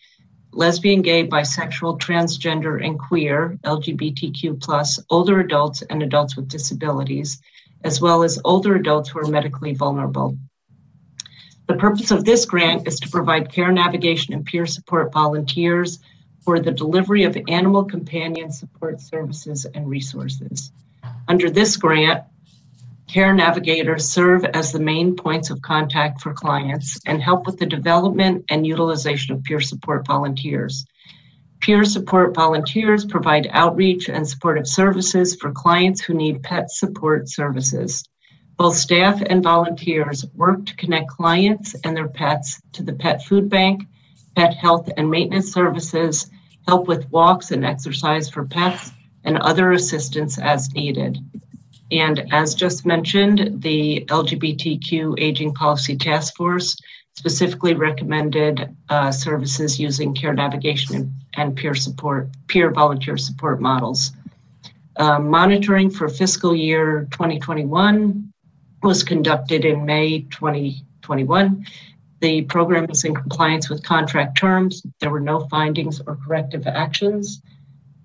lesbian, 0.56 1.02
gay, 1.02 1.26
bisexual, 1.26 2.00
transgender, 2.00 2.84
and 2.84 2.98
queer, 2.98 3.58
LGBTQ 3.64 4.60
plus, 4.62 5.00
older 5.10 5.40
adults 5.40 5.82
and 5.82 6.02
adults 6.02 6.36
with 6.36 6.48
disabilities, 6.48 7.40
as 7.82 8.00
well 8.00 8.22
as 8.22 8.40
older 8.44 8.76
adults 8.76 9.10
who 9.10 9.18
are 9.18 9.26
medically 9.26 9.74
vulnerable. 9.74 10.36
The 11.66 11.74
purpose 11.74 12.10
of 12.10 12.24
this 12.24 12.44
grant 12.44 12.86
is 12.86 13.00
to 13.00 13.08
provide 13.08 13.50
care 13.50 13.72
navigation 13.72 14.34
and 14.34 14.44
peer 14.44 14.66
support 14.66 15.12
volunteers 15.12 15.98
for 16.42 16.60
the 16.60 16.70
delivery 16.70 17.24
of 17.24 17.38
animal 17.48 17.84
companion 17.84 18.52
support 18.52 19.00
services 19.00 19.64
and 19.74 19.88
resources. 19.88 20.70
Under 21.26 21.48
this 21.48 21.76
grant, 21.76 22.24
care 23.14 23.32
navigators 23.32 24.08
serve 24.08 24.44
as 24.44 24.72
the 24.72 24.80
main 24.80 25.14
points 25.14 25.48
of 25.48 25.62
contact 25.62 26.20
for 26.20 26.34
clients 26.34 26.98
and 27.06 27.22
help 27.22 27.46
with 27.46 27.56
the 27.60 27.64
development 27.64 28.44
and 28.48 28.66
utilization 28.66 29.32
of 29.32 29.44
peer 29.44 29.60
support 29.60 30.04
volunteers. 30.04 30.84
Peer 31.60 31.84
support 31.84 32.34
volunteers 32.34 33.04
provide 33.04 33.46
outreach 33.52 34.08
and 34.08 34.28
supportive 34.28 34.66
services 34.66 35.36
for 35.36 35.52
clients 35.52 36.00
who 36.00 36.12
need 36.12 36.42
pet 36.42 36.72
support 36.72 37.28
services. 37.28 38.02
Both 38.58 38.74
staff 38.74 39.22
and 39.24 39.44
volunteers 39.44 40.24
work 40.34 40.66
to 40.66 40.74
connect 40.74 41.06
clients 41.06 41.76
and 41.84 41.96
their 41.96 42.08
pets 42.08 42.60
to 42.72 42.82
the 42.82 42.94
pet 42.94 43.22
food 43.22 43.48
bank, 43.48 43.84
pet 44.34 44.54
health 44.54 44.90
and 44.96 45.08
maintenance 45.08 45.52
services, 45.52 46.28
help 46.66 46.88
with 46.88 47.08
walks 47.12 47.52
and 47.52 47.64
exercise 47.64 48.28
for 48.28 48.44
pets, 48.44 48.90
and 49.22 49.38
other 49.38 49.70
assistance 49.70 50.36
as 50.36 50.74
needed. 50.74 51.20
And 51.94 52.26
as 52.32 52.56
just 52.56 52.84
mentioned, 52.84 53.62
the 53.62 54.04
LGBTQ 54.08 55.14
Aging 55.16 55.54
Policy 55.54 55.96
Task 55.96 56.34
Force 56.34 56.76
specifically 57.16 57.74
recommended 57.74 58.74
uh, 58.88 59.12
services 59.12 59.78
using 59.78 60.12
care 60.12 60.34
navigation 60.34 60.96
and, 60.96 61.12
and, 61.36 61.56
peer 61.56 61.76
support, 61.76 62.30
peer 62.48 62.72
volunteer 62.72 63.16
support 63.16 63.60
models. 63.60 64.10
Uh, 64.96 65.20
monitoring 65.20 65.88
for 65.88 66.08
fiscal 66.08 66.54
year 66.56 67.06
2021 67.12 68.32
was 68.82 69.04
conducted 69.04 69.64
in 69.64 69.86
May 69.86 70.22
2021. 70.30 71.64
The 72.20 72.42
program 72.42 72.90
is 72.90 73.04
in 73.04 73.14
compliance 73.14 73.70
with 73.70 73.84
contract 73.84 74.36
terms. 74.36 74.82
There 74.98 75.10
were 75.10 75.20
no 75.20 75.46
findings 75.48 76.00
or 76.04 76.16
corrective 76.16 76.66
actions. 76.66 77.40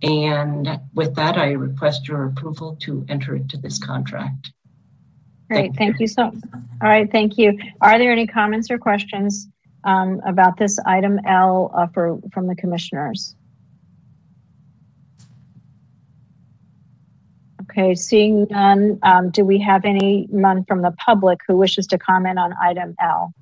And 0.02 0.80
with 0.94 1.16
that, 1.16 1.38
I 1.38 1.52
request 1.52 2.08
your 2.08 2.26
approval 2.26 2.78
to 2.82 3.06
enter 3.10 3.36
into 3.36 3.58
this 3.58 3.80
contract. 3.80 4.52
Great, 5.50 5.76
thank 5.76 6.00
you 6.00 6.08
so, 6.08 6.24
all 6.24 6.90
right, 6.90 7.12
thank 7.12 7.38
you. 7.38 7.58
Are 7.82 7.98
there 7.98 8.12
any 8.12 8.28
comments 8.28 8.70
or 8.70 8.78
questions 8.78 9.48
um, 9.84 10.22
about 10.26 10.58
this 10.58 10.78
item 10.86 11.20
L 11.26 11.72
uh, 11.74 11.88
for, 11.88 12.20
from 12.32 12.48
the 12.48 12.56
commissioners? 12.56 13.36
Okay, 17.64 17.94
seeing 17.96 18.48
none, 18.50 19.00
um, 19.04 19.32
do 19.32 19.44
we 19.44 19.60
have 19.60 19.86
anyone 19.86 20.66
from 20.66 20.82
the 20.82 20.92
public 20.92 21.40
who 21.48 21.58
wishes 21.58 21.88
to 21.88 21.98
comment 21.98 22.40
on 22.40 22.54
item 22.62 22.96
L? 23.02 23.34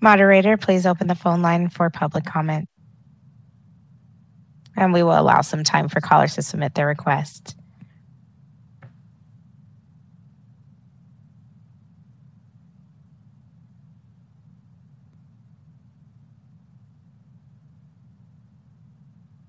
Moderator, 0.00 0.56
please 0.56 0.86
open 0.86 1.08
the 1.08 1.14
phone 1.14 1.42
line 1.42 1.68
for 1.68 1.88
public 1.90 2.24
comment. 2.24 2.68
And 4.76 4.92
we 4.92 5.02
will 5.02 5.18
allow 5.18 5.40
some 5.40 5.64
time 5.64 5.88
for 5.88 6.00
callers 6.00 6.34
to 6.34 6.42
submit 6.42 6.74
their 6.74 6.86
requests. 6.86 7.54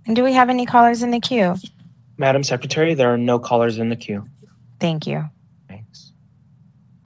And 0.07 0.15
do 0.15 0.23
we 0.23 0.33
have 0.33 0.49
any 0.49 0.65
callers 0.65 1.01
in 1.01 1.11
the 1.11 1.19
queue? 1.19 1.55
Madam 2.17 2.43
Secretary, 2.43 2.93
there 2.93 3.13
are 3.13 3.17
no 3.17 3.39
callers 3.39 3.79
in 3.79 3.89
the 3.89 3.95
queue. 3.95 4.27
Thank 4.79 5.07
you. 5.07 5.27
Thanks. 5.67 6.11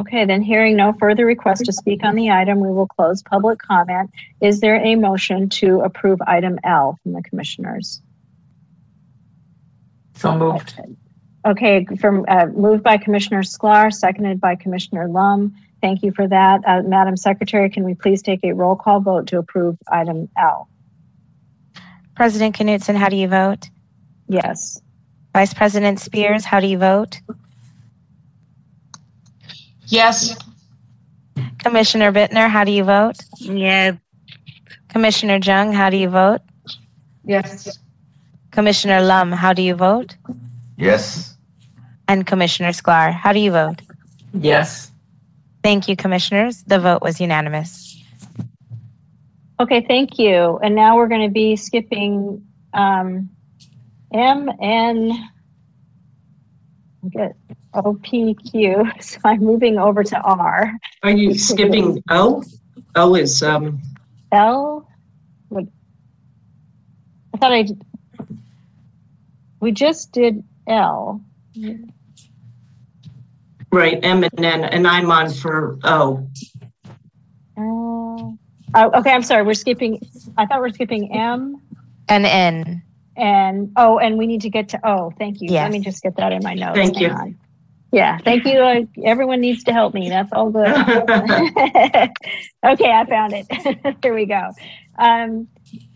Okay, 0.02 0.26
then 0.26 0.42
hearing 0.42 0.76
no 0.76 0.94
further 1.00 1.26
requests 1.26 1.64
to 1.64 1.74
speak 1.74 2.04
on 2.04 2.16
the 2.16 2.30
item, 2.30 2.60
we 2.60 2.70
will 2.70 2.88
close 2.88 3.24
public 3.24 3.60
comment. 3.60 4.12
Is 4.42 4.60
there 4.60 4.76
a 4.76 4.96
motion 4.96 5.50
to 5.50 5.80
approve 5.82 6.20
item 6.28 6.60
L 6.64 7.00
from 7.02 7.14
the 7.14 7.24
commissioners? 7.24 8.02
So 10.20 10.38
moved. 10.38 10.78
Okay, 11.46 11.86
from 11.98 12.26
uh, 12.28 12.48
moved 12.48 12.84
by 12.84 12.98
Commissioner 12.98 13.42
Sklar, 13.42 13.94
seconded 13.94 14.42
by 14.42 14.56
Commissioner 14.56 15.08
Lum. 15.08 15.56
Thank 15.82 16.04
you 16.04 16.12
for 16.12 16.28
that. 16.28 16.60
Uh, 16.68 16.82
Madam 16.84 17.16
Secretary, 17.16 17.70
can 17.70 17.86
we 17.86 17.96
please 17.96 18.22
take 18.22 18.44
a 18.44 18.52
roll 18.52 18.76
call 18.76 19.00
vote 19.00 19.28
to 19.28 19.38
approve 19.38 19.78
item 19.90 20.28
L? 20.38 20.68
President 22.16 22.54
Knudsen, 22.54 22.98
how 22.98 23.08
do 23.08 23.16
you 23.16 23.30
vote? 23.30 23.70
Yes. 24.28 24.82
Vice 25.32 25.54
President 25.54 26.02
Spears, 26.02 26.44
how 26.44 26.60
do 26.60 26.68
you 26.68 26.78
vote? 26.78 27.22
Yes. 29.86 30.36
Commissioner 31.60 32.12
Bittner, 32.12 32.50
how 32.50 32.66
do 32.66 32.74
you 32.74 32.84
vote? 32.84 33.16
Yes. 33.38 33.96
Commissioner 34.90 35.40
Jung, 35.42 35.72
how 35.72 35.90
do 35.90 35.96
you 35.96 36.10
vote? 36.10 36.42
Yes. 37.24 37.80
Commissioner 38.60 39.00
Lum, 39.00 39.32
how 39.32 39.54
do 39.54 39.62
you 39.62 39.74
vote? 39.74 40.18
Yes. 40.76 41.38
And 42.10 42.28
Commissioner 42.28 42.72
Sklar, 42.72 43.14
how 43.14 43.32
do 43.32 43.40
you 43.40 43.52
vote? 43.52 43.82
Yes. 44.34 44.92
Thank 45.64 45.88
you, 45.88 45.96
commissioners. 45.96 46.64
The 46.64 46.78
vote 46.78 47.02
was 47.02 47.22
unanimous. 47.22 47.98
Okay, 49.62 49.80
thank 49.88 50.20
you. 50.20 50.60
And 50.62 50.76
now 50.76 50.98
we're 50.98 51.08
going 51.08 51.26
to 51.26 51.32
be 51.32 51.56
skipping 51.56 52.46
um, 52.74 53.30
M 54.14 54.52
and 54.60 55.14
get 57.12 57.38
OPQ. 57.74 58.92
So 59.02 59.20
I'm 59.24 59.40
moving 59.40 59.78
over 59.78 60.04
to 60.04 60.20
R. 60.20 60.74
Are 61.04 61.12
you 61.12 61.34
skipping 61.36 62.04
O? 62.10 62.44
O 62.98 63.16
is, 63.16 63.42
um, 63.42 63.82
L. 64.34 64.86
What? 65.48 65.64
I 67.34 67.38
thought 67.38 67.54
I. 67.54 67.66
did- 69.60 69.66
We 69.66 69.72
just 69.72 70.12
did 70.12 70.44
L. 70.68 71.22
right, 73.72 74.00
M 74.04 74.24
and 74.24 74.46
N, 74.46 74.64
and 74.64 74.88
I'm 74.88 75.12
on 75.12 75.30
for 75.32 75.78
O. 75.84 76.28
Uh, 77.58 77.62
oh, 78.76 79.00
okay, 79.00 79.12
I'm 79.12 79.24
sorry. 79.24 79.44
We're 79.44 79.54
skipping. 79.54 80.00
I 80.38 80.46
thought 80.46 80.60
we're 80.62 80.70
skipping 80.70 81.14
M 81.14 81.62
And 82.08 82.26
N. 82.26 82.82
and 83.18 83.72
O, 83.76 84.00
and 84.00 84.18
we 84.18 84.28
need 84.28 84.42
to 84.42 84.50
get 84.50 84.70
to 84.70 84.80
O. 84.90 85.12
Thank 85.18 85.42
you. 85.42 85.50
Yes. 85.52 85.64
Let 85.64 85.72
me 85.72 85.80
just 85.80 86.02
get 86.04 86.16
that 86.18 86.32
in 86.32 86.42
my 86.44 86.54
notes. 86.54 86.78
Thank 86.78 86.96
Hang 86.96 87.04
you. 87.04 87.10
on. 87.10 87.38
Yeah, 87.92 88.20
thank 88.20 88.46
you. 88.46 88.60
Uh, 88.60 88.82
everyone 89.04 89.42
needs 89.42 89.64
to 89.64 89.74
help 89.74 89.96
me. 89.96 90.10
That's 90.10 90.32
all 90.32 90.52
good. 90.52 90.68
okay, 92.64 92.92
I 92.92 93.06
found 93.10 93.34
it. 93.34 93.98
Here 94.04 94.14
we 94.14 94.28
go. 94.28 94.52
Um, 95.00 95.48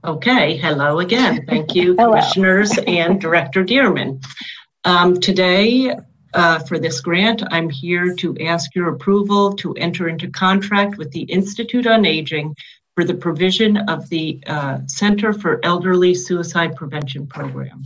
Okay, 0.06 0.58
hello 0.58 1.00
again. 1.00 1.46
Thank 1.48 1.76
you, 1.76 1.96
Hello. 1.98 2.12
commissioners 2.12 2.78
and 2.88 3.22
Director 3.22 3.64
Dearman. 3.64 4.22
Um, 4.84 5.18
today, 5.20 5.96
uh, 6.34 6.60
for 6.60 6.78
this 6.78 7.00
grant, 7.00 7.42
I'm 7.52 7.70
here 7.70 8.14
to 8.16 8.38
ask 8.40 8.76
your 8.76 8.90
approval 8.90 9.54
to 9.54 9.74
enter 9.76 10.10
into 10.10 10.30
contract 10.30 10.98
with 10.98 11.12
the 11.12 11.22
Institute 11.22 11.88
on 11.88 12.06
Aging 12.06 12.54
for 12.96 13.06
the 13.06 13.14
provision 13.14 13.78
of 13.90 14.10
the 14.10 14.42
uh, 14.46 14.80
Center 14.88 15.32
for 15.32 15.62
Elderly 15.64 16.14
Suicide 16.14 16.76
Prevention 16.76 17.26
Program. 17.26 17.86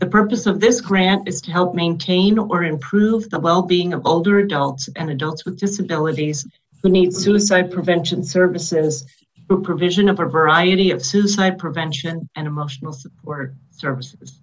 The 0.00 0.06
purpose 0.06 0.46
of 0.46 0.60
this 0.60 0.80
grant 0.80 1.26
is 1.26 1.40
to 1.40 1.50
help 1.50 1.74
maintain 1.74 2.38
or 2.38 2.62
improve 2.62 3.28
the 3.30 3.40
well-being 3.40 3.92
of 3.92 4.06
older 4.06 4.38
adults 4.38 4.88
and 4.94 5.10
adults 5.10 5.44
with 5.44 5.58
disabilities 5.58 6.46
who 6.82 6.88
need 6.88 7.12
suicide 7.12 7.72
prevention 7.72 8.22
services 8.22 9.04
through 9.48 9.62
provision 9.62 10.08
of 10.08 10.20
a 10.20 10.26
variety 10.26 10.92
of 10.92 11.04
suicide 11.04 11.58
prevention 11.58 12.28
and 12.36 12.46
emotional 12.46 12.92
support 12.92 13.54
services. 13.70 14.40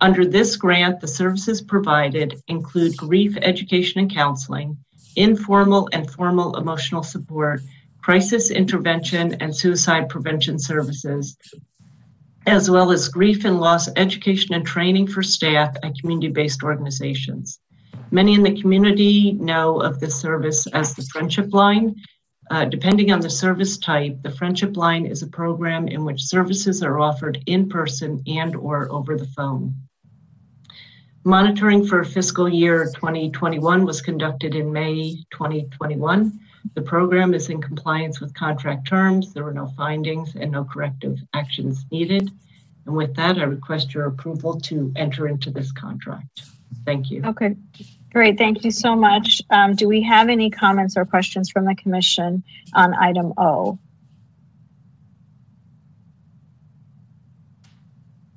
Under 0.00 0.24
this 0.24 0.56
grant, 0.56 1.00
the 1.00 1.08
services 1.08 1.60
provided 1.60 2.40
include 2.48 2.96
grief 2.96 3.36
education 3.42 4.00
and 4.00 4.10
counseling, 4.10 4.78
informal 5.16 5.90
and 5.92 6.10
formal 6.10 6.56
emotional 6.56 7.02
support, 7.02 7.60
crisis 8.00 8.50
intervention 8.50 9.34
and 9.40 9.54
suicide 9.54 10.08
prevention 10.08 10.58
services, 10.58 11.36
as 12.48 12.70
well 12.70 12.90
as 12.90 13.08
grief 13.08 13.44
and 13.44 13.60
loss 13.60 13.88
education 13.96 14.54
and 14.54 14.66
training 14.66 15.06
for 15.06 15.22
staff 15.22 15.76
at 15.82 15.98
community-based 16.00 16.62
organizations. 16.62 17.60
Many 18.10 18.34
in 18.34 18.42
the 18.42 18.58
community 18.58 19.32
know 19.32 19.82
of 19.82 20.00
this 20.00 20.16
service 20.16 20.66
as 20.68 20.94
the 20.94 21.06
Friendship 21.12 21.52
Line, 21.52 21.94
uh, 22.50 22.64
depending 22.64 23.12
on 23.12 23.20
the 23.20 23.28
service 23.28 23.76
type, 23.76 24.22
the 24.22 24.30
Friendship 24.30 24.78
Line 24.78 25.04
is 25.04 25.22
a 25.22 25.26
program 25.26 25.88
in 25.88 26.06
which 26.06 26.22
services 26.22 26.82
are 26.82 26.98
offered 26.98 27.42
in 27.44 27.68
person 27.68 28.22
and 28.26 28.56
or 28.56 28.90
over 28.90 29.18
the 29.18 29.28
phone. 29.36 29.74
Monitoring 31.24 31.86
for 31.86 32.02
fiscal 32.02 32.48
year 32.48 32.86
2021 32.94 33.84
was 33.84 34.00
conducted 34.00 34.54
in 34.54 34.72
May 34.72 35.16
2021. 35.32 36.40
The 36.74 36.82
program 36.82 37.34
is 37.34 37.48
in 37.48 37.60
compliance 37.60 38.20
with 38.20 38.34
contract 38.34 38.86
terms. 38.86 39.32
There 39.32 39.44
were 39.44 39.52
no 39.52 39.68
findings 39.76 40.34
and 40.36 40.52
no 40.52 40.64
corrective 40.64 41.18
actions 41.34 41.84
needed. 41.90 42.30
And 42.86 42.96
with 42.96 43.14
that, 43.16 43.38
I 43.38 43.44
request 43.44 43.94
your 43.94 44.06
approval 44.06 44.60
to 44.60 44.92
enter 44.96 45.28
into 45.28 45.50
this 45.50 45.72
contract. 45.72 46.42
Thank 46.84 47.10
you. 47.10 47.22
Okay, 47.24 47.54
great. 48.12 48.38
Thank 48.38 48.64
you 48.64 48.70
so 48.70 48.94
much. 48.96 49.42
Um, 49.50 49.74
do 49.74 49.88
we 49.88 50.02
have 50.02 50.28
any 50.28 50.50
comments 50.50 50.96
or 50.96 51.04
questions 51.04 51.50
from 51.50 51.64
the 51.64 51.74
commission 51.74 52.42
on 52.74 52.94
item 52.94 53.34
O? 53.36 53.78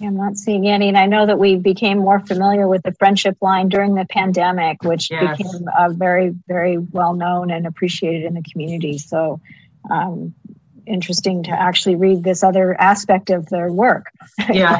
I'm 0.03 0.15
not 0.15 0.37
seeing 0.37 0.67
any, 0.67 0.87
and 0.87 0.97
I 0.97 1.05
know 1.05 1.25
that 1.25 1.37
we 1.39 1.55
became 1.55 1.99
more 1.99 2.19
familiar 2.19 2.67
with 2.67 2.83
the 2.83 2.93
friendship 2.93 3.37
line 3.41 3.69
during 3.69 3.95
the 3.95 4.05
pandemic, 4.05 4.83
which 4.83 5.09
Yes. 5.11 5.37
became 5.37 5.67
uh, 5.77 5.89
very, 5.89 6.33
very 6.47 6.77
well 6.77 7.13
known 7.13 7.51
and 7.51 7.65
appreciated 7.67 8.23
in 8.25 8.33
the 8.33 8.43
community. 8.43 8.97
So, 8.97 9.39
um, 9.89 10.33
interesting 10.87 11.43
to 11.43 11.51
actually 11.51 11.95
read 11.95 12.23
this 12.23 12.43
other 12.43 12.79
aspect 12.81 13.29
of 13.29 13.47
their 13.49 13.71
work. 13.71 14.11
Yeah. 14.51 14.79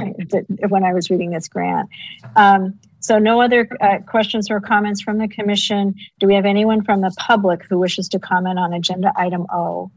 when 0.69 0.84
I 0.84 0.93
was 0.93 1.10
reading 1.10 1.30
this 1.31 1.48
grant. 1.48 1.89
Um, 2.35 2.80
so, 2.99 3.18
no 3.19 3.41
other 3.41 3.68
uh, 3.80 3.99
questions 4.07 4.49
or 4.49 4.60
comments 4.60 5.02
from 5.02 5.18
the 5.18 5.27
commission. 5.27 5.95
Do 6.19 6.27
we 6.27 6.35
have 6.35 6.45
anyone 6.45 6.84
from 6.84 7.02
the 7.02 7.11
public 7.18 7.64
who 7.69 7.77
wishes 7.80 8.10
to 8.10 8.19
comment 8.19 8.60
on 8.60 8.73
agenda 8.73 9.11
item 9.15 9.45
O? 9.53 9.91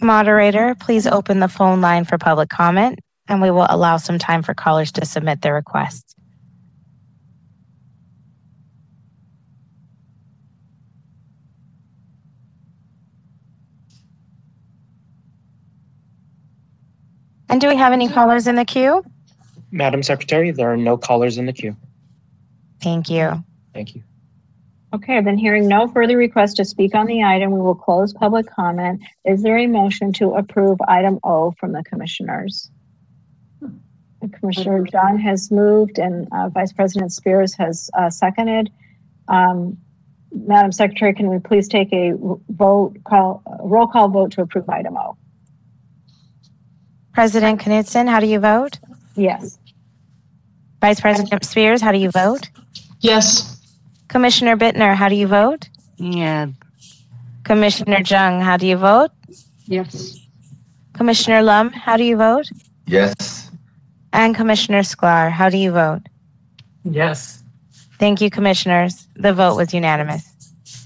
Moderator, 0.00 0.74
please 0.80 1.06
open 1.06 1.38
the 1.40 1.48
phone 1.48 1.80
line 1.80 2.04
for 2.04 2.18
public 2.18 2.48
comment, 2.48 2.98
and 3.28 3.40
we 3.40 3.50
will 3.50 3.66
allow 3.68 3.96
some 3.96 4.18
time 4.18 4.42
for 4.42 4.54
callers 4.54 4.92
to 4.92 5.06
submit 5.06 5.42
their 5.42 5.54
requests. 5.54 6.14
And 17.48 17.60
do 17.60 17.68
we 17.68 17.76
have 17.76 17.92
any 17.92 18.08
callers 18.08 18.46
in 18.46 18.56
the 18.56 18.64
queue? 18.64 19.04
Madam 19.70 20.02
Secretary, 20.02 20.50
there 20.52 20.72
are 20.72 20.76
no 20.76 20.96
callers 20.96 21.36
in 21.36 21.44
the 21.44 21.52
queue. 21.52 21.76
Thank 22.80 23.10
you. 23.10 23.44
Thank 23.74 23.94
you. 23.94 24.02
Okay, 24.94 25.20
then 25.22 25.36
hearing 25.38 25.68
no 25.68 25.86
further 25.88 26.16
requests 26.16 26.54
to 26.54 26.64
speak 26.64 26.94
on 26.94 27.06
the 27.06 27.22
item, 27.22 27.50
we 27.50 27.60
will 27.60 27.74
close 27.74 28.12
public 28.12 28.46
comment. 28.46 29.02
Is 29.24 29.42
there 29.42 29.58
a 29.58 29.66
motion 29.66 30.12
to 30.14 30.32
approve 30.32 30.78
item 30.88 31.18
O 31.24 31.52
from 31.52 31.72
the 31.72 31.82
commissioners? 31.84 32.70
Commissioner 34.28 34.86
Jung 34.92 35.18
has 35.18 35.50
moved 35.50 35.98
and 35.98 36.28
uh, 36.32 36.48
Vice 36.48 36.72
President 36.72 37.12
Spears 37.12 37.54
has 37.54 37.90
uh, 37.98 38.10
seconded. 38.10 38.70
Um, 39.28 39.78
Madam 40.34 40.72
Secretary, 40.72 41.12
can 41.14 41.28
we 41.28 41.38
please 41.38 41.68
take 41.68 41.92
a 41.92 42.12
vote 42.50 42.96
call, 43.04 43.42
roll 43.60 43.86
call 43.86 44.08
vote 44.08 44.32
to 44.32 44.42
approve 44.42 44.68
item 44.68 44.96
O? 44.96 45.16
President 47.12 47.60
Knudsen, 47.60 48.06
how 48.06 48.20
do 48.20 48.26
you 48.26 48.38
vote? 48.38 48.78
Yes. 49.14 49.58
Vice 50.80 51.00
President 51.00 51.44
Spears, 51.44 51.82
how 51.82 51.92
do 51.92 51.98
you 51.98 52.10
vote? 52.10 52.48
Yes. 53.00 53.60
Commissioner 54.08 54.56
Bittner, 54.56 54.94
how 54.94 55.08
do 55.08 55.14
you 55.14 55.26
vote? 55.26 55.68
Yeah. 55.96 56.48
Commissioner 57.44 58.00
Jung, 58.04 58.40
how 58.40 58.56
do 58.56 58.66
you 58.66 58.76
vote? 58.76 59.10
Yes. 59.66 60.18
Commissioner 60.94 61.42
Lum, 61.42 61.70
how 61.70 61.96
do 61.96 62.04
you 62.04 62.16
vote? 62.16 62.48
Yes. 62.86 63.41
And 64.12 64.34
Commissioner 64.34 64.80
Sklar, 64.80 65.30
how 65.30 65.48
do 65.48 65.56
you 65.56 65.72
vote? 65.72 66.02
Yes. 66.84 67.42
Thank 67.98 68.20
you, 68.20 68.30
commissioners. 68.30 69.08
The 69.14 69.32
vote 69.32 69.56
was 69.56 69.72
unanimous. 69.72 70.28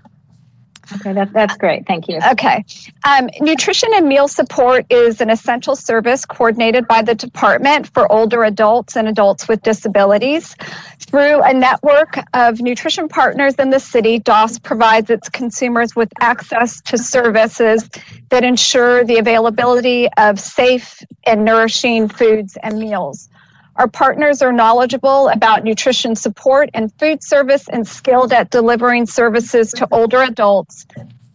Okay, 0.95 1.13
that, 1.13 1.33
that's 1.33 1.57
great. 1.57 1.85
Thank 1.85 2.07
you. 2.07 2.19
Okay. 2.31 2.63
Um, 3.03 3.29
nutrition 3.41 3.89
and 3.93 4.07
meal 4.07 4.27
support 4.27 4.85
is 4.89 5.19
an 5.21 5.29
essential 5.29 5.75
service 5.75 6.25
coordinated 6.25 6.87
by 6.87 7.01
the 7.01 7.13
department 7.13 7.87
for 7.93 8.09
older 8.11 8.43
adults 8.43 8.95
and 8.95 9.07
adults 9.07 9.47
with 9.47 9.61
disabilities. 9.63 10.55
Through 10.99 11.41
a 11.43 11.53
network 11.53 12.19
of 12.33 12.61
nutrition 12.61 13.07
partners 13.07 13.55
in 13.55 13.69
the 13.69 13.79
city, 13.79 14.19
DAS 14.19 14.59
provides 14.59 15.09
its 15.09 15.29
consumers 15.29 15.95
with 15.95 16.11
access 16.21 16.81
to 16.81 16.97
services 16.97 17.89
that 18.29 18.43
ensure 18.43 19.03
the 19.03 19.17
availability 19.17 20.07
of 20.17 20.39
safe 20.39 21.03
and 21.25 21.43
nourishing 21.43 22.07
foods 22.07 22.57
and 22.63 22.79
meals. 22.79 23.29
Our 23.77 23.87
partners 23.87 24.41
are 24.41 24.51
knowledgeable 24.51 25.29
about 25.29 25.63
nutrition 25.63 26.15
support 26.15 26.69
and 26.73 26.91
food 26.99 27.23
service 27.23 27.69
and 27.69 27.87
skilled 27.87 28.33
at 28.33 28.49
delivering 28.49 29.05
services 29.05 29.71
to 29.73 29.87
older 29.91 30.23
adults 30.23 30.87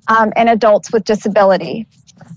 um, 0.09 0.33
and 0.35 0.49
adults 0.49 0.93
with 0.93 1.05
disability. 1.05 1.87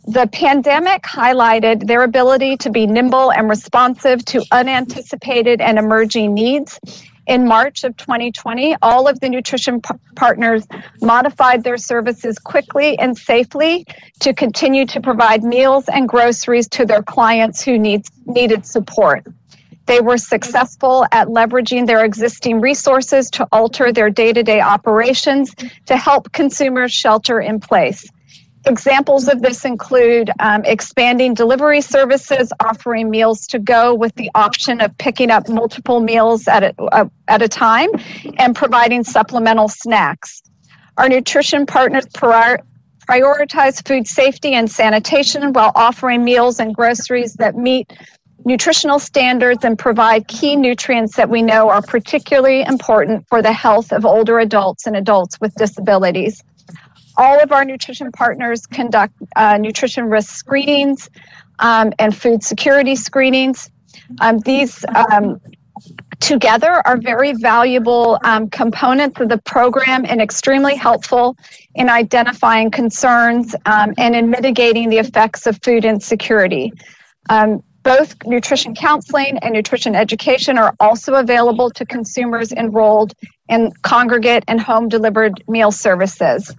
The 0.08 0.28
pandemic 0.28 1.02
highlighted 1.02 1.88
their 1.88 2.04
ability 2.04 2.58
to 2.58 2.70
be 2.70 2.86
nimble 2.86 3.32
and 3.32 3.50
responsive 3.50 4.24
to 4.26 4.44
unanticipated 4.52 5.60
and 5.60 5.80
emerging 5.80 6.36
needs. 6.36 6.80
In 7.26 7.48
March 7.48 7.84
of 7.84 7.98
2020, 7.98 8.76
all 8.84 9.08
of 9.08 9.20
the 9.20 9.30
nutrition 9.30 9.82
p- 9.82 9.96
partners 10.16 10.68
modified 11.02 11.64
their 11.64 11.78
services 11.78 12.38
quickly 12.38 13.00
and 13.00 13.18
safely 13.18 13.84
to 14.20 14.32
continue 14.32 14.86
to 14.86 15.02
provide 15.02 15.44
meals 15.44 15.90
and 15.90 16.08
groceries 16.08 16.68
to 16.70 16.86
their 16.86 17.02
clients 17.02 17.64
who 17.64 17.80
needed 17.80 18.66
support. 18.68 19.26
They 19.86 20.02
were 20.02 20.18
successful 20.18 21.06
at 21.12 21.28
leveraging 21.28 21.86
their 21.86 22.04
existing 22.04 22.60
resources 22.60 23.30
to 23.32 23.48
alter 23.52 23.92
their 23.92 24.10
day 24.10 24.34
to 24.34 24.44
day 24.44 24.62
operations 24.62 25.54
to 25.86 25.98
help 25.98 26.32
consumers 26.32 26.92
shelter 26.92 27.40
in 27.40 27.60
place. 27.60 28.10
Examples 28.68 29.28
of 29.28 29.44
this 29.44 29.64
include 29.64 30.32
um, 30.40 30.64
expanding 30.66 31.36
delivery 31.36 31.82
services, 31.82 32.52
offering 32.64 33.12
meals 33.12 33.46
to 33.46 33.60
go 33.60 33.94
with 33.94 34.16
the 34.16 34.32
option 34.34 34.82
of 34.82 34.98
picking 34.98 35.30
up 35.30 35.48
multiple 35.48 36.00
meals 36.00 36.48
at 36.48 36.64
a, 36.64 36.84
uh, 36.86 37.06
at 37.28 37.44
a 37.44 37.48
time, 37.48 37.90
and 38.38 38.56
providing 38.56 39.04
supplemental 39.04 39.68
snacks. 39.68 40.42
Our 40.98 41.10
nutrition 41.10 41.68
partners 41.68 42.08
prior, 42.12 42.60
prioritize 43.08 43.88
food 43.88 44.08
safety 44.08 44.54
and 44.54 44.72
sanitation 44.72 45.54
while 45.54 45.72
offering 45.76 46.24
meals 46.24 46.60
and 46.60 46.74
groceries 46.74 47.36
that 47.36 47.56
meet 47.56 47.94
nutritional 48.46 49.00
standards 49.00 49.66
and 49.66 49.78
provide 49.78 50.28
key 50.28 50.56
nutrients 50.56 51.16
that 51.16 51.30
we 51.30 51.42
know 51.42 51.70
are 51.70 51.82
particularly 51.82 52.62
important 52.62 53.28
for 53.28 53.42
the 53.42 53.52
health 53.52 53.92
of 53.92 54.06
older 54.06 54.40
adults 54.40 54.86
and 54.86 54.96
adults 54.96 55.42
with 55.42 55.54
disabilities. 55.56 56.44
All 57.18 57.42
of 57.42 57.52
our 57.52 57.66
nutrition 57.66 58.12
partners 58.12 58.66
conduct 58.68 59.14
uh, 59.36 59.58
nutrition 59.58 60.06
risk 60.06 60.36
screenings 60.36 61.10
um, 61.60 61.92
and 61.98 62.16
food 62.16 62.44
security 62.44 62.96
screenings. 62.96 63.72
Um, 64.22 64.40
these 64.40 64.86
um, 65.12 65.42
together 66.20 66.82
are 66.86 66.98
very 66.98 67.34
valuable 67.34 68.20
um, 68.24 68.50
components 68.50 69.20
of 69.20 69.30
the 69.30 69.38
program 69.40 70.06
and 70.08 70.22
extremely 70.22 70.76
helpful 70.76 71.36
in 71.74 71.90
identifying 71.90 72.70
concerns 72.70 73.56
um, 73.66 73.94
and 73.98 74.16
in 74.16 74.30
mitigating 74.30 74.90
the 74.90 74.98
effects 74.98 75.48
of 75.48 75.60
food 75.64 75.84
insecurity. 75.84 76.72
Um, 77.30 77.64
both 77.86 78.16
nutrition 78.26 78.74
counseling 78.74 79.38
and 79.38 79.54
nutrition 79.54 79.96
education 79.96 80.58
are 80.58 80.76
also 80.80 81.14
available 81.14 81.70
to 81.70 81.86
consumers 81.86 82.52
enrolled 82.52 83.14
in 83.48 83.72
congregate 83.84 84.44
and 84.48 84.60
home 84.60 84.90
delivered 84.90 85.44
meal 85.48 85.72
services. 85.72 86.54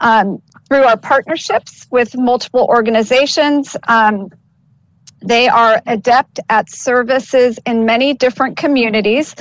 Um, 0.00 0.40
through 0.68 0.84
our 0.84 0.96
partnerships 0.96 1.88
with 1.90 2.16
multiple 2.16 2.66
organizations, 2.70 3.76
um, 3.88 4.30
they 5.20 5.48
are 5.48 5.82
adept 5.86 6.38
at 6.48 6.70
services 6.70 7.58
in 7.66 7.84
many 7.84 8.14
different 8.14 8.56
communities. 8.56 9.34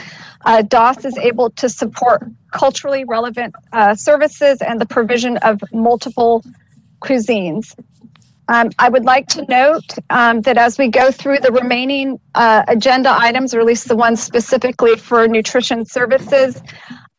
Uh, 0.45 0.63
DAS 0.63 1.05
is 1.05 1.17
able 1.19 1.51
to 1.51 1.69
support 1.69 2.23
culturally 2.51 3.03
relevant 3.03 3.53
uh, 3.71 3.93
services 3.93 4.63
and 4.63 4.81
the 4.81 4.87
provision 4.87 5.37
of 5.37 5.61
multiple 5.71 6.43
cuisines. 7.01 7.75
Um, 8.49 8.69
I 8.79 8.89
would 8.89 9.03
like 9.03 9.27
to 9.27 9.45
note 9.45 9.93
um, 10.09 10.41
that 10.41 10.57
as 10.57 10.77
we 10.77 10.87
go 10.87 11.11
through 11.11 11.39
the 11.39 11.51
remaining 11.51 12.19
uh, 12.35 12.63
agenda 12.67 13.11
items, 13.11 13.53
or 13.53 13.59
at 13.59 13.65
least 13.65 13.87
the 13.87 13.95
ones 13.95 14.23
specifically 14.23 14.95
for 14.95 15.27
nutrition 15.27 15.85
services, 15.85 16.61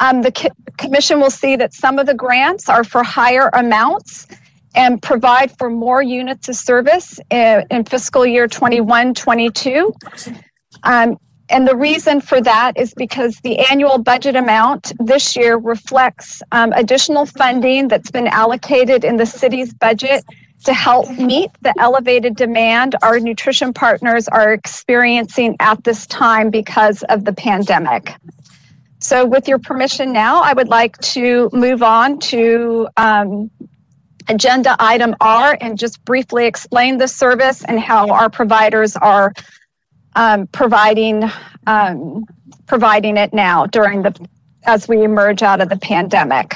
um, 0.00 0.22
the 0.22 0.32
co- 0.32 0.48
Commission 0.78 1.20
will 1.20 1.30
see 1.30 1.56
that 1.56 1.74
some 1.74 1.98
of 1.98 2.06
the 2.06 2.14
grants 2.14 2.68
are 2.68 2.84
for 2.84 3.02
higher 3.02 3.50
amounts 3.52 4.26
and 4.74 5.02
provide 5.02 5.56
for 5.58 5.68
more 5.68 6.02
units 6.02 6.48
of 6.48 6.56
service 6.56 7.18
in, 7.30 7.64
in 7.70 7.84
fiscal 7.84 8.24
year 8.24 8.46
21 8.46 9.12
22. 9.12 9.92
Um, 10.84 11.18
and 11.50 11.66
the 11.66 11.74
reason 11.76 12.20
for 12.20 12.40
that 12.42 12.76
is 12.76 12.94
because 12.94 13.38
the 13.42 13.58
annual 13.70 13.98
budget 13.98 14.36
amount 14.36 14.92
this 14.98 15.34
year 15.34 15.56
reflects 15.56 16.42
um, 16.52 16.72
additional 16.76 17.26
funding 17.26 17.88
that's 17.88 18.10
been 18.10 18.26
allocated 18.26 19.02
in 19.02 19.16
the 19.16 19.26
city's 19.26 19.72
budget 19.72 20.24
to 20.64 20.72
help 20.72 21.08
meet 21.10 21.50
the 21.62 21.72
elevated 21.78 22.36
demand 22.36 22.96
our 23.02 23.20
nutrition 23.20 23.72
partners 23.72 24.28
are 24.28 24.52
experiencing 24.52 25.56
at 25.60 25.82
this 25.84 26.06
time 26.06 26.50
because 26.50 27.02
of 27.04 27.24
the 27.24 27.32
pandemic. 27.32 28.14
So, 29.00 29.24
with 29.24 29.46
your 29.46 29.60
permission 29.60 30.12
now, 30.12 30.42
I 30.42 30.52
would 30.52 30.68
like 30.68 30.98
to 30.98 31.48
move 31.52 31.84
on 31.84 32.18
to 32.18 32.88
um, 32.96 33.50
agenda 34.28 34.74
item 34.78 35.14
R 35.20 35.56
and 35.60 35.78
just 35.78 36.04
briefly 36.04 36.46
explain 36.46 36.98
the 36.98 37.08
service 37.08 37.64
and 37.64 37.78
how 37.78 38.10
our 38.10 38.28
providers 38.28 38.96
are 38.96 39.32
um, 40.16 40.48
providing 40.48 41.30
um, 41.66 42.24
providing 42.66 43.16
it 43.16 43.32
now 43.32 43.66
during 43.66 44.02
the 44.02 44.28
as 44.64 44.88
we 44.88 45.02
emerge 45.02 45.42
out 45.42 45.60
of 45.60 45.68
the 45.68 45.78
pandemic. 45.78 46.54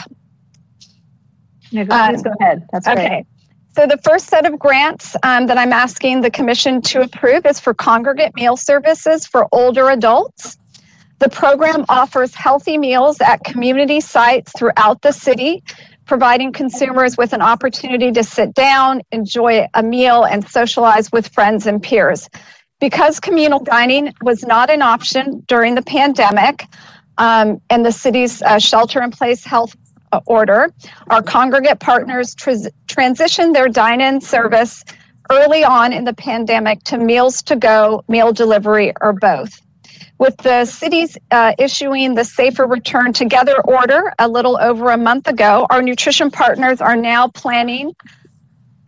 No, 1.71 1.85
go, 1.85 1.95
um, 1.95 2.17
go 2.17 2.33
ahead. 2.41 2.67
That's 2.73 2.89
okay. 2.89 3.09
Great. 3.09 3.27
So 3.75 3.87
the 3.87 3.97
first 4.05 4.27
set 4.27 4.45
of 4.45 4.59
grants 4.59 5.17
um, 5.23 5.47
that 5.47 5.57
I'm 5.57 5.73
asking 5.73 6.21
the 6.21 6.31
commission 6.31 6.83
to 6.83 7.01
approve 7.01 7.47
is 7.47 7.59
for 7.59 7.73
congregate 7.73 8.35
meal 8.35 8.57
services 8.57 9.27
for 9.27 9.49
older 9.51 9.89
adults. 9.89 10.59
The 11.21 11.31
program 11.31 11.87
offers 11.89 12.35
healthy 12.35 12.77
meals 12.77 13.21
at 13.23 13.45
community 13.45 14.01
sites 14.01 14.53
throughout 14.59 15.01
the 15.01 15.13
city, 15.13 15.63
providing 16.05 16.53
consumers 16.53 17.17
with 17.17 17.33
an 17.33 17.41
opportunity 17.41 18.13
to 18.13 18.23
sit 18.23 18.53
down, 18.53 19.01
enjoy 19.11 19.67
a 19.73 19.83
meal, 19.83 20.25
and 20.25 20.47
socialize 20.47 21.11
with 21.11 21.29
friends 21.29 21.67
and 21.67 21.83
peers. 21.83 22.29
Because 22.79 23.21
communal 23.21 23.61
dining 23.61 24.13
was 24.21 24.45
not 24.45 24.69
an 24.69 24.83
option 24.83 25.45
during 25.47 25.77
the 25.77 25.83
pandemic, 25.83 26.67
um, 27.17 27.63
and 27.71 27.87
the 27.87 27.93
city's 27.93 28.43
uh, 28.43 28.59
shelter-in-place 28.59 29.45
health 29.45 29.75
uh, 29.75 29.82
order, 30.27 30.73
our 31.09 31.23
congregate 31.23 31.81
partners 31.81 32.35
tr- 32.35 32.69
transitioned 32.87 33.55
their 33.55 33.69
dine-in 33.69 34.21
service 34.21 34.85
early 35.31 35.65
on 35.65 35.93
in 35.93 36.05
the 36.05 36.13
pandemic 36.13 36.83
to 36.85 36.99
meals 36.99 37.43
to 37.43 37.57
go, 37.57 38.05
meal 38.09 38.33
delivery, 38.33 38.93
or 39.01 39.13
both. 39.13 39.61
With 40.19 40.37
the 40.39 40.65
cities 40.67 41.17
uh, 41.31 41.55
issuing 41.59 42.15
the 42.15 42.25
Safer 42.25 42.67
Return 42.67 43.13
Together 43.13 43.61
order 43.63 44.13
a 44.19 44.29
little 44.29 44.57
over 44.61 44.91
a 44.91 44.97
month 44.97 45.27
ago, 45.27 45.67
our 45.71 45.83
nutrition 45.83 46.31
partners 46.31 46.81
are 46.81 46.97
now 46.97 47.29
planning 47.29 47.93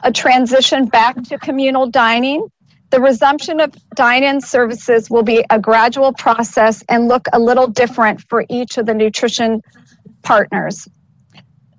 a 0.00 0.12
transition 0.12 0.86
back 0.86 1.20
to 1.24 1.38
communal 1.38 1.88
dining. 1.88 2.46
The 2.90 3.00
resumption 3.00 3.58
of 3.58 3.74
dine 3.96 4.22
in 4.22 4.40
services 4.40 5.10
will 5.10 5.22
be 5.24 5.44
a 5.50 5.58
gradual 5.58 6.12
process 6.12 6.84
and 6.88 7.08
look 7.08 7.26
a 7.32 7.40
little 7.40 7.66
different 7.66 8.20
for 8.28 8.44
each 8.48 8.78
of 8.78 8.86
the 8.86 8.94
nutrition 8.94 9.62
partners. 10.22 10.86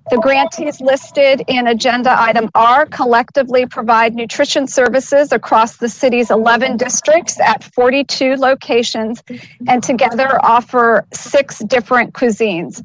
The 0.08 0.18
grantees 0.18 0.80
listed 0.80 1.42
in 1.48 1.66
agenda 1.66 2.14
item 2.16 2.48
R 2.54 2.86
collectively 2.86 3.66
provide 3.66 4.14
nutrition 4.14 4.68
services 4.68 5.32
across 5.32 5.78
the 5.78 5.88
city's 5.88 6.30
11 6.30 6.76
districts 6.76 7.40
at 7.40 7.64
42 7.64 8.36
locations 8.36 9.24
and 9.66 9.82
together 9.82 10.38
offer 10.44 11.04
six 11.12 11.58
different 11.58 12.12
cuisines. 12.14 12.84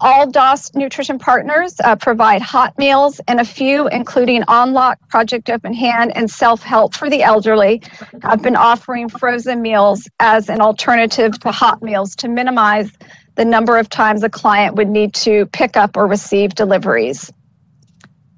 All 0.00 0.30
DAS 0.30 0.74
nutrition 0.74 1.18
partners 1.18 1.74
uh, 1.84 1.96
provide 1.96 2.40
hot 2.40 2.78
meals 2.78 3.20
and 3.28 3.40
a 3.40 3.44
few, 3.44 3.88
including 3.88 4.42
On 4.44 4.72
Lok, 4.72 4.96
Project 5.08 5.50
Open 5.50 5.74
Hand, 5.74 6.16
and 6.16 6.30
Self 6.30 6.62
Help 6.62 6.94
for 6.94 7.10
the 7.10 7.22
elderly, 7.22 7.82
have 8.22 8.40
been 8.40 8.56
offering 8.56 9.08
frozen 9.08 9.60
meals 9.60 10.08
as 10.20 10.48
an 10.48 10.60
alternative 10.60 11.38
to 11.40 11.50
hot 11.50 11.82
meals 11.82 12.14
to 12.16 12.28
minimize 12.28 12.92
the 13.38 13.44
number 13.44 13.78
of 13.78 13.88
times 13.88 14.24
a 14.24 14.28
client 14.28 14.74
would 14.74 14.88
need 14.88 15.14
to 15.14 15.46
pick 15.46 15.76
up 15.76 15.96
or 15.96 16.08
receive 16.08 16.56
deliveries. 16.56 17.32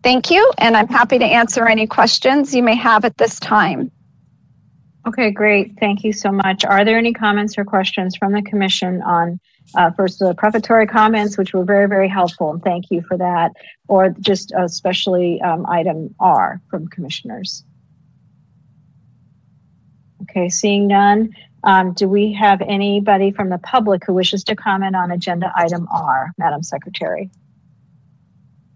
Thank 0.03 0.31
you, 0.31 0.53
and 0.59 0.77
I'm 0.77 0.89
happy 0.89 1.19
to 1.19 1.25
answer 1.25 1.67
any 1.67 1.87
questions 1.87 2.55
you 2.55 2.63
may 2.63 2.75
have 2.75 3.07
at 3.07 3.17
this 3.17 3.41
time. 3.41 3.91
Okay, 5.09 5.31
great. 5.31 5.73
Thank 5.81 6.05
you 6.05 6.13
so 6.13 6.31
much. 6.31 6.67
Are 6.67 6.85
there 6.85 6.99
any 6.99 7.15
comments 7.15 7.57
or 7.57 7.65
questions 7.65 8.15
from 8.15 8.33
the 8.33 8.43
commission 8.43 9.01
on 9.01 9.41
uh, 9.75 9.91
first 9.93 10.19
the 10.19 10.35
prefatory 10.35 10.87
comments, 10.87 11.39
which 11.39 11.55
were 11.55 11.65
very, 11.65 11.89
very 11.89 12.09
helpful, 12.09 12.51
and 12.53 12.63
thank 12.63 12.91
you 12.91 13.01
for 13.09 13.17
that, 13.17 13.53
or 13.89 14.15
just 14.21 14.53
especially 14.55 15.41
um, 15.41 15.65
item 15.67 16.15
R 16.21 16.61
from 16.69 16.87
commissioners? 16.89 17.65
Okay, 20.23 20.51
seeing 20.51 20.87
none, 20.87 21.35
um, 21.63 21.93
do 21.93 22.09
we 22.09 22.33
have 22.33 22.63
anybody 22.63 23.31
from 23.31 23.49
the 23.49 23.59
public 23.59 24.05
who 24.05 24.15
wishes 24.15 24.45
to 24.45 24.57
comment 24.57 24.97
on 24.97 25.11
agenda 25.11 25.53
item 25.55 25.87
R, 25.93 26.33
Madam 26.39 26.63
Secretary? 26.63 27.31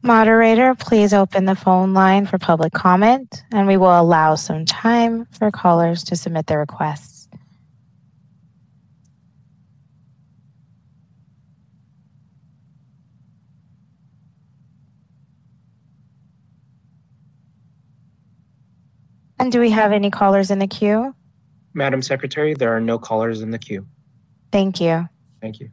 Moderator, 0.03 0.75
please 0.75 1.15
open 1.15 1.47
the 1.47 1.57
phone 1.57 1.95
line 1.95 2.27
for 2.27 2.37
public 2.37 2.75
comment, 2.75 3.43
and 3.51 3.67
we 3.67 3.79
will 3.79 3.99
allow 3.99 4.35
some 4.35 4.67
time 4.67 5.25
for 5.27 5.51
callers 5.51 6.05
to 6.05 6.17
submit 6.17 6.47
their 6.47 6.59
requests. 6.59 7.27
And 19.39 19.51
do 19.51 19.59
we 19.59 19.71
have 19.71 19.93
any 19.93 20.11
callers 20.11 20.51
in 20.51 20.59
the 20.59 20.67
queue? 20.67 21.15
Madam 21.75 22.01
Secretary, 22.01 22.55
there 22.55 22.75
are 22.75 22.81
no 22.81 22.99
callers 22.99 23.43
in 23.43 23.51
the 23.51 23.59
queue. 23.59 23.87
Thank 24.53 24.81
you. 24.81 25.09
Thank 25.43 25.61
you. 25.61 25.71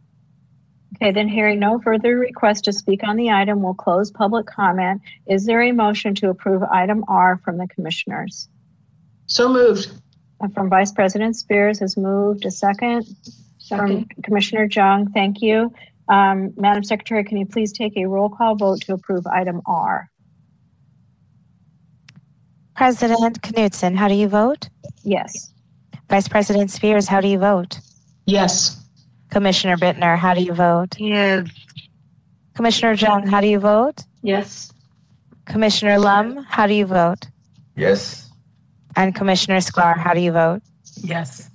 Okay, 0.96 1.12
then 1.12 1.30
hearing 1.30 1.60
no 1.60 1.80
further 1.80 2.18
requests 2.18 2.62
to 2.62 2.74
speak 2.74 3.04
on 3.04 3.16
the 3.16 3.30
item, 3.30 3.62
we'll 3.62 3.74
close 3.74 4.12
public 4.12 4.46
comment. 4.46 5.02
Is 5.28 5.46
there 5.46 5.62
a 5.62 5.72
motion 5.72 6.14
to 6.16 6.30
approve 6.30 6.64
item 6.64 7.06
R 7.08 7.40
from 7.46 7.58
the 7.58 7.68
commissioners? 7.68 8.50
So 9.28 9.48
moved. 9.48 9.90
Uh, 10.42 10.50
From 10.50 10.70
Vice 10.70 10.92
President 10.92 11.36
Spears 11.38 11.80
has 11.80 11.96
moved 11.96 12.46
a 12.46 12.52
second. 12.52 13.06
second. 13.60 14.08
From 14.10 14.24
Commissioner 14.24 14.68
Jung, 14.70 15.10
thank 15.12 15.42
you. 15.42 15.72
Um, 16.10 16.54
Madam 16.58 16.84
Secretary, 16.84 17.24
can 17.24 17.38
you 17.38 17.46
please 17.46 17.72
take 17.72 17.96
a 17.96 18.06
roll 18.06 18.28
call 18.28 18.56
vote 18.56 18.82
to 18.82 18.94
approve 18.94 19.26
item 19.28 19.62
R? 19.66 20.10
President 22.76 23.42
Knudsen, 23.42 23.96
how 23.96 24.08
do 24.08 24.16
you 24.16 24.28
vote? 24.28 24.68
Yes. 25.04 25.54
Vice 26.12 26.28
President 26.28 26.70
Spears, 26.70 27.08
how 27.08 27.22
do 27.22 27.30
you 27.30 27.40
vote? 27.40 27.80
Yes. 28.26 28.84
Commissioner 29.30 29.78
Bittner, 29.78 30.18
how 30.18 30.34
do 30.34 30.44
you 30.44 30.54
vote? 30.54 31.00
Yes. 31.00 31.48
Commissioner 32.54 32.92
Jung, 32.92 33.26
how 33.26 33.40
do 33.40 33.48
you 33.48 33.60
vote? 33.60 34.04
Yes. 34.22 34.74
Commissioner 35.46 35.98
Lum, 35.98 36.46
how 36.50 36.68
do 36.68 36.74
you 36.74 36.86
vote? 36.86 37.28
Yes. 37.78 38.30
And 38.98 39.16
Commissioner 39.16 39.60
Sklar, 39.60 39.98
how 39.98 40.14
do 40.14 40.20
you 40.20 40.34
vote? 40.34 40.62
Yes. 40.98 41.50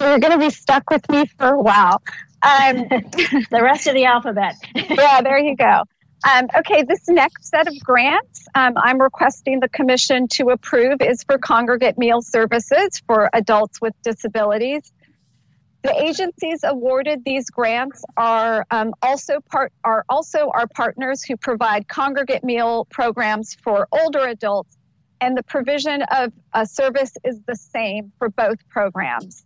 You're 0.00 0.18
going 0.18 0.32
to 0.32 0.38
be 0.38 0.50
stuck 0.50 0.90
with 0.90 1.08
me 1.10 1.26
for 1.38 1.54
a 1.54 1.60
while. 1.60 2.02
Um, 2.42 2.76
the 3.50 3.60
rest 3.62 3.86
of 3.86 3.94
the 3.94 4.04
alphabet. 4.04 4.56
yeah, 4.74 5.20
there 5.20 5.38
you 5.38 5.56
go. 5.56 5.84
Um, 6.26 6.48
okay, 6.58 6.82
this 6.82 7.08
next 7.08 7.46
set 7.46 7.68
of 7.68 7.78
grants 7.84 8.48
um, 8.56 8.72
I'm 8.76 9.00
requesting 9.00 9.60
the 9.60 9.68
commission 9.68 10.26
to 10.28 10.48
approve 10.48 11.00
is 11.00 11.22
for 11.22 11.38
congregate 11.38 11.98
meal 11.98 12.20
services 12.20 13.00
for 13.06 13.30
adults 13.32 13.80
with 13.80 13.94
disabilities. 14.02 14.92
The 15.84 15.94
agencies 16.02 16.64
awarded 16.64 17.24
these 17.24 17.48
grants 17.48 18.02
are 18.16 18.66
um, 18.72 18.92
also 19.02 19.38
part 19.52 19.72
are 19.84 20.04
also 20.08 20.50
our 20.52 20.66
partners 20.66 21.22
who 21.22 21.36
provide 21.36 21.86
congregate 21.86 22.42
meal 22.42 22.86
programs 22.90 23.54
for 23.62 23.86
older 23.92 24.26
adults, 24.26 24.76
and 25.20 25.36
the 25.36 25.44
provision 25.44 26.02
of 26.10 26.32
a 26.54 26.66
service 26.66 27.12
is 27.22 27.40
the 27.46 27.54
same 27.54 28.10
for 28.18 28.30
both 28.30 28.58
programs. 28.68 29.44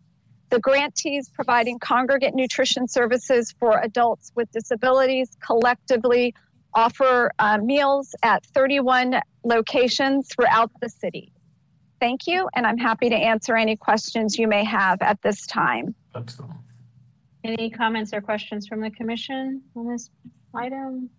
The 0.48 0.60
grantees 0.60 1.28
providing 1.28 1.78
congregate 1.78 2.34
nutrition 2.34 2.88
services 2.88 3.54
for 3.60 3.78
adults 3.80 4.32
with 4.34 4.50
disabilities 4.50 5.36
collectively 5.44 6.34
offer 6.74 7.32
uh, 7.38 7.58
meals 7.58 8.14
at 8.22 8.44
31 8.46 9.20
locations 9.44 10.28
throughout 10.28 10.70
the 10.80 10.88
city. 10.88 11.32
Thank 12.00 12.26
you, 12.26 12.48
and 12.54 12.66
I'm 12.66 12.78
happy 12.78 13.10
to 13.10 13.16
answer 13.16 13.56
any 13.56 13.76
questions 13.76 14.38
you 14.38 14.48
may 14.48 14.64
have 14.64 15.02
at 15.02 15.20
this 15.22 15.46
time. 15.46 15.94
Excellent. 16.14 16.52
Any 17.44 17.70
comments 17.70 18.12
or 18.12 18.20
questions 18.20 18.66
from 18.66 18.80
the 18.80 18.90
commission 18.90 19.62
on 19.76 19.86
this 19.86 20.10
item? 20.54 21.10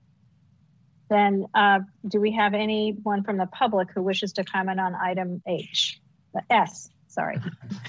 Then 1.09 1.45
uh, 1.53 1.79
do 2.07 2.21
we 2.21 2.31
have 2.31 2.53
anyone 2.53 3.23
from 3.23 3.37
the 3.37 3.47
public 3.47 3.89
who 3.93 4.01
wishes 4.01 4.33
to 4.33 4.43
comment 4.43 4.79
on 4.79 4.95
item 4.95 5.41
H? 5.47 5.99
The 6.33 6.41
S, 6.49 6.89
sorry. 7.07 7.37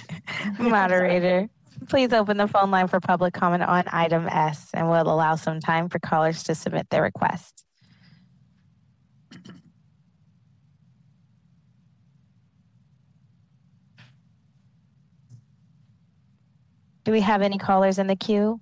Moderator, 0.59 1.49
please 1.89 2.13
open 2.13 2.37
the 2.37 2.49
phone 2.49 2.71
line 2.71 2.89
for 2.89 3.01
public 3.01 3.35
comment 3.35 3.63
on 3.63 3.85
item 3.89 4.29
S 4.29 4.71
and 4.75 4.89
we'll 4.89 5.03
allow 5.03 5.37
some 5.37 5.61
time 5.61 5.89
for 5.89 5.99
callers 5.99 6.43
to 6.45 6.55
submit 6.55 6.89
their 6.91 7.03
requests. 7.03 7.65
Do 17.05 17.11
we 17.11 17.21
have 17.21 17.43
any 17.43 17.59
callers 17.59 17.99
in 17.99 18.07
the 18.07 18.17
queue? 18.17 18.61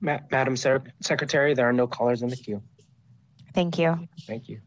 Ma- 0.00 0.18
Madam 0.30 0.56
Sec- 0.56 0.92
Secretary, 1.00 1.54
there 1.54 1.68
are 1.68 1.72
no 1.72 1.86
callers 1.86 2.22
in 2.22 2.28
the 2.28 2.36
queue. 2.36 2.62
Thank 3.54 3.78
you. 3.78 4.06
Thank 4.26 4.48
you. 4.48 4.60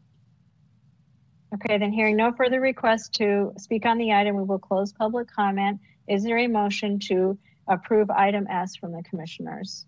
Okay, 1.54 1.78
then 1.78 1.92
hearing 1.92 2.16
no 2.16 2.32
further 2.32 2.60
requests 2.60 3.08
to 3.10 3.52
speak 3.58 3.86
on 3.86 3.98
the 3.98 4.12
item, 4.12 4.36
we 4.36 4.42
will 4.42 4.58
close 4.58 4.92
public 4.92 5.28
comment. 5.28 5.80
Is 6.08 6.24
there 6.24 6.38
a 6.38 6.48
motion 6.48 6.98
to 7.00 7.38
approve 7.68 8.10
item 8.10 8.46
S 8.48 8.76
from 8.76 8.92
the 8.92 9.02
commissioners? 9.02 9.86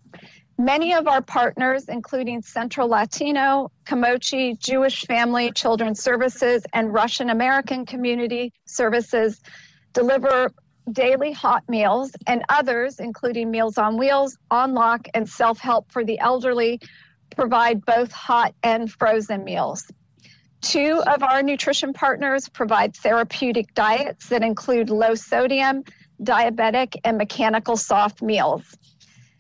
Many 0.57 0.95
of 0.95 1.09
our 1.09 1.21
partners, 1.21 1.89
including 1.89 2.41
Centro 2.41 2.87
Latino, 2.87 3.73
Kimochi, 3.87 4.55
Jewish 4.55 5.05
Family 5.05 5.51
Children's 5.51 6.01
Services, 6.01 6.63
and 6.73 6.95
Russian 6.95 7.31
American 7.31 7.85
Community 7.85 8.53
Services, 8.65 9.41
deliver 9.95 10.53
daily 10.93 11.33
hot 11.33 11.65
meals, 11.69 12.13
and 12.27 12.45
others, 12.49 13.01
including 13.01 13.51
Meals 13.51 13.79
on 13.79 13.97
Wheels, 13.97 14.39
On 14.51 14.75
Lok, 14.75 15.09
and 15.15 15.29
Self 15.29 15.59
Help 15.59 15.91
for 15.91 16.05
the 16.05 16.19
Elderly, 16.21 16.81
provide 17.31 17.85
both 17.85 18.13
hot 18.13 18.55
and 18.63 18.91
frozen 18.91 19.45
meals. 19.45 19.85
Two 20.61 21.03
of 21.07 21.23
our 21.23 21.43
nutrition 21.43 21.93
partners 21.93 22.49
provide 22.49 22.97
therapeutic 22.97 23.75
diets 23.75 24.29
that 24.29 24.43
include 24.43 24.89
low 24.89 25.15
sodium, 25.15 25.85
diabetic, 26.23 26.97
and 27.05 27.19
mechanical 27.19 27.77
soft 27.77 28.23
meals. 28.23 28.63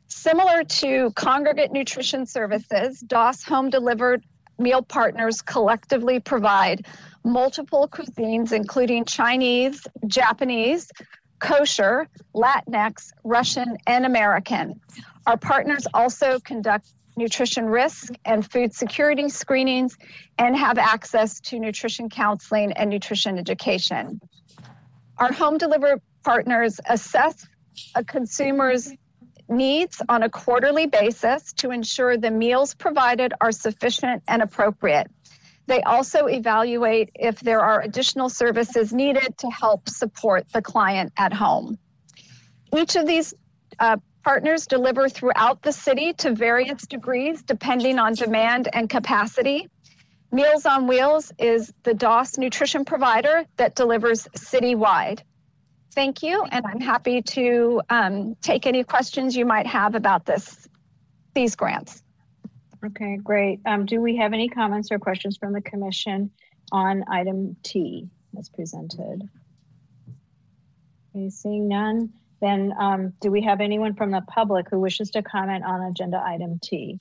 Similar 0.08 0.64
to 0.64 1.10
Congregate 1.12 1.72
Nutrition 1.72 2.26
Services, 2.26 3.00
DAS 3.00 3.42
Home 3.44 3.70
Delivered 3.70 4.22
Meal 4.58 4.82
Partners 4.82 5.40
collectively 5.40 6.20
provide 6.20 6.86
multiple 7.24 7.88
cuisines, 7.88 8.52
including 8.52 9.04
Chinese, 9.04 9.86
Japanese, 10.06 10.90
kosher, 11.38 12.06
Latinx, 12.34 13.12
Russian, 13.24 13.76
and 13.86 14.06
American. 14.06 14.80
Our 15.26 15.36
partners 15.36 15.86
also 15.94 16.38
conduct 16.40 16.92
nutrition 17.16 17.66
risk 17.66 18.12
and 18.24 18.50
food 18.50 18.74
security 18.74 19.28
screenings 19.28 19.96
and 20.38 20.56
have 20.56 20.78
access 20.78 21.40
to 21.40 21.58
nutrition 21.58 22.08
counseling 22.08 22.72
and 22.72 22.90
nutrition 22.90 23.38
education. 23.38 24.20
Our 25.18 25.32
home 25.32 25.58
delivery 25.58 26.00
partners 26.24 26.80
assess 26.88 27.46
a 27.94 28.04
consumer's 28.04 28.92
needs 29.48 30.00
on 30.08 30.22
a 30.22 30.30
quarterly 30.30 30.86
basis 30.86 31.52
to 31.52 31.70
ensure 31.70 32.16
the 32.16 32.30
meals 32.30 32.74
provided 32.74 33.32
are 33.40 33.52
sufficient 33.52 34.22
and 34.26 34.42
appropriate. 34.42 35.08
They 35.66 35.82
also 35.82 36.26
evaluate 36.26 37.10
if 37.14 37.40
there 37.40 37.60
are 37.60 37.80
additional 37.80 38.28
services 38.28 38.92
needed 38.92 39.38
to 39.38 39.48
help 39.48 39.88
support 39.88 40.48
the 40.52 40.60
client 40.60 41.12
at 41.16 41.32
home. 41.32 41.78
Each 42.76 42.96
of 42.96 43.06
these 43.06 43.32
uh, 43.78 43.96
partners 44.24 44.66
deliver 44.66 45.08
throughout 45.08 45.62
the 45.62 45.72
city 45.72 46.12
to 46.14 46.34
various 46.34 46.86
degrees 46.86 47.42
depending 47.42 47.98
on 47.98 48.14
demand 48.14 48.68
and 48.72 48.88
capacity. 48.88 49.68
Meals 50.32 50.66
on 50.66 50.88
Wheels 50.88 51.30
is 51.38 51.72
the 51.84 51.94
DAS 51.94 52.38
nutrition 52.38 52.84
provider 52.84 53.44
that 53.56 53.76
delivers 53.76 54.26
citywide. 54.36 55.20
Thank 55.94 56.24
you, 56.24 56.44
and 56.50 56.64
I'm 56.66 56.80
happy 56.80 57.22
to 57.22 57.80
um, 57.88 58.34
take 58.42 58.66
any 58.66 58.82
questions 58.82 59.36
you 59.36 59.46
might 59.46 59.66
have 59.68 59.94
about 59.94 60.26
this, 60.26 60.68
these 61.34 61.54
grants. 61.54 62.02
Okay, 62.84 63.16
great. 63.22 63.60
Um, 63.64 63.86
do 63.86 64.00
we 64.00 64.16
have 64.16 64.32
any 64.32 64.48
comments 64.48 64.90
or 64.90 64.98
questions 64.98 65.36
from 65.36 65.52
the 65.52 65.60
commission 65.60 66.32
on 66.72 67.04
item 67.08 67.56
T 67.62 68.08
as 68.36 68.48
presented? 68.48 69.22
Okay, 71.14 71.30
seeing 71.30 71.68
none, 71.68 72.12
then 72.44 72.74
um, 72.78 73.12
do 73.20 73.30
we 73.30 73.40
have 73.42 73.60
anyone 73.60 73.94
from 73.94 74.10
the 74.10 74.20
public 74.28 74.66
who 74.70 74.78
wishes 74.78 75.10
to 75.12 75.22
comment 75.22 75.64
on 75.64 75.80
agenda 75.82 76.22
item 76.24 76.60
T? 76.62 77.00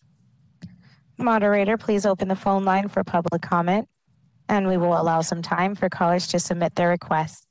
Moderator, 1.18 1.78
please 1.78 2.06
open 2.06 2.30
the 2.30 2.36
phone 2.36 2.64
line 2.64 2.88
for 2.88 3.04
public 3.04 3.42
comment, 3.42 3.88
and 4.48 4.68
we 4.68 4.78
will 4.78 5.00
allow 5.00 5.22
some 5.22 5.42
time 5.42 5.76
for 5.76 5.90
callers 5.90 6.28
to 6.28 6.40
submit 6.40 6.76
their 6.76 6.90
requests. 6.90 7.46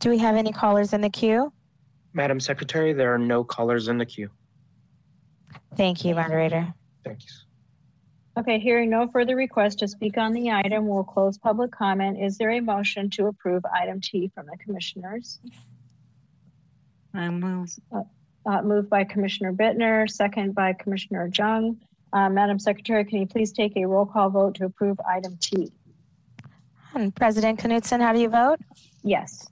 Do 0.00 0.10
we 0.10 0.18
have 0.18 0.34
any 0.34 0.50
callers 0.50 0.92
in 0.92 1.00
the 1.00 1.08
queue? 1.08 1.52
Madam 2.12 2.40
Secretary, 2.40 2.92
there 2.92 3.14
are 3.14 3.18
no 3.18 3.44
callers 3.44 3.86
in 3.86 3.98
the 3.98 4.04
queue. 4.04 4.28
Thank 5.76 6.04
you, 6.04 6.16
moderator. 6.16 6.74
Thank 7.04 7.22
you. 7.22 7.41
Okay, 8.38 8.58
hearing 8.58 8.88
no 8.88 9.08
further 9.08 9.36
requests 9.36 9.74
to 9.76 9.88
speak 9.88 10.16
on 10.16 10.32
the 10.32 10.50
item, 10.50 10.86
we'll 10.86 11.04
close 11.04 11.36
public 11.36 11.70
comment. 11.70 12.22
Is 12.22 12.38
there 12.38 12.50
a 12.50 12.60
motion 12.60 13.10
to 13.10 13.26
approve 13.26 13.62
item 13.66 14.00
T 14.00 14.30
from 14.34 14.46
the 14.46 14.56
commissioners? 14.56 15.38
I 17.12 17.28
move. 17.28 17.70
Uh, 17.94 18.02
uh, 18.46 18.62
moved 18.62 18.88
by 18.88 19.04
Commissioner 19.04 19.52
Bittner, 19.52 20.10
second 20.10 20.54
by 20.54 20.72
Commissioner 20.72 21.30
Jung. 21.36 21.78
Uh, 22.12 22.28
Madam 22.30 22.58
Secretary, 22.58 23.04
can 23.04 23.20
you 23.20 23.26
please 23.26 23.52
take 23.52 23.76
a 23.76 23.84
roll 23.84 24.06
call 24.06 24.30
vote 24.30 24.54
to 24.56 24.64
approve 24.64 24.98
item 25.08 25.36
T? 25.38 25.70
And 26.94 27.14
President 27.14 27.58
Knudsen, 27.58 28.00
how 28.00 28.12
do 28.12 28.18
you 28.18 28.28
vote? 28.28 28.60
Yes. 29.02 29.48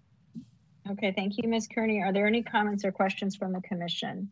Okay, 0.90 1.12
thank 1.12 1.38
you, 1.38 1.50
Ms. 1.50 1.68
Kearney. 1.68 2.02
Are 2.02 2.14
there 2.14 2.26
any 2.26 2.42
comments 2.42 2.86
or 2.86 2.92
questions 2.94 3.36
from 3.36 3.52
the 3.52 3.62
commission? 3.62 4.30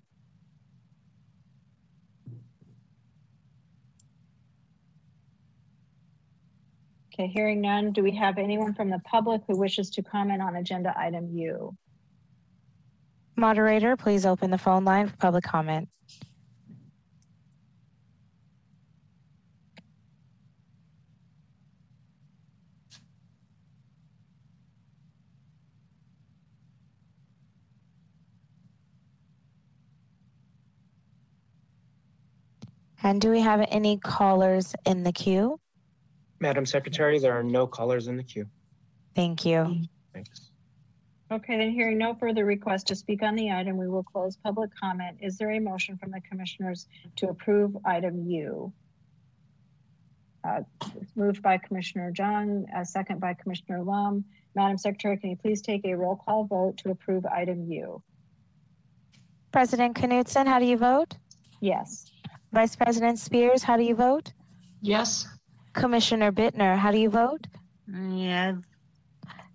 Okay, 7.19 7.31
hearing 7.33 7.61
none, 7.61 7.93
do 7.93 8.03
we 8.03 8.11
have 8.11 8.37
anyone 8.37 8.75
from 8.75 8.91
the 8.91 8.99
public 8.99 9.41
who 9.47 9.57
wishes 9.57 9.89
to 9.89 10.03
comment 10.03 10.39
on 10.39 10.55
agenda 10.55 10.93
item 10.95 11.27
U? 11.35 11.75
Moderator, 13.35 13.97
please 13.97 14.23
open 14.23 14.51
the 14.51 14.57
phone 14.59 14.85
line 14.85 15.07
for 15.07 15.17
public 15.17 15.43
comment. 15.43 15.89
And 33.01 33.19
do 33.19 33.31
we 33.31 33.39
have 33.39 33.65
any 33.69 33.97
callers 33.97 34.75
in 34.85 35.03
the 35.03 35.11
queue? 35.11 35.59
Madam 36.39 36.65
Secretary, 36.65 37.19
there 37.19 37.33
are 37.33 37.43
no 37.43 37.65
callers 37.67 38.07
in 38.07 38.17
the 38.17 38.23
queue. 38.23 38.47
Thank 39.15 39.45
you. 39.45 39.83
Thanks. 40.13 40.51
Okay, 41.29 41.57
then 41.57 41.71
hearing 41.71 41.97
no 41.97 42.13
further 42.13 42.45
requests 42.45 42.83
to 42.85 42.95
speak 42.95 43.21
on 43.21 43.35
the 43.35 43.51
item, 43.51 43.75
we 43.75 43.89
will 43.89 44.03
close 44.03 44.37
public 44.37 44.69
comment. 44.79 45.17
Is 45.21 45.37
there 45.37 45.51
a 45.51 45.59
motion 45.59 45.97
from 45.97 46.11
the 46.11 46.21
commissioners 46.21 46.87
to 47.17 47.29
approve 47.29 47.75
item 47.83 48.29
U? 48.29 48.71
Uh, 50.43 50.61
it's 51.01 51.15
Moved 51.15 51.41
by 51.41 51.57
Commissioner 51.57 52.13
Jung, 52.17 52.65
a 52.73 52.85
second 52.85 53.19
by 53.19 53.33
Commissioner 53.33 53.83
Lum. 53.83 54.23
Madam 54.55 54.77
Secretary, 54.77 55.17
can 55.17 55.31
you 55.31 55.35
please 55.35 55.61
take 55.61 55.83
a 55.83 55.93
roll 55.93 56.15
call 56.15 56.45
vote 56.45 56.77
to 56.77 56.91
approve 56.91 57.25
item 57.25 57.69
U? 57.69 58.01
President 59.51 59.95
Knudsen, 59.95 60.47
how 60.47 60.59
do 60.59 60.65
you 60.65 60.77
vote? 60.77 61.17
Yes. 61.59 62.09
Vice 62.53 62.75
President 62.75 63.19
Spears, 63.19 63.63
how 63.63 63.75
do 63.75 63.83
you 63.83 63.95
vote? 63.95 64.31
Yes. 64.81 65.27
Commissioner 65.77 66.31
Bittner, 66.31 66.75
how 66.75 66.91
do 66.91 66.97
you 66.97 67.09
vote? 67.09 67.45
Yes. 67.87 68.55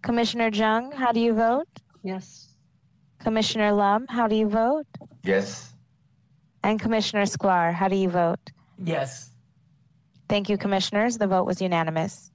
Commissioner 0.03 0.51
Jung, 0.53 0.93
how 0.93 1.11
do 1.11 1.19
you 1.19 1.35
vote? 1.35 1.69
Yes. 2.05 2.55
Commissioner 3.19 3.73
Lum, 3.73 4.07
how 4.09 4.29
do 4.29 4.37
you 4.37 4.49
vote? 4.49 4.87
Yes. 5.25 5.75
And 6.63 6.81
Commissioner 6.81 7.25
Sklar, 7.25 7.75
how 7.75 7.89
do 7.89 7.97
you 7.97 8.09
vote? 8.09 8.53
Yes. 8.79 9.31
Thank 10.29 10.49
you, 10.49 10.57
commissioners. 10.57 11.19
The 11.19 11.27
vote 11.27 11.45
was 11.45 11.61
unanimous. 11.61 12.31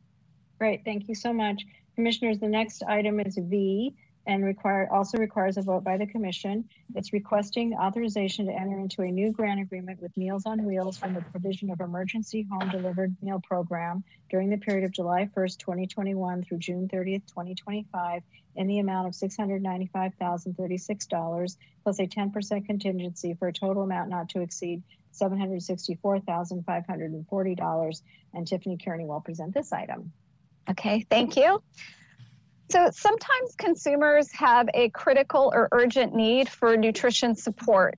Great, 0.59 0.83
thank 0.83 1.07
you 1.07 1.15
so 1.15 1.31
much. 1.31 1.63
Commissioners, 1.95 2.39
the 2.39 2.49
next 2.49 2.83
item 2.83 3.21
is 3.21 3.37
V 3.41 3.95
and 4.27 4.43
require, 4.43 4.89
also 4.91 5.17
requires 5.17 5.55
a 5.57 5.61
vote 5.61 5.85
by 5.85 5.97
the 5.97 6.05
commission. 6.05 6.65
It's 6.93 7.13
requesting 7.13 7.73
authorization 7.73 8.45
to 8.47 8.51
enter 8.51 8.77
into 8.77 9.01
a 9.01 9.09
new 9.09 9.31
grant 9.31 9.61
agreement 9.61 10.01
with 10.01 10.17
Meals 10.17 10.45
on 10.45 10.65
Wheels 10.65 10.97
from 10.97 11.13
the 11.13 11.21
provision 11.21 11.71
of 11.71 11.79
emergency 11.79 12.45
home 12.51 12.69
delivered 12.69 13.15
meal 13.21 13.41
program 13.41 14.03
during 14.29 14.49
the 14.49 14.57
period 14.57 14.83
of 14.83 14.91
July 14.91 15.29
1st, 15.35 15.59
2021 15.59 16.43
through 16.43 16.57
June 16.57 16.89
30th, 16.89 17.25
2025 17.27 18.21
in 18.57 18.67
the 18.67 18.79
amount 18.79 19.07
of 19.07 19.13
$695,036 19.13 21.57
plus 21.83 21.99
a 21.99 22.07
10% 22.07 22.65
contingency 22.65 23.33
for 23.33 23.47
a 23.47 23.53
total 23.53 23.83
amount 23.83 24.09
not 24.09 24.27
to 24.29 24.41
exceed 24.41 24.83
$764,540. 25.13 28.01
And 28.33 28.45
Tiffany 28.45 28.77
Kearney 28.77 29.05
will 29.05 29.21
present 29.21 29.53
this 29.53 29.71
item. 29.71 30.11
Okay, 30.69 31.05
thank 31.09 31.37
you. 31.37 31.63
So 32.69 32.89
sometimes 32.91 33.55
consumers 33.57 34.31
have 34.33 34.67
a 34.73 34.89
critical 34.89 35.51
or 35.53 35.69
urgent 35.71 36.13
need 36.13 36.49
for 36.49 36.75
nutrition 36.75 37.33
support. 37.35 37.97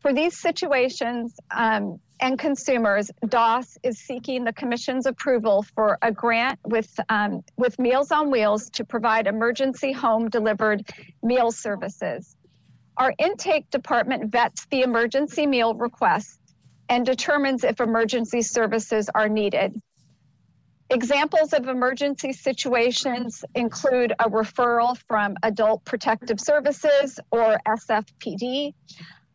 For 0.00 0.12
these 0.12 0.38
situations 0.38 1.34
um, 1.54 2.00
and 2.20 2.38
consumers, 2.38 3.10
DAS 3.28 3.76
is 3.82 3.98
seeking 3.98 4.44
the 4.44 4.52
Commission's 4.52 5.04
approval 5.04 5.66
for 5.74 5.98
a 6.00 6.10
grant 6.10 6.58
with, 6.64 6.88
um, 7.08 7.42
with 7.58 7.78
Meals 7.78 8.10
on 8.10 8.30
Wheels 8.30 8.70
to 8.70 8.84
provide 8.84 9.26
emergency 9.26 9.92
home 9.92 10.30
delivered 10.30 10.88
meal 11.22 11.50
services. 11.50 12.36
Our 12.96 13.12
intake 13.18 13.68
department 13.70 14.32
vets 14.32 14.66
the 14.70 14.80
emergency 14.80 15.46
meal 15.46 15.74
request 15.74 16.40
and 16.88 17.04
determines 17.04 17.64
if 17.64 17.80
emergency 17.80 18.40
services 18.40 19.10
are 19.14 19.28
needed. 19.28 19.78
Examples 20.90 21.52
of 21.52 21.66
emergency 21.66 22.32
situations 22.32 23.44
include 23.56 24.12
a 24.20 24.30
referral 24.30 24.96
from 25.08 25.34
Adult 25.42 25.84
Protective 25.84 26.40
Services 26.40 27.18
or 27.32 27.58
SFPD, 27.66 28.72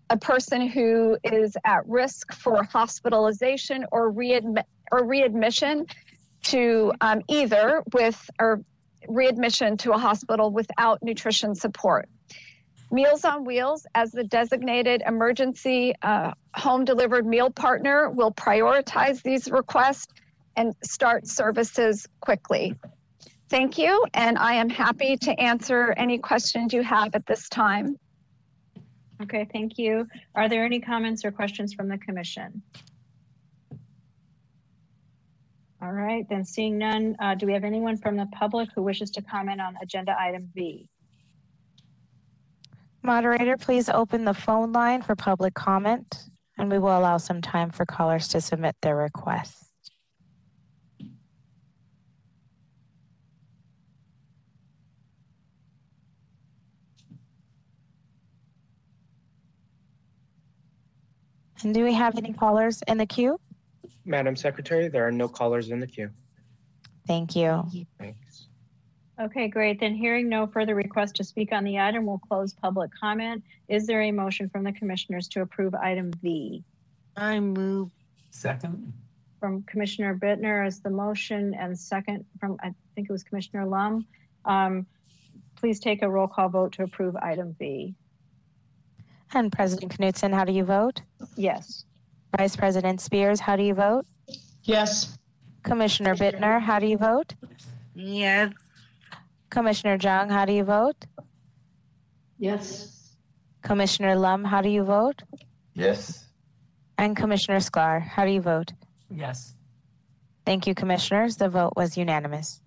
a 0.10 0.18
person 0.18 0.70
who 0.70 1.18
is 1.26 1.58
at 1.66 1.86
risk 1.88 2.34
for 2.34 2.64
hospitalization 2.64 3.84
or, 3.92 4.14
readmi- 4.14 4.64
or 4.94 5.04
readmission 5.04 5.86
to 6.44 6.94
um, 7.02 7.22
either 7.28 7.84
with 7.94 8.30
or 8.40 8.62
readmission 9.10 9.76
to 9.76 9.92
a 9.92 9.98
hospital 9.98 10.52
without 10.52 11.04
nutrition 11.04 11.54
support. 11.54 12.08
Meals 12.92 13.26
on 13.26 13.44
Wheels, 13.44 13.86
as 13.94 14.12
the 14.12 14.24
designated 14.24 15.04
emergency 15.06 15.94
uh, 16.02 16.32
home 16.56 16.86
delivered 16.86 17.26
meal 17.26 17.50
partner, 17.50 18.10
will 18.10 18.32
prioritize 18.32 19.22
these 19.22 19.50
requests 19.52 20.14
and 20.56 20.76
start 20.84 21.28
services 21.28 22.08
quickly. 22.20 22.76
Thank 23.50 23.78
you, 23.78 24.06
and 24.14 24.38
I 24.38 24.54
am 24.54 24.70
happy 24.70 25.18
to 25.18 25.32
answer 25.40 25.94
any 25.98 26.18
questions 26.18 26.74
you 26.74 26.84
have 26.84 27.14
at 27.16 27.26
this 27.26 27.50
time. 27.50 27.98
Okay, 29.22 29.48
thank 29.52 29.78
you. 29.78 30.08
Are 30.36 30.50
there 30.50 30.64
any 30.64 30.80
comments 30.80 31.26
or 31.26 31.32
questions 31.32 31.74
from 31.74 31.88
the 31.88 31.98
commission? 31.98 32.62
All 35.82 35.92
right, 35.92 36.28
then 36.30 36.46
seeing 36.46 36.78
none, 36.78 37.16
uh, 37.20 37.36
do 37.36 37.46
we 37.46 37.54
have 37.54 37.64
anyone 37.64 37.98
from 37.98 38.16
the 38.16 38.28
public 38.32 38.70
who 38.76 38.84
wishes 38.84 39.10
to 39.12 39.22
comment 39.22 39.60
on 39.60 39.76
agenda 39.82 40.16
item 40.20 40.50
V? 40.54 40.88
Moderator, 43.04 43.58
please 43.58 43.90
open 43.90 44.24
the 44.24 44.34
phone 44.34 44.72
line 44.72 45.02
for 45.02 45.16
public 45.16 45.56
comment, 45.56 46.30
and 46.58 46.72
we 46.72 46.78
will 46.78 46.98
allow 46.98 47.18
some 47.18 47.42
time 47.42 47.72
for 47.72 47.84
callers 47.86 48.28
to 48.30 48.40
submit 48.40 48.76
their 48.82 48.96
requests. 48.96 49.71
And 61.64 61.74
do 61.74 61.84
we 61.84 61.94
have 61.94 62.18
any 62.18 62.34
callers 62.34 62.82
in 62.88 62.98
the 62.98 63.06
queue? 63.06 63.40
Madam 64.06 64.36
Secretary, 64.36 64.88
there 64.88 65.08
are 65.08 65.12
no 65.12 65.28
callers 65.28 65.70
in 65.70 65.80
the 65.80 65.88
queue. 65.88 66.10
Thank 67.08 67.36
you. 67.36 67.64
Thanks. 68.00 68.48
Okay, 69.20 69.48
great. 69.48 69.80
Then 69.80 69.94
hearing 69.94 70.30
no 70.30 70.48
further 70.48 70.74
requests 70.74 71.12
to 71.14 71.24
speak 71.24 71.52
on 71.52 71.64
the 71.64 71.78
item, 71.78 72.06
we'll 72.06 72.18
close 72.18 72.54
public 72.54 72.90
comment. 73.00 73.44
Is 73.68 73.86
there 73.86 74.02
a 74.02 74.12
motion 74.12 74.50
from 74.50 74.64
the 74.64 74.72
commissioners 74.72 75.28
to 75.30 75.42
approve 75.42 75.76
item 75.76 76.12
V? 76.22 76.64
I 77.16 77.40
move. 77.40 77.90
Second. 78.32 78.94
From 79.40 79.64
Commissioner 79.64 80.16
Bittner 80.16 80.66
is 80.66 80.80
the 80.80 80.90
motion 80.90 81.54
and 81.54 81.78
second 81.78 82.26
from, 82.40 82.58
I 82.62 82.74
think 82.96 83.10
it 83.10 83.12
was 83.12 83.24
Commissioner 83.24 83.66
Lum. 83.66 84.06
Um, 84.46 84.86
Please 85.62 85.80
take 85.80 86.02
a 86.02 86.10
roll 86.10 86.28
call 86.28 86.50
vote 86.50 86.72
to 86.74 86.84
approve 86.84 87.16
item 87.18 87.56
V. 87.60 87.94
And 89.34 89.52
President 89.52 89.98
Knudsen, 89.98 90.34
how 90.34 90.44
do 90.46 90.52
you 90.52 90.64
vote? 90.64 91.02
Yes. 91.36 91.86
Vice 92.38 92.56
President 92.56 93.02
Spears, 93.02 93.40
how 93.40 93.56
do 93.56 93.64
you 93.64 93.74
vote? 93.74 94.06
Yes. 94.64 95.18
Commissioner 95.64 96.16
Bittner, 96.16 96.60
how 96.62 96.80
do 96.80 96.88
you 96.88 96.98
vote? 96.98 97.34
Yes. 97.94 98.52
Commissioner 99.50 99.98
Jung, 100.02 100.30
how 100.30 100.46
do 100.46 100.54
you 100.54 100.64
vote? 100.64 101.06
Yes. 102.38 103.16
Commissioner 103.64 104.16
Lum, 104.16 104.44
how 104.44 104.62
do 104.62 104.70
you 104.70 104.84
vote? 104.84 105.22
Yes. 105.76 106.26
And 106.98 107.16
Commissioner 107.16 107.60
Sklar, 107.60 108.02
how 108.02 108.26
do 108.26 108.32
you 108.32 108.42
vote? 108.42 108.74
Yes. 109.10 109.56
Thank 110.46 110.68
you, 110.68 110.74
commissioners. 110.74 111.38
The 111.38 111.50
vote 111.50 111.74
was 111.76 111.98
unanimous. 111.98 112.62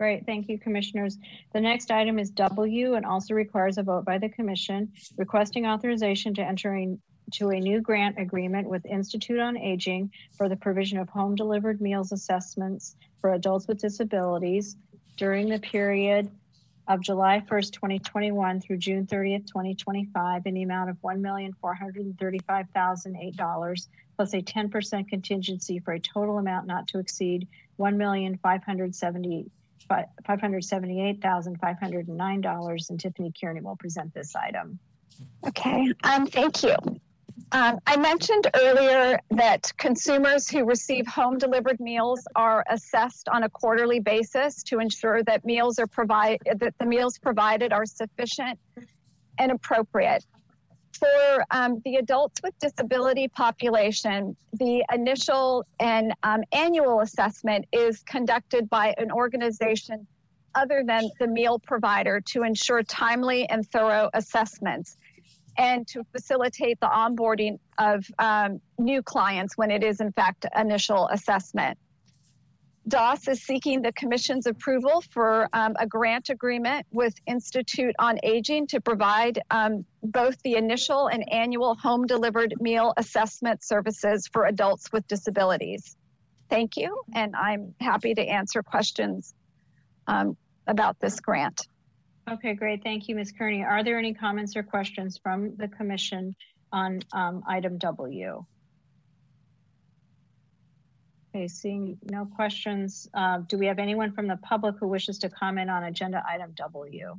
Great, 0.00 0.24
thank 0.24 0.48
you, 0.48 0.58
commissioners. 0.58 1.18
The 1.52 1.60
next 1.60 1.90
item 1.90 2.18
is 2.18 2.30
W 2.30 2.94
and 2.94 3.04
also 3.04 3.34
requires 3.34 3.76
a 3.76 3.82
vote 3.82 4.06
by 4.06 4.16
the 4.16 4.30
commission 4.30 4.92
requesting 5.18 5.66
authorization 5.66 6.32
to 6.36 6.42
enter 6.42 6.74
into 6.74 7.50
a 7.50 7.60
new 7.60 7.82
grant 7.82 8.18
agreement 8.18 8.66
with 8.66 8.86
Institute 8.86 9.38
on 9.38 9.58
Aging 9.58 10.10
for 10.38 10.48
the 10.48 10.56
provision 10.56 10.96
of 10.96 11.10
home 11.10 11.34
delivered 11.34 11.82
meals 11.82 12.12
assessments 12.12 12.96
for 13.20 13.34
adults 13.34 13.68
with 13.68 13.82
disabilities 13.82 14.74
during 15.18 15.50
the 15.50 15.58
period 15.58 16.30
of 16.88 17.02
July 17.02 17.42
1st, 17.46 17.72
2021 17.72 18.62
through 18.62 18.78
June 18.78 19.06
30th, 19.06 19.48
2025 19.48 20.46
in 20.46 20.54
the 20.54 20.62
amount 20.62 20.88
of 20.88 20.96
$1,435,008 21.02 23.86
plus 24.16 24.32
a 24.32 24.40
10% 24.40 25.08
contingency 25.08 25.78
for 25.78 25.92
a 25.92 26.00
total 26.00 26.38
amount 26.38 26.66
not 26.66 26.88
to 26.88 26.98
exceed 26.98 27.46
$1,570 27.78 29.50
$578,509 29.90 32.90
and 32.90 33.00
Tiffany 33.00 33.32
Kearney 33.38 33.60
will 33.60 33.76
present 33.76 34.14
this 34.14 34.34
item. 34.36 34.78
Okay, 35.46 35.92
um, 36.04 36.26
thank 36.26 36.62
you. 36.62 36.74
Um, 37.52 37.80
I 37.86 37.96
mentioned 37.96 38.48
earlier 38.54 39.18
that 39.30 39.72
consumers 39.76 40.48
who 40.48 40.64
receive 40.64 41.06
home 41.08 41.36
delivered 41.36 41.80
meals 41.80 42.24
are 42.36 42.64
assessed 42.70 43.28
on 43.28 43.42
a 43.42 43.48
quarterly 43.48 43.98
basis 43.98 44.62
to 44.64 44.78
ensure 44.78 45.24
that 45.24 45.44
meals 45.44 45.80
are 45.80 45.88
provided 45.88 46.40
that 46.60 46.74
the 46.78 46.86
meals 46.86 47.18
provided 47.18 47.72
are 47.72 47.86
sufficient 47.86 48.56
and 49.38 49.50
appropriate. 49.50 50.24
For 50.92 51.44
um, 51.50 51.80
the 51.84 51.96
adults 51.96 52.40
with 52.42 52.58
disability 52.58 53.28
population, 53.28 54.36
the 54.54 54.84
initial 54.92 55.64
and 55.78 56.12
um, 56.22 56.42
annual 56.52 57.00
assessment 57.00 57.66
is 57.72 58.02
conducted 58.02 58.68
by 58.68 58.94
an 58.98 59.10
organization 59.10 60.06
other 60.54 60.82
than 60.84 61.08
the 61.18 61.26
meal 61.26 61.58
provider 61.58 62.20
to 62.20 62.42
ensure 62.42 62.82
timely 62.82 63.48
and 63.48 63.66
thorough 63.70 64.10
assessments 64.14 64.96
and 65.58 65.86
to 65.88 66.04
facilitate 66.12 66.78
the 66.80 66.86
onboarding 66.86 67.58
of 67.78 68.04
um, 68.18 68.60
new 68.78 69.02
clients 69.02 69.56
when 69.56 69.70
it 69.70 69.82
is, 69.82 70.00
in 70.00 70.12
fact, 70.12 70.46
initial 70.56 71.08
assessment. 71.08 71.78
DAS 72.88 73.28
is 73.28 73.42
seeking 73.42 73.82
the 73.82 73.92
Commission's 73.92 74.46
approval 74.46 75.02
for 75.10 75.48
um, 75.52 75.76
a 75.78 75.86
grant 75.86 76.30
agreement 76.30 76.86
with 76.90 77.14
Institute 77.26 77.94
on 77.98 78.18
Aging 78.22 78.66
to 78.68 78.80
provide 78.80 79.40
um, 79.50 79.84
both 80.02 80.40
the 80.42 80.54
initial 80.54 81.08
and 81.08 81.30
annual 81.30 81.74
home 81.74 82.06
delivered 82.06 82.54
meal 82.58 82.94
assessment 82.96 83.62
services 83.62 84.26
for 84.32 84.46
adults 84.46 84.90
with 84.92 85.06
disabilities. 85.08 85.96
Thank 86.48 86.76
you, 86.76 87.02
and 87.14 87.36
I'm 87.36 87.74
happy 87.80 88.14
to 88.14 88.22
answer 88.22 88.62
questions 88.62 89.34
um, 90.06 90.36
about 90.66 90.98
this 91.00 91.20
grant. 91.20 91.68
Okay, 92.30 92.54
great. 92.54 92.82
Thank 92.82 93.08
you, 93.08 93.14
Ms. 93.14 93.32
Kearney. 93.36 93.62
Are 93.62 93.84
there 93.84 93.98
any 93.98 94.14
comments 94.14 94.56
or 94.56 94.62
questions 94.62 95.18
from 95.22 95.54
the 95.56 95.68
Commission 95.68 96.34
on 96.72 97.00
um, 97.12 97.42
item 97.46 97.76
W? 97.78 98.44
Okay, 101.32 101.46
seeing 101.46 101.96
no 102.10 102.26
questions, 102.26 103.08
uh, 103.14 103.38
do 103.46 103.56
we 103.56 103.66
have 103.66 103.78
anyone 103.78 104.10
from 104.10 104.26
the 104.26 104.36
public 104.38 104.74
who 104.80 104.88
wishes 104.88 105.16
to 105.20 105.28
comment 105.28 105.70
on 105.70 105.84
agenda 105.84 106.24
item 106.28 106.52
W? 106.56 107.14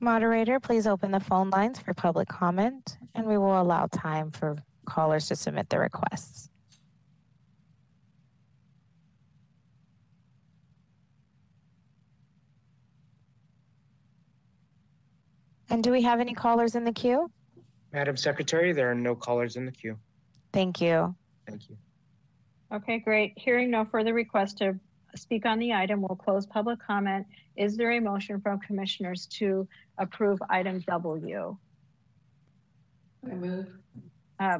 Moderator, 0.00 0.58
please 0.58 0.86
open 0.86 1.10
the 1.10 1.20
phone 1.20 1.50
lines 1.50 1.78
for 1.78 1.92
public 1.92 2.26
comment, 2.28 2.96
and 3.14 3.26
we 3.26 3.36
will 3.36 3.60
allow 3.60 3.86
time 3.86 4.30
for 4.30 4.56
callers 4.86 5.28
to 5.28 5.36
submit 5.36 5.68
their 5.68 5.80
requests. 5.80 6.48
And 15.68 15.84
do 15.84 15.90
we 15.90 16.00
have 16.00 16.18
any 16.18 16.32
callers 16.32 16.76
in 16.76 16.84
the 16.84 16.92
queue? 16.92 17.30
Madam 17.92 18.16
Secretary, 18.16 18.72
there 18.72 18.90
are 18.90 18.94
no 18.94 19.14
callers 19.14 19.56
in 19.56 19.66
the 19.66 19.72
queue. 19.72 19.98
Thank 20.50 20.80
you. 20.80 21.14
Thank 21.46 21.68
you. 21.68 21.76
Okay, 22.72 22.98
great. 22.98 23.32
Hearing 23.36 23.70
no 23.70 23.84
further 23.84 24.12
requests 24.12 24.54
to 24.54 24.78
speak 25.16 25.46
on 25.46 25.58
the 25.58 25.72
item, 25.72 26.02
we'll 26.02 26.16
close 26.16 26.46
public 26.46 26.78
comment. 26.80 27.26
Is 27.56 27.76
there 27.76 27.92
a 27.92 28.00
motion 28.00 28.40
from 28.40 28.60
commissioners 28.60 29.26
to 29.38 29.66
approve 29.96 30.38
item 30.50 30.80
W? 30.86 31.56
I 33.24 33.34
move. 33.34 33.66
Uh, 34.38 34.58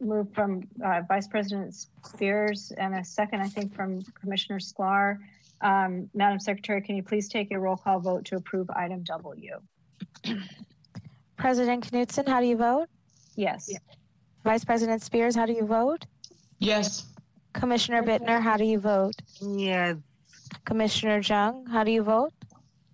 move 0.00 0.32
from 0.32 0.62
uh, 0.84 1.02
Vice 1.08 1.26
President 1.26 1.74
Spears 2.04 2.72
and 2.78 2.94
a 2.94 3.04
second, 3.04 3.40
I 3.40 3.48
think, 3.48 3.74
from 3.74 4.02
Commissioner 4.20 4.58
Sklar. 4.58 5.18
Um, 5.62 6.08
Madam 6.14 6.38
Secretary, 6.38 6.80
can 6.80 6.96
you 6.96 7.02
please 7.02 7.28
take 7.28 7.50
a 7.50 7.58
roll 7.58 7.76
call 7.76 8.00
vote 8.00 8.24
to 8.26 8.36
approve 8.36 8.70
item 8.70 9.02
W? 9.04 9.58
President 11.36 11.90
Knudsen, 11.90 12.26
how 12.26 12.40
do 12.40 12.46
you 12.46 12.56
vote? 12.56 12.88
Yes. 13.36 13.70
Vice 14.44 14.64
President 14.64 15.02
Spears, 15.02 15.34
how 15.34 15.46
do 15.46 15.52
you 15.52 15.66
vote? 15.66 16.06
Yes. 16.60 17.06
Commissioner 17.54 18.02
Bittner, 18.02 18.40
how 18.40 18.56
do 18.56 18.64
you 18.64 18.78
vote? 18.78 19.14
Yes. 19.40 19.96
Commissioner 20.64 21.18
Jung, 21.20 21.66
how 21.66 21.82
do 21.84 21.90
you 21.90 22.02
vote? 22.02 22.32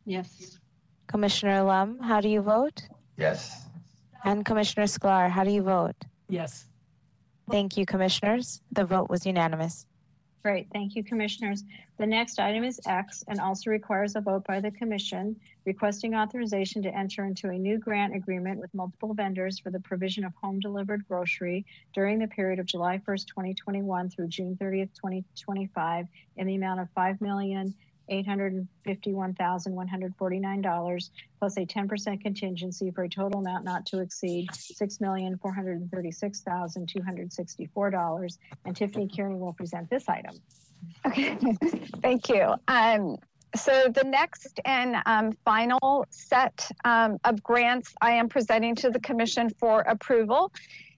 Yes. 0.05 0.59
Commissioner 1.09 1.62
Lum, 1.62 1.98
how 1.98 2.20
do 2.20 2.28
you 2.28 2.40
vote? 2.40 2.82
Yes. 3.16 3.66
And 4.24 4.44
Commissioner 4.44 4.86
Sklar, 4.86 5.28
how 5.28 5.44
do 5.44 5.51
you 5.51 5.62
vote? 5.62 5.97
Yes. 6.28 6.66
Thank 7.51 7.76
you, 7.76 7.84
commissioners. 7.86 8.60
The 8.72 8.84
vote 8.84 9.09
was 9.10 9.26
unanimous. 9.26 9.86
Great, 10.42 10.68
thank 10.72 10.94
you, 10.94 11.02
commissioners. 11.02 11.64
The 11.98 12.06
next 12.06 12.38
item 12.38 12.62
is 12.62 12.80
X 12.86 13.24
and 13.26 13.40
also 13.40 13.70
requires 13.70 14.14
a 14.14 14.20
vote 14.20 14.44
by 14.46 14.60
the 14.60 14.70
commission 14.70 15.34
requesting 15.64 16.14
authorization 16.14 16.80
to 16.82 16.96
enter 16.96 17.24
into 17.24 17.48
a 17.48 17.58
new 17.58 17.78
grant 17.78 18.14
agreement 18.14 18.60
with 18.60 18.72
multiple 18.72 19.12
vendors 19.12 19.58
for 19.58 19.70
the 19.70 19.80
provision 19.80 20.24
of 20.24 20.32
home 20.40 20.60
delivered 20.60 21.06
grocery 21.08 21.66
during 21.92 22.20
the 22.20 22.28
period 22.28 22.60
of 22.60 22.66
July 22.66 22.98
1st, 22.98 23.26
2021 23.26 24.08
through 24.08 24.28
June 24.28 24.56
30th, 24.60 24.94
2025 24.94 26.06
in 26.36 26.46
the 26.46 26.54
amount 26.54 26.80
of 26.80 26.88
five 26.94 27.20
million 27.20 27.74
eight 28.09 28.27
hundred 28.27 28.66
fifty-one 28.85 29.35
thousand 29.35 29.74
one 29.74 29.89
hundred 29.89 30.15
forty-nine 30.16 30.61
dollars 30.61 31.11
plus 31.39 31.57
a 31.57 31.65
ten 31.65 31.89
percent 31.89 32.20
contingency 32.20 32.91
for 32.91 33.05
a 33.05 33.09
total 33.09 33.41
amount 33.41 33.65
not 33.65 33.87
to 33.87 34.01
exceed 34.01 34.49
six 34.55 35.01
million 35.01 35.39
four 35.39 35.53
hundred 35.53 35.89
thirty-six 35.91 36.43
thousand 36.43 36.89
two 36.89 37.03
hundred 37.03 37.33
sixty-four 37.33 37.91
dollars. 37.91 38.39
And 38.65 38.77
Tiffany 38.77 39.09
Kearney 39.09 39.37
will 39.37 39.53
present 39.53 39.91
this 39.91 40.09
item. 40.09 40.37
Okay, 41.07 41.37
thank 42.03 42.28
you. 42.28 42.55
Um, 42.69 43.16
so 43.55 43.91
the 43.95 44.05
next 44.05 44.61
and 44.65 44.97
um, 45.07 45.33
final 45.45 46.07
set 46.11 46.69
um, 46.85 47.19
of 47.24 47.43
grants 47.43 47.95
I 48.01 48.12
am 48.12 48.28
presenting 48.28 48.74
to 48.77 48.91
the 48.91 49.01
Commission 49.01 49.51
for 49.59 49.81
approval 49.81 50.53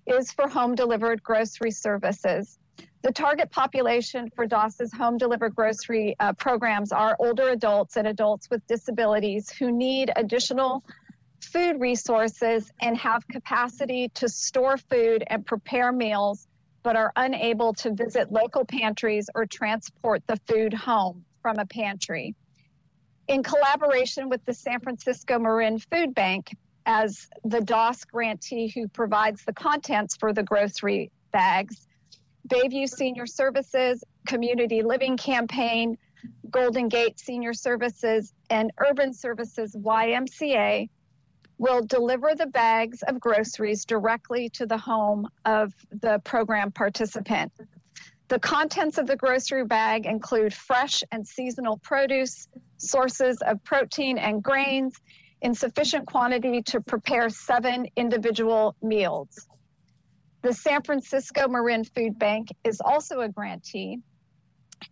is 0.06 0.32
for 0.32 0.48
home 0.48 0.74
delivered 0.74 1.22
grocery 1.22 1.70
services. 1.70 2.58
The 3.02 3.12
target 3.12 3.50
population 3.50 4.30
for 4.34 4.46
DAS's 4.46 4.92
home 4.92 5.18
delivered 5.18 5.54
grocery 5.54 6.16
uh, 6.18 6.32
programs 6.32 6.90
are 6.92 7.16
older 7.20 7.50
adults 7.50 7.96
and 7.96 8.08
adults 8.08 8.50
with 8.50 8.66
disabilities 8.66 9.50
who 9.50 9.70
need 9.70 10.10
additional 10.16 10.82
food 11.40 11.80
resources 11.80 12.70
and 12.80 12.96
have 12.96 13.26
capacity 13.28 14.08
to 14.14 14.28
store 14.28 14.76
food 14.76 15.22
and 15.28 15.46
prepare 15.46 15.92
meals, 15.92 16.48
but 16.82 16.96
are 16.96 17.12
unable 17.16 17.72
to 17.74 17.92
visit 17.92 18.32
local 18.32 18.64
pantries 18.64 19.30
or 19.34 19.46
transport 19.46 20.22
the 20.26 20.36
food 20.48 20.74
home 20.74 21.24
from 21.40 21.58
a 21.58 21.66
pantry. 21.66 22.34
In 23.28 23.42
collaboration 23.42 24.28
with 24.28 24.44
the 24.44 24.54
San 24.54 24.80
Francisco 24.80 25.38
Marin 25.38 25.78
Food 25.78 26.14
Bank, 26.14 26.50
as 26.86 27.28
the 27.44 27.60
DOS 27.60 28.04
grantee 28.06 28.68
who 28.74 28.88
provides 28.88 29.44
the 29.44 29.52
contents 29.52 30.16
for 30.16 30.32
the 30.32 30.42
grocery 30.42 31.10
bags, 31.32 31.86
Bayview 32.48 32.88
Senior 32.88 33.26
Services, 33.26 34.02
Community 34.26 34.82
Living 34.82 35.16
Campaign, 35.16 35.96
Golden 36.50 36.88
Gate 36.88 37.18
Senior 37.18 37.52
Services, 37.52 38.32
and 38.50 38.72
Urban 38.78 39.12
Services 39.12 39.76
YMCA 39.76 40.88
will 41.58 41.82
deliver 41.84 42.34
the 42.34 42.46
bags 42.46 43.02
of 43.02 43.20
groceries 43.20 43.84
directly 43.84 44.48
to 44.50 44.66
the 44.66 44.78
home 44.78 45.28
of 45.44 45.74
the 46.00 46.20
program 46.24 46.70
participant. 46.70 47.52
The 48.28 48.38
contents 48.38 48.98
of 48.98 49.06
the 49.06 49.16
grocery 49.16 49.64
bag 49.64 50.06
include 50.06 50.54
fresh 50.54 51.02
and 51.10 51.26
seasonal 51.26 51.78
produce, 51.78 52.46
sources 52.76 53.38
of 53.42 53.62
protein 53.64 54.18
and 54.18 54.42
grains 54.42 55.00
in 55.40 55.54
sufficient 55.54 56.06
quantity 56.06 56.62
to 56.62 56.80
prepare 56.80 57.30
seven 57.30 57.86
individual 57.96 58.76
meals. 58.82 59.47
The 60.42 60.52
San 60.52 60.82
Francisco 60.82 61.48
Marin 61.48 61.84
Food 61.84 62.18
Bank 62.18 62.48
is 62.64 62.80
also 62.80 63.20
a 63.20 63.28
grantee, 63.28 63.98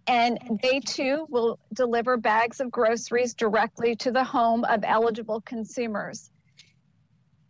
and 0.09 0.39
they 0.63 0.81
too 0.81 1.27
will 1.29 1.59
deliver 1.73 2.17
bags 2.17 2.61
of 2.61 2.71
groceries 2.71 3.35
directly 3.35 3.95
to 3.97 4.11
the 4.11 4.25
home 4.25 4.65
of 4.65 4.83
eligible 4.85 5.41
consumers. 5.43 6.31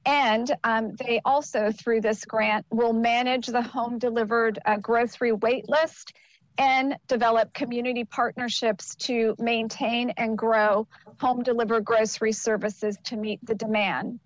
And 0.04 0.54
um, 0.62 0.94
they 0.96 1.20
also, 1.24 1.72
through 1.72 2.02
this 2.02 2.24
grant, 2.24 2.64
will 2.70 2.92
manage 2.92 3.46
the 3.46 3.62
home 3.62 3.98
delivered 3.98 4.58
uh, 4.64 4.76
grocery 4.76 5.32
wait 5.32 5.68
list 5.68 6.12
and 6.58 6.96
develop 7.08 7.52
community 7.54 8.04
partnerships 8.04 8.94
to 8.96 9.34
maintain 9.38 10.10
and 10.10 10.38
grow 10.38 10.86
home 11.20 11.42
delivered 11.42 11.84
grocery 11.84 12.32
services 12.32 12.96
to 13.04 13.16
meet 13.16 13.44
the 13.44 13.54
demand. 13.54 14.20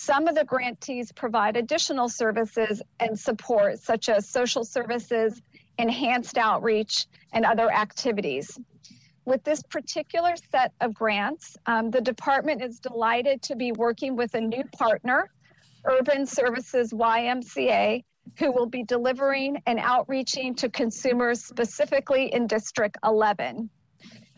Some 0.00 0.28
of 0.28 0.36
the 0.36 0.44
grantees 0.44 1.10
provide 1.10 1.56
additional 1.56 2.08
services 2.08 2.80
and 3.00 3.18
support, 3.18 3.80
such 3.80 4.08
as 4.08 4.28
social 4.28 4.62
services, 4.62 5.42
enhanced 5.76 6.38
outreach, 6.38 7.08
and 7.32 7.44
other 7.44 7.68
activities. 7.68 8.60
With 9.24 9.42
this 9.42 9.60
particular 9.64 10.34
set 10.52 10.72
of 10.80 10.94
grants, 10.94 11.56
um, 11.66 11.90
the 11.90 12.00
department 12.00 12.62
is 12.62 12.78
delighted 12.78 13.42
to 13.42 13.56
be 13.56 13.72
working 13.72 14.14
with 14.14 14.34
a 14.34 14.40
new 14.40 14.62
partner, 14.72 15.30
Urban 15.84 16.26
Services 16.26 16.92
YMCA, 16.92 18.04
who 18.38 18.52
will 18.52 18.66
be 18.66 18.84
delivering 18.84 19.60
and 19.66 19.80
outreaching 19.80 20.54
to 20.54 20.68
consumers 20.68 21.44
specifically 21.44 22.32
in 22.32 22.46
District 22.46 22.96
11. 23.02 23.68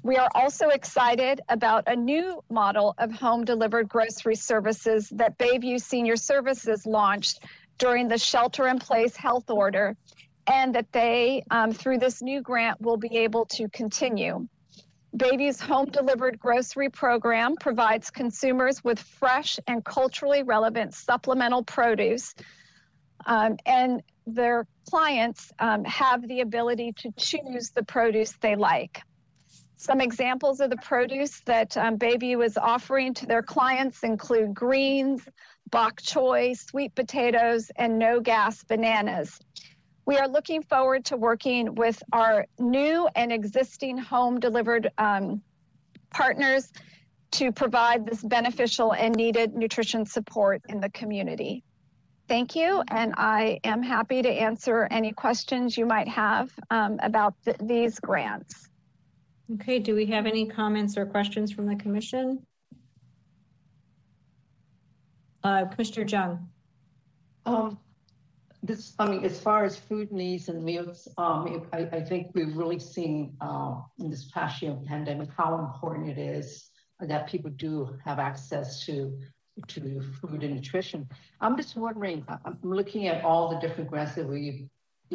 We 0.02 0.16
are 0.16 0.30
also 0.34 0.68
excited 0.68 1.42
about 1.50 1.84
a 1.86 1.94
new 1.94 2.42
model 2.48 2.94
of 2.96 3.12
home 3.12 3.44
delivered 3.44 3.86
grocery 3.86 4.34
services 4.34 5.10
that 5.10 5.36
Bayview 5.36 5.78
Senior 5.78 6.16
Services 6.16 6.86
launched 6.86 7.44
during 7.76 8.08
the 8.08 8.16
shelter 8.16 8.68
in 8.68 8.78
place 8.78 9.14
health 9.14 9.50
order, 9.50 9.94
and 10.46 10.74
that 10.74 10.90
they, 10.92 11.44
um, 11.50 11.72
through 11.72 11.98
this 11.98 12.22
new 12.22 12.40
grant, 12.40 12.80
will 12.80 12.96
be 12.96 13.14
able 13.18 13.44
to 13.46 13.68
continue. 13.68 14.48
Bayview's 15.16 15.60
home 15.60 15.90
delivered 15.90 16.38
grocery 16.38 16.88
program 16.88 17.56
provides 17.56 18.10
consumers 18.10 18.82
with 18.82 18.98
fresh 18.98 19.58
and 19.66 19.84
culturally 19.84 20.42
relevant 20.42 20.94
supplemental 20.94 21.62
produce. 21.62 22.34
Um, 23.26 23.58
and 23.66 24.02
their 24.26 24.66
clients 24.88 25.52
um, 25.58 25.84
have 25.84 26.26
the 26.26 26.40
ability 26.40 26.94
to 26.98 27.12
choose 27.18 27.70
the 27.70 27.82
produce 27.82 28.32
they 28.40 28.56
like. 28.56 29.02
Some 29.80 30.02
examples 30.02 30.60
of 30.60 30.68
the 30.68 30.76
produce 30.76 31.40
that 31.46 31.74
um, 31.78 31.96
Bayview 31.96 32.44
is 32.44 32.58
offering 32.58 33.14
to 33.14 33.24
their 33.24 33.42
clients 33.42 34.02
include 34.02 34.52
greens, 34.52 35.26
bok 35.70 36.02
choy, 36.02 36.54
sweet 36.54 36.94
potatoes, 36.94 37.70
and 37.76 37.98
no 37.98 38.20
gas 38.20 38.62
bananas. 38.62 39.40
We 40.04 40.18
are 40.18 40.28
looking 40.28 40.62
forward 40.62 41.06
to 41.06 41.16
working 41.16 41.74
with 41.76 42.02
our 42.12 42.44
new 42.58 43.08
and 43.16 43.32
existing 43.32 43.96
home 43.96 44.38
delivered 44.38 44.90
um, 44.98 45.40
partners 46.10 46.70
to 47.30 47.50
provide 47.50 48.04
this 48.04 48.22
beneficial 48.22 48.92
and 48.92 49.16
needed 49.16 49.54
nutrition 49.54 50.04
support 50.04 50.60
in 50.68 50.80
the 50.80 50.90
community. 50.90 51.64
Thank 52.28 52.54
you, 52.54 52.82
and 52.90 53.14
I 53.16 53.60
am 53.64 53.82
happy 53.82 54.20
to 54.20 54.28
answer 54.28 54.86
any 54.90 55.12
questions 55.12 55.78
you 55.78 55.86
might 55.86 56.08
have 56.08 56.50
um, 56.68 56.98
about 57.02 57.32
th- 57.46 57.56
these 57.62 57.98
grants. 57.98 58.69
Okay, 59.54 59.80
do 59.80 59.96
we 59.96 60.06
have 60.06 60.26
any 60.26 60.46
comments 60.46 60.96
or 60.96 61.04
questions 61.04 61.50
from 61.50 61.66
the 61.66 61.74
commission? 61.74 62.46
Uh, 65.42 65.64
Commissioner 65.66 66.06
Jung. 66.06 66.48
Um, 67.46 67.78
this, 68.62 68.94
I 68.98 69.08
mean, 69.08 69.24
as 69.24 69.40
far 69.40 69.64
as 69.64 69.76
food 69.76 70.12
needs 70.12 70.48
and 70.48 70.62
meals, 70.62 71.08
um, 71.18 71.66
I, 71.72 71.78
I 71.78 72.00
think 72.00 72.28
we've 72.34 72.56
really 72.56 72.78
seen 72.78 73.34
uh, 73.40 73.76
in 73.98 74.10
this 74.10 74.30
past 74.30 74.62
year 74.62 74.72
of 74.72 74.84
pandemic 74.84 75.30
how 75.36 75.58
important 75.58 76.10
it 76.10 76.18
is 76.18 76.70
that 77.00 77.26
people 77.26 77.50
do 77.50 77.98
have 78.04 78.18
access 78.18 78.84
to 78.86 79.18
to 79.66 80.00
food 80.20 80.42
and 80.44 80.54
nutrition. 80.54 81.08
I'm 81.40 81.56
just 81.56 81.76
wondering. 81.76 82.24
I'm 82.28 82.58
looking 82.62 83.08
at 83.08 83.24
all 83.24 83.50
the 83.50 83.58
different 83.58 83.90
grants 83.90 84.14
that 84.14 84.26
we 84.26 84.68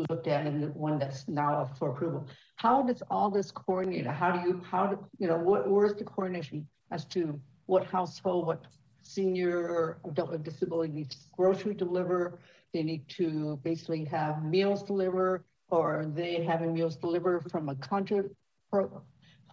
looked 0.09 0.27
at 0.27 0.45
and 0.45 0.63
the 0.63 0.67
one 0.67 0.99
that's 0.99 1.27
now 1.27 1.61
up 1.61 1.77
for 1.77 1.89
approval. 1.89 2.27
How 2.55 2.81
does 2.81 3.01
all 3.09 3.29
this 3.29 3.51
coordinate? 3.51 4.05
How 4.05 4.31
do 4.31 4.47
you? 4.47 4.61
How 4.69 4.87
do 4.87 4.97
you 5.19 5.27
know? 5.27 5.37
What 5.37 5.69
where's 5.69 5.95
the 5.95 6.03
coordination 6.03 6.67
as 6.91 7.05
to 7.05 7.39
what 7.65 7.85
household, 7.85 8.47
what 8.47 8.65
senior 9.01 9.97
adult 10.05 10.31
with 10.31 10.43
disability 10.43 10.93
needs 10.93 11.27
grocery 11.37 11.73
deliver. 11.73 12.39
They 12.73 12.83
need 12.83 13.07
to 13.09 13.59
basically 13.63 14.03
have 14.05 14.43
meals 14.43 14.83
delivered, 14.83 15.43
or 15.69 16.01
are 16.01 16.05
they 16.05 16.43
having 16.43 16.73
meals 16.73 16.95
delivered 16.97 17.49
from 17.51 17.69
a 17.69 17.75
country 17.75 18.23
pro- 18.69 19.01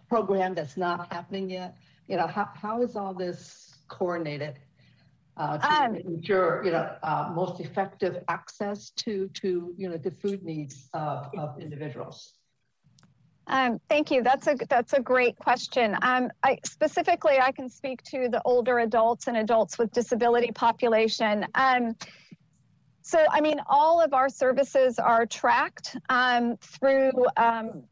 program 0.09 0.53
that's 0.53 0.77
not 0.77 1.11
happening 1.11 1.49
yet. 1.49 1.75
You 2.07 2.17
know, 2.17 2.27
how, 2.27 2.49
how 2.53 2.81
is 2.81 2.95
all 2.95 3.13
this 3.13 3.75
coordinated 3.87 4.59
uh, 5.37 5.57
to 5.57 5.83
um, 5.83 5.95
ensure 5.95 6.63
you 6.63 6.71
know 6.71 6.95
uh, 7.03 7.31
most 7.35 7.59
effective 7.59 8.23
access 8.27 8.91
to 8.91 9.27
to 9.29 9.73
you 9.77 9.89
know 9.89 9.97
the 9.97 10.11
food 10.11 10.43
needs 10.43 10.89
of, 10.93 11.29
of 11.37 11.59
individuals? 11.59 12.33
Um, 13.47 13.79
thank 13.89 14.09
you. 14.09 14.23
That's 14.23 14.47
a 14.47 14.55
that's 14.69 14.93
a 14.93 15.01
great 15.01 15.37
question. 15.37 15.97
Um, 16.01 16.31
I, 16.43 16.59
specifically, 16.65 17.39
I 17.39 17.51
can 17.51 17.69
speak 17.69 18.01
to 18.03 18.29
the 18.29 18.41
older 18.45 18.79
adults 18.79 19.27
and 19.27 19.37
adults 19.37 19.77
with 19.77 19.91
disability 19.91 20.51
population. 20.51 21.45
Um, 21.55 21.95
so, 23.01 23.19
I 23.29 23.41
mean, 23.41 23.59
all 23.67 23.99
of 23.99 24.13
our 24.13 24.29
services 24.29 24.97
are 24.97 25.25
tracked 25.25 25.97
um, 26.07 26.55
through 26.61 27.11
um, 27.35 27.83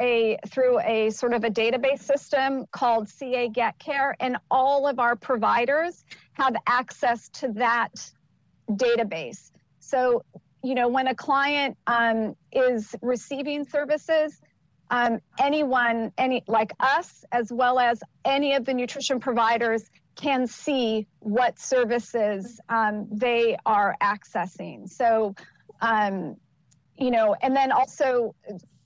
a 0.00 0.38
through 0.48 0.80
a 0.80 1.10
sort 1.10 1.34
of 1.34 1.44
a 1.44 1.50
database 1.50 2.00
system 2.00 2.64
called 2.72 3.06
CA 3.08 3.48
Get 3.50 3.78
Care, 3.78 4.16
and 4.20 4.38
all 4.50 4.88
of 4.88 4.98
our 4.98 5.16
providers 5.16 6.04
have 6.34 6.54
access 6.66 7.28
to 7.30 7.48
that 7.54 7.92
database. 8.68 9.50
So, 9.80 10.24
you 10.62 10.74
know, 10.74 10.88
when 10.88 11.08
a 11.08 11.14
client 11.14 11.76
um, 11.86 12.34
is 12.52 12.94
receiving 13.02 13.64
services 13.64 14.40
um, 14.90 15.18
anyone, 15.40 16.12
any 16.18 16.44
like 16.46 16.72
us, 16.78 17.24
as 17.32 17.50
well 17.52 17.78
as 17.78 18.00
any 18.24 18.54
of 18.54 18.64
the 18.64 18.74
nutrition 18.74 19.18
providers, 19.18 19.82
can 20.14 20.46
see 20.46 21.06
what 21.20 21.58
services 21.58 22.60
um, 22.68 23.08
they 23.10 23.56
are 23.66 23.96
accessing. 24.02 24.88
So, 24.88 25.34
um, 25.80 26.36
you 26.96 27.10
know, 27.10 27.34
and 27.42 27.56
then 27.56 27.72
also, 27.72 28.34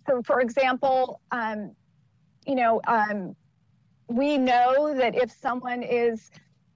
so 0.07 0.23
for 0.23 0.41
example, 0.41 1.21
um, 1.31 1.73
you 2.47 2.55
know, 2.55 2.81
um, 2.87 3.37
we 4.09 4.39
know 4.39 4.95
that 4.95 5.15
if 5.15 5.31
someone 5.31 5.83
is 5.83 6.31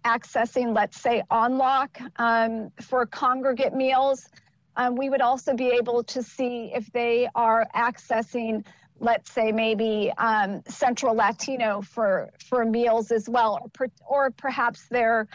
accessing, 0.04 0.74
let's 0.74 1.00
say, 1.00 1.22
On 1.30 1.58
Lok 1.58 1.98
um, 2.16 2.70
for 2.80 3.06
congregate 3.06 3.74
meals, 3.74 4.28
um, 4.76 4.96
we 4.96 5.10
would 5.10 5.20
also 5.20 5.54
be 5.54 5.68
able 5.68 6.02
to 6.04 6.22
see 6.22 6.72
if 6.74 6.90
they 6.92 7.28
are 7.34 7.66
accessing 7.74 8.64
let's 9.02 9.32
say 9.32 9.50
maybe 9.50 10.12
um, 10.16 10.62
Centro 10.68 11.12
Latino 11.12 11.82
for 11.82 12.30
for 12.38 12.64
meals 12.64 13.10
as 13.10 13.28
well, 13.28 13.58
or 13.60 13.68
per, 13.70 13.86
or 14.08 14.30
perhaps 14.30 14.86
they're 14.88 15.26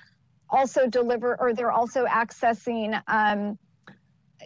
also 0.49 0.87
deliver 0.87 1.39
or 1.39 1.53
they're 1.53 1.71
also 1.71 2.05
accessing. 2.05 2.99
Um, 3.07 3.59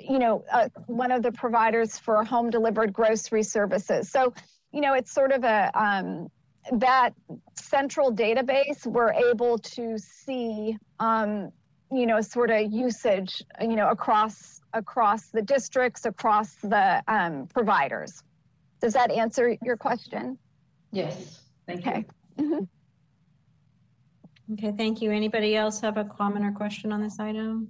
you 0.02 0.18
know, 0.18 0.44
uh, 0.52 0.70
one 0.88 1.12
of 1.12 1.22
the 1.22 1.32
providers 1.32 1.98
for 2.00 2.24
home 2.24 2.50
delivered 2.50 2.92
grocery 2.92 3.44
services. 3.44 4.10
So, 4.10 4.34
you 4.72 4.82
know, 4.82 4.94
it's 4.94 5.12
sort 5.12 5.32
of 5.32 5.44
a 5.44 5.70
um, 5.76 6.30
that 6.74 7.14
central 7.56 8.14
database. 8.14 8.86
We're 8.86 9.14
able 9.14 9.58
to 9.58 9.98
see, 9.98 10.78
um, 11.00 11.52
you 11.92 12.06
know, 12.06 12.22
sort 12.22 12.52
of 12.52 12.72
usage, 12.72 13.42
you 13.60 13.76
know, 13.76 13.90
across 13.90 14.62
across 14.74 15.30
the 15.30 15.42
districts, 15.42 16.06
across 16.06 16.56
the 16.64 17.04
um, 17.08 17.48
providers. 17.48 18.24
Does 18.82 18.94
that 18.94 19.12
answer 19.12 19.58
your 19.62 19.78
question? 19.78 20.38
Yes. 20.92 21.42
Thank 21.68 21.88
okay. 21.88 22.06
you. 22.38 22.44
Mm-hmm. 22.44 22.64
Okay, 24.54 24.74
thank 24.78 25.02
you. 25.02 25.12
Anybody 25.12 25.56
else 25.56 25.80
have 25.82 25.98
a 25.98 26.04
comment 26.04 26.46
or 26.46 26.52
question 26.52 26.92
on 26.92 27.02
this 27.02 27.20
item? 27.20 27.70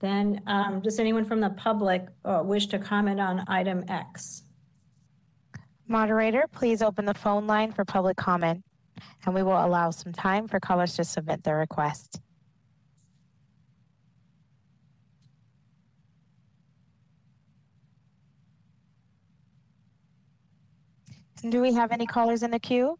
Then, 0.00 0.40
um, 0.46 0.80
does 0.80 0.98
anyone 0.98 1.24
from 1.24 1.40
the 1.40 1.50
public 1.50 2.06
uh, 2.24 2.42
wish 2.44 2.68
to 2.68 2.78
comment 2.78 3.20
on 3.20 3.44
item 3.48 3.84
X? 3.88 4.44
Moderator, 5.90 6.44
please 6.52 6.82
open 6.82 7.06
the 7.06 7.14
phone 7.14 7.46
line 7.46 7.72
for 7.72 7.82
public 7.82 8.18
comment, 8.18 8.62
and 9.24 9.34
we 9.34 9.42
will 9.42 9.64
allow 9.64 9.90
some 9.90 10.12
time 10.12 10.46
for 10.46 10.60
callers 10.60 10.94
to 10.96 11.04
submit 11.04 11.42
their 11.42 11.56
request. 11.56 12.20
Do 21.48 21.62
we 21.62 21.72
have 21.72 21.90
any 21.90 22.04
callers 22.04 22.42
in 22.42 22.50
the 22.50 22.58
queue? 22.58 22.98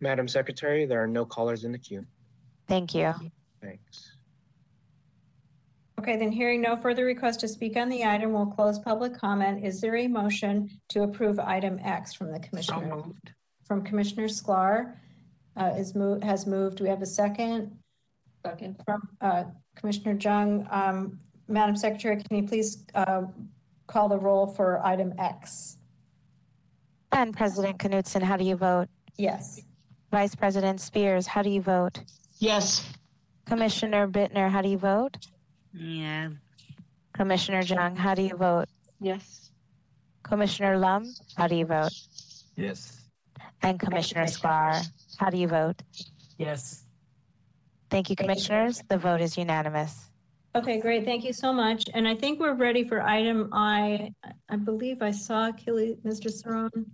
Madam 0.00 0.26
Secretary, 0.26 0.86
there 0.86 1.02
are 1.02 1.08
no 1.08 1.26
callers 1.26 1.64
in 1.64 1.72
the 1.72 1.78
queue. 1.78 2.06
Thank 2.66 2.94
you. 2.94 3.12
Thanks. 3.60 4.15
Okay, 5.98 6.16
then 6.16 6.30
hearing 6.30 6.60
no 6.60 6.76
further 6.76 7.04
request 7.06 7.40
to 7.40 7.48
speak 7.48 7.76
on 7.76 7.88
the 7.88 8.04
item, 8.04 8.32
we'll 8.32 8.46
close 8.46 8.78
public 8.78 9.18
comment. 9.18 9.64
Is 9.64 9.80
there 9.80 9.96
a 9.96 10.06
motion 10.06 10.68
to 10.90 11.02
approve 11.04 11.38
item 11.38 11.78
X 11.82 12.12
from 12.12 12.30
the 12.30 12.38
commissioner? 12.38 13.02
From 13.66 13.82
Commissioner 13.82 14.28
Sklar, 14.28 14.94
uh, 15.56 15.72
is 15.76 15.94
moved, 15.94 16.22
has 16.22 16.46
moved. 16.46 16.76
Do 16.78 16.84
we 16.84 16.90
have 16.90 17.02
a 17.02 17.06
second? 17.06 17.76
Second. 18.44 18.76
From, 18.84 19.08
uh, 19.22 19.44
Commissioner 19.74 20.16
Jung, 20.20 20.68
um, 20.70 21.18
Madam 21.48 21.74
Secretary, 21.74 22.22
can 22.22 22.36
you 22.36 22.46
please, 22.46 22.84
uh, 22.94 23.22
call 23.86 24.08
the 24.08 24.18
roll 24.18 24.46
for 24.46 24.84
item 24.84 25.14
X? 25.18 25.78
And 27.12 27.34
President 27.34 27.78
Knudsen, 27.78 28.22
how 28.22 28.36
do 28.36 28.44
you 28.44 28.56
vote? 28.56 28.88
Yes. 29.16 29.62
Vice 30.12 30.34
President 30.34 30.80
Spears, 30.80 31.26
how 31.26 31.42
do 31.42 31.48
you 31.50 31.62
vote? 31.62 32.00
Yes. 32.38 32.92
Commissioner 33.46 34.06
Bittner, 34.06 34.50
how 34.50 34.60
do 34.60 34.68
you 34.68 34.78
vote? 34.78 35.16
Yeah. 35.76 36.30
Commissioner 37.12 37.60
Jung, 37.60 37.96
how 37.96 38.14
do 38.14 38.22
you 38.22 38.36
vote? 38.36 38.68
Yes. 39.00 39.50
Commissioner 40.22 40.78
Lum, 40.78 41.12
how 41.36 41.46
do 41.46 41.54
you 41.54 41.66
vote? 41.66 41.92
Yes. 42.56 43.00
And 43.62 43.78
Commissioner 43.78 44.24
Sklar, 44.24 44.86
how 45.18 45.30
do 45.30 45.36
you 45.36 45.48
vote? 45.48 45.82
Yes. 46.38 46.84
Thank 47.90 48.10
you, 48.10 48.16
commissioners. 48.16 48.82
The 48.88 48.98
vote 48.98 49.20
is 49.20 49.36
unanimous. 49.36 50.10
Okay, 50.54 50.80
great. 50.80 51.04
Thank 51.04 51.24
you 51.24 51.32
so 51.32 51.52
much. 51.52 51.84
And 51.94 52.08
I 52.08 52.14
think 52.14 52.40
we're 52.40 52.54
ready 52.54 52.82
for 52.82 53.02
item 53.02 53.50
I. 53.52 54.12
I 54.48 54.56
believe 54.56 55.02
I 55.02 55.10
saw 55.10 55.48
Achilles, 55.48 55.98
Mr. 56.04 56.30
Cerrone. 56.32 56.86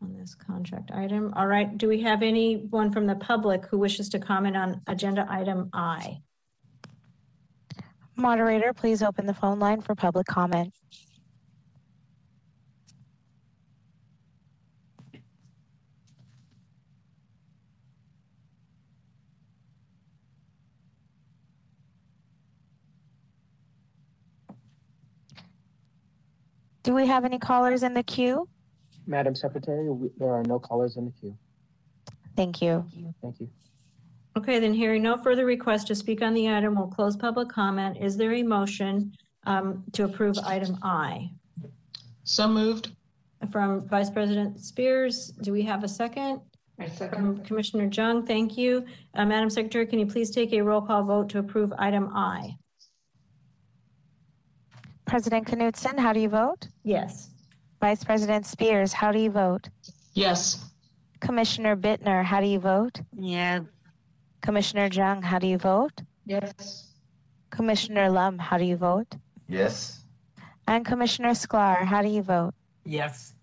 On 0.00 0.14
this 0.14 0.34
contract 0.34 0.92
item. 0.92 1.32
All 1.34 1.48
right, 1.48 1.76
do 1.76 1.88
we 1.88 2.00
have 2.02 2.22
anyone 2.22 2.92
from 2.92 3.06
the 3.06 3.16
public 3.16 3.66
who 3.66 3.78
wishes 3.78 4.08
to 4.10 4.20
comment 4.20 4.56
on 4.56 4.80
agenda 4.86 5.26
item 5.28 5.70
I? 5.72 6.18
Moderator, 8.14 8.72
please 8.72 9.02
open 9.02 9.26
the 9.26 9.34
phone 9.34 9.58
line 9.58 9.80
for 9.80 9.94
public 9.96 10.26
comment. 10.26 10.72
Do 26.84 26.94
we 26.94 27.06
have 27.06 27.24
any 27.24 27.38
callers 27.38 27.82
in 27.82 27.94
the 27.94 28.02
queue? 28.02 28.48
Madam 29.08 29.34
Secretary, 29.34 29.90
we- 29.90 30.10
there 30.18 30.32
are 30.32 30.42
no 30.44 30.58
callers 30.58 30.96
in 30.96 31.06
the 31.06 31.10
queue. 31.12 31.36
Thank 32.36 32.62
you. 32.62 32.84
Thank 33.22 33.40
you. 33.40 33.48
Okay, 34.36 34.60
then 34.60 34.72
hearing 34.74 35.02
no 35.02 35.16
further 35.16 35.44
request 35.44 35.88
to 35.88 35.94
speak 35.94 36.22
on 36.22 36.34
the 36.34 36.48
item, 36.48 36.76
we'll 36.76 36.86
close 36.86 37.16
public 37.16 37.48
comment. 37.48 37.96
Is 37.96 38.16
there 38.16 38.34
a 38.34 38.42
motion 38.42 39.12
um, 39.46 39.82
to 39.92 40.04
approve 40.04 40.38
item 40.44 40.78
I? 40.82 41.30
So 42.24 42.46
moved. 42.46 42.92
From 43.50 43.88
Vice 43.88 44.10
President 44.10 44.60
Spears, 44.60 45.28
do 45.42 45.52
we 45.52 45.62
have 45.62 45.84
a 45.84 45.88
second? 45.88 46.40
I 46.80 46.88
From 46.88 47.38
Commissioner 47.44 47.88
Jung, 47.90 48.26
thank 48.26 48.56
you. 48.58 48.84
Uh, 49.14 49.24
Madam 49.24 49.48
Secretary, 49.48 49.86
can 49.86 49.98
you 49.98 50.06
please 50.06 50.30
take 50.30 50.52
a 50.52 50.60
roll 50.60 50.82
call 50.82 51.02
vote 51.04 51.28
to 51.30 51.38
approve 51.38 51.72
item 51.78 52.10
I? 52.14 52.56
President 55.06 55.46
Knudsen, 55.46 55.98
how 55.98 56.12
do 56.12 56.20
you 56.20 56.28
vote? 56.28 56.68
Yes. 56.84 57.30
Vice 57.80 58.02
President 58.02 58.44
Spears, 58.46 58.92
how 58.92 59.12
do 59.12 59.18
you 59.18 59.30
vote? 59.30 59.68
Yes. 60.14 60.64
Commissioner 61.20 61.76
Bittner, 61.76 62.24
how 62.24 62.40
do 62.40 62.46
you 62.46 62.58
vote? 62.58 63.00
Yeah. 63.16 63.60
Commissioner 64.40 64.88
Jung, 64.90 65.22
how 65.22 65.38
do 65.38 65.46
you 65.46 65.58
vote? 65.58 66.02
Yes. 66.26 66.92
Commissioner 67.50 68.10
Lum, 68.10 68.38
how 68.38 68.58
do 68.58 68.64
you 68.64 68.76
vote? 68.76 69.14
Yes. 69.48 70.00
And 70.66 70.84
Commissioner 70.84 71.30
Sklar, 71.30 71.84
how 71.84 72.02
do 72.02 72.08
you 72.08 72.22
vote? 72.22 72.54
Yes. 72.84 73.34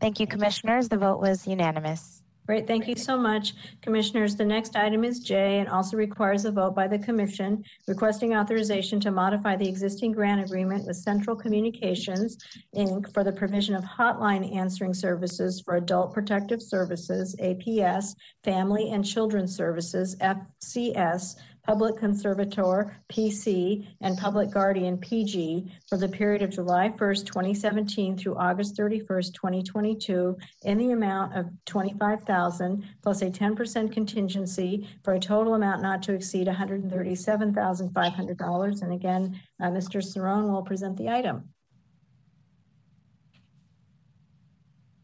Thank 0.00 0.20
you, 0.20 0.26
commissioners. 0.26 0.88
The 0.88 0.96
vote 0.96 1.20
was 1.20 1.46
unanimous. 1.46 2.19
Great, 2.50 2.66
thank 2.66 2.88
you 2.88 2.96
so 2.96 3.16
much. 3.16 3.54
Commissioners, 3.80 4.34
the 4.34 4.44
next 4.44 4.74
item 4.74 5.04
is 5.04 5.20
J 5.20 5.60
and 5.60 5.68
also 5.68 5.96
requires 5.96 6.44
a 6.44 6.50
vote 6.50 6.74
by 6.74 6.88
the 6.88 6.98
commission 6.98 7.62
requesting 7.86 8.34
authorization 8.34 8.98
to 9.02 9.12
modify 9.12 9.54
the 9.54 9.68
existing 9.68 10.10
grant 10.10 10.44
agreement 10.44 10.84
with 10.84 10.96
Central 10.96 11.36
Communications, 11.36 12.38
Inc. 12.74 13.14
for 13.14 13.22
the 13.22 13.30
provision 13.30 13.76
of 13.76 13.84
hotline 13.84 14.52
answering 14.52 14.92
services 14.92 15.60
for 15.60 15.76
Adult 15.76 16.12
Protective 16.12 16.60
Services, 16.60 17.36
APS, 17.36 18.16
Family 18.42 18.90
and 18.90 19.04
Children's 19.04 19.54
Services, 19.54 20.16
FCS, 20.16 21.36
Public 21.62 21.96
Conservator, 21.96 22.96
PC, 23.08 23.86
and 24.00 24.16
Public 24.16 24.50
Guardian, 24.50 24.96
PG, 24.98 25.70
for 25.88 25.98
the 25.98 26.08
period 26.08 26.42
of 26.42 26.50
July 26.50 26.88
1st, 26.88 27.26
2017 27.26 28.16
through 28.16 28.36
August 28.36 28.76
31st, 28.76 29.34
2022, 29.34 30.36
in 30.64 30.78
the 30.78 30.90
amount 30.92 31.36
of 31.36 31.50
25000 31.66 32.84
plus 33.02 33.22
a 33.22 33.30
10% 33.30 33.92
contingency 33.92 34.88
for 35.04 35.14
a 35.14 35.20
total 35.20 35.54
amount 35.54 35.82
not 35.82 36.02
to 36.02 36.14
exceed 36.14 36.46
$137,500. 36.46 38.82
And 38.82 38.92
again, 38.92 39.40
uh, 39.60 39.66
Mr. 39.66 40.00
Cerrone 40.02 40.50
will 40.50 40.62
present 40.62 40.96
the 40.96 41.08
item. 41.08 41.48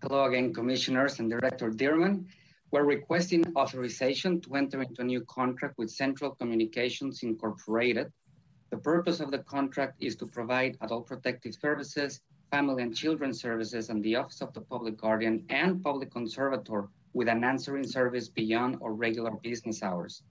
Hello 0.03 0.27
again, 0.27 0.53
commissioners 0.55 1.19
and 1.19 1.29
Director 1.29 1.71
Dearman. 1.71 2.27
We're 2.77 2.85
requesting 2.85 3.43
authorization 3.57 4.39
to 4.43 4.55
enter 4.55 4.83
into 4.83 5.01
a 5.01 5.05
new 5.05 5.23
contract 5.23 5.79
with 5.79 5.91
Central 5.91 6.33
Communications 6.33 7.23
Incorporated. 7.23 8.13
The 8.69 8.77
purpose 8.77 9.21
of 9.21 9.31
the 9.31 9.39
contract 9.39 9.95
is 9.99 10.15
to 10.17 10.27
provide 10.27 10.77
adult 10.83 11.07
protective 11.07 11.55
services 11.55 12.21
Family 12.51 12.83
and 12.83 12.95
Children 12.95 13.33
Services, 13.33 13.89
and 13.89 14.05
the 14.05 14.17
Office 14.17 14.43
of 14.43 14.53
the 14.53 14.61
Public 14.61 14.99
Guardian 14.99 15.47
and 15.49 15.83
Public 15.83 16.11
Conservator 16.11 16.91
with 17.15 17.29
an 17.29 17.45
answering 17.45 17.87
service 17.87 18.29
beyond 18.29 18.77
our 18.83 18.93
regular 18.93 19.31
business 19.43 19.83
hours. 19.83 20.23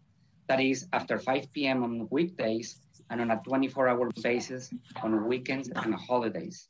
That 0.48 0.62
is, 0.62 0.86
after 0.94 1.18
5 1.18 1.52
p.m. 1.52 1.84
on 1.84 2.08
weekdays 2.12 2.80
and 3.10 3.22
on 3.22 3.32
a 3.32 3.42
24 3.44 3.88
hour 3.88 4.12
basis 4.22 4.72
on 5.02 5.28
weekends 5.28 5.72
and 5.76 5.96
holidays. 5.96 6.70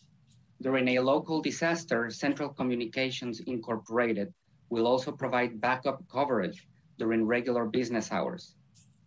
During 0.61 0.87
a 0.87 1.01
local 1.01 1.41
disaster, 1.41 2.09
Central 2.11 2.47
Communications 2.47 3.41
Incorporated 3.41 4.33
will 4.69 4.87
also 4.87 5.11
provide 5.11 5.61
backup 5.61 6.01
coverage 6.09 6.67
during 6.97 7.25
regular 7.25 7.65
business 7.65 8.11
hours. 8.11 8.55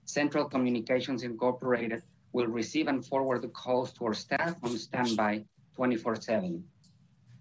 Central 0.04 0.44
Communications 0.44 1.22
Incorporated 1.22 2.02
will 2.32 2.46
receive 2.46 2.88
and 2.88 3.04
forward 3.04 3.42
the 3.42 3.48
calls 3.48 3.92
to 3.94 4.04
our 4.06 4.14
staff 4.14 4.56
on 4.62 4.76
standby 4.76 5.44
24 5.74 6.16
7. 6.16 6.64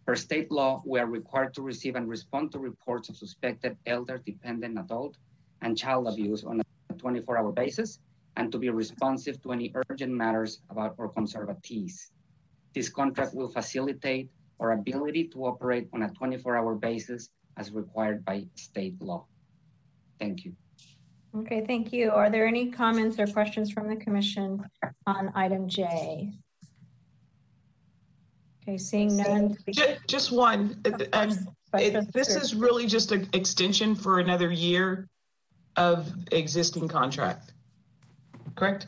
Per 0.05 0.15
state 0.15 0.51
law, 0.51 0.81
we 0.85 0.99
are 0.99 1.05
required 1.05 1.53
to 1.53 1.61
receive 1.61 1.95
and 1.95 2.07
respond 2.07 2.51
to 2.51 2.59
reports 2.59 3.09
of 3.09 3.17
suspected 3.17 3.77
elder, 3.85 4.21
dependent 4.25 4.79
adult, 4.79 5.17
and 5.61 5.77
child 5.77 6.07
abuse 6.07 6.43
on 6.43 6.61
a 6.61 6.93
24 6.93 7.37
hour 7.37 7.51
basis 7.51 7.99
and 8.37 8.51
to 8.51 8.57
be 8.57 8.69
responsive 8.69 9.41
to 9.41 9.51
any 9.51 9.73
urgent 9.89 10.13
matters 10.13 10.61
about 10.69 10.95
our 10.99 11.09
conservatees. 11.09 12.11
This 12.73 12.89
contract 12.89 13.33
will 13.33 13.49
facilitate 13.49 14.29
our 14.59 14.73
ability 14.73 15.27
to 15.29 15.45
operate 15.45 15.89
on 15.93 16.03
a 16.03 16.09
24 16.11 16.55
hour 16.55 16.75
basis 16.75 17.29
as 17.57 17.71
required 17.71 18.23
by 18.23 18.45
state 18.55 19.01
law. 19.01 19.25
Thank 20.19 20.45
you. 20.45 20.53
Okay, 21.35 21.63
thank 21.65 21.91
you. 21.91 22.11
Are 22.11 22.29
there 22.29 22.47
any 22.47 22.71
comments 22.71 23.19
or 23.19 23.27
questions 23.27 23.71
from 23.71 23.89
the 23.89 23.95
commission 23.95 24.63
on 25.05 25.31
item 25.35 25.67
J? 25.67 26.31
Okay, 28.63 28.77
seeing 28.77 29.15
none. 29.15 29.55
Just, 29.69 30.07
just 30.07 30.31
one. 30.31 30.81
It, 30.85 32.13
this 32.13 32.35
is 32.35 32.55
really 32.55 32.87
just 32.87 33.11
an 33.11 33.29
extension 33.33 33.95
for 33.95 34.19
another 34.19 34.51
year 34.51 35.07
of 35.75 36.11
existing 36.31 36.87
contract. 36.87 37.53
Correct? 38.55 38.87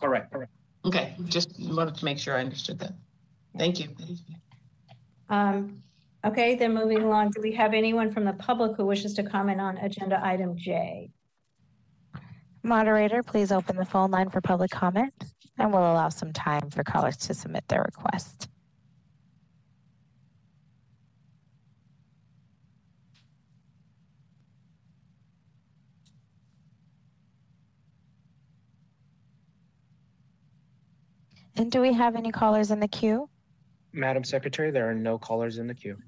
Correct. 0.00 0.32
Correct. 0.32 0.52
Okay, 0.84 1.14
just 1.26 1.54
wanted 1.60 1.94
to 1.94 2.04
make 2.04 2.18
sure 2.18 2.36
I 2.36 2.40
understood 2.40 2.80
that. 2.80 2.94
Thank 3.56 3.78
you. 3.78 3.88
Um, 5.28 5.82
okay, 6.24 6.54
then 6.54 6.74
moving 6.74 7.02
along, 7.02 7.30
do 7.30 7.40
we 7.40 7.52
have 7.52 7.74
anyone 7.74 8.12
from 8.12 8.24
the 8.24 8.32
public 8.34 8.76
who 8.76 8.86
wishes 8.86 9.14
to 9.14 9.22
comment 9.22 9.60
on 9.60 9.78
agenda 9.78 10.20
item 10.24 10.56
J? 10.56 11.10
Moderator, 12.62 13.22
please 13.22 13.50
open 13.50 13.76
the 13.76 13.84
phone 13.84 14.10
line 14.10 14.30
for 14.30 14.40
public 14.40 14.70
comment 14.70 15.12
and 15.58 15.72
we'll 15.72 15.82
allow 15.82 16.08
some 16.08 16.32
time 16.32 16.70
for 16.70 16.84
callers 16.84 17.16
to 17.16 17.34
submit 17.34 17.66
their 17.68 17.82
request. 17.82 18.48
And 31.56 31.70
do 31.70 31.80
we 31.80 31.92
have 31.92 32.16
any 32.16 32.32
callers 32.32 32.70
in 32.70 32.80
the 32.80 32.88
queue? 32.88 33.28
Madam 33.92 34.24
Secretary, 34.24 34.70
there 34.70 34.88
are 34.88 34.94
no 34.94 35.18
callers 35.18 35.58
in 35.58 35.66
the 35.66 35.74
queue. 35.74 35.98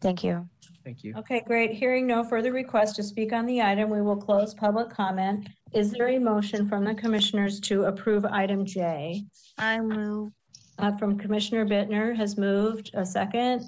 Thank 0.00 0.22
you. 0.22 0.48
Thank 0.84 1.04
you. 1.04 1.14
Okay, 1.18 1.42
great. 1.46 1.72
Hearing 1.72 2.06
no 2.06 2.24
further 2.24 2.52
requests 2.52 2.94
to 2.94 3.02
speak 3.02 3.32
on 3.32 3.46
the 3.46 3.60
item, 3.60 3.90
we 3.90 4.00
will 4.00 4.16
close 4.16 4.54
public 4.54 4.88
comment. 4.90 5.48
Is 5.74 5.92
there 5.92 6.08
a 6.08 6.18
motion 6.18 6.68
from 6.68 6.84
the 6.84 6.94
commissioners 6.94 7.60
to 7.60 7.84
approve 7.84 8.24
item 8.24 8.64
J? 8.64 9.24
I 9.58 9.80
move. 9.80 10.32
Uh, 10.78 10.96
from 10.96 11.18
Commissioner 11.18 11.66
Bittner 11.66 12.16
has 12.16 12.38
moved. 12.38 12.92
A 12.94 13.04
second? 13.04 13.64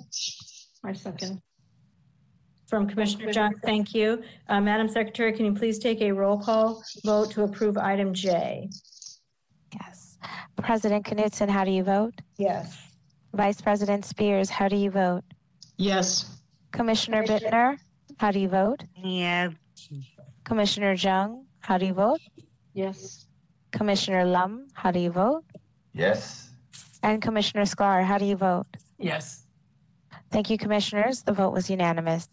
My 0.82 0.92
second. 0.92 1.42
From 2.68 2.88
Commissioner 2.88 3.32
Jung, 3.32 3.54
thank 3.64 3.94
you. 3.94 4.22
Uh, 4.48 4.60
Madam 4.60 4.88
Secretary, 4.88 5.32
can 5.32 5.44
you 5.44 5.52
please 5.52 5.78
take 5.80 6.00
a 6.00 6.12
roll 6.12 6.38
call 6.38 6.82
vote 7.04 7.32
to 7.32 7.42
approve 7.42 7.76
item 7.76 8.14
J? 8.14 8.70
Yes. 9.74 10.16
President 10.56 11.04
Knudsen, 11.04 11.48
how 11.48 11.64
do 11.64 11.72
you 11.72 11.82
vote? 11.82 12.14
Yes. 12.38 12.78
Vice 13.34 13.60
President 13.60 14.04
Spears, 14.04 14.48
how 14.48 14.68
do 14.68 14.76
you 14.76 14.90
vote? 14.90 15.24
Yes. 15.80 16.26
Commissioner 16.72 17.22
Bittner, 17.24 17.78
how 18.18 18.30
do 18.30 18.38
you 18.38 18.48
vote? 18.48 18.84
Yes. 19.02 19.54
Commissioner 20.44 20.92
Jung, 20.92 21.46
how 21.60 21.78
do 21.78 21.86
you 21.86 21.94
vote? 21.94 22.20
Yes. 22.74 23.26
Commissioner 23.72 24.26
Lum, 24.26 24.68
how 24.74 24.90
do 24.90 24.98
you 24.98 25.10
vote? 25.10 25.42
Yes. 25.94 26.50
And 27.02 27.22
Commissioner 27.22 27.62
Sklar, 27.64 28.04
how 28.04 28.18
do 28.18 28.26
you 28.26 28.36
vote? 28.36 28.66
Yes. 28.98 29.46
Thank 30.30 30.50
you, 30.50 30.58
commissioners. 30.58 31.22
The 31.22 31.32
vote 31.32 31.54
was 31.54 31.70
unanimous. 31.70 32.28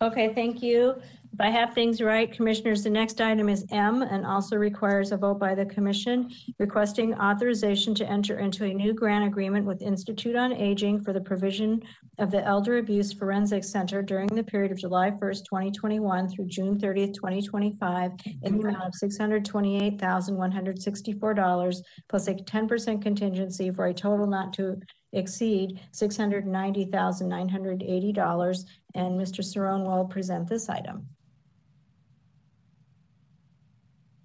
Okay, 0.00 0.32
thank 0.32 0.62
you. 0.62 0.94
If 1.38 1.42
I 1.42 1.50
have 1.50 1.74
things 1.74 2.00
right, 2.00 2.32
commissioners, 2.32 2.82
the 2.82 2.88
next 2.88 3.20
item 3.20 3.50
is 3.50 3.66
M 3.70 4.00
and 4.00 4.24
also 4.24 4.56
requires 4.56 5.12
a 5.12 5.18
vote 5.18 5.38
by 5.38 5.54
the 5.54 5.66
commission 5.66 6.30
requesting 6.58 7.12
authorization 7.12 7.94
to 7.96 8.08
enter 8.08 8.38
into 8.38 8.64
a 8.64 8.72
new 8.72 8.94
grant 8.94 9.26
agreement 9.26 9.66
with 9.66 9.82
Institute 9.82 10.34
on 10.34 10.54
Aging 10.54 11.02
for 11.02 11.12
the 11.12 11.20
provision 11.20 11.82
of 12.18 12.30
the 12.30 12.42
Elder 12.42 12.78
Abuse 12.78 13.12
Forensic 13.12 13.64
Center 13.64 14.00
during 14.00 14.28
the 14.28 14.42
period 14.42 14.72
of 14.72 14.78
July 14.78 15.10
1st, 15.10 15.44
2021 15.44 16.30
through 16.30 16.46
June 16.46 16.80
30th, 16.80 17.12
2025 17.12 18.12
in 18.44 18.56
the 18.56 18.68
amount 18.68 18.86
of 18.86 18.94
$628,164 18.94 21.82
plus 22.08 22.28
a 22.28 22.34
10% 22.34 23.02
contingency 23.02 23.70
for 23.70 23.88
a 23.88 23.92
total 23.92 24.26
not 24.26 24.54
to 24.54 24.80
exceed 25.12 25.82
$690,980. 25.92 28.64
And 28.94 29.20
Mr. 29.20 29.44
Cerrone 29.44 29.84
will 29.84 30.06
present 30.06 30.48
this 30.48 30.70
item. 30.70 31.06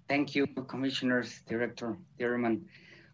Thank 0.08 0.34
you, 0.34 0.46
Commissioners, 0.46 1.40
Director 1.48 1.96
Dearman. 2.18 2.62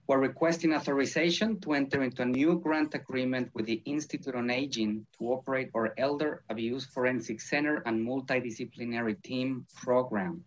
We're 0.07 0.20
requesting 0.20 0.75
authorization 0.75 1.60
to 1.60 1.75
enter 1.75 2.02
into 2.02 2.23
a 2.23 2.26
new 2.26 2.58
grant 2.58 2.94
agreement 2.94 3.50
with 3.55 3.67
the 3.67 3.83
Institute 3.84 4.34
on 4.34 4.50
Aging 4.50 5.07
to 5.18 5.26
operate 5.26 5.70
our 5.75 5.92
Elder 5.99 6.42
Abuse 6.49 6.86
Forensic 6.86 7.41
Center 7.41 7.83
and 7.84 8.07
Multidisciplinary 8.07 9.23
Team 9.23 9.67
program. 9.76 10.42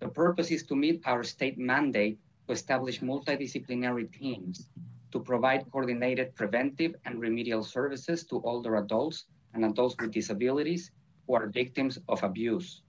The 0.00 0.08
purpose 0.08 0.50
is 0.50 0.64
to 0.64 0.76
meet 0.76 1.00
our 1.06 1.24
state 1.24 1.58
mandate 1.58 2.18
to 2.46 2.52
establish 2.52 3.00
multidisciplinary 3.00 4.12
teams 4.12 4.68
to 5.12 5.18
provide 5.18 5.70
coordinated 5.72 6.34
preventive 6.34 6.94
and 7.04 7.20
remedial 7.20 7.64
services 7.64 8.24
to 8.26 8.42
older 8.42 8.76
adults 8.76 9.24
and 9.54 9.64
adults 9.64 9.96
with 9.98 10.12
disabilities 10.12 10.90
who 11.26 11.34
are 11.34 11.48
victims 11.48 11.98
of 12.08 12.22
abuse. 12.22 12.82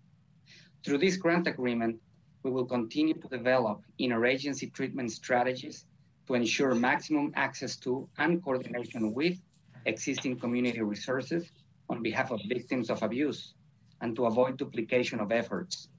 Through 0.84 1.00
this 1.00 1.16
grant 1.16 1.48
agreement, 1.48 2.02
we 2.44 2.52
will 2.52 2.66
continue 2.66 3.14
to 3.14 3.28
develop 3.28 3.82
interagency 4.00 4.74
treatment 4.74 5.12
strategies 5.12 5.86
to 6.28 6.34
ensure 6.34 6.74
maximum 6.74 7.32
access 7.36 7.76
to 7.78 8.08
and 8.18 8.44
coordination 8.44 9.14
with 9.14 9.38
existing 9.86 10.40
community 10.40 10.82
resources 10.82 11.50
on 11.90 12.02
behalf 12.02 12.32
of 12.32 12.40
victims 12.48 12.90
of 12.90 13.02
abuse 13.04 13.54
and 14.02 14.16
to 14.16 14.26
avoid 14.26 14.58
duplication 14.58 15.20
of 15.20 15.32
efforts. 15.32 15.90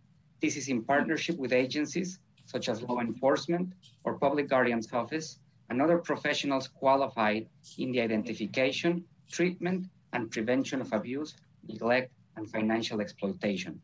This 0.40 0.56
is 0.56 0.68
in 0.68 0.82
partnership 0.82 1.36
with 1.36 1.52
agencies 1.52 2.18
such 2.46 2.68
as 2.68 2.82
law 2.82 2.98
enforcement 3.00 3.72
or 4.04 4.18
public 4.18 4.48
guardian's 4.48 4.92
office 4.92 5.38
and 5.70 5.80
other 5.80 5.98
professionals 5.98 6.68
qualified 6.68 7.46
in 7.78 7.92
the 7.92 8.00
identification, 8.00 9.04
treatment, 9.30 9.86
and 10.12 10.30
prevention 10.30 10.80
of 10.80 10.92
abuse, 10.92 11.34
neglect, 11.66 12.10
and 12.36 12.50
financial 12.50 13.00
exploitation. 13.00 13.80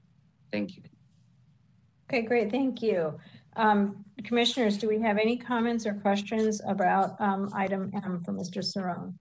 Thank 0.51 0.77
you. 0.77 0.83
Okay, 2.11 2.23
great. 2.23 2.51
Thank 2.51 2.81
you. 2.81 3.19
Um, 3.57 4.05
commissioners, 4.25 4.79
do 4.79 4.89
we 4.89 4.99
have 5.01 5.19
any 5.19 5.37
comments 5.37 5.85
or 5.85 5.93
questions 5.93 6.63
about 6.67 7.21
um, 7.21 7.51
item 7.55 7.91
M 7.95 8.23
for 8.25 8.33
Mr. 8.33 8.63
Cerrone? 8.65 9.15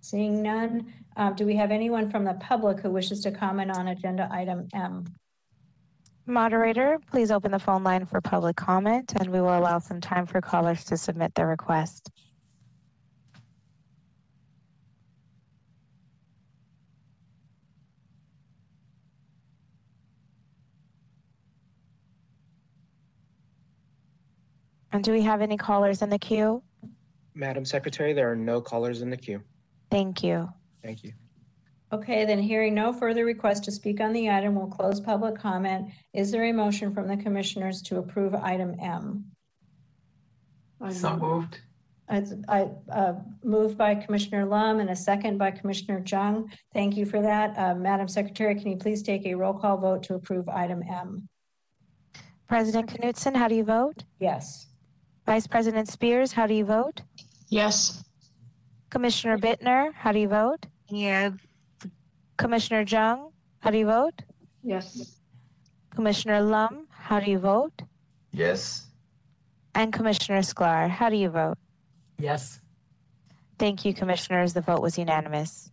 Seeing 0.00 0.42
none, 0.42 0.92
uh, 1.16 1.30
do 1.32 1.46
we 1.46 1.56
have 1.56 1.70
anyone 1.70 2.10
from 2.10 2.24
the 2.24 2.34
public 2.34 2.80
who 2.80 2.90
wishes 2.90 3.20
to 3.20 3.30
comment 3.30 3.70
on 3.70 3.88
agenda 3.88 4.28
item 4.30 4.68
M? 4.74 5.04
Moderator, 6.26 6.98
please 7.10 7.30
open 7.30 7.50
the 7.50 7.58
phone 7.58 7.82
line 7.82 8.04
for 8.04 8.20
public 8.20 8.56
comment 8.56 9.14
and 9.18 9.30
we 9.30 9.40
will 9.40 9.58
allow 9.58 9.78
some 9.78 10.00
time 10.00 10.26
for 10.26 10.42
callers 10.42 10.84
to 10.84 10.96
submit 10.98 11.34
their 11.34 11.46
request. 11.46 12.10
And 24.98 25.04
do 25.04 25.12
we 25.12 25.22
have 25.22 25.42
any 25.42 25.56
callers 25.56 26.02
in 26.02 26.10
the 26.10 26.18
queue? 26.18 26.60
Madam 27.36 27.64
Secretary, 27.64 28.12
there 28.12 28.32
are 28.32 28.34
no 28.34 28.60
callers 28.60 29.00
in 29.00 29.10
the 29.10 29.16
queue. 29.16 29.40
Thank 29.92 30.24
you. 30.24 30.48
Thank 30.82 31.04
you. 31.04 31.12
Okay, 31.92 32.24
then 32.24 32.40
hearing 32.40 32.74
no 32.74 32.92
further 32.92 33.24
request 33.24 33.62
to 33.66 33.70
speak 33.70 34.00
on 34.00 34.12
the 34.12 34.28
item, 34.28 34.56
we'll 34.56 34.66
close 34.66 34.98
public 34.98 35.38
comment. 35.38 35.92
Is 36.14 36.32
there 36.32 36.46
a 36.46 36.52
motion 36.52 36.92
from 36.92 37.06
the 37.06 37.16
commissioners 37.16 37.80
to 37.82 37.98
approve 37.98 38.34
item 38.34 38.74
M? 38.82 39.24
So 40.90 41.16
moved. 41.16 41.60
It's 42.10 42.34
I, 42.48 42.68
uh, 42.90 43.14
moved 43.44 43.78
by 43.78 43.94
Commissioner 43.94 44.46
Lum 44.46 44.80
and 44.80 44.90
a 44.90 44.96
second 44.96 45.38
by 45.38 45.52
Commissioner 45.52 46.02
Jung. 46.04 46.50
Thank 46.74 46.96
you 46.96 47.06
for 47.06 47.22
that. 47.22 47.56
Uh, 47.56 47.76
Madam 47.76 48.08
Secretary, 48.08 48.56
can 48.56 48.72
you 48.72 48.78
please 48.78 49.04
take 49.04 49.26
a 49.26 49.34
roll 49.34 49.54
call 49.54 49.76
vote 49.76 50.02
to 50.02 50.14
approve 50.14 50.48
item 50.48 50.82
M? 50.82 51.28
President 52.48 52.88
Knudsen, 52.88 53.36
how 53.36 53.46
do 53.46 53.54
you 53.54 53.62
vote? 53.62 54.02
Yes. 54.18 54.67
Vice 55.28 55.46
President 55.46 55.86
Spears, 55.86 56.32
how 56.32 56.46
do 56.46 56.54
you 56.54 56.64
vote? 56.64 57.02
Yes. 57.50 58.02
Commissioner 58.88 59.36
Bittner, 59.36 59.92
how 59.92 60.10
do 60.10 60.18
you 60.18 60.26
vote? 60.26 60.64
Yes. 60.88 61.34
Commissioner 62.38 62.80
Jung, 62.80 63.30
how 63.58 63.70
do 63.70 63.76
you 63.76 63.84
vote? 63.84 64.22
Yes. 64.62 65.18
Commissioner 65.94 66.40
Lum, 66.40 66.86
how 66.90 67.20
do 67.20 67.30
you 67.30 67.38
vote? 67.38 67.82
Yes. 68.32 68.86
And 69.74 69.92
Commissioner 69.92 70.40
Sklar, 70.40 70.88
how 70.88 71.10
do 71.10 71.16
you 71.16 71.28
vote? 71.28 71.58
Yes. 72.16 72.60
Thank 73.58 73.84
you, 73.84 73.92
Commissioners. 73.92 74.54
The 74.54 74.62
vote 74.62 74.80
was 74.80 74.96
unanimous. 74.96 75.70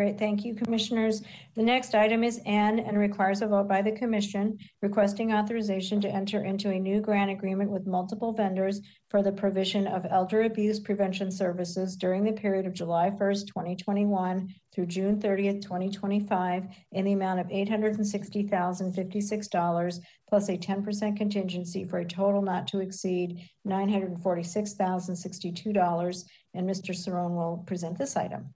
Great, 0.00 0.18
thank 0.18 0.44
you, 0.46 0.54
Commissioners. 0.54 1.20
The 1.56 1.62
next 1.62 1.94
item 1.94 2.24
is 2.24 2.40
N 2.46 2.78
and 2.78 2.96
requires 2.96 3.42
a 3.42 3.46
vote 3.46 3.68
by 3.68 3.82
the 3.82 3.92
Commission 3.92 4.56
requesting 4.80 5.34
authorization 5.34 6.00
to 6.00 6.08
enter 6.08 6.42
into 6.42 6.70
a 6.70 6.78
new 6.78 7.02
grant 7.02 7.30
agreement 7.30 7.70
with 7.70 7.86
multiple 7.86 8.32
vendors 8.32 8.80
for 9.10 9.22
the 9.22 9.30
provision 9.30 9.86
of 9.86 10.06
elder 10.08 10.44
abuse 10.44 10.80
prevention 10.80 11.30
services 11.30 11.96
during 11.96 12.24
the 12.24 12.32
period 12.32 12.64
of 12.64 12.72
July 12.72 13.10
1st, 13.10 13.48
2021 13.48 14.48
through 14.74 14.86
June 14.86 15.20
30th, 15.20 15.60
2025 15.60 16.64
in 16.92 17.04
the 17.04 17.12
amount 17.12 17.40
of 17.40 17.48
$860,056 17.48 20.00
plus 20.30 20.48
a 20.48 20.56
10% 20.56 21.16
contingency 21.18 21.84
for 21.84 21.98
a 21.98 22.06
total 22.06 22.40
not 22.40 22.66
to 22.68 22.80
exceed 22.80 23.46
$946,062. 23.68 26.24
And 26.54 26.66
Mr. 26.66 26.94
Cerrone 26.94 27.36
will 27.36 27.62
present 27.66 27.98
this 27.98 28.16
item. 28.16 28.54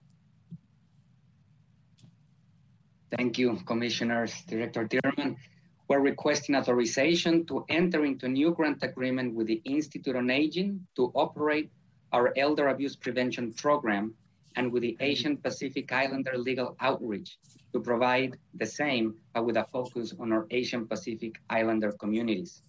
Thank 3.17 3.39
you, 3.39 3.57
Commissioners. 3.65 4.43
Director 4.49 4.89
Dearman. 4.89 5.37
We're 5.87 6.01
requesting 6.01 6.57
authorization 6.57 7.47
to 7.47 7.65
enter 7.69 8.05
into 8.05 8.27
a 8.27 8.29
new 8.29 8.53
grant 8.53 8.83
agreement 8.83 9.35
with 9.37 9.47
the 9.47 9.63
Institute 9.65 10.17
on 10.17 10.31
Aging 10.31 10.85
to 10.97 11.13
operate 11.15 11.71
our 12.13 12.33
elder 12.37 12.69
abuse 12.69 12.97
prevention 12.97 13.53
program 13.53 14.15
and 14.57 14.73
with 14.73 14.83
the 14.83 14.97
Asian 14.99 15.37
Pacific 15.37 15.93
Islander 15.93 16.37
Legal 16.37 16.77
Outreach 16.81 17.39
to 17.73 17.79
provide 17.79 18.37
the 18.55 18.67
same, 18.67 19.15
but 19.33 19.47
with 19.47 19.57
a 19.59 19.67
focus 19.71 20.13
on 20.19 20.33
our 20.33 20.47
Asian 20.51 20.85
Pacific 20.85 21.37
Islander 21.49 21.93
communities. 21.93 22.63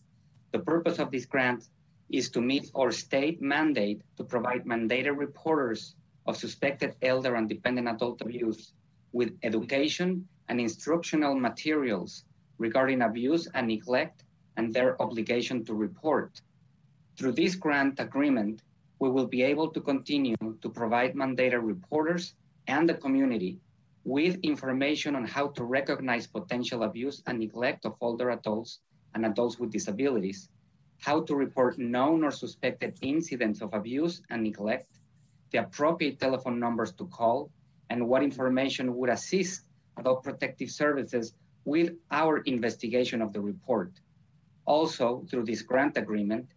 The 0.51 0.59
purpose 0.59 0.99
of 0.99 1.09
this 1.09 1.25
grant 1.25 1.63
is 2.11 2.29
to 2.29 2.41
meet 2.41 2.69
our 2.75 2.91
state 2.91 3.41
mandate 3.41 4.03
to 4.17 4.23
provide 4.23 4.65
mandated 4.65 5.17
reporters 5.17 5.95
of 6.27 6.37
suspected 6.37 6.95
elder 7.01 7.33
and 7.33 7.49
dependent 7.49 7.87
adult 7.87 8.21
abuse 8.21 8.73
with 9.11 9.31
education 9.41 10.27
and 10.49 10.59
instructional 10.59 11.35
materials 11.35 12.25
regarding 12.57 13.01
abuse 13.01 13.47
and 13.53 13.67
neglect 13.67 14.23
and 14.57 14.73
their 14.73 15.01
obligation 15.01 15.65
to 15.65 15.73
report. 15.73 16.41
Through 17.17 17.33
this 17.33 17.55
grant 17.55 17.99
agreement, 17.99 18.61
we 18.99 19.09
will 19.09 19.27
be 19.27 19.41
able 19.41 19.69
to 19.71 19.81
continue 19.81 20.35
to 20.61 20.69
provide 20.69 21.15
mandated 21.15 21.61
reporters 21.63 22.35
and 22.67 22.87
the 22.87 22.93
community 22.93 23.59
with 24.03 24.39
information 24.43 25.15
on 25.15 25.25
how 25.25 25.47
to 25.47 25.63
recognize 25.63 26.27
potential 26.27 26.83
abuse 26.83 27.21
and 27.25 27.39
neglect 27.39 27.85
of 27.85 27.95
older 28.01 28.29
adults 28.29 28.79
and 29.13 29.25
adults 29.25 29.59
with 29.59 29.71
disabilities, 29.71 30.49
how 30.99 31.21
to 31.21 31.35
report 31.35 31.77
known 31.79 32.23
or 32.23 32.31
suspected 32.31 32.97
incidents 33.01 33.61
of 33.61 33.73
abuse 33.73 34.21
and 34.29 34.43
neglect, 34.43 34.87
the 35.51 35.59
appropriate 35.59 36.19
telephone 36.19 36.59
numbers 36.59 36.91
to 36.93 37.05
call, 37.07 37.49
and 37.89 38.07
what 38.07 38.23
information 38.23 38.95
would 38.95 39.09
assist 39.09 39.64
adult 39.97 40.23
protective 40.23 40.69
services 40.69 41.33
with 41.65 41.93
our 42.11 42.39
investigation 42.39 43.21
of 43.21 43.33
the 43.33 43.41
report. 43.41 43.91
Also, 44.65 45.25
through 45.29 45.45
this 45.45 45.61
grant 45.61 45.97
agreement, 45.97 46.47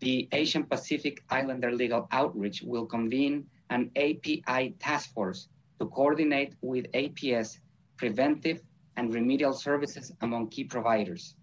the 0.00 0.28
Asian 0.32 0.64
Pacific 0.64 1.22
Islander 1.28 1.72
Legal 1.72 2.08
Outreach 2.10 2.62
will 2.62 2.86
convene 2.86 3.46
an 3.70 3.90
API 3.96 4.74
task 4.78 5.12
force 5.12 5.48
to 5.78 5.86
coordinate 5.86 6.54
with 6.62 6.90
APS 6.92 7.58
preventive 7.96 8.62
and 8.96 9.12
remedial 9.12 9.52
services 9.52 10.12
among 10.22 10.48
key 10.48 10.64
providers. 10.64 11.34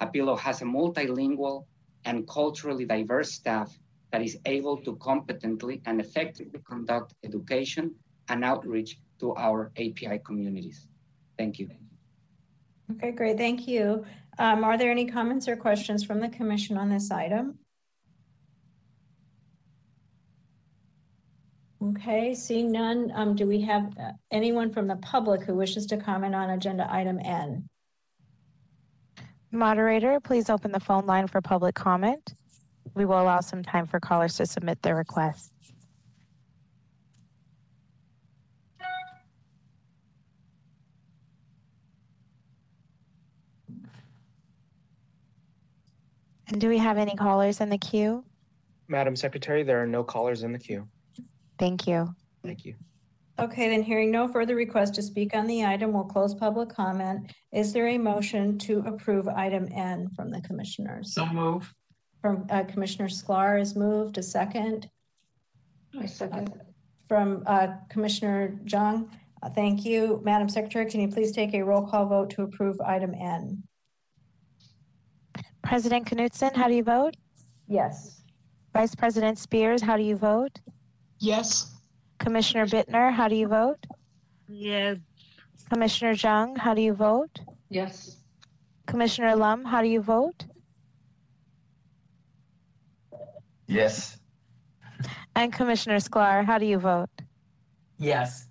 Apilo 0.00 0.38
has 0.38 0.62
a 0.62 0.64
multilingual 0.64 1.64
and 2.04 2.26
culturally 2.26 2.84
diverse 2.84 3.32
staff 3.32 3.78
that 4.10 4.22
is 4.22 4.38
able 4.46 4.76
to 4.78 4.96
competently 4.96 5.82
and 5.86 6.00
effectively 6.00 6.60
conduct 6.68 7.14
education 7.22 7.94
and 8.28 8.44
outreach 8.44 8.98
to 9.20 9.36
our 9.36 9.70
API 9.76 10.20
communities. 10.24 10.86
Thank 11.38 11.58
you. 11.58 11.70
Okay, 12.92 13.12
great. 13.12 13.36
Thank 13.36 13.68
you. 13.68 14.04
Um, 14.38 14.64
are 14.64 14.76
there 14.76 14.90
any 14.90 15.06
comments 15.06 15.46
or 15.46 15.56
questions 15.56 16.02
from 16.02 16.20
the 16.20 16.28
commission 16.28 16.76
on 16.76 16.88
this 16.88 17.10
item? 17.10 17.58
Okay, 21.82 22.34
seeing 22.34 22.70
none, 22.70 23.10
um, 23.14 23.34
do 23.34 23.46
we 23.46 23.60
have 23.62 23.96
uh, 23.98 24.12
anyone 24.30 24.70
from 24.70 24.86
the 24.86 24.96
public 24.96 25.42
who 25.42 25.54
wishes 25.54 25.86
to 25.86 25.96
comment 25.96 26.34
on 26.34 26.50
agenda 26.50 26.86
item 26.92 27.18
N? 27.24 27.66
Moderator, 29.50 30.20
please 30.20 30.50
open 30.50 30.72
the 30.72 30.80
phone 30.80 31.06
line 31.06 31.26
for 31.26 31.40
public 31.40 31.74
comment. 31.74 32.34
We 32.94 33.06
will 33.06 33.20
allow 33.20 33.40
some 33.40 33.62
time 33.62 33.86
for 33.86 33.98
callers 33.98 34.36
to 34.36 34.46
submit 34.46 34.82
their 34.82 34.94
requests. 34.94 35.50
And 46.50 46.60
do 46.60 46.68
we 46.68 46.78
have 46.78 46.98
any 46.98 47.14
callers 47.14 47.60
in 47.60 47.68
the 47.68 47.78
queue? 47.78 48.24
Madam 48.88 49.14
Secretary, 49.14 49.62
there 49.62 49.80
are 49.82 49.86
no 49.86 50.02
callers 50.02 50.42
in 50.42 50.52
the 50.52 50.58
queue. 50.58 50.88
Thank 51.58 51.86
you. 51.86 52.12
Thank 52.44 52.64
you. 52.64 52.74
Okay, 53.38 53.68
then 53.68 53.82
hearing 53.82 54.10
no 54.10 54.28
further 54.28 54.56
requests 54.56 54.90
to 54.90 55.02
speak 55.02 55.34
on 55.34 55.46
the 55.46 55.64
item, 55.64 55.92
we'll 55.92 56.04
close 56.04 56.34
public 56.34 56.68
comment. 56.68 57.32
Is 57.52 57.72
there 57.72 57.88
a 57.88 57.98
motion 57.98 58.58
to 58.58 58.80
approve 58.80 59.28
item 59.28 59.68
N 59.72 60.08
from 60.14 60.30
the 60.30 60.40
commissioners? 60.42 61.14
So 61.14 61.24
move. 61.26 61.72
From 62.20 62.46
uh, 62.50 62.64
Commissioner 62.64 63.08
Sklar 63.08 63.60
is 63.60 63.76
moved. 63.76 64.18
A 64.18 64.22
second. 64.22 64.90
I 65.98 66.06
second. 66.06 66.52
From 67.08 67.44
uh, 67.46 67.68
Commissioner 67.88 68.60
Jung. 68.66 69.10
Uh, 69.42 69.48
thank 69.48 69.86
you. 69.86 70.20
Madam 70.22 70.48
Secretary, 70.48 70.84
can 70.84 71.00
you 71.00 71.08
please 71.08 71.32
take 71.32 71.54
a 71.54 71.62
roll 71.62 71.86
call 71.86 72.06
vote 72.06 72.30
to 72.30 72.42
approve 72.42 72.78
item 72.80 73.14
N? 73.14 73.62
President 75.70 76.04
Knudsen, 76.04 76.52
how 76.56 76.66
do 76.66 76.74
you 76.74 76.82
vote? 76.82 77.14
Yes. 77.68 78.22
Vice 78.74 78.92
President 78.96 79.38
Spears, 79.38 79.80
how 79.80 79.96
do 79.96 80.02
you 80.02 80.16
vote? 80.16 80.58
Yes. 81.20 81.72
Commissioner 82.18 82.66
Bittner, 82.66 83.12
how 83.12 83.28
do 83.28 83.36
you 83.36 83.46
vote? 83.46 83.78
Yes. 84.48 84.98
Commissioner 85.72 86.10
Jung, 86.14 86.56
how 86.56 86.74
do 86.74 86.82
you 86.82 86.92
vote? 86.92 87.38
Yes. 87.68 88.16
Commissioner 88.88 89.36
Lum, 89.36 89.64
how 89.64 89.80
do 89.80 89.86
you 89.86 90.00
vote? 90.00 90.44
Yes. 93.68 94.18
And 95.36 95.52
Commissioner 95.52 95.98
Sklar, 95.98 96.44
how 96.44 96.58
do 96.58 96.66
you 96.66 96.80
vote? 96.80 97.10
Yes. 97.96 98.48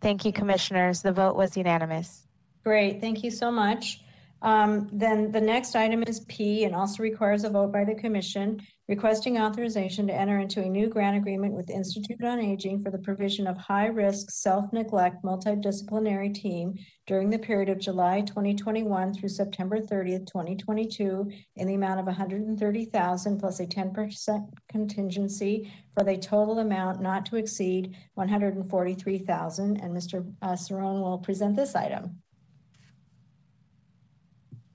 Thank 0.00 0.24
you, 0.24 0.32
commissioners. 0.32 1.02
The 1.02 1.12
vote 1.12 1.36
was 1.36 1.56
unanimous. 1.56 2.26
Great, 2.64 3.00
thank 3.00 3.22
you 3.22 3.30
so 3.30 3.52
much. 3.52 4.00
Um, 4.42 4.88
then 4.92 5.30
the 5.30 5.40
next 5.40 5.76
item 5.76 6.02
is 6.06 6.20
P 6.20 6.64
and 6.64 6.74
also 6.74 7.02
requires 7.02 7.44
a 7.44 7.50
vote 7.50 7.72
by 7.72 7.84
the 7.84 7.94
commission 7.94 8.60
requesting 8.90 9.38
authorization 9.38 10.04
to 10.04 10.12
enter 10.12 10.40
into 10.40 10.60
a 10.60 10.68
new 10.68 10.88
grant 10.88 11.16
agreement 11.16 11.54
with 11.54 11.70
Institute 11.70 12.24
on 12.24 12.40
Aging 12.40 12.82
for 12.82 12.90
the 12.90 12.98
provision 12.98 13.46
of 13.46 13.56
high-risk 13.56 14.32
self-neglect 14.32 15.22
multidisciplinary 15.22 16.34
team 16.34 16.74
during 17.06 17.30
the 17.30 17.38
period 17.38 17.68
of 17.68 17.78
July 17.78 18.20
2021 18.22 19.14
through 19.14 19.28
September 19.28 19.78
30th, 19.78 20.26
2022 20.26 21.30
in 21.54 21.68
the 21.68 21.74
amount 21.74 22.00
of 22.00 22.06
130,000 22.06 23.38
plus 23.38 23.60
a 23.60 23.66
10% 23.66 24.48
contingency 24.68 25.72
for 25.94 26.02
the 26.02 26.16
total 26.16 26.58
amount 26.58 27.00
not 27.00 27.24
to 27.24 27.36
exceed 27.36 27.96
143,000 28.14 29.76
and 29.80 29.96
Mr. 29.96 30.34
Uh, 30.42 30.54
Cerrone 30.54 31.00
will 31.00 31.18
present 31.18 31.54
this 31.54 31.76
item. 31.76 32.20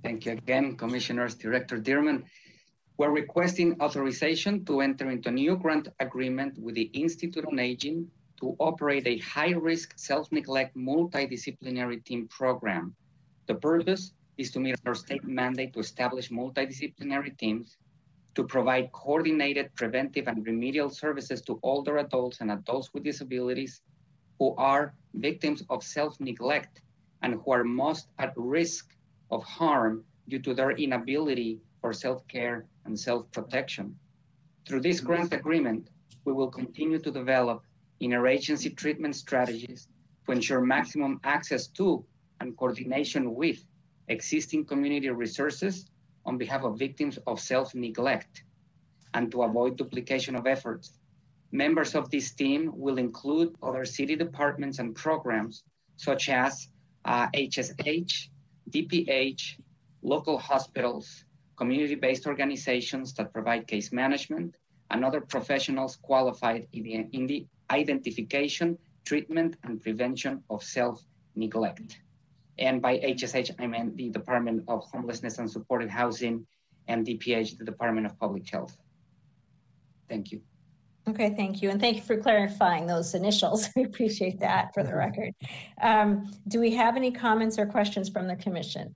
Thank 0.06 0.28
you 0.28 0.34
again, 0.34 0.78
Commissioners, 0.78 1.34
Director 1.34 1.80
Dearman. 1.80 2.26
We're 2.96 3.10
requesting 3.10 3.82
authorization 3.82 4.64
to 4.66 4.82
enter 4.82 5.10
into 5.10 5.30
a 5.30 5.32
new 5.32 5.58
grant 5.58 5.88
agreement 6.00 6.60
with 6.60 6.76
the 6.76 6.92
Institute 6.94 7.44
on 7.44 7.58
Aging 7.58 8.12
to 8.40 8.56
operate 8.60 9.08
a 9.08 9.18
high-risk 9.18 9.98
self-neglect 9.98 10.78
multidisciplinary 10.78 12.06
team 12.06 12.28
program. 12.28 12.94
The 13.48 13.56
purpose 13.56 14.12
is 14.38 14.52
to 14.52 14.60
meet 14.60 14.76
our 14.86 14.94
state 14.94 15.24
mandate 15.24 15.74
to 15.74 15.80
establish 15.80 16.30
multidisciplinary 16.30 17.36
teams 17.40 17.76
to 18.36 18.44
provide 18.44 18.92
coordinated 18.92 19.74
preventive 19.74 20.28
and 20.28 20.46
remedial 20.46 20.92
services 20.92 21.42
to 21.48 21.60
older 21.64 21.98
adults 21.98 22.42
and 22.42 22.52
adults 22.52 22.94
with 22.94 23.04
disabilities 23.04 23.82
who 24.38 24.54
are 24.58 24.94
victims 25.16 25.64
of 25.72 25.82
self 25.82 26.20
neglect 26.20 26.84
and 27.24 27.42
who 27.42 27.52
are 27.52 27.64
most 27.64 28.10
at 28.20 28.32
risk 28.36 28.95
of 29.32 29.44
harm 29.44 30.04
due 30.28 30.40
to 30.40 30.54
their 30.54 30.72
inability 30.72 31.60
for 31.82 31.94
self 31.94 32.28
care 32.28 32.66
and 32.86 33.00
self 33.00 33.32
protection. 33.32 33.96
Through 34.68 34.82
this 34.82 35.00
grant 35.00 35.34
agreement, 35.34 35.90
we 36.26 36.34
will 36.34 36.50
continue 36.50 37.00
to 37.00 37.12
develop 37.12 37.64
interagency 38.02 38.76
treatment 38.76 39.16
strategies 39.16 39.88
to 40.26 40.32
ensure 40.32 40.62
maximum 40.62 41.20
access 41.24 41.68
to 41.68 42.04
and 42.40 42.58
coordination 42.58 43.36
with 43.36 43.64
existing 44.08 44.66
community 44.66 45.10
resources 45.10 45.90
on 46.26 46.38
behalf 46.38 46.64
of 46.64 46.80
victims 46.80 47.18
of 47.28 47.40
self 47.40 47.76
neglect 47.76 48.44
and 49.14 49.32
to 49.32 49.44
avoid 49.44 49.78
duplication 49.78 50.36
of 50.36 50.46
efforts. 50.48 50.98
Members 51.52 51.96
of 51.96 52.10
this 52.10 52.32
team 52.34 52.72
will 52.76 52.98
include 52.98 53.56
other 53.64 53.86
city 53.86 54.16
departments 54.16 54.80
and 54.80 54.96
programs 54.96 55.64
such 55.96 56.28
as 56.30 56.68
uh, 57.06 57.28
HSH, 57.34 58.30
DPH, 58.70 59.60
local 60.02 60.38
hospitals, 60.38 61.26
community 61.58 61.96
based 61.96 62.28
organizations 62.28 63.14
that 63.14 63.32
provide 63.32 63.68
case 63.68 63.92
management, 63.92 64.56
and 64.92 65.04
other 65.04 65.22
professionals 65.22 65.96
qualified 65.96 66.68
in 66.74 66.84
the, 66.84 66.94
in 67.12 67.28
the 67.28 67.46
identification, 67.72 68.78
treatment, 69.06 69.58
and 69.64 69.82
prevention 69.82 70.44
of 70.50 70.64
self 70.64 71.04
neglect. 71.36 72.00
And 72.58 72.82
by 72.82 72.98
HSH, 73.00 73.52
I 73.60 73.68
meant 73.68 73.98
the 73.98 74.10
Department 74.10 74.64
of 74.68 74.84
Homelessness 74.86 75.40
and 75.40 75.50
Supported 75.50 75.90
Housing, 75.90 76.46
and 76.88 77.06
DPH, 77.06 77.58
the 77.58 77.66
Department 77.66 78.06
of 78.06 78.18
Public 78.20 78.48
Health. 78.50 78.78
Thank 80.08 80.32
you. 80.32 80.42
Okay, 81.08 81.36
thank 81.36 81.62
you. 81.62 81.70
And 81.70 81.80
thank 81.80 81.98
you 81.98 82.02
for 82.02 82.18
clarifying 82.18 82.88
those 82.88 83.14
initials. 83.14 83.70
We 83.76 83.84
appreciate 83.84 84.40
that 84.40 84.74
for 84.74 84.84
the 84.84 84.96
record. 84.96 85.34
Um, 85.82 86.32
do 86.48 86.60
we 86.60 86.72
have 86.76 86.96
any 86.96 87.12
comments 87.12 87.60
or 87.60 87.66
questions 87.66 88.10
from 88.10 88.28
the 88.28 88.36
commission? 88.36 88.96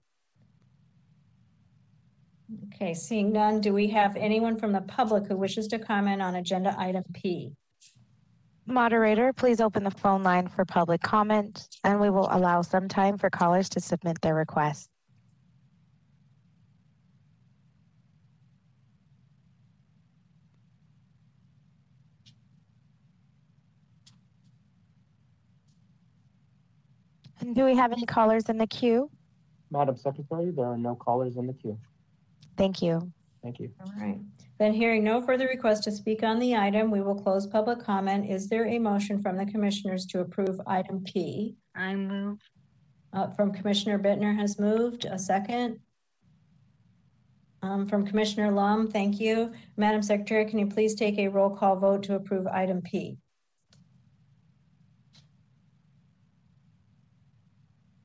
Okay, 2.73 2.95
seeing 2.95 3.31
none, 3.31 3.61
do 3.61 3.73
we 3.73 3.88
have 3.89 4.15
anyone 4.15 4.57
from 4.57 4.71
the 4.71 4.81
public 4.81 5.27
who 5.27 5.38
wishes 5.38 5.67
to 5.67 5.77
comment 5.77 6.21
on 6.21 6.35
agenda 6.35 6.75
item 6.79 7.03
P? 7.13 7.51
Moderator, 8.65 9.33
please 9.33 9.61
open 9.61 9.83
the 9.83 9.91
phone 9.91 10.23
line 10.23 10.47
for 10.47 10.65
public 10.65 11.01
comment, 11.01 11.67
and 11.83 11.99
we 11.99 12.09
will 12.09 12.27
allow 12.31 12.61
some 12.61 12.88
time 12.88 13.17
for 13.17 13.29
callers 13.29 13.69
to 13.69 13.79
submit 13.79 14.21
their 14.21 14.35
requests. 14.35 14.88
And 27.42 27.56
do 27.56 27.66
we 27.66 27.76
have 27.76 27.92
any 27.92 28.06
callers 28.06 28.45
in 28.50 28.58
the 28.58 28.68
queue? 28.68 29.09
Madam 29.72 29.95
Secretary, 29.95 30.51
there 30.51 30.66
are 30.66 30.77
no 30.77 30.95
callers 30.95 31.38
in 31.38 31.48
the 31.48 31.53
queue. 31.53 31.77
Thank 32.58 32.82
you. 32.82 33.11
Thank 33.42 33.59
you. 33.59 33.72
All 33.85 33.93
right. 33.98 34.19
Then 34.58 34.74
hearing 34.74 35.03
no 35.03 35.22
further 35.22 35.48
requests 35.48 35.85
to 35.85 35.92
speak 35.92 36.24
on 36.24 36.40
the 36.40 36.56
item, 36.56 36.92
we 36.92 37.01
will 37.01 37.16
close 37.16 37.48
public 37.48 37.80
comment. 37.80 38.30
Is 38.30 38.50
there 38.50 38.68
a 38.68 38.77
motion 38.77 39.22
from 39.22 39.38
the 39.38 39.45
commissioners 39.45 40.06
to 40.08 40.19
approve 40.19 40.59
item 40.68 41.03
P? 41.06 41.56
I 41.76 41.95
move. 41.95 42.40
Uh, 43.14 43.27
from 43.30 43.53
Commissioner 43.53 43.98
Bittner 43.98 44.38
has 44.38 44.59
moved. 44.59 45.06
A 45.06 45.18
second. 45.18 45.80
Um, 47.61 47.88
from 47.88 48.06
Commissioner 48.06 48.51
Lum, 48.51 48.90
thank 48.90 49.19
you. 49.19 49.51
Madam 49.77 50.01
Secretary, 50.01 50.45
can 50.45 50.59
you 50.59 50.68
please 50.68 50.95
take 50.95 51.18
a 51.18 51.27
roll 51.27 51.50
call 51.50 51.76
vote 51.76 52.03
to 52.03 52.16
approve 52.16 52.48
item 52.48 52.82
P? 52.82 53.18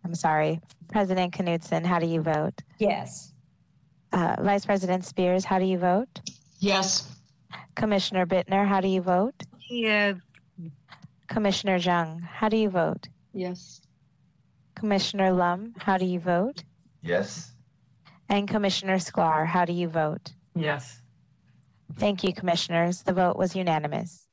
I'm 0.05 0.15
sorry. 0.15 0.61
President 0.89 1.33
Knudsen, 1.33 1.85
how 1.85 1.99
do 1.99 2.07
you 2.07 2.21
vote? 2.21 2.61
Yes. 2.79 3.33
Uh, 4.13 4.37
Vice 4.41 4.65
President 4.67 5.05
Spears, 5.05 5.45
how 5.45 5.59
do 5.59 5.65
you 5.65 5.79
vote? 5.79 6.21
Yes. 6.61 7.11
Commissioner 7.75 8.27
Bittner, 8.27 8.67
how 8.67 8.81
do 8.81 8.89
you 8.89 9.01
vote? 9.01 9.35
Yes. 9.69 10.17
Commissioner 11.29 11.77
Jung, 11.77 12.21
how 12.21 12.49
do 12.49 12.57
you 12.57 12.69
vote? 12.69 13.09
Yes. 13.33 13.81
Commissioner 14.77 15.33
Lum, 15.33 15.73
how 15.79 15.97
do 15.97 16.05
you 16.05 16.21
vote? 16.21 16.63
Yes. 17.03 17.53
And 18.29 18.47
Commissioner 18.47 18.97
Sklar, 18.97 19.47
how 19.47 19.65
do 19.65 19.73
you 19.73 19.89
vote? 19.89 20.33
Yes. 20.55 21.01
Thank 21.97 22.25
you, 22.25 22.33
Commissioners. 22.33 23.03
The 23.03 23.13
vote 23.13 23.37
was 23.37 23.55
unanimous. 23.57 24.27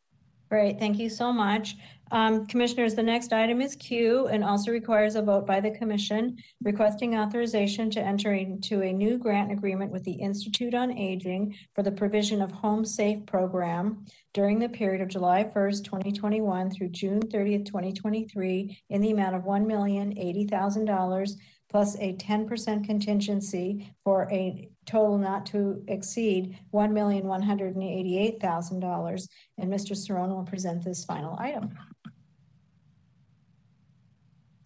Great, 0.50 0.80
thank 0.80 0.98
you 1.00 1.10
so 1.10 1.32
much. 1.32 1.76
Um, 2.14 2.46
commissioners, 2.46 2.94
the 2.94 3.04
next 3.04 3.32
item 3.32 3.62
is 3.62 3.78
Q 3.78 4.28
and 4.28 4.44
also 4.44 4.72
requires 4.72 5.16
a 5.16 5.22
vote 5.22 5.48
by 5.48 5.62
the 5.62 5.72
commission 5.72 6.36
requesting 6.62 7.18
authorization 7.18 7.90
to 7.92 8.02
enter 8.02 8.34
into 8.34 8.82
a 8.82 8.92
new 8.92 9.18
grant 9.18 9.50
agreement 9.50 9.94
with 9.94 10.04
the 10.04 10.12
Institute 10.12 10.74
on 10.74 10.98
Aging 10.98 11.56
for 11.74 11.84
the 11.84 11.92
provision 11.92 12.42
of 12.42 12.52
Home 12.52 12.84
Safe 12.84 13.26
program 13.26 14.06
during 14.34 14.60
the 14.60 14.68
period 14.68 15.02
of 15.02 15.08
July 15.08 15.50
1st, 15.56 15.86
2021 15.86 16.72
through 16.72 16.90
June 16.90 17.22
30th, 17.22 17.66
2023 17.66 18.78
in 18.90 19.02
the 19.02 19.12
amount 19.12 19.38
of 19.38 19.44
$1,080,000 19.44 21.36
plus 21.70 21.96
a 22.00 22.18
10% 22.18 22.86
contingency 22.86 23.90
for 24.04 24.28
a 24.30 24.68
total 24.86 25.18
not 25.18 25.46
to 25.46 25.82
exceed 25.88 26.60
$1,188,000. 26.74 29.28
And 29.58 29.72
Mr. 29.72 29.96
Cerrone 29.96 30.36
will 30.36 30.44
present 30.44 30.84
this 30.84 31.06
final 31.06 31.38
item. 31.40 31.70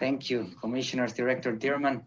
Thank 0.05 0.29
you, 0.29 0.51
Commissioners, 0.61 1.13
Director 1.13 1.57
Dearman. 1.57 2.03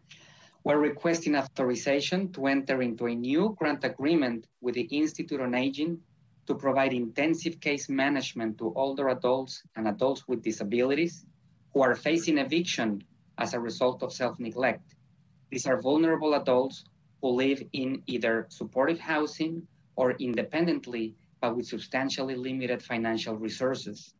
We're 0.62 0.78
requesting 0.78 1.34
authorization 1.34 2.30
to 2.34 2.46
enter 2.46 2.80
into 2.80 3.06
a 3.06 3.14
new 3.16 3.56
grant 3.58 3.82
agreement 3.82 4.46
with 4.60 4.76
the 4.76 4.82
Institute 4.82 5.40
on 5.40 5.52
Aging 5.56 5.98
to 6.46 6.54
provide 6.54 6.92
intensive 6.92 7.58
case 7.58 7.88
management 7.88 8.56
to 8.58 8.72
older 8.76 9.08
adults 9.08 9.64
and 9.74 9.88
adults 9.88 10.28
with 10.28 10.44
disabilities 10.44 11.26
who 11.74 11.82
are 11.82 11.96
facing 11.96 12.38
eviction 12.38 13.02
as 13.36 13.52
a 13.52 13.58
result 13.58 14.04
of 14.04 14.12
self 14.12 14.38
neglect. 14.38 14.94
These 15.50 15.66
are 15.66 15.82
vulnerable 15.82 16.34
adults 16.34 16.84
who 17.20 17.30
live 17.30 17.60
in 17.72 18.04
either 18.06 18.46
supportive 18.48 19.00
housing 19.00 19.66
or 19.96 20.12
independently, 20.12 21.16
but 21.40 21.56
with 21.56 21.66
substantially 21.66 22.36
limited 22.36 22.80
financial 22.80 23.34
resources. 23.34 24.14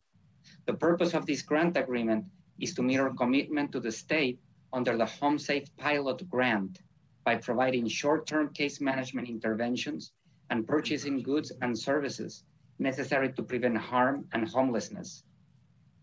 The 0.65 0.73
purpose 0.73 1.13
of 1.13 1.25
this 1.25 1.43
grant 1.43 1.77
agreement 1.77 2.25
is 2.59 2.73
to 2.75 2.81
meet 2.81 2.99
our 2.99 3.13
commitment 3.13 3.71
to 3.71 3.79
the 3.79 3.91
state 3.91 4.39
under 4.71 4.97
the 4.97 5.05
Home 5.05 5.39
Safe 5.39 5.67
Pilot 5.77 6.29
Grant 6.29 6.79
by 7.23 7.35
providing 7.35 7.87
short 7.87 8.27
term 8.27 8.49
case 8.53 8.81
management 8.81 9.29
interventions 9.29 10.11
and 10.49 10.67
purchasing 10.67 11.21
goods 11.21 11.51
and 11.61 11.77
services 11.77 12.43
necessary 12.79 13.31
to 13.33 13.43
prevent 13.43 13.77
harm 13.77 14.25
and 14.33 14.47
homelessness. 14.47 15.23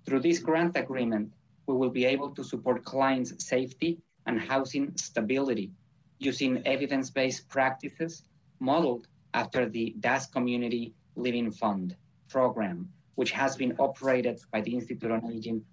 Through 0.05 0.21
this 0.21 0.39
grant 0.39 0.77
agreement, 0.77 1.33
we 1.67 1.75
will 1.75 1.91
be 1.91 2.05
able 2.05 2.31
to 2.31 2.45
support 2.45 2.85
clients' 2.85 3.45
safety 3.45 3.99
and 4.27 4.41
housing 4.41 4.97
stability 4.97 5.73
using 6.19 6.67
evidence 6.67 7.11
based 7.11 7.49
practices 7.49 8.23
modeled 8.61 9.09
after 9.35 9.69
the 9.69 9.95
DAS 10.01 10.27
Community 10.27 10.95
Living 11.17 11.51
Fund 11.51 11.97
program, 12.29 12.89
which 13.17 13.33
has 13.33 13.57
been 13.57 13.75
operated 13.79 14.41
by 14.53 14.61
the 14.61 14.75
Institute 14.75 15.11
on 15.11 15.31
Aging 15.31 15.65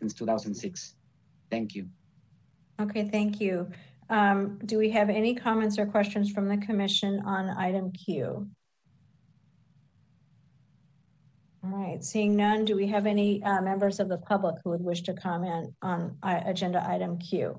since 0.00 0.14
2006. 0.14 0.94
Thank 1.50 1.74
you. 1.74 1.86
Okay, 2.80 3.08
thank 3.08 3.40
you. 3.40 3.70
Um, 4.10 4.58
do 4.66 4.78
we 4.78 4.90
have 4.90 5.08
any 5.08 5.34
comments 5.34 5.78
or 5.78 5.86
questions 5.86 6.30
from 6.30 6.48
the 6.48 6.56
commission 6.58 7.22
on 7.24 7.50
item 7.50 7.92
Q? 7.92 8.48
All 11.64 11.70
right, 11.70 12.04
seeing 12.04 12.36
none, 12.36 12.66
do 12.66 12.76
we 12.76 12.86
have 12.88 13.06
any 13.06 13.42
uh, 13.42 13.62
members 13.62 13.98
of 13.98 14.10
the 14.10 14.18
public 14.18 14.56
who 14.62 14.70
would 14.70 14.82
wish 14.84 15.00
to 15.02 15.14
comment 15.14 15.72
on 15.80 16.16
uh, 16.22 16.40
agenda 16.44 16.84
item 16.86 17.16
Q? 17.18 17.58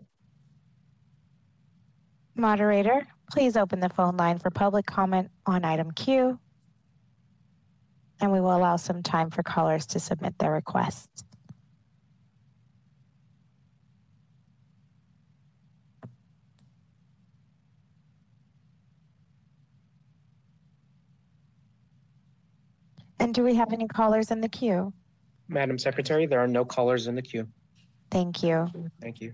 Moderator, 2.35 3.07
please 3.31 3.57
open 3.57 3.79
the 3.79 3.89
phone 3.89 4.15
line 4.15 4.37
for 4.37 4.51
public 4.51 4.85
comment 4.85 5.31
on 5.47 5.65
item 5.65 5.89
Q. 5.91 6.37
And 8.21 8.31
we 8.31 8.39
will 8.39 8.55
allow 8.55 8.75
some 8.75 9.01
time 9.01 9.31
for 9.31 9.41
callers 9.41 9.87
to 9.87 9.99
submit 9.99 10.37
their 10.37 10.51
requests. 10.51 11.23
And 23.19 23.33
do 23.33 23.43
we 23.43 23.55
have 23.55 23.71
any 23.73 23.87
callers 23.87 24.31
in 24.31 24.41
the 24.41 24.49
queue? 24.49 24.93
Madam 25.47 25.77
Secretary, 25.77 26.25
there 26.25 26.39
are 26.39 26.47
no 26.47 26.65
callers 26.65 27.07
in 27.07 27.15
the 27.15 27.21
queue. 27.21 27.47
Thank 28.11 28.43
you. 28.43 28.67
Thank 29.01 29.21
you. 29.21 29.33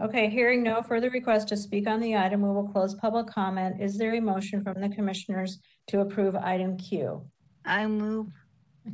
Okay, 0.00 0.28
hearing 0.28 0.62
no 0.62 0.82
further 0.82 1.08
requests 1.08 1.46
to 1.46 1.56
speak 1.56 1.86
on 1.88 2.00
the 2.00 2.16
item, 2.16 2.42
we 2.42 2.48
will 2.48 2.68
close 2.68 2.94
public 2.94 3.28
comment. 3.28 3.80
Is 3.80 3.96
there 3.96 4.14
a 4.14 4.20
motion 4.20 4.62
from 4.62 4.80
the 4.80 4.90
commissioners 4.90 5.58
to 5.88 6.00
approve 6.00 6.34
item 6.36 6.76
Q? 6.76 7.22
I 7.64 7.86
move. 7.86 8.28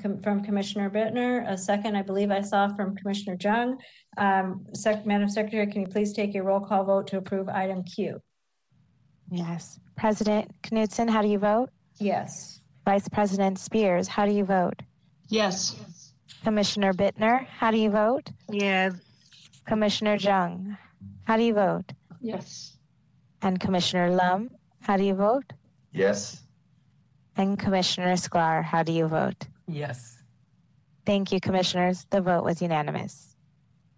Com- 0.01 0.23
From 0.23 0.43
Commissioner 0.43 0.89
Bittner, 0.89 1.47
a 1.51 1.59
second, 1.59 1.97
I 1.97 2.03
believe 2.03 2.31
I 2.31 2.41
saw 2.41 2.75
from 2.75 2.97
Commissioner 2.97 3.37
Jung. 3.39 3.77
Um, 4.17 4.65
Sec- 4.75 5.05
Madam 5.05 5.29
Secretary, 5.29 5.67
can 5.67 5.83
you 5.83 5.87
please 5.89 6.15
take 6.15 6.35
a 6.35 6.43
roll 6.43 6.61
call 6.61 6.85
vote 6.85 7.09
to 7.09 7.19
approve 7.19 7.47
item 7.51 7.83
Q? 7.85 8.19
Yes. 9.31 9.79
President 9.97 10.51
Knudsen, 10.63 11.09
how 11.09 11.21
do 11.21 11.29
you 11.29 11.39
vote? 11.39 11.69
Yes. 11.99 12.62
Vice 12.85 13.09
President 13.09 13.59
Spears, 13.59 14.09
how 14.09 14.27
do 14.27 14.33
you 14.33 14.45
vote? 14.45 14.83
Yes. 15.29 15.77
Commissioner 16.45 16.93
Bittner, 16.93 17.47
how 17.47 17.71
do 17.71 17.77
you 17.79 17.91
vote? 17.91 18.31
Yes. 18.51 18.95
Commissioner 19.67 20.17
Jung, 20.17 20.77
how 21.25 21.37
do 21.37 21.45
you 21.45 21.55
vote? 21.55 21.93
Yes. 22.21 22.77
And 23.41 23.61
Commissioner 23.61 24.11
Lum, 24.11 24.51
how 24.81 24.97
do 24.97 25.05
you 25.05 25.15
vote? 25.15 25.53
Yes. 25.93 26.43
And 27.37 27.59
Commissioner 27.59 28.15
Sklar, 28.15 28.65
how 28.65 28.83
do 28.83 28.93
you 28.93 29.07
vote? 29.07 29.47
Yes. 29.69 30.19
Thank 31.07 31.33
you, 31.33 31.41
commissioners. 31.41 32.07
The 32.11 32.21
vote 32.21 32.45
was 32.45 32.61
unanimous. 32.61 33.32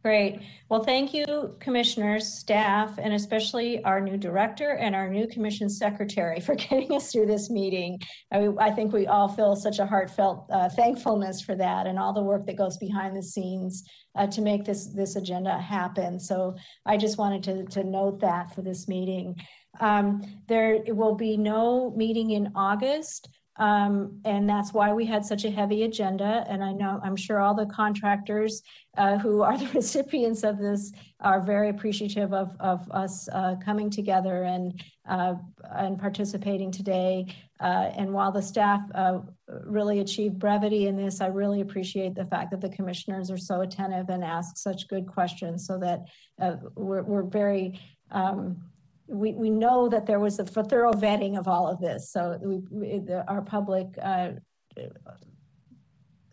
Great. 0.04 0.42
Well, 0.68 0.84
thank 0.84 1.14
you, 1.14 1.56
commissioners, 1.60 2.30
staff, 2.30 2.98
and 2.98 3.14
especially 3.14 3.82
our 3.84 4.02
new 4.02 4.18
director 4.18 4.72
and 4.72 4.94
our 4.94 5.08
new 5.08 5.26
commission 5.26 5.70
secretary 5.70 6.40
for 6.40 6.54
getting 6.56 6.92
us 6.92 7.10
through 7.10 7.24
this 7.24 7.48
meeting. 7.48 7.98
I, 8.30 8.50
I 8.60 8.70
think 8.70 8.92
we 8.92 9.06
all 9.06 9.28
feel 9.28 9.56
such 9.56 9.78
a 9.78 9.86
heartfelt 9.86 10.46
uh, 10.52 10.68
thankfulness 10.68 11.40
for 11.40 11.54
that 11.54 11.86
and 11.86 11.98
all 11.98 12.12
the 12.12 12.22
work 12.22 12.44
that 12.44 12.58
goes 12.58 12.76
behind 12.76 13.16
the 13.16 13.22
scenes 13.22 13.82
uh, 14.14 14.26
to 14.26 14.42
make 14.42 14.66
this 14.66 14.88
this 14.88 15.16
agenda 15.16 15.58
happen. 15.58 16.20
So 16.20 16.54
I 16.84 16.98
just 16.98 17.16
wanted 17.16 17.42
to, 17.44 17.64
to 17.64 17.82
note 17.82 18.20
that 18.20 18.54
for 18.54 18.60
this 18.60 18.86
meeting. 18.86 19.34
Um, 19.80 20.20
there 20.48 20.82
will 20.88 21.14
be 21.14 21.38
no 21.38 21.94
meeting 21.96 22.32
in 22.32 22.52
August. 22.54 23.30
Um, 23.56 24.20
and 24.24 24.48
that's 24.48 24.72
why 24.72 24.92
we 24.92 25.04
had 25.04 25.24
such 25.24 25.44
a 25.44 25.50
heavy 25.50 25.84
agenda. 25.84 26.44
And 26.48 26.62
I 26.62 26.72
know, 26.72 27.00
I'm 27.04 27.16
sure 27.16 27.38
all 27.38 27.54
the 27.54 27.66
contractors 27.66 28.62
uh, 28.96 29.18
who 29.18 29.42
are 29.42 29.56
the 29.56 29.66
recipients 29.74 30.42
of 30.42 30.58
this 30.58 30.92
are 31.20 31.40
very 31.40 31.68
appreciative 31.68 32.32
of, 32.32 32.56
of 32.58 32.90
us 32.90 33.28
uh, 33.32 33.56
coming 33.64 33.90
together 33.90 34.44
and 34.44 34.82
uh, 35.06 35.34
and 35.72 35.98
participating 35.98 36.70
today. 36.70 37.26
Uh, 37.60 37.90
and 37.96 38.12
while 38.12 38.32
the 38.32 38.40
staff 38.40 38.80
uh, 38.94 39.18
really 39.64 40.00
achieved 40.00 40.38
brevity 40.38 40.86
in 40.86 40.96
this, 40.96 41.20
I 41.20 41.26
really 41.26 41.60
appreciate 41.60 42.14
the 42.14 42.24
fact 42.24 42.50
that 42.50 42.60
the 42.60 42.70
commissioners 42.70 43.30
are 43.30 43.38
so 43.38 43.60
attentive 43.60 44.08
and 44.08 44.24
ask 44.24 44.56
such 44.56 44.88
good 44.88 45.06
questions, 45.06 45.66
so 45.66 45.78
that 45.78 46.06
uh, 46.40 46.56
we're, 46.74 47.02
we're 47.02 47.22
very. 47.22 47.78
Um, 48.10 48.62
we, 49.06 49.32
we 49.32 49.50
know 49.50 49.88
that 49.88 50.06
there 50.06 50.20
was 50.20 50.38
a 50.38 50.44
thorough 50.44 50.92
vetting 50.92 51.38
of 51.38 51.46
all 51.46 51.66
of 51.66 51.80
this. 51.80 52.10
So 52.10 52.38
we, 52.42 52.60
we, 52.70 52.98
the, 53.00 53.24
our 53.28 53.42
public 53.42 53.86
uh, 54.02 54.30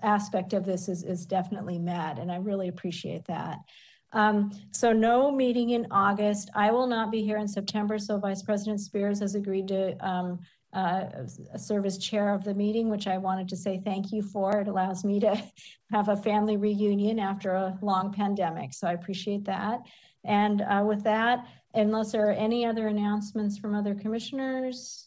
aspect 0.01 0.53
of 0.53 0.65
this 0.65 0.87
is, 0.87 1.03
is 1.03 1.25
definitely 1.25 1.77
met, 1.77 2.19
and 2.19 2.31
I 2.31 2.37
really 2.37 2.67
appreciate 2.67 3.25
that. 3.25 3.59
Um, 4.13 4.51
so 4.71 4.91
no 4.91 5.31
meeting 5.31 5.71
in 5.71 5.87
August. 5.89 6.49
I 6.53 6.71
will 6.71 6.87
not 6.87 7.11
be 7.11 7.23
here 7.23 7.37
in 7.37 7.47
September, 7.47 7.97
so 7.97 8.17
Vice 8.17 8.41
President 8.41 8.81
Spears 8.81 9.19
has 9.19 9.35
agreed 9.35 9.67
to 9.69 9.95
um, 10.05 10.39
uh, 10.73 11.05
serve 11.57 11.85
as 11.85 11.97
chair 11.97 12.33
of 12.33 12.43
the 12.43 12.53
meeting, 12.53 12.89
which 12.89 13.07
I 13.07 13.17
wanted 13.17 13.47
to 13.49 13.57
say 13.57 13.81
thank 13.83 14.11
you 14.11 14.21
for. 14.21 14.59
It 14.59 14.67
allows 14.67 15.03
me 15.03 15.19
to 15.21 15.41
have 15.91 16.09
a 16.09 16.17
family 16.17 16.57
reunion 16.57 17.19
after 17.19 17.53
a 17.53 17.77
long 17.81 18.11
pandemic, 18.11 18.73
so 18.73 18.87
I 18.87 18.93
appreciate 18.93 19.45
that. 19.45 19.79
And 20.23 20.61
uh, 20.61 20.83
with 20.85 21.03
that, 21.03 21.45
unless 21.73 22.11
there 22.11 22.27
are 22.27 22.33
any 22.33 22.65
other 22.65 22.87
announcements 22.87 23.57
from 23.57 23.75
other 23.75 23.95
commissioners. 23.95 25.05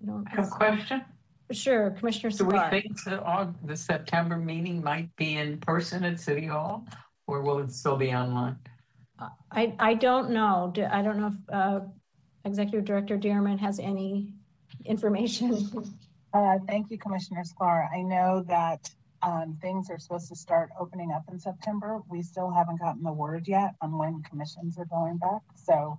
No 0.00 0.24
question. 0.50 1.04
Sure, 1.52 1.90
Commissioner 1.90 2.30
Do 2.30 2.44
we 2.44 2.58
think 2.70 3.02
the, 3.04 3.18
Aug- 3.18 3.54
the 3.66 3.76
September 3.76 4.36
meeting 4.36 4.82
might 4.82 5.14
be 5.16 5.36
in 5.36 5.58
person 5.58 6.04
at 6.04 6.20
City 6.20 6.46
Hall? 6.46 6.86
Or 7.26 7.42
will 7.42 7.58
it 7.58 7.72
still 7.72 7.96
be 7.96 8.12
online? 8.12 8.56
I, 9.50 9.74
I 9.78 9.94
don't 9.94 10.30
know. 10.30 10.72
I 10.90 11.02
don't 11.02 11.18
know 11.18 11.26
if 11.26 11.34
uh, 11.52 11.80
Executive 12.44 12.84
Director 12.84 13.18
Dearman 13.18 13.58
has 13.58 13.78
any 13.78 14.32
information. 14.84 15.68
Uh, 16.32 16.58
thank 16.68 16.88
you, 16.90 16.96
Commissioner 16.96 17.42
Sklar. 17.42 17.88
I 17.92 18.02
know 18.02 18.44
that 18.46 18.88
um, 19.22 19.58
things 19.60 19.90
are 19.90 19.98
supposed 19.98 20.28
to 20.28 20.36
start 20.36 20.70
opening 20.78 21.12
up 21.12 21.24
in 21.30 21.38
September. 21.38 22.00
We 22.08 22.22
still 22.22 22.50
haven't 22.50 22.80
gotten 22.80 23.02
the 23.02 23.12
word 23.12 23.46
yet 23.46 23.74
on 23.80 23.96
when 23.96 24.22
commissions 24.22 24.78
are 24.78 24.86
going 24.86 25.18
back. 25.18 25.42
So 25.54 25.98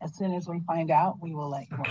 as 0.00 0.14
soon 0.14 0.34
as 0.34 0.48
we 0.48 0.60
find 0.60 0.90
out, 0.90 1.18
we 1.20 1.34
will 1.34 1.50
let 1.50 1.70
you 1.70 1.76
know. 1.76 1.84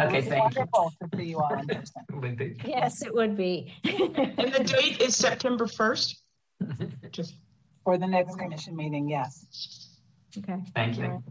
Okay, 0.00 0.18
It 0.18 0.24
was 0.24 0.24
thank 0.26 0.54
you. 0.54 0.60
Wonderful 0.60 0.92
to 1.02 1.16
see 1.16 1.24
you 1.24 1.38
all 1.38 1.54
in 1.54 1.66
person. 1.66 2.56
Yes, 2.64 3.02
it 3.02 3.12
would 3.14 3.36
be. 3.36 3.74
And 3.84 4.52
the 4.52 4.64
date 4.64 5.00
is 5.00 5.16
September 5.16 5.66
1st? 5.66 6.14
Just 7.10 7.34
For 7.84 7.98
the 7.98 8.06
next 8.06 8.36
commission 8.38 8.76
meeting, 8.76 9.08
yes. 9.08 9.88
Okay. 10.38 10.62
Thank 10.74 10.98
you. 10.98 11.22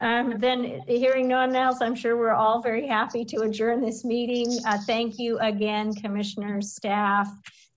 Um, 0.00 0.38
then 0.38 0.82
hearing 0.86 1.26
no 1.26 1.38
one 1.38 1.56
else, 1.56 1.78
I'm 1.80 1.94
sure 1.94 2.16
we're 2.16 2.30
all 2.30 2.60
very 2.60 2.86
happy 2.86 3.24
to 3.24 3.40
adjourn 3.40 3.80
this 3.80 4.04
meeting. 4.04 4.58
Uh, 4.64 4.78
thank 4.86 5.18
you 5.18 5.38
again, 5.38 5.92
commissioners, 5.94 6.72
staff, 6.72 7.28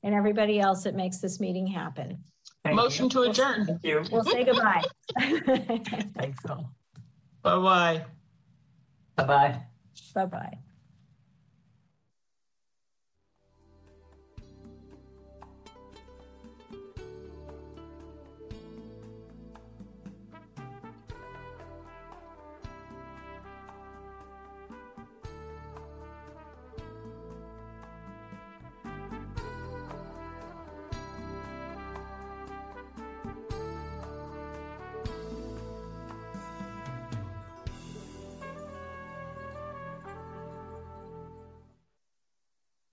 and 0.03 0.15
everybody 0.15 0.59
else 0.59 0.83
that 0.83 0.95
makes 0.95 1.17
this 1.17 1.39
meeting 1.39 1.67
happen. 1.67 2.23
Motion 2.65 3.09
to 3.09 3.23
adjourn. 3.23 3.65
Thank 3.65 3.83
you. 3.83 4.03
We'll 4.11 4.23
say 4.23 4.43
goodbye. 4.43 4.83
Thanks 5.19 6.45
all. 6.47 6.71
Bye-bye. 7.41 8.05
Bye-bye. 9.15 9.61
Bye-bye. 10.13 10.70